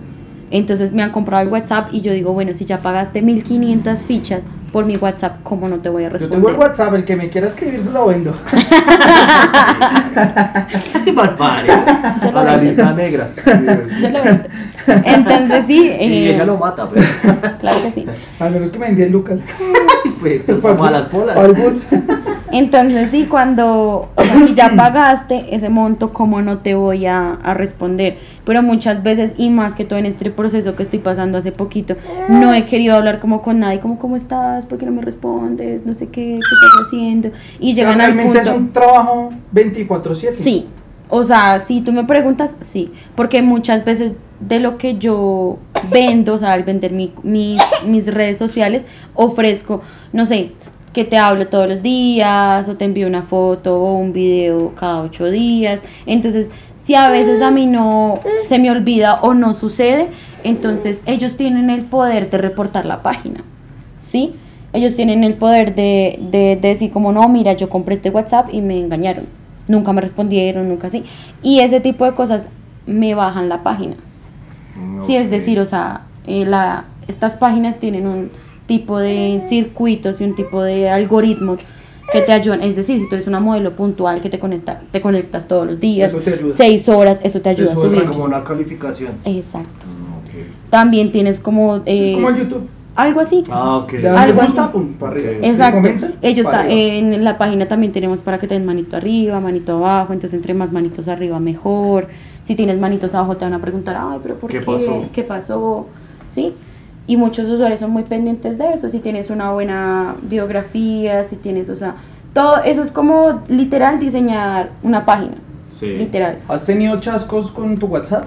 Entonces 0.50 0.92
me 0.92 1.02
han 1.02 1.10
comprado 1.10 1.42
el 1.42 1.48
WhatsApp 1.48 1.88
y 1.92 2.02
yo 2.02 2.12
digo, 2.12 2.32
bueno, 2.32 2.54
si 2.54 2.64
ya 2.64 2.80
pagaste 2.82 3.20
1500 3.20 4.04
fichas 4.04 4.44
por 4.76 4.84
mi 4.84 4.98
WhatsApp, 4.98 5.36
¿cómo 5.42 5.70
no 5.70 5.78
te 5.78 5.88
voy 5.88 6.04
a 6.04 6.08
Yo 6.08 6.12
responder? 6.12 6.36
tengo 6.38 6.50
el 6.50 6.56
WhatsApp, 6.56 6.92
el 6.96 7.04
que 7.06 7.16
me 7.16 7.30
quiera 7.30 7.46
escribir 7.46 7.80
lo 7.86 8.08
vendo. 8.08 8.34
Yo 12.22 12.28
A 12.28 12.42
la 12.44 12.56
vendo. 12.56 12.62
lista 12.62 12.92
negra. 12.92 13.30
Yo 14.02 14.10
lo 14.10 14.22
vendo. 14.22 14.44
Entonces 15.02 15.64
sí, 15.66 15.80
Y 15.82 15.88
eh, 15.88 16.34
ella 16.34 16.44
lo 16.44 16.58
mata, 16.58 16.90
pero... 16.90 17.06
claro 17.58 17.78
que 17.84 17.90
sí. 17.90 18.04
Al 18.38 18.50
menos 18.50 18.68
que 18.68 18.78
me 18.78 18.88
vendía 18.88 19.06
lucas. 19.06 19.40
Fue 20.20 20.42
como 20.60 20.84
a 20.84 20.90
las 20.90 21.06
polas. 21.06 21.36
Bus. 21.56 21.80
Entonces 22.52 23.10
sí, 23.10 23.26
cuando 23.28 24.08
o 24.14 24.22
sea, 24.22 24.34
si 24.46 24.54
ya 24.54 24.74
pagaste 24.76 25.54
ese 25.54 25.68
monto, 25.68 26.12
¿cómo 26.12 26.42
no 26.42 26.58
te 26.58 26.74
voy 26.74 27.06
a, 27.06 27.32
a 27.34 27.54
responder? 27.54 28.18
Pero 28.44 28.62
muchas 28.62 29.02
veces, 29.02 29.32
y 29.36 29.50
más 29.50 29.74
que 29.74 29.84
todo 29.84 29.98
en 29.98 30.06
este 30.06 30.30
proceso 30.30 30.76
que 30.76 30.82
estoy 30.82 31.00
pasando 31.00 31.38
hace 31.38 31.52
poquito, 31.52 31.96
no 32.28 32.54
he 32.54 32.64
querido 32.66 32.94
hablar 32.94 33.18
como 33.20 33.42
con 33.42 33.58
nadie, 33.60 33.80
como 33.80 33.98
¿cómo 33.98 34.16
estás? 34.16 34.66
¿Por 34.66 34.78
qué 34.78 34.86
no 34.86 34.92
me 34.92 35.02
respondes? 35.02 35.84
No 35.84 35.92
sé 35.94 36.06
qué, 36.06 36.22
¿qué 36.34 36.38
estás 36.38 36.86
haciendo? 36.86 37.28
Y 37.58 37.72
O 37.72 37.74
sea, 37.76 37.84
llegan 37.84 38.00
al 38.00 38.06
realmente 38.14 38.38
punto... 38.38 38.50
es 38.50 38.56
un 38.56 38.72
trabajo 38.72 39.30
24-7. 39.54 40.32
Sí, 40.32 40.66
o 41.08 41.22
sea, 41.22 41.60
si 41.60 41.80
tú 41.80 41.92
me 41.92 42.04
preguntas, 42.04 42.54
sí, 42.60 42.92
porque 43.14 43.42
muchas 43.42 43.84
veces 43.84 44.16
de 44.40 44.60
lo 44.60 44.76
que 44.78 44.98
yo 44.98 45.58
vendo, 45.90 46.34
o 46.34 46.38
sea, 46.38 46.52
al 46.52 46.62
vender 46.64 46.92
mi- 46.92 47.12
mis, 47.22 47.60
mis 47.86 48.06
redes 48.12 48.38
sociales, 48.38 48.84
ofrezco, 49.14 49.82
no 50.12 50.26
sé, 50.26 50.52
que 50.96 51.04
te 51.04 51.18
hablo 51.18 51.46
todos 51.48 51.68
los 51.68 51.82
días, 51.82 52.66
o 52.70 52.76
te 52.78 52.86
envío 52.86 53.06
una 53.06 53.20
foto 53.20 53.78
o 53.78 53.98
un 53.98 54.14
video 54.14 54.74
cada 54.74 55.02
ocho 55.02 55.26
días. 55.26 55.82
Entonces, 56.06 56.50
si 56.74 56.94
a 56.94 57.10
veces 57.10 57.42
a 57.42 57.50
mí 57.50 57.66
no 57.66 58.18
se 58.48 58.58
me 58.58 58.70
olvida 58.70 59.20
o 59.20 59.34
no 59.34 59.52
sucede, 59.52 60.08
entonces 60.42 61.02
ellos 61.04 61.36
tienen 61.36 61.68
el 61.68 61.82
poder 61.82 62.30
de 62.30 62.38
reportar 62.38 62.86
la 62.86 63.02
página, 63.02 63.44
¿sí? 64.00 64.36
Ellos 64.72 64.96
tienen 64.96 65.22
el 65.22 65.34
poder 65.34 65.74
de, 65.74 66.18
de, 66.30 66.56
de 66.56 66.68
decir 66.68 66.90
como, 66.90 67.12
no, 67.12 67.28
mira, 67.28 67.52
yo 67.52 67.68
compré 67.68 67.96
este 67.96 68.08
WhatsApp 68.08 68.48
y 68.50 68.62
me 68.62 68.80
engañaron. 68.80 69.26
Nunca 69.68 69.92
me 69.92 70.00
respondieron, 70.00 70.66
nunca 70.66 70.86
así. 70.86 71.04
Y 71.42 71.60
ese 71.60 71.80
tipo 71.80 72.06
de 72.06 72.14
cosas 72.14 72.48
me 72.86 73.14
bajan 73.14 73.50
la 73.50 73.62
página. 73.62 73.96
Sí, 75.06 75.14
es 75.14 75.30
decir, 75.30 75.60
o 75.60 75.66
sea, 75.66 76.06
eh, 76.26 76.46
la, 76.46 76.84
estas 77.06 77.36
páginas 77.36 77.76
tienen 77.76 78.06
un 78.06 78.30
tipo 78.66 78.98
de 78.98 79.42
circuitos 79.48 80.20
y 80.20 80.24
un 80.24 80.34
tipo 80.34 80.62
de 80.62 80.88
algoritmos 80.90 81.60
que 82.12 82.20
te 82.20 82.32
ayudan. 82.32 82.62
Es 82.62 82.76
decir, 82.76 83.00
si 83.00 83.08
tú 83.08 83.14
eres 83.16 83.26
una 83.26 83.40
modelo 83.40 83.72
puntual 83.72 84.20
que 84.20 84.30
te, 84.30 84.38
conecta, 84.38 84.80
te 84.90 85.00
conectas 85.00 85.48
todos 85.48 85.66
los 85.66 85.80
días, 85.80 86.10
Eso 86.10 86.20
te 86.20 86.34
ayuda. 86.34 86.54
seis 86.56 86.88
horas, 86.88 87.20
eso 87.24 87.40
te 87.40 87.48
ayuda 87.50 87.72
Eso 87.72 87.82
a 87.82 87.86
es 87.86 87.92
subir. 87.92 88.04
como 88.08 88.24
una 88.24 88.44
calificación. 88.44 89.12
Exacto. 89.24 89.86
Mm, 89.86 90.14
ok. 90.18 90.46
También 90.70 91.10
tienes 91.12 91.40
como... 91.40 91.76
eh, 91.86 92.10
es 92.10 92.14
como 92.14 92.28
el 92.30 92.36
YouTube. 92.36 92.68
algo 92.94 93.20
así. 93.20 93.42
Ah, 93.50 93.76
ok. 93.78 93.94
Algo 94.16 94.40
así. 94.42 94.56
pum, 94.72 94.92
para 94.94 95.12
arriba. 95.12 95.30
Ok. 95.32 95.40
Le 95.42 95.48
Exacto. 95.48 96.06
Ellos 96.22 96.46
está, 96.46 96.68
en 96.68 97.24
la 97.24 97.38
página 97.38 97.66
también 97.66 97.92
tenemos 97.92 98.22
para 98.22 98.38
que 98.38 98.46
te 98.46 98.54
den 98.54 98.64
manito 98.64 98.96
arriba, 98.96 99.40
manito 99.40 99.76
abajo, 99.76 100.12
entonces 100.12 100.36
entre 100.38 100.54
más 100.54 100.72
manitos 100.72 101.08
arriba 101.08 101.40
mejor. 101.40 102.06
Si 102.44 102.54
tienes 102.54 102.78
manitos 102.78 103.12
abajo 103.14 103.36
te 103.36 103.44
van 103.44 103.54
a 103.54 103.60
preguntar, 103.60 103.96
ay, 103.98 104.18
pero 104.22 104.36
¿por 104.36 104.48
¿Qué 104.50 104.60
qué? 104.60 104.64
pasó? 104.64 105.04
¿Qué 105.12 105.22
pasó? 105.24 105.86
¿Sí? 106.28 106.52
Y 107.06 107.16
muchos 107.16 107.48
usuarios 107.48 107.80
son 107.80 107.90
muy 107.90 108.02
pendientes 108.02 108.58
de 108.58 108.70
eso, 108.72 108.88
si 108.88 108.98
tienes 108.98 109.30
una 109.30 109.52
buena 109.52 110.16
biografía, 110.22 111.22
si 111.24 111.36
tienes, 111.36 111.68
o 111.68 111.74
sea, 111.76 111.94
todo 112.34 112.62
eso 112.64 112.82
es 112.82 112.90
como 112.90 113.42
literal 113.48 113.98
diseñar 114.00 114.70
una 114.82 115.04
página, 115.06 115.36
Sí. 115.70 115.86
literal. 115.96 116.38
¿Has 116.48 116.66
tenido 116.66 116.98
chascos 116.98 117.50
con 117.52 117.76
tu 117.78 117.86
WhatsApp? 117.86 118.24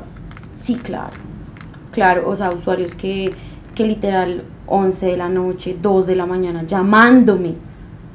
Sí, 0.54 0.76
claro. 0.76 1.12
Claro, 1.92 2.30
o 2.30 2.36
sea, 2.36 2.52
usuarios 2.52 2.96
que, 2.96 3.34
que 3.76 3.86
literal 3.86 4.44
11 4.68 5.06
de 5.08 5.18
la 5.18 5.28
noche, 5.30 5.76
2 5.82 6.06
de 6.08 6.16
la 6.16 6.26
mañana, 6.26 6.64
llamándome 6.64 7.56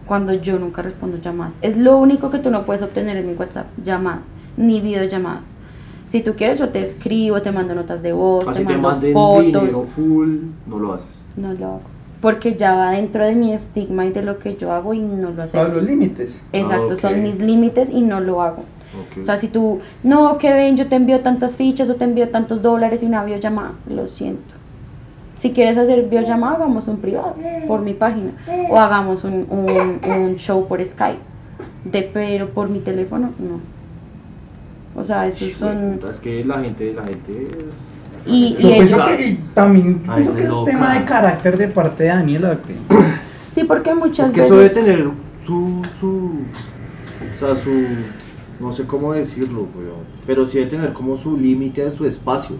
cuando 0.06 0.32
yo 0.34 0.58
nunca 0.58 0.82
respondo 0.82 1.18
llamadas. 1.18 1.54
Es 1.62 1.76
lo 1.76 1.96
único 1.98 2.30
que 2.30 2.38
tú 2.38 2.50
no 2.50 2.64
puedes 2.64 2.82
obtener 2.82 3.16
en 3.16 3.26
mi 3.26 3.34
WhatsApp, 3.34 3.66
llamadas, 3.82 4.32
ni 4.56 4.80
videollamadas. 4.80 5.42
Si 6.14 6.20
tú 6.20 6.34
quieres, 6.36 6.60
yo 6.60 6.68
te 6.68 6.80
escribo, 6.80 7.42
te 7.42 7.50
mando 7.50 7.74
notas 7.74 8.00
de 8.00 8.12
voz, 8.12 8.46
Así 8.46 8.60
te 8.60 8.66
te 8.66 8.72
mando 8.74 8.88
manden 8.88 9.12
fotos. 9.14 9.44
dinero 9.62 9.82
full, 9.82 10.36
no 10.64 10.78
lo 10.78 10.92
haces. 10.92 11.24
No 11.36 11.52
lo 11.54 11.66
hago. 11.66 11.80
Porque 12.20 12.54
ya 12.54 12.76
va 12.76 12.92
dentro 12.92 13.24
de 13.24 13.34
mi 13.34 13.52
estigma 13.52 14.06
y 14.06 14.12
de 14.12 14.22
lo 14.22 14.38
que 14.38 14.54
yo 14.54 14.70
hago 14.70 14.94
y 14.94 15.00
no 15.00 15.30
lo 15.32 15.42
acepto. 15.42 15.66
los 15.74 15.82
límites. 15.82 16.40
Exacto, 16.52 16.92
Ah, 16.92 16.96
son 16.98 17.20
mis 17.24 17.40
límites 17.40 17.90
y 17.90 18.00
no 18.02 18.20
lo 18.20 18.42
hago. 18.42 18.62
O 19.20 19.24
sea, 19.24 19.38
si 19.38 19.48
tú, 19.48 19.80
no, 20.04 20.38
que 20.38 20.52
ven, 20.52 20.76
yo 20.76 20.86
te 20.86 20.94
envío 20.94 21.18
tantas 21.18 21.56
fichas 21.56 21.90
o 21.90 21.96
te 21.96 22.04
envío 22.04 22.28
tantos 22.28 22.62
dólares 22.62 23.02
y 23.02 23.06
una 23.06 23.24
videollamada, 23.24 23.72
lo 23.90 24.06
siento. 24.06 24.54
Si 25.34 25.50
quieres 25.50 25.76
hacer 25.76 26.04
videollamada, 26.04 26.54
hagamos 26.54 26.86
un 26.86 26.98
privado 26.98 27.34
por 27.66 27.80
mi 27.80 27.92
página 27.94 28.30
o 28.70 28.78
hagamos 28.78 29.24
un, 29.24 29.48
un, 29.50 30.00
un 30.12 30.36
show 30.36 30.68
por 30.68 30.78
Skype. 30.86 31.18
De, 31.84 32.02
pero 32.14 32.50
por 32.50 32.68
mi 32.68 32.78
teléfono, 32.78 33.30
no. 33.40 33.73
O 34.96 35.02
sea, 35.04 35.24
esos 35.26 35.52
son... 35.58 35.98
Es 36.08 36.20
que 36.20 36.44
la 36.44 36.60
gente, 36.60 36.92
la 36.94 37.02
gente 37.02 37.48
es... 37.68 37.94
Y, 38.26 38.56
y 38.58 38.72
ellos, 38.72 39.02
que 39.08 39.38
también 39.52 40.02
Ay, 40.08 40.22
pienso 40.22 40.34
que 40.36 40.42
es 40.44 40.48
loca. 40.48 40.70
tema 40.70 40.98
de 40.98 41.04
carácter 41.04 41.58
de 41.58 41.68
parte 41.68 42.04
de 42.04 42.08
Daniela. 42.10 42.58
que- 42.66 42.76
sí, 43.54 43.64
porque 43.64 43.94
muchas 43.94 44.28
Es 44.28 44.34
que 44.34 44.40
veces... 44.40 44.52
eso 44.52 44.56
debe 44.56 44.70
tener 44.70 45.10
su, 45.44 45.82
su, 46.00 46.30
o 47.34 47.38
sea, 47.38 47.54
su, 47.54 47.70
no 48.60 48.72
sé 48.72 48.84
cómo 48.86 49.12
decirlo, 49.12 49.66
pero 50.26 50.46
sí 50.46 50.56
debe 50.58 50.70
tener 50.70 50.92
como 50.94 51.16
su 51.18 51.36
límite 51.36 51.84
de 51.84 51.90
su 51.90 52.06
espacio. 52.06 52.56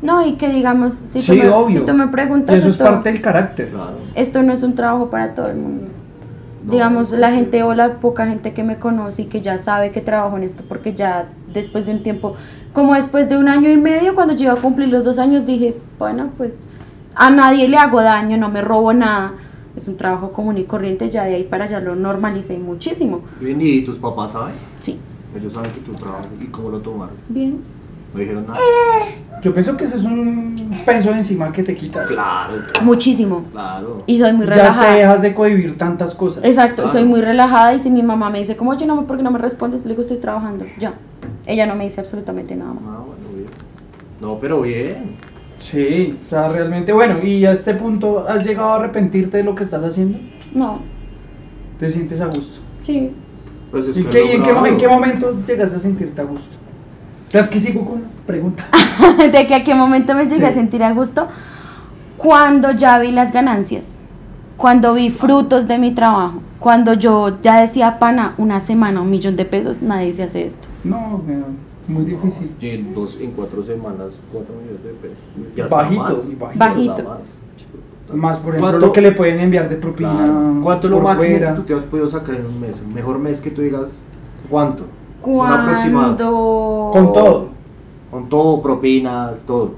No, 0.00 0.26
y 0.26 0.36
que 0.36 0.48
digamos, 0.48 0.94
si, 0.94 1.20
Sí, 1.20 1.32
tú, 1.32 1.42
me, 1.42 1.48
obvio. 1.50 1.80
si 1.80 1.86
tú 1.86 1.92
me 1.94 2.06
preguntas... 2.08 2.54
eso 2.56 2.68
es 2.68 2.72
esto- 2.74 2.84
parte 2.84 3.12
del 3.12 3.20
carácter. 3.20 3.68
Claro. 3.70 3.98
esto 4.14 4.42
no 4.42 4.52
es 4.52 4.62
un 4.62 4.74
trabajo 4.74 5.10
para 5.10 5.34
todo 5.34 5.48
el 5.48 5.56
mundo. 5.56 5.88
No, 6.64 6.72
Digamos, 6.72 7.12
no, 7.12 7.18
la 7.18 7.32
gente 7.32 7.62
o 7.62 7.74
la 7.74 7.94
poca 8.00 8.26
gente 8.26 8.52
que 8.52 8.64
me 8.64 8.78
conoce 8.78 9.22
y 9.22 9.24
que 9.26 9.40
ya 9.42 9.58
sabe 9.58 9.92
que 9.92 10.00
trabajo 10.00 10.36
en 10.36 10.42
esto, 10.42 10.64
porque 10.68 10.94
ya 10.94 11.28
después 11.52 11.86
de 11.86 11.92
un 11.92 12.02
tiempo, 12.02 12.34
como 12.72 12.94
después 12.94 13.28
de 13.28 13.36
un 13.36 13.48
año 13.48 13.70
y 13.70 13.76
medio, 13.76 14.14
cuando 14.14 14.34
yo 14.34 14.44
iba 14.44 14.52
a 14.54 14.56
cumplir 14.56 14.88
los 14.88 15.04
dos 15.04 15.18
años, 15.18 15.46
dije, 15.46 15.76
bueno, 15.98 16.30
pues 16.36 16.58
a 17.14 17.30
nadie 17.30 17.68
le 17.68 17.76
hago 17.76 18.02
daño, 18.02 18.36
no 18.36 18.48
me 18.50 18.60
robo 18.60 18.92
nada. 18.92 19.32
Es 19.76 19.86
un 19.88 19.96
trabajo 19.96 20.32
común 20.32 20.56
y 20.58 20.64
corriente, 20.64 21.10
ya 21.10 21.24
de 21.24 21.34
ahí 21.34 21.44
para 21.44 21.64
allá 21.64 21.80
lo 21.80 21.94
normalicé 21.94 22.56
muchísimo. 22.58 23.20
Bien, 23.40 23.60
¿Y 23.60 23.82
tus 23.82 23.98
papás 23.98 24.32
saben? 24.32 24.54
Sí, 24.80 24.98
Ellos 25.36 25.52
saben 25.52 25.70
que 25.70 25.80
tú 25.80 25.92
trabajas 25.92 26.28
y 26.40 26.46
cómo 26.46 26.70
lo 26.70 26.78
tomaron. 26.80 27.14
bien. 27.28 27.60
No 28.16 28.20
dijeron 28.22 28.46
nada. 28.46 28.58
Yo 29.42 29.52
pienso 29.52 29.76
que 29.76 29.84
ese 29.84 29.96
es 29.96 30.02
un 30.04 30.54
peso 30.86 31.10
encima 31.10 31.52
que 31.52 31.62
te 31.62 31.76
quitas. 31.76 32.06
Claro, 32.08 32.54
Muchísimo. 32.82 33.44
claro. 33.52 34.02
Y 34.06 34.18
soy 34.18 34.32
muy 34.32 34.46
ya 34.46 34.52
relajada. 34.54 34.92
te 34.92 34.98
dejas 35.00 35.22
de 35.22 35.34
cohibir 35.34 35.76
tantas 35.76 36.14
cosas. 36.14 36.42
Exacto, 36.42 36.84
Claro. 36.84 36.90
soy 36.92 37.04
muy 37.04 37.20
relajada 37.20 37.74
y 37.74 37.78
si 37.80 37.90
mi 37.90 38.02
mamá 38.02 38.30
me 38.30 38.38
dice, 38.38 38.56
como 38.56 38.70
oye, 38.70 38.86
no, 38.86 39.06
¿por 39.06 39.18
qué 39.18 39.22
no 39.22 39.30
me 39.30 39.38
respondes? 39.38 39.82
Le 39.84 39.90
digo, 39.90 40.00
estoy 40.00 40.16
trabajando. 40.16 40.64
Ya. 40.78 40.94
Ella 41.44 41.66
no 41.66 41.74
me 41.76 41.84
dice 41.84 42.00
absolutamente 42.00 42.56
nada 42.56 42.72
más. 42.72 42.82
Ah, 42.86 43.00
bueno, 43.06 43.22
bien. 43.36 43.48
No, 44.22 44.38
pero 44.40 44.62
bien. 44.62 45.12
Sí, 45.58 46.18
o 46.24 46.28
sea, 46.28 46.48
realmente, 46.48 46.92
bueno, 46.94 47.22
y 47.22 47.44
a 47.44 47.50
este 47.52 47.74
punto, 47.74 48.26
¿has 48.26 48.46
llegado 48.46 48.70
a 48.70 48.76
arrepentirte 48.76 49.36
de 49.36 49.42
lo 49.44 49.54
que 49.54 49.64
estás 49.64 49.84
haciendo? 49.84 50.18
No, 50.54 50.80
¿Te 51.78 51.90
sientes 51.90 52.20
a 52.22 52.26
gusto? 52.26 52.60
sí. 52.78 53.12
Pues 53.70 53.88
es 53.88 53.96
¿Y, 53.98 54.04
que 54.04 54.08
qué- 54.10 54.24
y 54.24 54.30
en, 54.36 54.42
qué, 54.44 54.50
en 54.50 54.76
qué 54.78 54.88
momento 54.88 55.34
llegaste 55.46 55.76
a 55.76 55.78
sentirte 55.80 56.20
a 56.20 56.24
gusto? 56.24 56.56
O 57.28 57.30
sea, 57.30 57.40
es 57.42 57.48
que 57.48 57.60
sigo 57.60 57.84
con 57.84 58.02
la 58.02 58.08
pregunta. 58.26 58.64
de 59.32 59.46
que 59.46 59.54
a 59.54 59.64
qué 59.64 59.74
momento 59.74 60.14
me 60.14 60.24
llegué 60.24 60.36
Sí. 60.36 60.44
a 60.44 60.52
sentir 60.52 60.82
a 60.84 60.92
gusto 60.92 61.26
cuando 62.16 62.70
ya 62.72 62.98
vi 62.98 63.10
las 63.12 63.32
ganancias, 63.32 63.98
cuando 64.56 64.94
vi 64.94 65.10
frutos 65.10 65.68
de 65.68 65.78
mi 65.78 65.92
trabajo, 65.92 66.40
cuando 66.58 66.94
yo 66.94 67.38
ya 67.42 67.60
decía 67.60 67.98
pana 67.98 68.34
una 68.38 68.60
semana 68.60 69.02
un 69.02 69.10
millón 69.10 69.36
de 69.36 69.44
pesos, 69.44 69.82
nadie 69.82 70.12
se 70.12 70.22
hace 70.22 70.46
esto. 70.46 70.66
No, 70.84 71.20
weón, 71.26 71.56
muy 71.88 72.04
difícil. 72.04 72.50
Y 72.60 72.68
en, 72.70 72.94
dos, 72.94 73.18
en 73.20 73.32
cuatro 73.32 73.62
semanas, 73.62 74.18
cuatro 74.32 74.54
millones 74.54 74.82
de 74.82 74.90
pesos. 74.90 75.18
Ya 75.56 75.64
está 75.64 75.76
Bajito, 75.76 76.02
más. 76.02 76.38
bajito. 76.38 76.38
Ya 76.54 76.58
Bajito. 76.66 76.96
está 76.96 77.08
más. 77.08 77.38
Más, 78.14 78.38
por 78.38 78.50
ejemplo, 78.54 78.70
¿Cuánto- 78.70 78.86
lo 78.86 78.92
que 78.92 79.00
le 79.00 79.12
pueden 79.12 79.40
enviar 79.40 79.68
de 79.68 79.76
propina. 79.76 80.12
Claro. 80.24 80.60
¿Cuánto 80.62 80.86
es 80.86 80.90
lo 80.92 81.00
máximo 81.00 81.32
fuera. 81.32 81.50
que 81.50 81.56
tú 81.56 81.62
te 81.66 81.74
has 81.74 81.84
podido 81.86 82.08
sacar 82.08 82.36
en 82.36 82.46
un 82.46 82.60
mes? 82.60 82.78
El 82.80 82.94
mejor 82.94 83.18
mes 83.18 83.40
que 83.40 83.50
tú 83.50 83.62
digas, 83.62 84.00
¿cuánto? 84.48 84.84
Un 85.22 85.46
aproximado. 85.46 86.16
Cuando 86.16 86.90
Con 86.92 87.12
todo. 87.12 87.48
Con 88.10 88.28
todo, 88.28 88.62
propinas, 88.62 89.42
todo. 89.44 89.74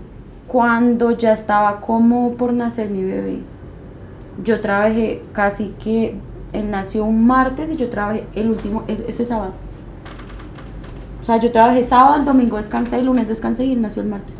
Cuando 0.47 1.10
ya 1.12 1.32
estaba 1.32 1.81
como 1.81 2.35
por 2.35 2.52
nacer 2.52 2.90
mi 2.90 3.02
bebé, 3.02 3.40
yo 4.44 4.60
trabajé 4.60 5.23
casi 5.32 5.74
que 5.82 6.16
él 6.52 6.70
nació 6.70 7.05
un 7.05 7.27
martes 7.27 7.70
y 7.70 7.77
yo 7.77 7.90
trabajé 7.90 8.27
el 8.35 8.51
último, 8.51 8.85
e- 8.89 9.05
ese 9.09 9.27
sábado. 9.27 9.52
O 11.20 11.24
sea, 11.24 11.36
yo 11.39 11.52
trabajé 11.52 11.85
sábado, 11.85 12.16
el 12.16 12.24
domingo 12.24 12.56
descansé, 12.56 12.98
el 12.98 13.06
lunes 13.06 13.28
descansé 13.28 13.65
y 13.65 13.73
él 13.73 13.82
nació 13.82 14.02
el 14.02 14.09
martes. 14.09 14.36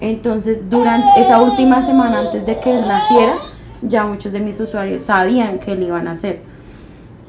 Entonces, 0.00 0.68
durante 0.70 1.20
esa 1.20 1.42
última 1.42 1.84
semana 1.84 2.20
antes 2.20 2.46
de 2.46 2.58
que 2.58 2.78
él 2.78 2.86
naciera, 2.86 3.34
ya 3.82 4.06
muchos 4.06 4.32
de 4.32 4.40
mis 4.40 4.58
usuarios 4.60 5.02
sabían 5.02 5.58
que 5.58 5.72
él 5.72 5.82
iba 5.82 5.98
a 5.98 6.02
nacer. 6.02 6.40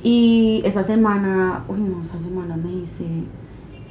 Y 0.09 0.61
esa 0.65 0.84
semana, 0.84 1.63
uy 1.67 1.79
no, 1.79 2.01
esa 2.03 2.17
semana 2.19 2.55
me 2.55 2.69
dice... 2.81 3.03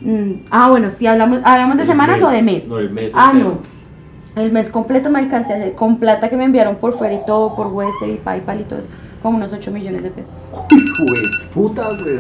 mm, 0.01 0.47
ah, 0.51 0.70
bueno, 0.70 0.90
si 0.90 1.06
hablamos, 1.06 1.40
hablamos 1.44 1.76
de 1.76 1.82
El 1.82 1.88
semanas 1.88 2.22
o 2.22 2.28
de 2.30 2.43
mes, 2.43 2.55
mes. 2.62 2.68
no, 2.68 2.78
el 2.78 2.90
mes 2.90 3.12
Ah, 3.14 3.30
entero. 3.32 3.59
no. 4.34 4.43
El 4.43 4.52
mes 4.52 4.68
completo 4.70 5.10
me 5.10 5.18
alcancé 5.18 5.52
a 5.52 5.56
hacer 5.56 5.74
con 5.74 5.98
plata 5.98 6.28
que 6.28 6.36
me 6.36 6.44
enviaron 6.44 6.76
por 6.76 6.93
fuera 6.97 7.14
y 7.14 7.20
todo, 7.26 7.55
por 7.56 7.66
Western 7.68 8.12
y 8.12 8.16
PayPal 8.16 8.60
y 8.60 8.64
todo 8.64 8.78
eso, 8.80 8.88
como 9.22 9.36
unos 9.38 9.52
8 9.52 9.70
millones 9.70 10.02
de 10.02 10.10
pesos. 10.10 10.30
Güey, 10.98 11.22
puta, 11.55 11.90
güey. 11.93 12.18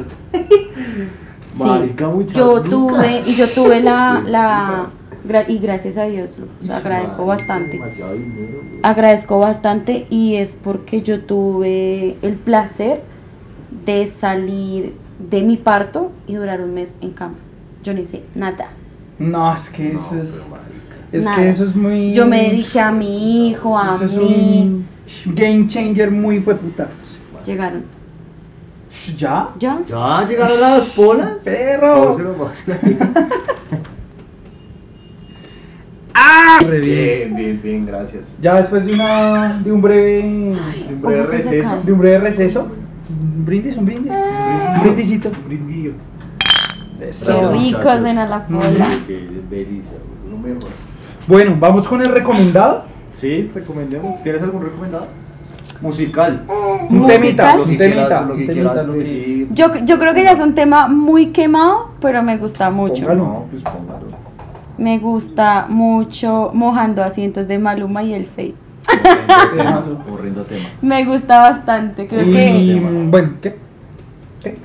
Sí. 1.52 1.62
Marica, 1.64 2.08
muchas 2.08 2.34
Yo 2.36 2.56
lucas. 2.56 2.70
tuve, 2.70 3.20
y 3.30 3.34
yo 3.34 3.46
tuve 3.54 3.80
la, 3.82 4.22
la, 4.26 4.86
gra- 5.26 5.44
y 5.48 5.58
gracias 5.58 5.96
a 5.98 6.04
Dios, 6.04 6.30
lo- 6.38 6.46
o 6.62 6.66
sea, 6.66 6.78
agradezco 6.78 7.24
Marica, 7.24 7.44
bastante. 7.46 7.70
Demasiado 7.78 8.12
dinero. 8.14 8.60
Agradezco 8.82 9.38
bastante 9.38 10.06
y 10.10 10.34
es 10.36 10.56
porque 10.62 11.00
yo 11.02 11.20
tuve 11.22 12.16
el 12.22 12.34
placer 12.34 13.00
de 13.84 14.06
salir 14.06 14.94
de 15.18 15.42
mi 15.42 15.56
parto 15.56 16.12
y 16.26 16.34
durar 16.34 16.60
un 16.60 16.74
mes 16.74 16.94
en 17.00 17.10
cama. 17.10 17.34
Yo 17.82 17.94
no 17.94 18.00
hice 18.00 18.22
nada. 18.34 18.68
No, 19.18 19.54
es 19.54 19.70
que 19.70 19.90
No, 19.92 19.98
eso 20.00 20.20
es. 20.20 20.52
Es 21.12 21.24
Nada. 21.24 21.36
que 21.36 21.48
eso 21.48 21.64
es 21.64 21.74
muy. 21.76 22.12
Yo 22.12 22.26
me 22.26 22.50
dediqué 22.50 22.80
a 22.80 22.90
mi 22.90 23.48
hijo, 23.48 23.78
a 23.78 23.94
Eso 23.94 24.04
es 24.04 24.16
mí. 24.16 24.84
un 25.26 25.34
game 25.34 25.66
changer 25.68 26.10
muy 26.10 26.40
hueputa. 26.40 26.88
Llegaron. 27.44 27.84
¿Ya? 29.16 29.50
¿Ya? 29.58 29.78
¿Ya 29.86 30.26
llegaron 30.26 30.60
las 30.60 30.84
polas? 30.86 31.34
¡Perro! 31.44 32.16
Re 36.66 36.80
bien. 36.80 37.34
Bien, 37.34 37.36
bien, 37.36 37.60
bien, 37.62 37.86
gracias. 37.86 38.32
Ya 38.40 38.56
después 38.56 38.84
de 38.86 38.94
una. 38.94 39.60
de 39.62 39.70
un 39.72 39.80
breve. 39.80 40.20
Un 40.24 41.00
breve 41.00 41.22
receso. 41.24 41.80
de 41.84 41.92
un 41.92 41.98
breve 41.98 42.18
receso. 42.18 42.68
Un 43.08 43.44
brindis, 43.44 43.76
un 43.76 43.84
brindis. 43.86 44.12
Un 44.12 44.82
brindisito. 44.82 45.28
Un 45.30 45.46
brindillo. 45.48 45.92
Eso. 47.00 47.26
Qué 47.26 47.32
Gracias, 47.32 47.52
rico 47.52 47.78
muchachos. 47.78 47.86
hacen 48.04 48.18
a 48.18 48.26
la 48.26 48.44
cola. 48.46 48.88
Qué 49.06 49.28
delicia, 49.50 49.90
lo 50.30 50.38
mejor. 50.38 50.70
Bueno, 51.26 51.56
vamos 51.58 51.86
con 51.86 52.00
el 52.02 52.08
recomendado. 52.08 52.84
Sí, 53.12 53.50
recomendemos. 53.54 54.22
¿Tienes 54.22 54.42
algún 54.42 54.62
recomendado? 54.62 55.06
Musical. 55.80 56.42
Un 56.88 56.98
Musical. 57.00 57.20
temita, 57.20 57.56
Lo 57.56 57.62
un 57.64 57.70
que 57.70 57.76
temita, 57.76 58.00
quieras, 58.06 58.26
lo 58.26 58.32
un 58.32 58.38
que 58.40 58.46
temita, 58.46 58.70
quieras 58.70 58.86
lo 58.86 58.92
que- 58.94 58.98
decir. 59.00 59.48
Yo, 59.52 59.76
yo 59.84 59.98
creo 59.98 60.14
que 60.14 60.22
ya 60.24 60.30
es 60.32 60.40
un 60.40 60.54
tema 60.54 60.88
muy 60.88 61.26
quemado, 61.26 61.90
pero 62.00 62.22
me 62.22 62.38
gusta 62.38 62.70
mucho. 62.70 63.02
Póngalo. 63.02 63.24
No, 63.24 63.44
pues 63.50 63.62
póngalo. 63.62 64.06
Me 64.78 64.98
gusta 64.98 65.66
mucho 65.68 66.50
mojando 66.54 67.02
asientos 67.02 67.46
de 67.46 67.58
Maluma 67.58 68.02
y 68.02 68.14
el 68.14 68.26
Fate. 68.26 68.54
Horrendo 70.12 70.42
tema. 70.44 70.68
Me 70.82 71.04
gusta 71.04 71.50
bastante, 71.50 72.06
creo 72.06 72.22
Y 72.24 72.32
que 72.32 73.06
bueno, 73.10 73.30
¿qué? 73.40 73.56
¿Qué? 74.42 74.56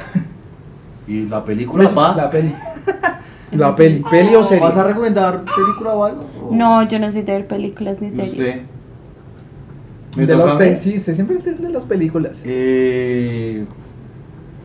¿Y 1.08 1.26
la 1.26 1.44
película? 1.44 1.86
Eso. 1.86 1.96
pa. 1.96 2.16
La 2.16 2.30
peli. 2.30 2.54
La 3.52 3.76
peli. 3.76 4.02
¿Peli 4.10 4.34
o 4.36 4.44
serie? 4.44 4.64
¿Vas 4.64 4.78
a 4.78 4.86
recomendar 4.86 5.44
película 5.44 5.94
o 5.94 6.06
algo? 6.06 6.26
¿O- 6.42 6.56
no, 6.56 6.88
yo 6.88 7.00
no 7.00 7.12
soy 7.12 7.24
de 7.24 7.34
ver 7.34 7.48
películas 7.48 8.00
ni 8.02 8.08
No 8.10 8.16
series. 8.24 8.34
sé. 8.36 8.62
¿Me 10.16 10.26
De 10.26 10.36
los 10.38 10.58
te- 10.58 10.78
sí, 10.78 10.96
usted 10.96 11.16
siempre 11.16 11.38
lee 11.44 11.72
las 11.72 11.84
películas. 11.84 12.42
Eh, 12.46 13.66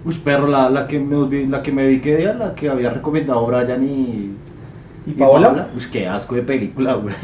uy, 0.04 0.14
perro, 0.16 0.46
la, 0.46 0.70
la, 0.70 0.86
que 0.86 1.00
me, 1.00 1.24
vi- 1.26 1.46
la 1.46 1.62
que 1.62 1.72
me 1.72 1.84
vi 1.86 2.00
que 2.00 2.16
día, 2.16 2.32
la 2.34 2.54
que 2.54 2.68
había 2.68 2.90
recomendado 2.90 3.44
Brian 3.46 3.82
y. 3.82 4.30
¿Y 5.06 5.12
Paola? 5.12 5.68
Uy, 5.74 5.82
qué 5.90 6.08
asco 6.08 6.34
de 6.34 6.42
película, 6.42 6.94
güey. 6.94 7.14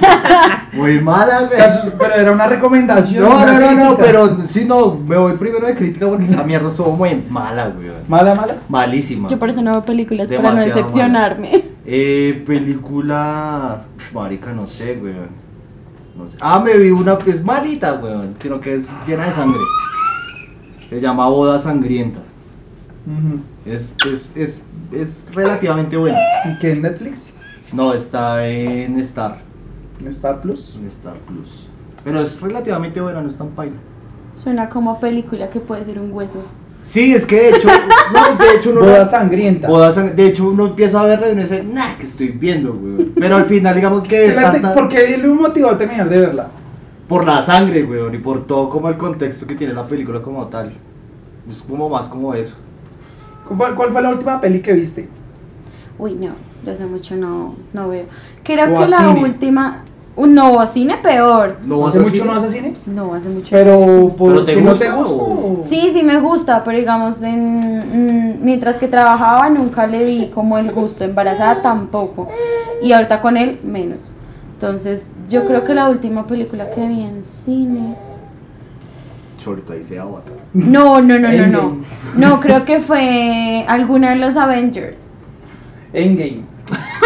Muy 0.72 1.00
mala, 1.00 1.42
O 1.42 1.46
güey. 1.46 1.56
sea, 1.56 1.82
pero 1.98 2.14
era 2.14 2.30
una 2.30 2.46
recomendación. 2.46 3.24
No, 3.24 3.36
una 3.36 3.58
no, 3.58 3.72
no, 3.72 3.84
no, 3.90 3.96
pero 3.96 4.38
sí, 4.46 4.64
no, 4.64 4.94
me 4.94 5.16
voy 5.16 5.32
primero 5.32 5.66
de 5.66 5.74
crítica 5.74 6.08
porque 6.08 6.26
esa 6.26 6.44
mierda 6.44 6.68
estuvo 6.68 6.92
muy 6.92 7.24
mala, 7.28 7.68
güey. 7.68 7.90
Mala, 8.08 8.34
mala. 8.36 8.56
Malísima. 8.68 9.28
Yo 9.28 9.38
por 9.40 9.50
eso 9.50 9.60
no 9.60 9.72
veo 9.72 9.84
películas, 9.84 10.30
para 10.30 10.52
no 10.52 10.60
decepcionarme. 10.60 11.64
Eh, 11.84 12.44
película. 12.46 13.82
Marica, 14.14 14.52
no 14.52 14.66
sé, 14.68 14.94
güey. 14.94 15.14
No 16.16 16.26
sé. 16.28 16.36
Ah, 16.40 16.60
me 16.60 16.76
vi 16.76 16.90
una, 16.90 17.18
pues 17.18 17.42
malita, 17.44 17.92
güey. 17.92 18.14
Sino 18.40 18.60
que 18.60 18.74
es 18.76 18.88
llena 19.06 19.26
de 19.26 19.32
sangre. 19.32 19.60
Se 20.88 21.00
llama 21.00 21.28
Boda 21.28 21.58
Sangrienta. 21.58 22.20
Ujú. 23.06 23.40
Es, 23.66 23.92
es, 24.08 24.30
es, 24.34 24.62
es 24.92 25.24
relativamente 25.34 25.96
buena. 25.96 26.18
¿Y 26.44 26.58
qué 26.58 26.70
en 26.72 26.82
Netflix? 26.82 27.24
No, 27.72 27.92
está 27.92 28.46
en 28.46 28.98
Star. 29.00 29.38
¿En 30.00 30.06
Star 30.08 30.40
Plus? 30.40 30.76
En 30.80 30.86
Star 30.86 31.16
Plus. 31.26 31.66
Pero 32.04 32.20
es 32.20 32.40
relativamente 32.40 33.00
buena, 33.00 33.20
no 33.20 33.28
es 33.28 33.36
tan 33.36 33.48
paila. 33.48 33.76
Suena 34.34 34.68
como 34.68 35.00
película 35.00 35.50
que 35.50 35.58
puede 35.60 35.84
ser 35.84 35.98
un 35.98 36.12
hueso. 36.12 36.42
Sí, 36.82 37.12
es 37.14 37.26
que 37.26 37.34
de 37.36 37.48
hecho. 37.50 37.68
No, 38.12 38.36
de 38.44 38.50
hecho 38.54 38.70
uno. 38.70 38.80
Boda 38.82 39.08
sangrienta. 39.08 39.66
Boda 39.66 39.90
Sang- 39.92 40.14
De 40.14 40.26
hecho, 40.26 40.46
uno 40.48 40.66
empieza 40.66 41.00
a 41.00 41.06
verla 41.06 41.28
y 41.28 41.32
uno 41.32 41.40
dice, 41.42 41.64
nah, 41.64 41.96
que 41.96 42.04
estoy 42.04 42.28
viendo, 42.28 42.72
güey. 42.74 43.06
Pero 43.16 43.34
al 43.36 43.46
final, 43.46 43.74
digamos 43.74 44.02
que. 44.04 44.08
¿Qué 44.10 44.28
ve 44.28 44.34
la 44.36 44.52
te- 44.52 44.60
tanta- 44.60 44.74
¿Por 44.74 44.88
qué 44.88 45.18
le 45.18 45.26
motivó 45.26 45.70
a 45.70 45.78
terminar 45.78 46.08
de 46.08 46.18
verla? 46.20 46.48
por 47.08 47.24
la 47.24 47.40
sangre, 47.40 47.84
weón, 47.84 48.12
y 48.16 48.18
por 48.18 48.48
todo 48.48 48.68
como 48.68 48.88
el 48.88 48.96
contexto 48.96 49.46
que 49.46 49.54
tiene 49.54 49.72
la 49.72 49.84
película 49.86 50.20
como 50.20 50.44
tal. 50.48 50.72
Es 51.48 51.62
como 51.62 51.88
más 51.88 52.08
como 52.08 52.34
eso. 52.34 52.56
¿Cuál 53.46 53.56
fue, 53.58 53.74
cuál 53.74 53.90
fue 53.92 54.02
la 54.02 54.10
última 54.10 54.40
peli 54.40 54.60
que 54.60 54.72
viste? 54.72 55.08
Uy, 55.98 56.14
no, 56.14 56.32
yo 56.64 56.72
hace 56.72 56.84
mucho 56.84 57.16
no, 57.16 57.54
no 57.72 57.88
veo. 57.88 58.04
Creo 58.42 58.72
O 58.74 58.78
que 58.78 58.88
la 58.88 58.98
cine. 58.98 59.22
última. 59.22 59.82
Uh, 60.18 60.26
no, 60.26 60.58
a 60.60 60.66
cine 60.66 60.96
peor. 61.02 61.56
¿No 61.64 61.86
¿Hace 61.86 61.98
mucho 61.98 62.10
cine? 62.14 62.24
no 62.26 62.32
vas 62.32 62.44
a 62.44 62.48
cine? 62.48 62.72
No, 62.86 63.14
hace 63.14 63.28
mucho. 63.28 63.48
Pero, 63.50 64.08
¿por 64.16 64.32
¿Pero 64.32 64.44
te 64.46 64.54
qué 64.54 64.62
no 64.62 64.70
gusta 64.70 64.84
te 64.86 64.90
gusta? 64.90 65.22
o- 65.22 65.60
Sí, 65.68 65.90
sí 65.92 66.02
me 66.02 66.20
gusta, 66.20 66.64
pero 66.64 66.78
digamos, 66.78 67.20
en, 67.22 68.36
mm, 68.38 68.44
mientras 68.44 68.76
que 68.78 68.88
trabajaba 68.88 69.50
nunca 69.50 69.86
le 69.86 70.04
vi 70.04 70.30
como 70.34 70.56
el 70.56 70.72
gusto, 70.72 71.04
embarazada 71.04 71.60
tampoco, 71.60 72.28
y 72.82 72.92
ahorita 72.92 73.20
con 73.20 73.36
él 73.36 73.60
menos. 73.62 73.98
Entonces, 74.54 75.06
yo 75.28 75.44
creo 75.46 75.64
que 75.64 75.74
la 75.74 75.90
última 75.90 76.26
película 76.26 76.70
que 76.70 76.86
vi 76.86 77.02
en 77.02 77.22
cine... 77.22 77.94
Chorito, 79.46 79.72
ahí 79.74 79.84
se 79.84 79.96
Avatar. 79.96 80.34
No, 80.54 81.00
no, 81.00 81.18
no, 81.20 81.30
no, 81.30 81.46
no. 81.46 81.76
No, 82.16 82.40
creo 82.40 82.64
que 82.64 82.80
fue 82.80 83.64
alguna 83.68 84.10
de 84.10 84.16
los 84.16 84.36
Avengers. 84.36 85.06
Endgame. 85.92 86.40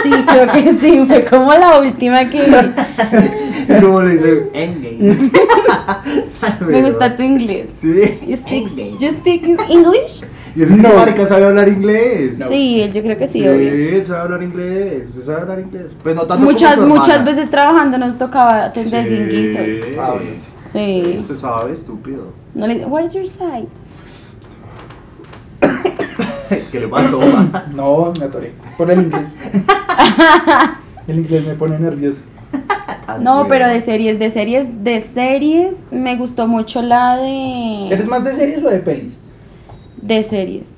Sí, 0.03 0.11
creo 0.27 0.47
que 0.51 0.73
sí, 0.81 1.05
fue 1.07 1.23
como 1.27 1.53
la 1.53 1.79
última 1.81 2.25
que 2.31 2.47
luego 3.81 4.03
le 4.03 4.12
dice 4.12 4.51
Endgame. 4.55 5.17
Me 6.67 6.83
gusta 6.83 7.15
tu 7.15 7.23
inglés. 7.23 7.69
Sí. 7.75 7.93
You 8.27 8.37
speak, 8.37 8.69
Endgame. 8.69 8.97
you 8.99 9.11
speak 9.11 9.43
English? 9.69 10.25
Y 10.57 10.62
es 10.65 10.69
que 10.71 10.81
ese 10.81 10.89
No. 10.89 10.95
marica 10.97 11.27
sabe 11.27 11.45
hablar 11.45 11.69
inglés. 11.69 12.37
No. 12.39 12.49
Sí, 12.49 12.81
él 12.81 12.93
yo 12.93 13.03
creo 13.03 13.17
que 13.19 13.29
sí, 13.29 13.47
obvio. 13.47 13.71
Sí, 14.01 14.05
sabe 14.07 14.21
hablar 14.23 14.43
inglés. 14.43 15.11
sabe 15.25 15.43
hablar 15.43 15.61
inglés. 15.61 15.95
Pues 16.03 16.15
no 16.17 16.23
tanto 16.23 16.35
como 16.39 16.51
Muchas, 16.51 16.75
su 16.75 16.81
hermana. 16.83 17.01
muchas 17.01 17.25
veces 17.25 17.51
trabajando 17.51 17.99
nos 17.99 18.19
tocaba 18.19 18.65
atender 18.65 19.05
Sí. 19.05 19.15
gringuitos. 19.15 19.97
Ah, 19.99 20.11
bueno, 20.15 20.31
sí. 20.33 20.47
Sí. 20.73 21.17
Usted 21.21 21.37
sabe, 21.37 21.73
estúpido. 21.73 22.33
No 22.55 22.67
le 22.67 22.85
where's 22.87 23.13
your 23.15 23.27
side? 23.27 23.67
¿Qué 26.73 26.81
le 26.81 26.89
pasó? 26.89 27.21
No, 27.75 28.13
me 28.19 28.25
atoré. 28.25 28.53
Por 28.77 28.91
el 28.91 29.03
inglés. 29.03 29.37
el 31.07 31.19
inglés 31.19 31.47
me 31.47 31.55
pone 31.55 31.79
nervioso. 31.79 32.21
No, 33.21 33.47
pero 33.49 33.67
de 33.69 33.81
series, 33.81 34.19
de 34.19 34.31
series, 34.31 34.67
de 34.85 35.01
series, 35.01 35.77
me 35.91 36.17
gustó 36.17 36.47
mucho 36.47 36.81
la 36.83 37.17
de... 37.17 37.87
¿Eres 37.91 38.07
más 38.07 38.25
de 38.25 38.33
series 38.33 38.63
o 38.65 38.69
de 38.71 38.79
pelis? 38.79 39.19
De 40.01 40.23
series. 40.23 40.77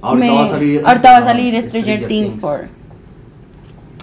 Ahorita 0.00 0.26
Me- 0.26 0.32
va 0.36 0.44
a 0.44 0.48
salir. 0.48 0.82
ahorita 0.84 1.10
va 1.10 1.16
a 1.18 1.24
salir 1.24 1.62
Stranger, 1.62 2.06
Things 2.06 2.34
4. 2.40 2.66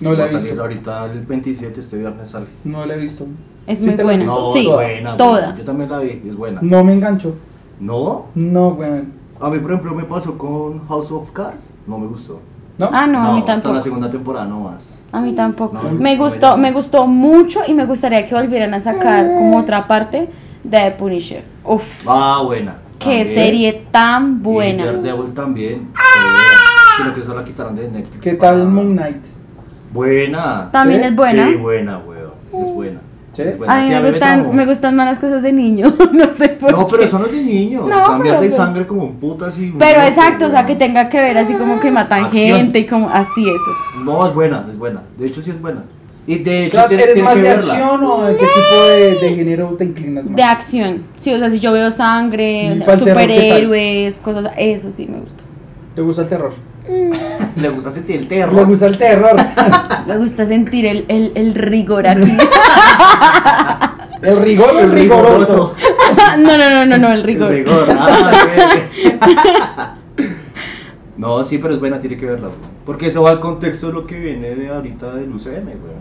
No 0.02 0.12
la 0.14 0.18
va 0.20 0.24
he 0.24 0.28
a 0.28 0.32
salir 0.32 0.48
visto. 0.48 0.62
ahorita 0.62 1.06
el 1.12 1.22
27, 1.22 1.80
este 1.80 1.98
viernes 1.98 2.30
sale. 2.30 2.48
No 2.64 2.86
la 2.86 2.96
he 2.96 2.98
visto. 2.98 3.28
Es 3.68 3.80
¿Sí 3.80 3.86
muy 3.86 3.96
te 3.96 4.04
la 4.04 4.12
has 4.12 4.18
buena. 4.18 4.26
No, 4.26 4.54
sí, 4.54 4.60
es 4.60 4.68
buena. 4.68 5.10
güey. 5.16 5.18
toda. 5.18 5.56
Yo 5.58 5.64
también 5.64 5.90
la 5.90 6.00
vi, 6.00 6.22
es 6.28 6.36
buena. 6.36 6.60
No 6.62 6.84
me 6.84 6.94
enganchó. 6.94 7.36
¿No? 7.80 8.26
No, 8.36 8.68
weón. 8.70 9.14
A 9.40 9.50
mí, 9.50 9.60
por 9.60 9.72
ejemplo, 9.72 9.96
me 9.96 10.04
pasó 10.04 10.38
con 10.38 10.88
House 10.88 11.12
of 11.12 11.32
Cards. 11.32 11.70
No 11.88 11.98
me 11.98 12.08
gustó. 12.08 12.40
¿No? 12.78 12.90
Ah, 12.92 13.08
no, 13.08 13.20
a 13.20 13.34
mí 13.34 13.40
Hasta 13.40 13.54
tampoco. 13.54 13.76
la 13.76 13.82
segunda 13.82 14.10
temporada 14.10 14.46
no 14.46 14.60
más. 14.62 14.84
A 15.12 15.20
mí 15.20 15.34
tampoco. 15.34 15.78
No, 15.78 15.92
me 15.92 16.16
no, 16.16 16.24
gustó, 16.24 16.58
me 16.58 16.72
gustó 16.72 17.06
mucho 17.08 17.62
y 17.68 17.74
me 17.74 17.86
gustaría 17.86 18.26
que 18.26 18.34
volvieran 18.34 18.74
a 18.74 18.80
sacar 18.82 19.26
como 19.28 19.58
otra 19.58 19.86
parte 19.88 20.30
de 20.64 20.78
The 20.80 20.92
Punisher. 20.92 21.44
Uf, 21.66 21.84
Ah, 22.08 22.42
buena. 22.46 22.76
qué 23.00 23.24
También. 23.26 23.34
serie 23.36 23.86
tan 23.92 24.38
Y 24.40 24.44
buena. 24.44 24.86
Daredevil 24.86 25.34
también. 25.34 25.88
severa. 25.94 26.98
Sino 26.98 27.14
que 27.16 27.22
eso 27.22 27.34
la 27.36 27.44
quitaron 27.44 27.76
de 27.76 27.90
Netflix. 27.90 28.22
¿Qué 28.22 28.34
para- 28.36 28.58
tal 28.58 28.68
Moon 28.68 28.94
Knight? 28.96 29.24
Buena. 29.94 30.70
También 30.72 31.02
¿Sí? 31.02 31.08
es 31.08 31.16
buena. 31.16 31.48
Sí, 31.50 31.56
buena, 31.56 31.98
weón. 32.00 32.32
Es 32.54 32.74
buena. 32.74 33.00
¿Sí? 33.34 33.44
Es 33.44 33.58
buena. 33.58 33.74
A 33.74 33.78
mí 33.78 33.84
Sí, 33.86 33.90
me 33.92 34.02
me 34.02 34.08
gustan, 34.10 34.40
tramó. 34.40 34.54
me 34.54 34.66
gustan 34.66 34.96
más 34.98 35.06
las 35.06 35.20
cosas 35.20 35.42
de 35.42 35.54
niño, 35.54 35.94
no 36.14 36.34
sé 36.34 36.50
por 36.50 36.72
No, 36.72 36.80
qué. 36.80 36.92
pero 36.92 37.04
eso 37.04 37.18
no 37.20 37.26
es 37.28 37.32
de 37.32 37.42
niños. 37.42 37.88
No, 37.88 37.94
o 37.96 37.98
sea, 37.98 38.06
pero 38.08 38.20
mierda 38.24 38.38
y 38.46 38.48
pues- 38.50 38.56
sangre 38.56 38.86
como 38.88 39.12
putas 39.14 39.58
y. 39.58 39.72
Pero 39.80 40.00
un 40.02 40.06
exacto, 40.08 40.48
o 40.48 40.50
sea, 40.50 40.66
que 40.66 40.76
tenga 40.76 41.08
que 41.08 41.22
ver 41.22 41.38
así 41.38 41.54
como 41.54 41.80
que 41.80 41.92
matan 41.92 42.26
Acción. 42.26 42.58
gente 42.58 42.80
y 42.80 42.86
como 42.86 43.10
así 43.10 43.48
eso. 43.50 44.02
No, 44.04 44.28
es 44.28 44.34
buena, 44.34 44.66
es 44.70 44.78
buena. 44.78 45.02
De 45.18 45.28
hecho, 45.28 45.42
sí 45.42 45.52
es 45.52 45.62
buena. 45.62 45.84
Y 46.28 46.38
de 46.38 46.52
O 46.52 46.64
hecho, 46.66 46.76
sea, 46.76 46.88
tiene, 46.88 47.04
¿Eres 47.04 47.14
tiene 47.16 47.26
más 47.30 47.36
que 47.36 47.42
de 47.42 47.48
verla. 47.50 47.74
acción 47.74 48.04
o 48.04 48.24
de 48.26 48.36
qué 48.36 48.46
tipo 48.46 48.86
de, 48.86 49.28
de 49.30 49.36
género 49.36 49.68
te 49.78 49.86
inclinas 49.86 50.26
más? 50.26 50.36
De 50.36 50.44
acción. 50.44 51.04
Sí, 51.18 51.34
o 51.34 51.40
sea, 51.40 51.50
si 51.50 51.60
yo 51.60 51.72
veo 51.72 51.88
¿Y 51.88 51.92
sangre, 51.92 52.84
superhéroes, 53.00 54.16
cosas, 54.18 54.52
eso 54.58 54.92
sí 54.92 55.08
me 55.08 55.20
gusta. 55.20 55.44
¿Te 55.96 56.02
gusta 56.02 56.22
el 56.22 56.30
terror? 56.30 56.54
Le 57.62 57.70
gusta 57.70 57.92
sentir 57.92 58.18
el 58.22 58.28
terror. 58.28 58.54
¿Le 58.56 58.64
gusta 58.66 58.88
el 58.88 58.98
terror? 58.98 59.36
Me 60.08 60.18
gusta 60.18 60.46
sentir 60.48 60.86
el, 60.86 61.06
el, 61.08 61.32
el 61.36 61.54
rigor 61.56 62.08
aquí. 62.08 62.32
¿El 64.22 64.38
rigor 64.42 64.76
o 64.76 64.80
el 64.80 64.92
rigoroso? 64.92 65.74
no, 66.40 66.58
no, 66.58 66.70
no, 66.70 66.86
no, 66.86 66.98
no, 66.98 67.08
el 67.12 67.20
El 67.20 67.24
rigor. 67.24 67.52
rigor. 67.52 67.88
Ah, 67.98 69.96
no, 71.18 71.44
sí, 71.44 71.58
pero 71.58 71.74
es 71.74 71.80
buena, 71.80 72.00
tiene 72.00 72.18
que 72.18 72.26
verla. 72.26 72.48
güey. 72.48 72.60
Porque 72.86 73.08
eso 73.08 73.22
va 73.24 73.32
al 73.32 73.40
contexto 73.40 73.88
de 73.88 73.94
lo 73.94 74.06
que 74.08 74.20
viene 74.20 74.56
de 74.56 74.70
ahorita 74.70 75.16
del 75.16 75.32
UCM, 75.34 75.64
güey. 75.66 75.94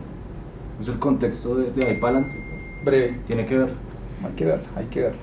Es 0.81 0.89
el 0.89 0.99
contexto 0.99 1.55
de, 1.57 1.71
de 1.73 1.87
ahí 1.87 1.97
para 2.01 2.19
adelante. 2.19 2.37
güey. 2.37 2.85
Breve. 2.85 3.21
Tiene 3.27 3.47
que 3.47 3.57
verla. 3.59 3.75
Hay 4.25 4.33
que 4.33 4.45
verla, 4.45 4.65
hay 4.77 4.85
que 4.87 5.01
verla. 5.01 5.19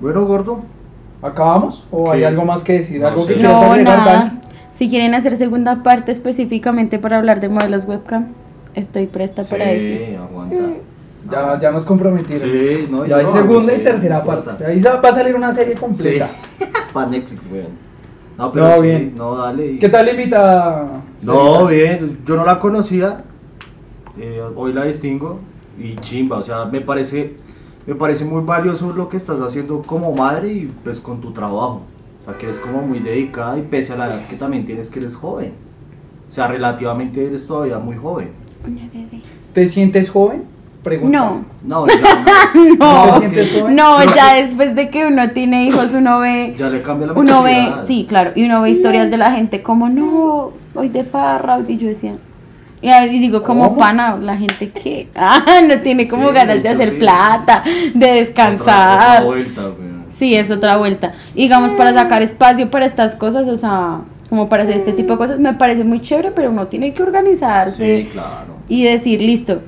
Bueno, 0.00 0.24
gordo. 0.24 0.62
¿Acabamos? 1.22 1.84
¿O 1.90 2.10
hay 2.12 2.22
algo 2.24 2.44
más 2.44 2.62
que 2.62 2.74
decir? 2.74 3.00
No 3.00 3.08
¿Algo 3.08 3.24
sé. 3.24 3.34
que 3.34 3.40
quieras 3.40 3.60
No, 3.60 3.72
agregar? 3.72 4.32
Si 4.78 4.88
quieren 4.88 5.12
hacer 5.14 5.36
segunda 5.36 5.82
parte 5.82 6.12
específicamente 6.12 6.98
para 7.00 7.18
hablar 7.18 7.40
de 7.40 7.48
modelos 7.48 7.84
webcam, 7.84 8.28
estoy 8.74 9.06
presta 9.06 9.42
para 9.42 9.64
sí, 9.76 9.92
eso. 9.92 10.22
aguanta. 10.22 10.56
Ya, 11.30 11.58
ya 11.60 11.70
nos 11.72 11.84
comprometieron. 11.84 12.48
Sí, 12.48 12.86
no, 12.88 13.04
ya 13.04 13.16
hay 13.16 13.26
segunda 13.26 13.72
y 13.72 13.78
sí, 13.78 13.82
tercera 13.82 14.18
no 14.18 14.24
parte. 14.24 14.50
importa. 14.50 14.66
Ahí 14.68 14.80
va 14.80 15.08
a 15.08 15.12
salir 15.12 15.34
una 15.34 15.50
serie 15.50 15.74
Sí. 15.74 15.80
completa. 15.80 16.28
para 16.92 17.10
Netflix, 17.10 17.50
güey. 17.50 17.64
No, 18.38 18.52
pero 18.52 18.68
No, 18.68 18.74
sí, 18.76 18.82
bien. 18.82 19.14
No, 19.16 19.34
dale. 19.36 19.66
y- 19.72 19.78
¿Qué 19.80 19.88
tal 19.88 20.06
la 20.06 20.12
invita? 20.12 20.86
No, 21.22 21.66
bien, 21.66 22.20
yo 22.24 22.36
no 22.36 22.44
la 22.44 22.60
conocía, 22.60 23.24
eh, 24.16 24.40
hoy 24.54 24.72
la 24.72 24.84
distingo 24.84 25.40
y 25.76 25.96
chimba, 25.96 26.38
o 26.38 26.42
sea, 26.42 26.66
me 26.66 26.80
parece, 26.80 27.34
me 27.84 27.96
parece 27.96 28.24
muy 28.24 28.44
valioso 28.44 28.92
lo 28.92 29.08
que 29.08 29.16
estás 29.16 29.40
haciendo 29.40 29.82
como 29.82 30.12
madre 30.14 30.52
y 30.52 30.72
pues 30.84 31.00
con 31.00 31.20
tu 31.20 31.32
trabajo, 31.32 31.82
sea, 32.28 32.38
que 32.38 32.46
eres 32.46 32.58
como 32.60 32.82
muy 32.82 32.98
dedicada 33.00 33.58
y 33.58 33.62
pese 33.62 33.92
a 33.92 33.96
la 33.96 34.06
edad 34.06 34.26
que 34.28 34.36
también 34.36 34.64
tienes 34.66 34.90
que 34.90 34.98
eres 35.00 35.16
joven, 35.16 35.52
o 36.28 36.32
sea, 36.32 36.46
relativamente 36.48 37.24
eres 37.26 37.46
todavía 37.46 37.78
muy 37.78 37.96
joven. 37.96 38.30
¿Te 39.52 39.66
sientes 39.66 40.10
joven? 40.10 40.44
Pregunta. 40.82 41.18
No. 41.18 41.44
No, 41.64 41.86
ya 41.86 42.52
No. 42.78 43.06
es 43.06 43.12
¿Te 43.14 43.20
sientes 43.20 43.50
que 43.50 43.60
joven? 43.60 43.76
No, 43.76 44.04
ya 44.14 44.34
después 44.34 44.74
de 44.74 44.90
que 44.90 45.06
uno 45.06 45.30
tiene 45.30 45.64
hijos, 45.66 45.92
uno 45.92 46.20
ve, 46.20 46.54
ya 46.56 46.68
le 46.68 46.82
cambia 46.82 47.08
la 47.08 47.12
uno 47.14 47.42
ve, 47.42 47.72
sí, 47.86 48.06
claro, 48.08 48.32
y 48.36 48.44
uno 48.44 48.62
ve 48.62 48.70
historias 48.70 49.10
de 49.10 49.16
la 49.16 49.32
gente 49.32 49.62
como, 49.62 49.88
no, 49.88 50.52
hoy 50.74 50.88
de 50.88 51.04
farra, 51.04 51.58
y 51.66 51.76
yo 51.78 51.88
decía, 51.88 52.14
y 52.80 53.18
digo, 53.18 53.42
como 53.42 53.70
¿Cómo? 53.70 53.80
pana, 53.80 54.16
la 54.18 54.36
gente 54.36 54.70
que, 54.70 55.08
ah, 55.16 55.60
no 55.68 55.80
tiene 55.80 56.06
como 56.08 56.28
Sí, 56.28 56.34
ganas 56.34 56.62
de 56.62 56.68
hecho, 56.68 56.74
hacer 56.80 56.90
sí. 56.90 56.96
plata, 56.96 57.64
de 57.66 57.90
Otra- 57.90 58.14
descansar. 58.14 59.10
otra 59.16 59.24
vuelta, 59.24 59.62
güey. 59.62 59.87
Sí, 60.18 60.34
es 60.34 60.50
otra 60.50 60.76
vuelta. 60.76 61.14
Y 61.34 61.42
digamos, 61.42 61.72
para 61.72 61.92
sacar 61.94 62.22
espacio 62.22 62.70
para 62.70 62.84
estas 62.86 63.14
cosas, 63.14 63.46
o 63.48 63.56
sea, 63.56 64.00
como 64.28 64.48
para 64.48 64.64
hacer 64.64 64.76
este 64.76 64.92
tipo 64.92 65.12
de 65.12 65.18
cosas, 65.18 65.38
me 65.38 65.54
parece 65.54 65.84
muy 65.84 66.00
chévere, 66.00 66.32
pero 66.32 66.50
uno 66.50 66.66
tiene 66.66 66.92
que 66.92 67.02
organizarse 67.02 68.02
Sí, 68.02 68.08
claro. 68.12 68.54
y 68.68 68.82
decir, 68.84 69.22
listo, 69.22 69.60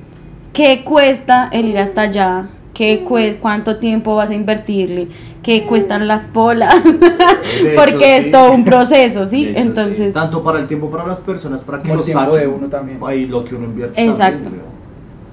¿qué 0.53 0.83
cuesta 0.83 1.47
el 1.51 1.67
ir 1.69 1.77
hasta 1.79 2.01
allá? 2.01 2.49
¿Qué 2.73 3.05
cue- 3.05 3.37
¿Cuánto 3.39 3.77
tiempo 3.77 4.15
vas 4.15 4.29
a 4.29 4.33
invertirle? 4.33 5.07
¿Qué 5.43 5.63
cuestan 5.65 6.07
las 6.07 6.23
polas? 6.27 6.73
hecho, 6.75 6.99
Porque 7.75 8.17
es 8.17 8.25
sí. 8.25 8.31
todo 8.31 8.51
un 8.53 8.63
proceso, 8.65 9.27
¿sí? 9.27 9.47
Hecho, 9.49 9.59
Entonces, 9.59 10.13
Tanto 10.13 10.43
para 10.43 10.59
el 10.59 10.67
tiempo 10.67 10.89
para 10.89 11.05
las 11.07 11.19
personas, 11.19 11.63
para 11.63 11.77
que 11.81 11.89
Como 11.89 11.99
lo 11.99 12.05
tiempo 12.05 12.23
saquen. 12.25 12.39
de 12.39 12.47
uno 12.47 12.67
también. 12.67 12.99
Ahí 13.05 13.25
lo 13.25 13.43
que 13.43 13.55
uno 13.55 13.65
invierte. 13.65 14.03
Exacto. 14.03 14.43
también. 14.43 14.63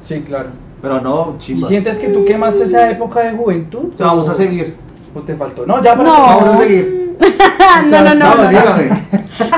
Sí, 0.03 0.20
claro. 0.20 0.49
Pero 0.81 1.01
no, 1.01 1.35
¿Y 1.36 1.39
chimba. 1.40 1.69
sientes 1.69 1.99
que 1.99 2.09
tú 2.09 2.24
quemaste 2.24 2.62
esa 2.65 2.89
época 2.90 3.20
de 3.20 3.32
juventud? 3.32 3.90
O 3.93 3.97
sea, 3.97 4.07
vamos 4.09 4.28
a 4.28 4.35
seguir. 4.35 4.74
¿O 5.15 5.21
te 5.21 5.35
faltó? 5.35 5.67
No, 5.67 5.83
ya 5.83 5.95
para 5.97 6.09
No. 6.09 6.15
que- 6.15 6.21
Vamos 6.21 6.49
a 6.49 6.57
seguir. 6.57 7.17
no, 7.91 8.03
no, 8.03 8.15
no, 8.15 8.35
no, 8.37 8.49
dígame. 8.49 8.91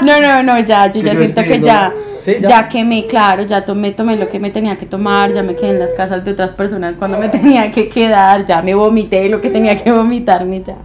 no, 0.02 0.20
no, 0.20 0.42
no, 0.42 0.60
ya, 0.60 0.90
yo 0.90 1.00
ya 1.02 1.14
siento 1.14 1.42
que 1.42 1.48
despidiendo. 1.58 1.66
ya, 1.66 1.92
Sí, 2.18 2.32
ya. 2.40 2.48
ya 2.48 2.68
quemé, 2.68 3.06
claro, 3.06 3.42
ya 3.44 3.64
tomé, 3.64 3.92
tomé 3.92 4.16
lo 4.16 4.28
que 4.28 4.38
me 4.38 4.50
tenía 4.50 4.76
que 4.76 4.86
tomar, 4.86 5.32
ya 5.32 5.42
me 5.42 5.54
quedé 5.56 5.70
en 5.70 5.78
las 5.78 5.92
casas 5.92 6.24
de 6.24 6.32
otras 6.32 6.54
personas 6.54 6.96
cuando 6.96 7.18
me 7.18 7.28
tenía 7.30 7.70
que 7.70 7.88
quedar, 7.88 8.46
ya 8.46 8.62
me 8.62 8.74
vomité 8.74 9.28
lo 9.28 9.40
que 9.40 9.50
tenía 9.50 9.76
que 9.82 9.90
vomitarme, 9.92 10.62
ya, 10.62 10.76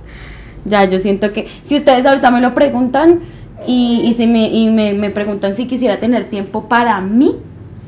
ya, 0.66 0.86
yo 0.86 1.00
siento 1.00 1.32
que, 1.34 1.48
si 1.64 1.76
ustedes 1.78 2.06
ahorita 2.06 2.32
me 2.32 2.42
lo 2.42 2.54
preguntan 2.54 3.20
y, 3.68 4.02
y, 4.06 4.14
si 4.14 4.28
me, 4.28 4.48
y 4.50 4.70
me, 4.70 4.94
me 4.94 5.10
preguntan 5.10 5.54
si 5.54 5.66
quisiera 5.68 5.98
tener 6.00 6.26
tiempo 6.30 6.68
para 6.70 7.00
mí, 7.02 7.36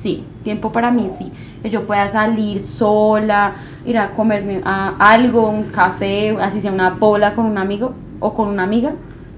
sí, 0.02 0.24
tiempo 0.44 0.72
para 0.72 0.92
mí, 0.92 1.10
sí, 1.18 1.32
que 1.62 1.70
yo 1.70 1.86
pueda 1.88 2.10
salir 2.12 2.62
sola, 2.62 3.56
ir 3.86 3.98
a 3.98 4.12
comerme 4.12 4.62
a- 4.64 4.94
algo, 5.00 5.50
un 5.50 5.64
café, 5.66 6.36
así 6.40 6.62
sea 6.62 6.72
una 6.72 6.92
bola 6.92 7.34
con 7.36 7.46
un 7.46 7.58
amigo 7.58 7.94
o 8.20 8.34
con 8.34 8.48
una 8.50 8.64
amiga, 8.64 8.92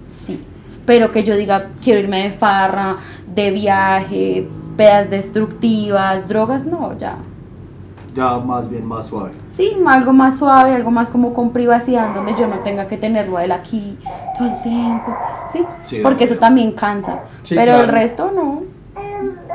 sí. 0.06 0.44
Pero 0.86 1.12
que 1.12 1.24
yo 1.24 1.36
diga, 1.36 1.68
quiero 1.84 2.00
irme 2.00 2.24
de 2.24 2.32
farra, 2.32 2.98
de 3.34 3.52
viaje, 3.52 4.48
pedas 4.76 5.10
destructivas, 5.10 6.28
drogas, 6.28 6.66
no, 6.66 6.98
ya. 6.98 7.16
Ya 8.16 8.38
más 8.40 8.68
bien 8.70 8.86
más 8.88 9.06
suave. 9.06 9.32
Sí, 9.52 9.72
algo 9.88 10.14
más 10.14 10.40
suave, 10.40 10.74
algo 10.74 10.90
más 10.90 11.10
como 11.10 11.34
con 11.34 11.52
privacidad, 11.52 12.14
donde 12.16 12.34
yo 12.36 12.48
no 12.48 12.60
tenga 12.60 12.88
que 12.88 12.98
tenerlo 12.98 13.38
a 13.38 13.44
él 13.46 13.52
aquí 13.52 13.98
todo 14.38 14.48
el 14.48 14.62
tiempo. 14.64 15.16
Sí, 15.52 15.64
Sí, 15.84 16.00
porque 16.02 16.24
eso 16.24 16.36
también 16.38 16.72
cansa. 16.72 17.20
Sí, 17.44 17.56
Pero 17.56 17.82
el 17.82 17.88
resto 17.88 18.32
no. 18.36 18.64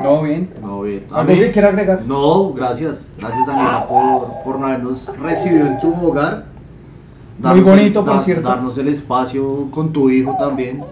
No, 0.01 0.21
bien. 0.23 0.53
No, 0.61 0.81
bien. 0.81 1.05
¿A 1.11 1.19
¿Algo 1.21 1.33
mí? 1.33 1.39
que 1.39 1.51
quiera 1.51 1.69
agregar? 1.69 2.01
No, 2.05 2.53
gracias. 2.53 3.09
Gracias, 3.17 3.47
Daniela, 3.47 3.87
por, 3.87 4.27
por 4.43 4.63
habernos 4.63 5.09
recibido 5.21 5.65
en 5.67 5.79
tu 5.79 5.93
hogar. 6.05 6.45
Muy 7.39 7.61
bonito, 7.61 8.03
por 8.05 8.19
cierto. 8.19 8.47
Darnos 8.47 8.77
el 8.77 8.87
espacio 8.89 9.67
con 9.71 9.91
tu 9.91 10.09
hijo 10.09 10.35
también. 10.37 10.83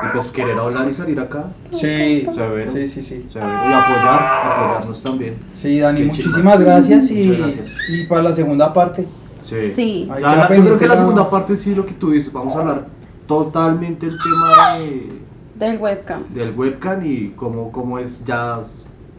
Y 0.00 0.06
pues 0.12 0.26
querer 0.28 0.56
hablar 0.58 0.88
y 0.88 0.94
salir 0.94 1.18
acá. 1.18 1.46
Sí, 1.72 2.26
Severo. 2.32 2.70
sí, 2.72 2.86
sí, 2.86 3.02
sí. 3.02 3.26
Severo. 3.32 3.50
Y 3.50 3.72
apoyar, 3.72 4.52
apoyarnos 4.52 5.02
también. 5.02 5.36
Sí, 5.60 5.80
Dani, 5.80 6.00
Qué 6.00 6.06
muchísimas 6.06 6.60
gracias 6.60 7.10
y, 7.10 7.24
Muchas 7.24 7.38
gracias. 7.38 7.68
y 7.88 8.04
para 8.06 8.22
la 8.22 8.32
segunda 8.32 8.72
parte. 8.72 9.08
Sí. 9.40 9.70
Sí. 9.72 10.08
La- 10.20 10.48
yo 10.54 10.62
creo 10.64 10.78
que 10.78 10.86
la 10.86 10.94
la- 10.94 11.00
segunda 11.00 11.28
parte 11.28 11.56
sí 11.56 11.74
lo 11.74 11.84
que 11.84 11.94
tú 11.94 12.10
dices. 12.12 12.32
Vamos 12.32 12.54
a 12.54 12.60
hablar 12.60 12.86
totalmente 13.26 14.06
el 14.06 14.16
tema 14.16 14.74
de, 14.78 15.17
Del 15.58 15.78
webcam. 15.78 16.24
del 16.32 16.50
webcam 16.56 17.04
y 17.04 17.30
cómo, 17.30 17.72
cómo 17.72 17.98
es 17.98 18.24
ya 18.24 18.60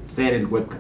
ser 0.05 0.33
el 0.33 0.45
webcam. 0.45 0.79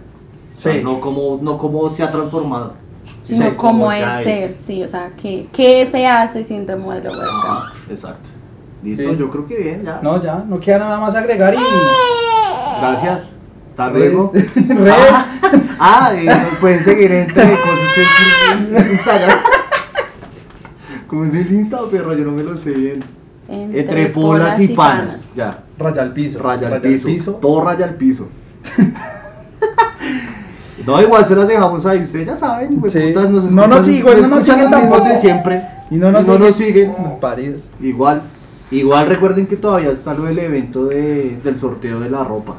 O 0.57 0.61
sea, 0.61 0.73
Sí. 0.73 0.81
no 0.83 0.99
cómo, 0.99 1.39
no 1.41 1.57
cómo 1.57 1.89
se 1.89 2.03
ha 2.03 2.11
transformado. 2.11 2.73
Sino 3.21 3.49
Sí, 3.49 3.55
cómo 3.57 3.91
es 3.91 4.23
ser, 4.23 4.55
sí, 4.61 4.83
o 4.83 4.87
sea, 4.87 5.11
¿qué, 5.21 5.47
qué 5.51 5.87
se 5.91 6.05
hace 6.07 6.43
siendo 6.43 6.77
modelo 6.77 7.11
webcam? 7.11 7.27
Ajá, 7.51 7.73
exacto. 7.89 8.29
Listo, 8.83 9.13
yo 9.13 9.29
creo 9.29 9.45
que 9.45 9.57
bien, 9.57 9.83
ya. 9.83 9.99
No, 10.01 10.21
ya, 10.21 10.43
no 10.47 10.59
queda 10.59 10.79
nada 10.79 10.99
más 10.99 11.13
agregar 11.15 11.53
y. 11.53 11.57
Gracias. 12.79 13.29
Hasta 13.71 13.89
luego. 13.89 14.31
Ah, 15.81 16.13
y 16.21 16.25
nos 16.25 16.57
pueden 16.59 16.83
seguir 16.83 17.09
entre 17.09 17.41
cosas 17.41 17.93
que 17.95 18.01
es 18.01 18.81
en 18.85 18.91
Instagram. 18.91 19.39
¿Cómo 21.07 21.23
es 21.25 21.33
el 21.33 21.53
Insta, 21.53 21.79
perro? 21.89 22.13
Yo 22.13 22.25
no 22.25 22.31
me 22.33 22.43
lo 22.43 22.57
sé 22.57 22.71
bien. 22.71 22.99
Entre, 23.49 24.07
polas 24.07 24.59
y 24.59 24.69
panas. 24.69 25.27
Ya. 25.35 25.63
Raya 25.77 26.01
al 26.03 26.13
piso. 26.13 26.39
Raya 26.39 26.67
al 26.67 26.81
piso. 26.81 27.33
Todo 27.33 27.63
raya 27.63 27.85
al 27.85 27.95
piso. 27.95 28.27
no, 30.85 31.01
igual 31.01 31.25
se 31.25 31.35
las 31.35 31.47
dejamos 31.47 31.85
ahí. 31.85 32.01
Ustedes 32.03 32.27
ya 32.27 32.35
saben. 32.35 32.71
Sí. 32.89 32.97
hueputas, 32.99 33.29
nos 33.29 33.51
No 33.51 33.67
nos 33.67 33.87
escuchan- 33.87 34.03
no 34.03 34.13
nos 34.13 34.23
escuchan 34.23 34.41
siguen 34.41 34.71
los 34.71 34.71
mismos 34.71 34.89
tampoco. 34.97 35.09
de 35.09 35.17
siempre. 35.17 35.61
Y 35.91 35.95
no 35.95 36.11
nos, 36.11 36.27
nos 36.27 36.55
siguen. 36.55 36.95
Paridos. 37.21 37.69
Igual. 37.81 38.21
Igual 38.71 39.07
recuerden 39.07 39.47
que 39.47 39.55
todavía 39.55 39.91
está 39.91 40.13
lo 40.13 40.25
del 40.25 40.37
evento 40.39 40.85
de, 40.85 41.39
del 41.43 41.57
sorteo 41.57 41.99
de 41.99 42.09
la 42.09 42.23
ropa. 42.23 42.55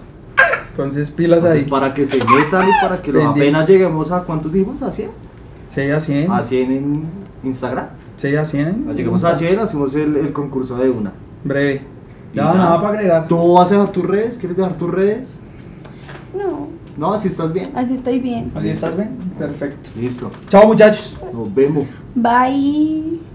Entonces, 0.70 1.10
pilas 1.10 1.38
Entonces, 1.44 1.64
ahí. 1.64 1.70
para 1.70 1.94
que 1.94 2.06
se 2.06 2.16
metan 2.16 2.68
y 2.68 2.72
para 2.82 3.00
que 3.00 3.12
lo 3.12 3.28
apenas 3.28 3.68
lleguemos 3.68 4.10
a 4.10 4.22
cuántos 4.22 4.52
dijimos, 4.52 4.82
a 4.82 4.90
100. 4.90 5.10
6 5.68 5.94
a 5.94 6.00
100. 6.00 6.32
A 6.32 6.42
100 6.42 6.70
en 6.72 7.02
Instagram. 7.44 7.86
6 8.20 8.36
a 8.38 8.44
100. 8.44 8.64
Cuando 8.72 8.92
lleguemos 8.92 9.24
a 9.24 9.34
100, 9.34 9.58
hacemos 9.60 9.94
el, 9.94 10.14
el 10.16 10.32
concurso 10.32 10.76
de 10.76 10.90
una. 10.90 11.12
Breve. 11.42 11.82
Ya. 12.34 12.52
nada 12.52 12.76
para 12.78 12.90
agregar. 12.98 13.26
¿Tú 13.28 13.54
vas 13.54 13.70
a 13.72 13.74
dejar 13.76 13.92
tus 13.92 14.04
redes? 14.04 14.36
¿Quieres 14.38 14.56
dejar 14.58 14.74
tus 14.74 14.90
redes? 14.90 15.28
No, 16.36 16.68
No, 16.96 17.14
así 17.14 17.28
estás 17.28 17.52
bien. 17.52 17.70
así 17.74 17.94
estoy 17.94 18.18
bien. 18.20 18.52
Así 18.54 18.68
estás 18.68 18.94
bien. 18.96 19.16
Perfecto. 19.38 19.90
Listo. 19.96 20.30
Chao, 20.48 20.66
muchachos. 20.66 21.18
Nos 21.32 21.52
vemos. 21.54 21.86
Bye. 22.14 23.29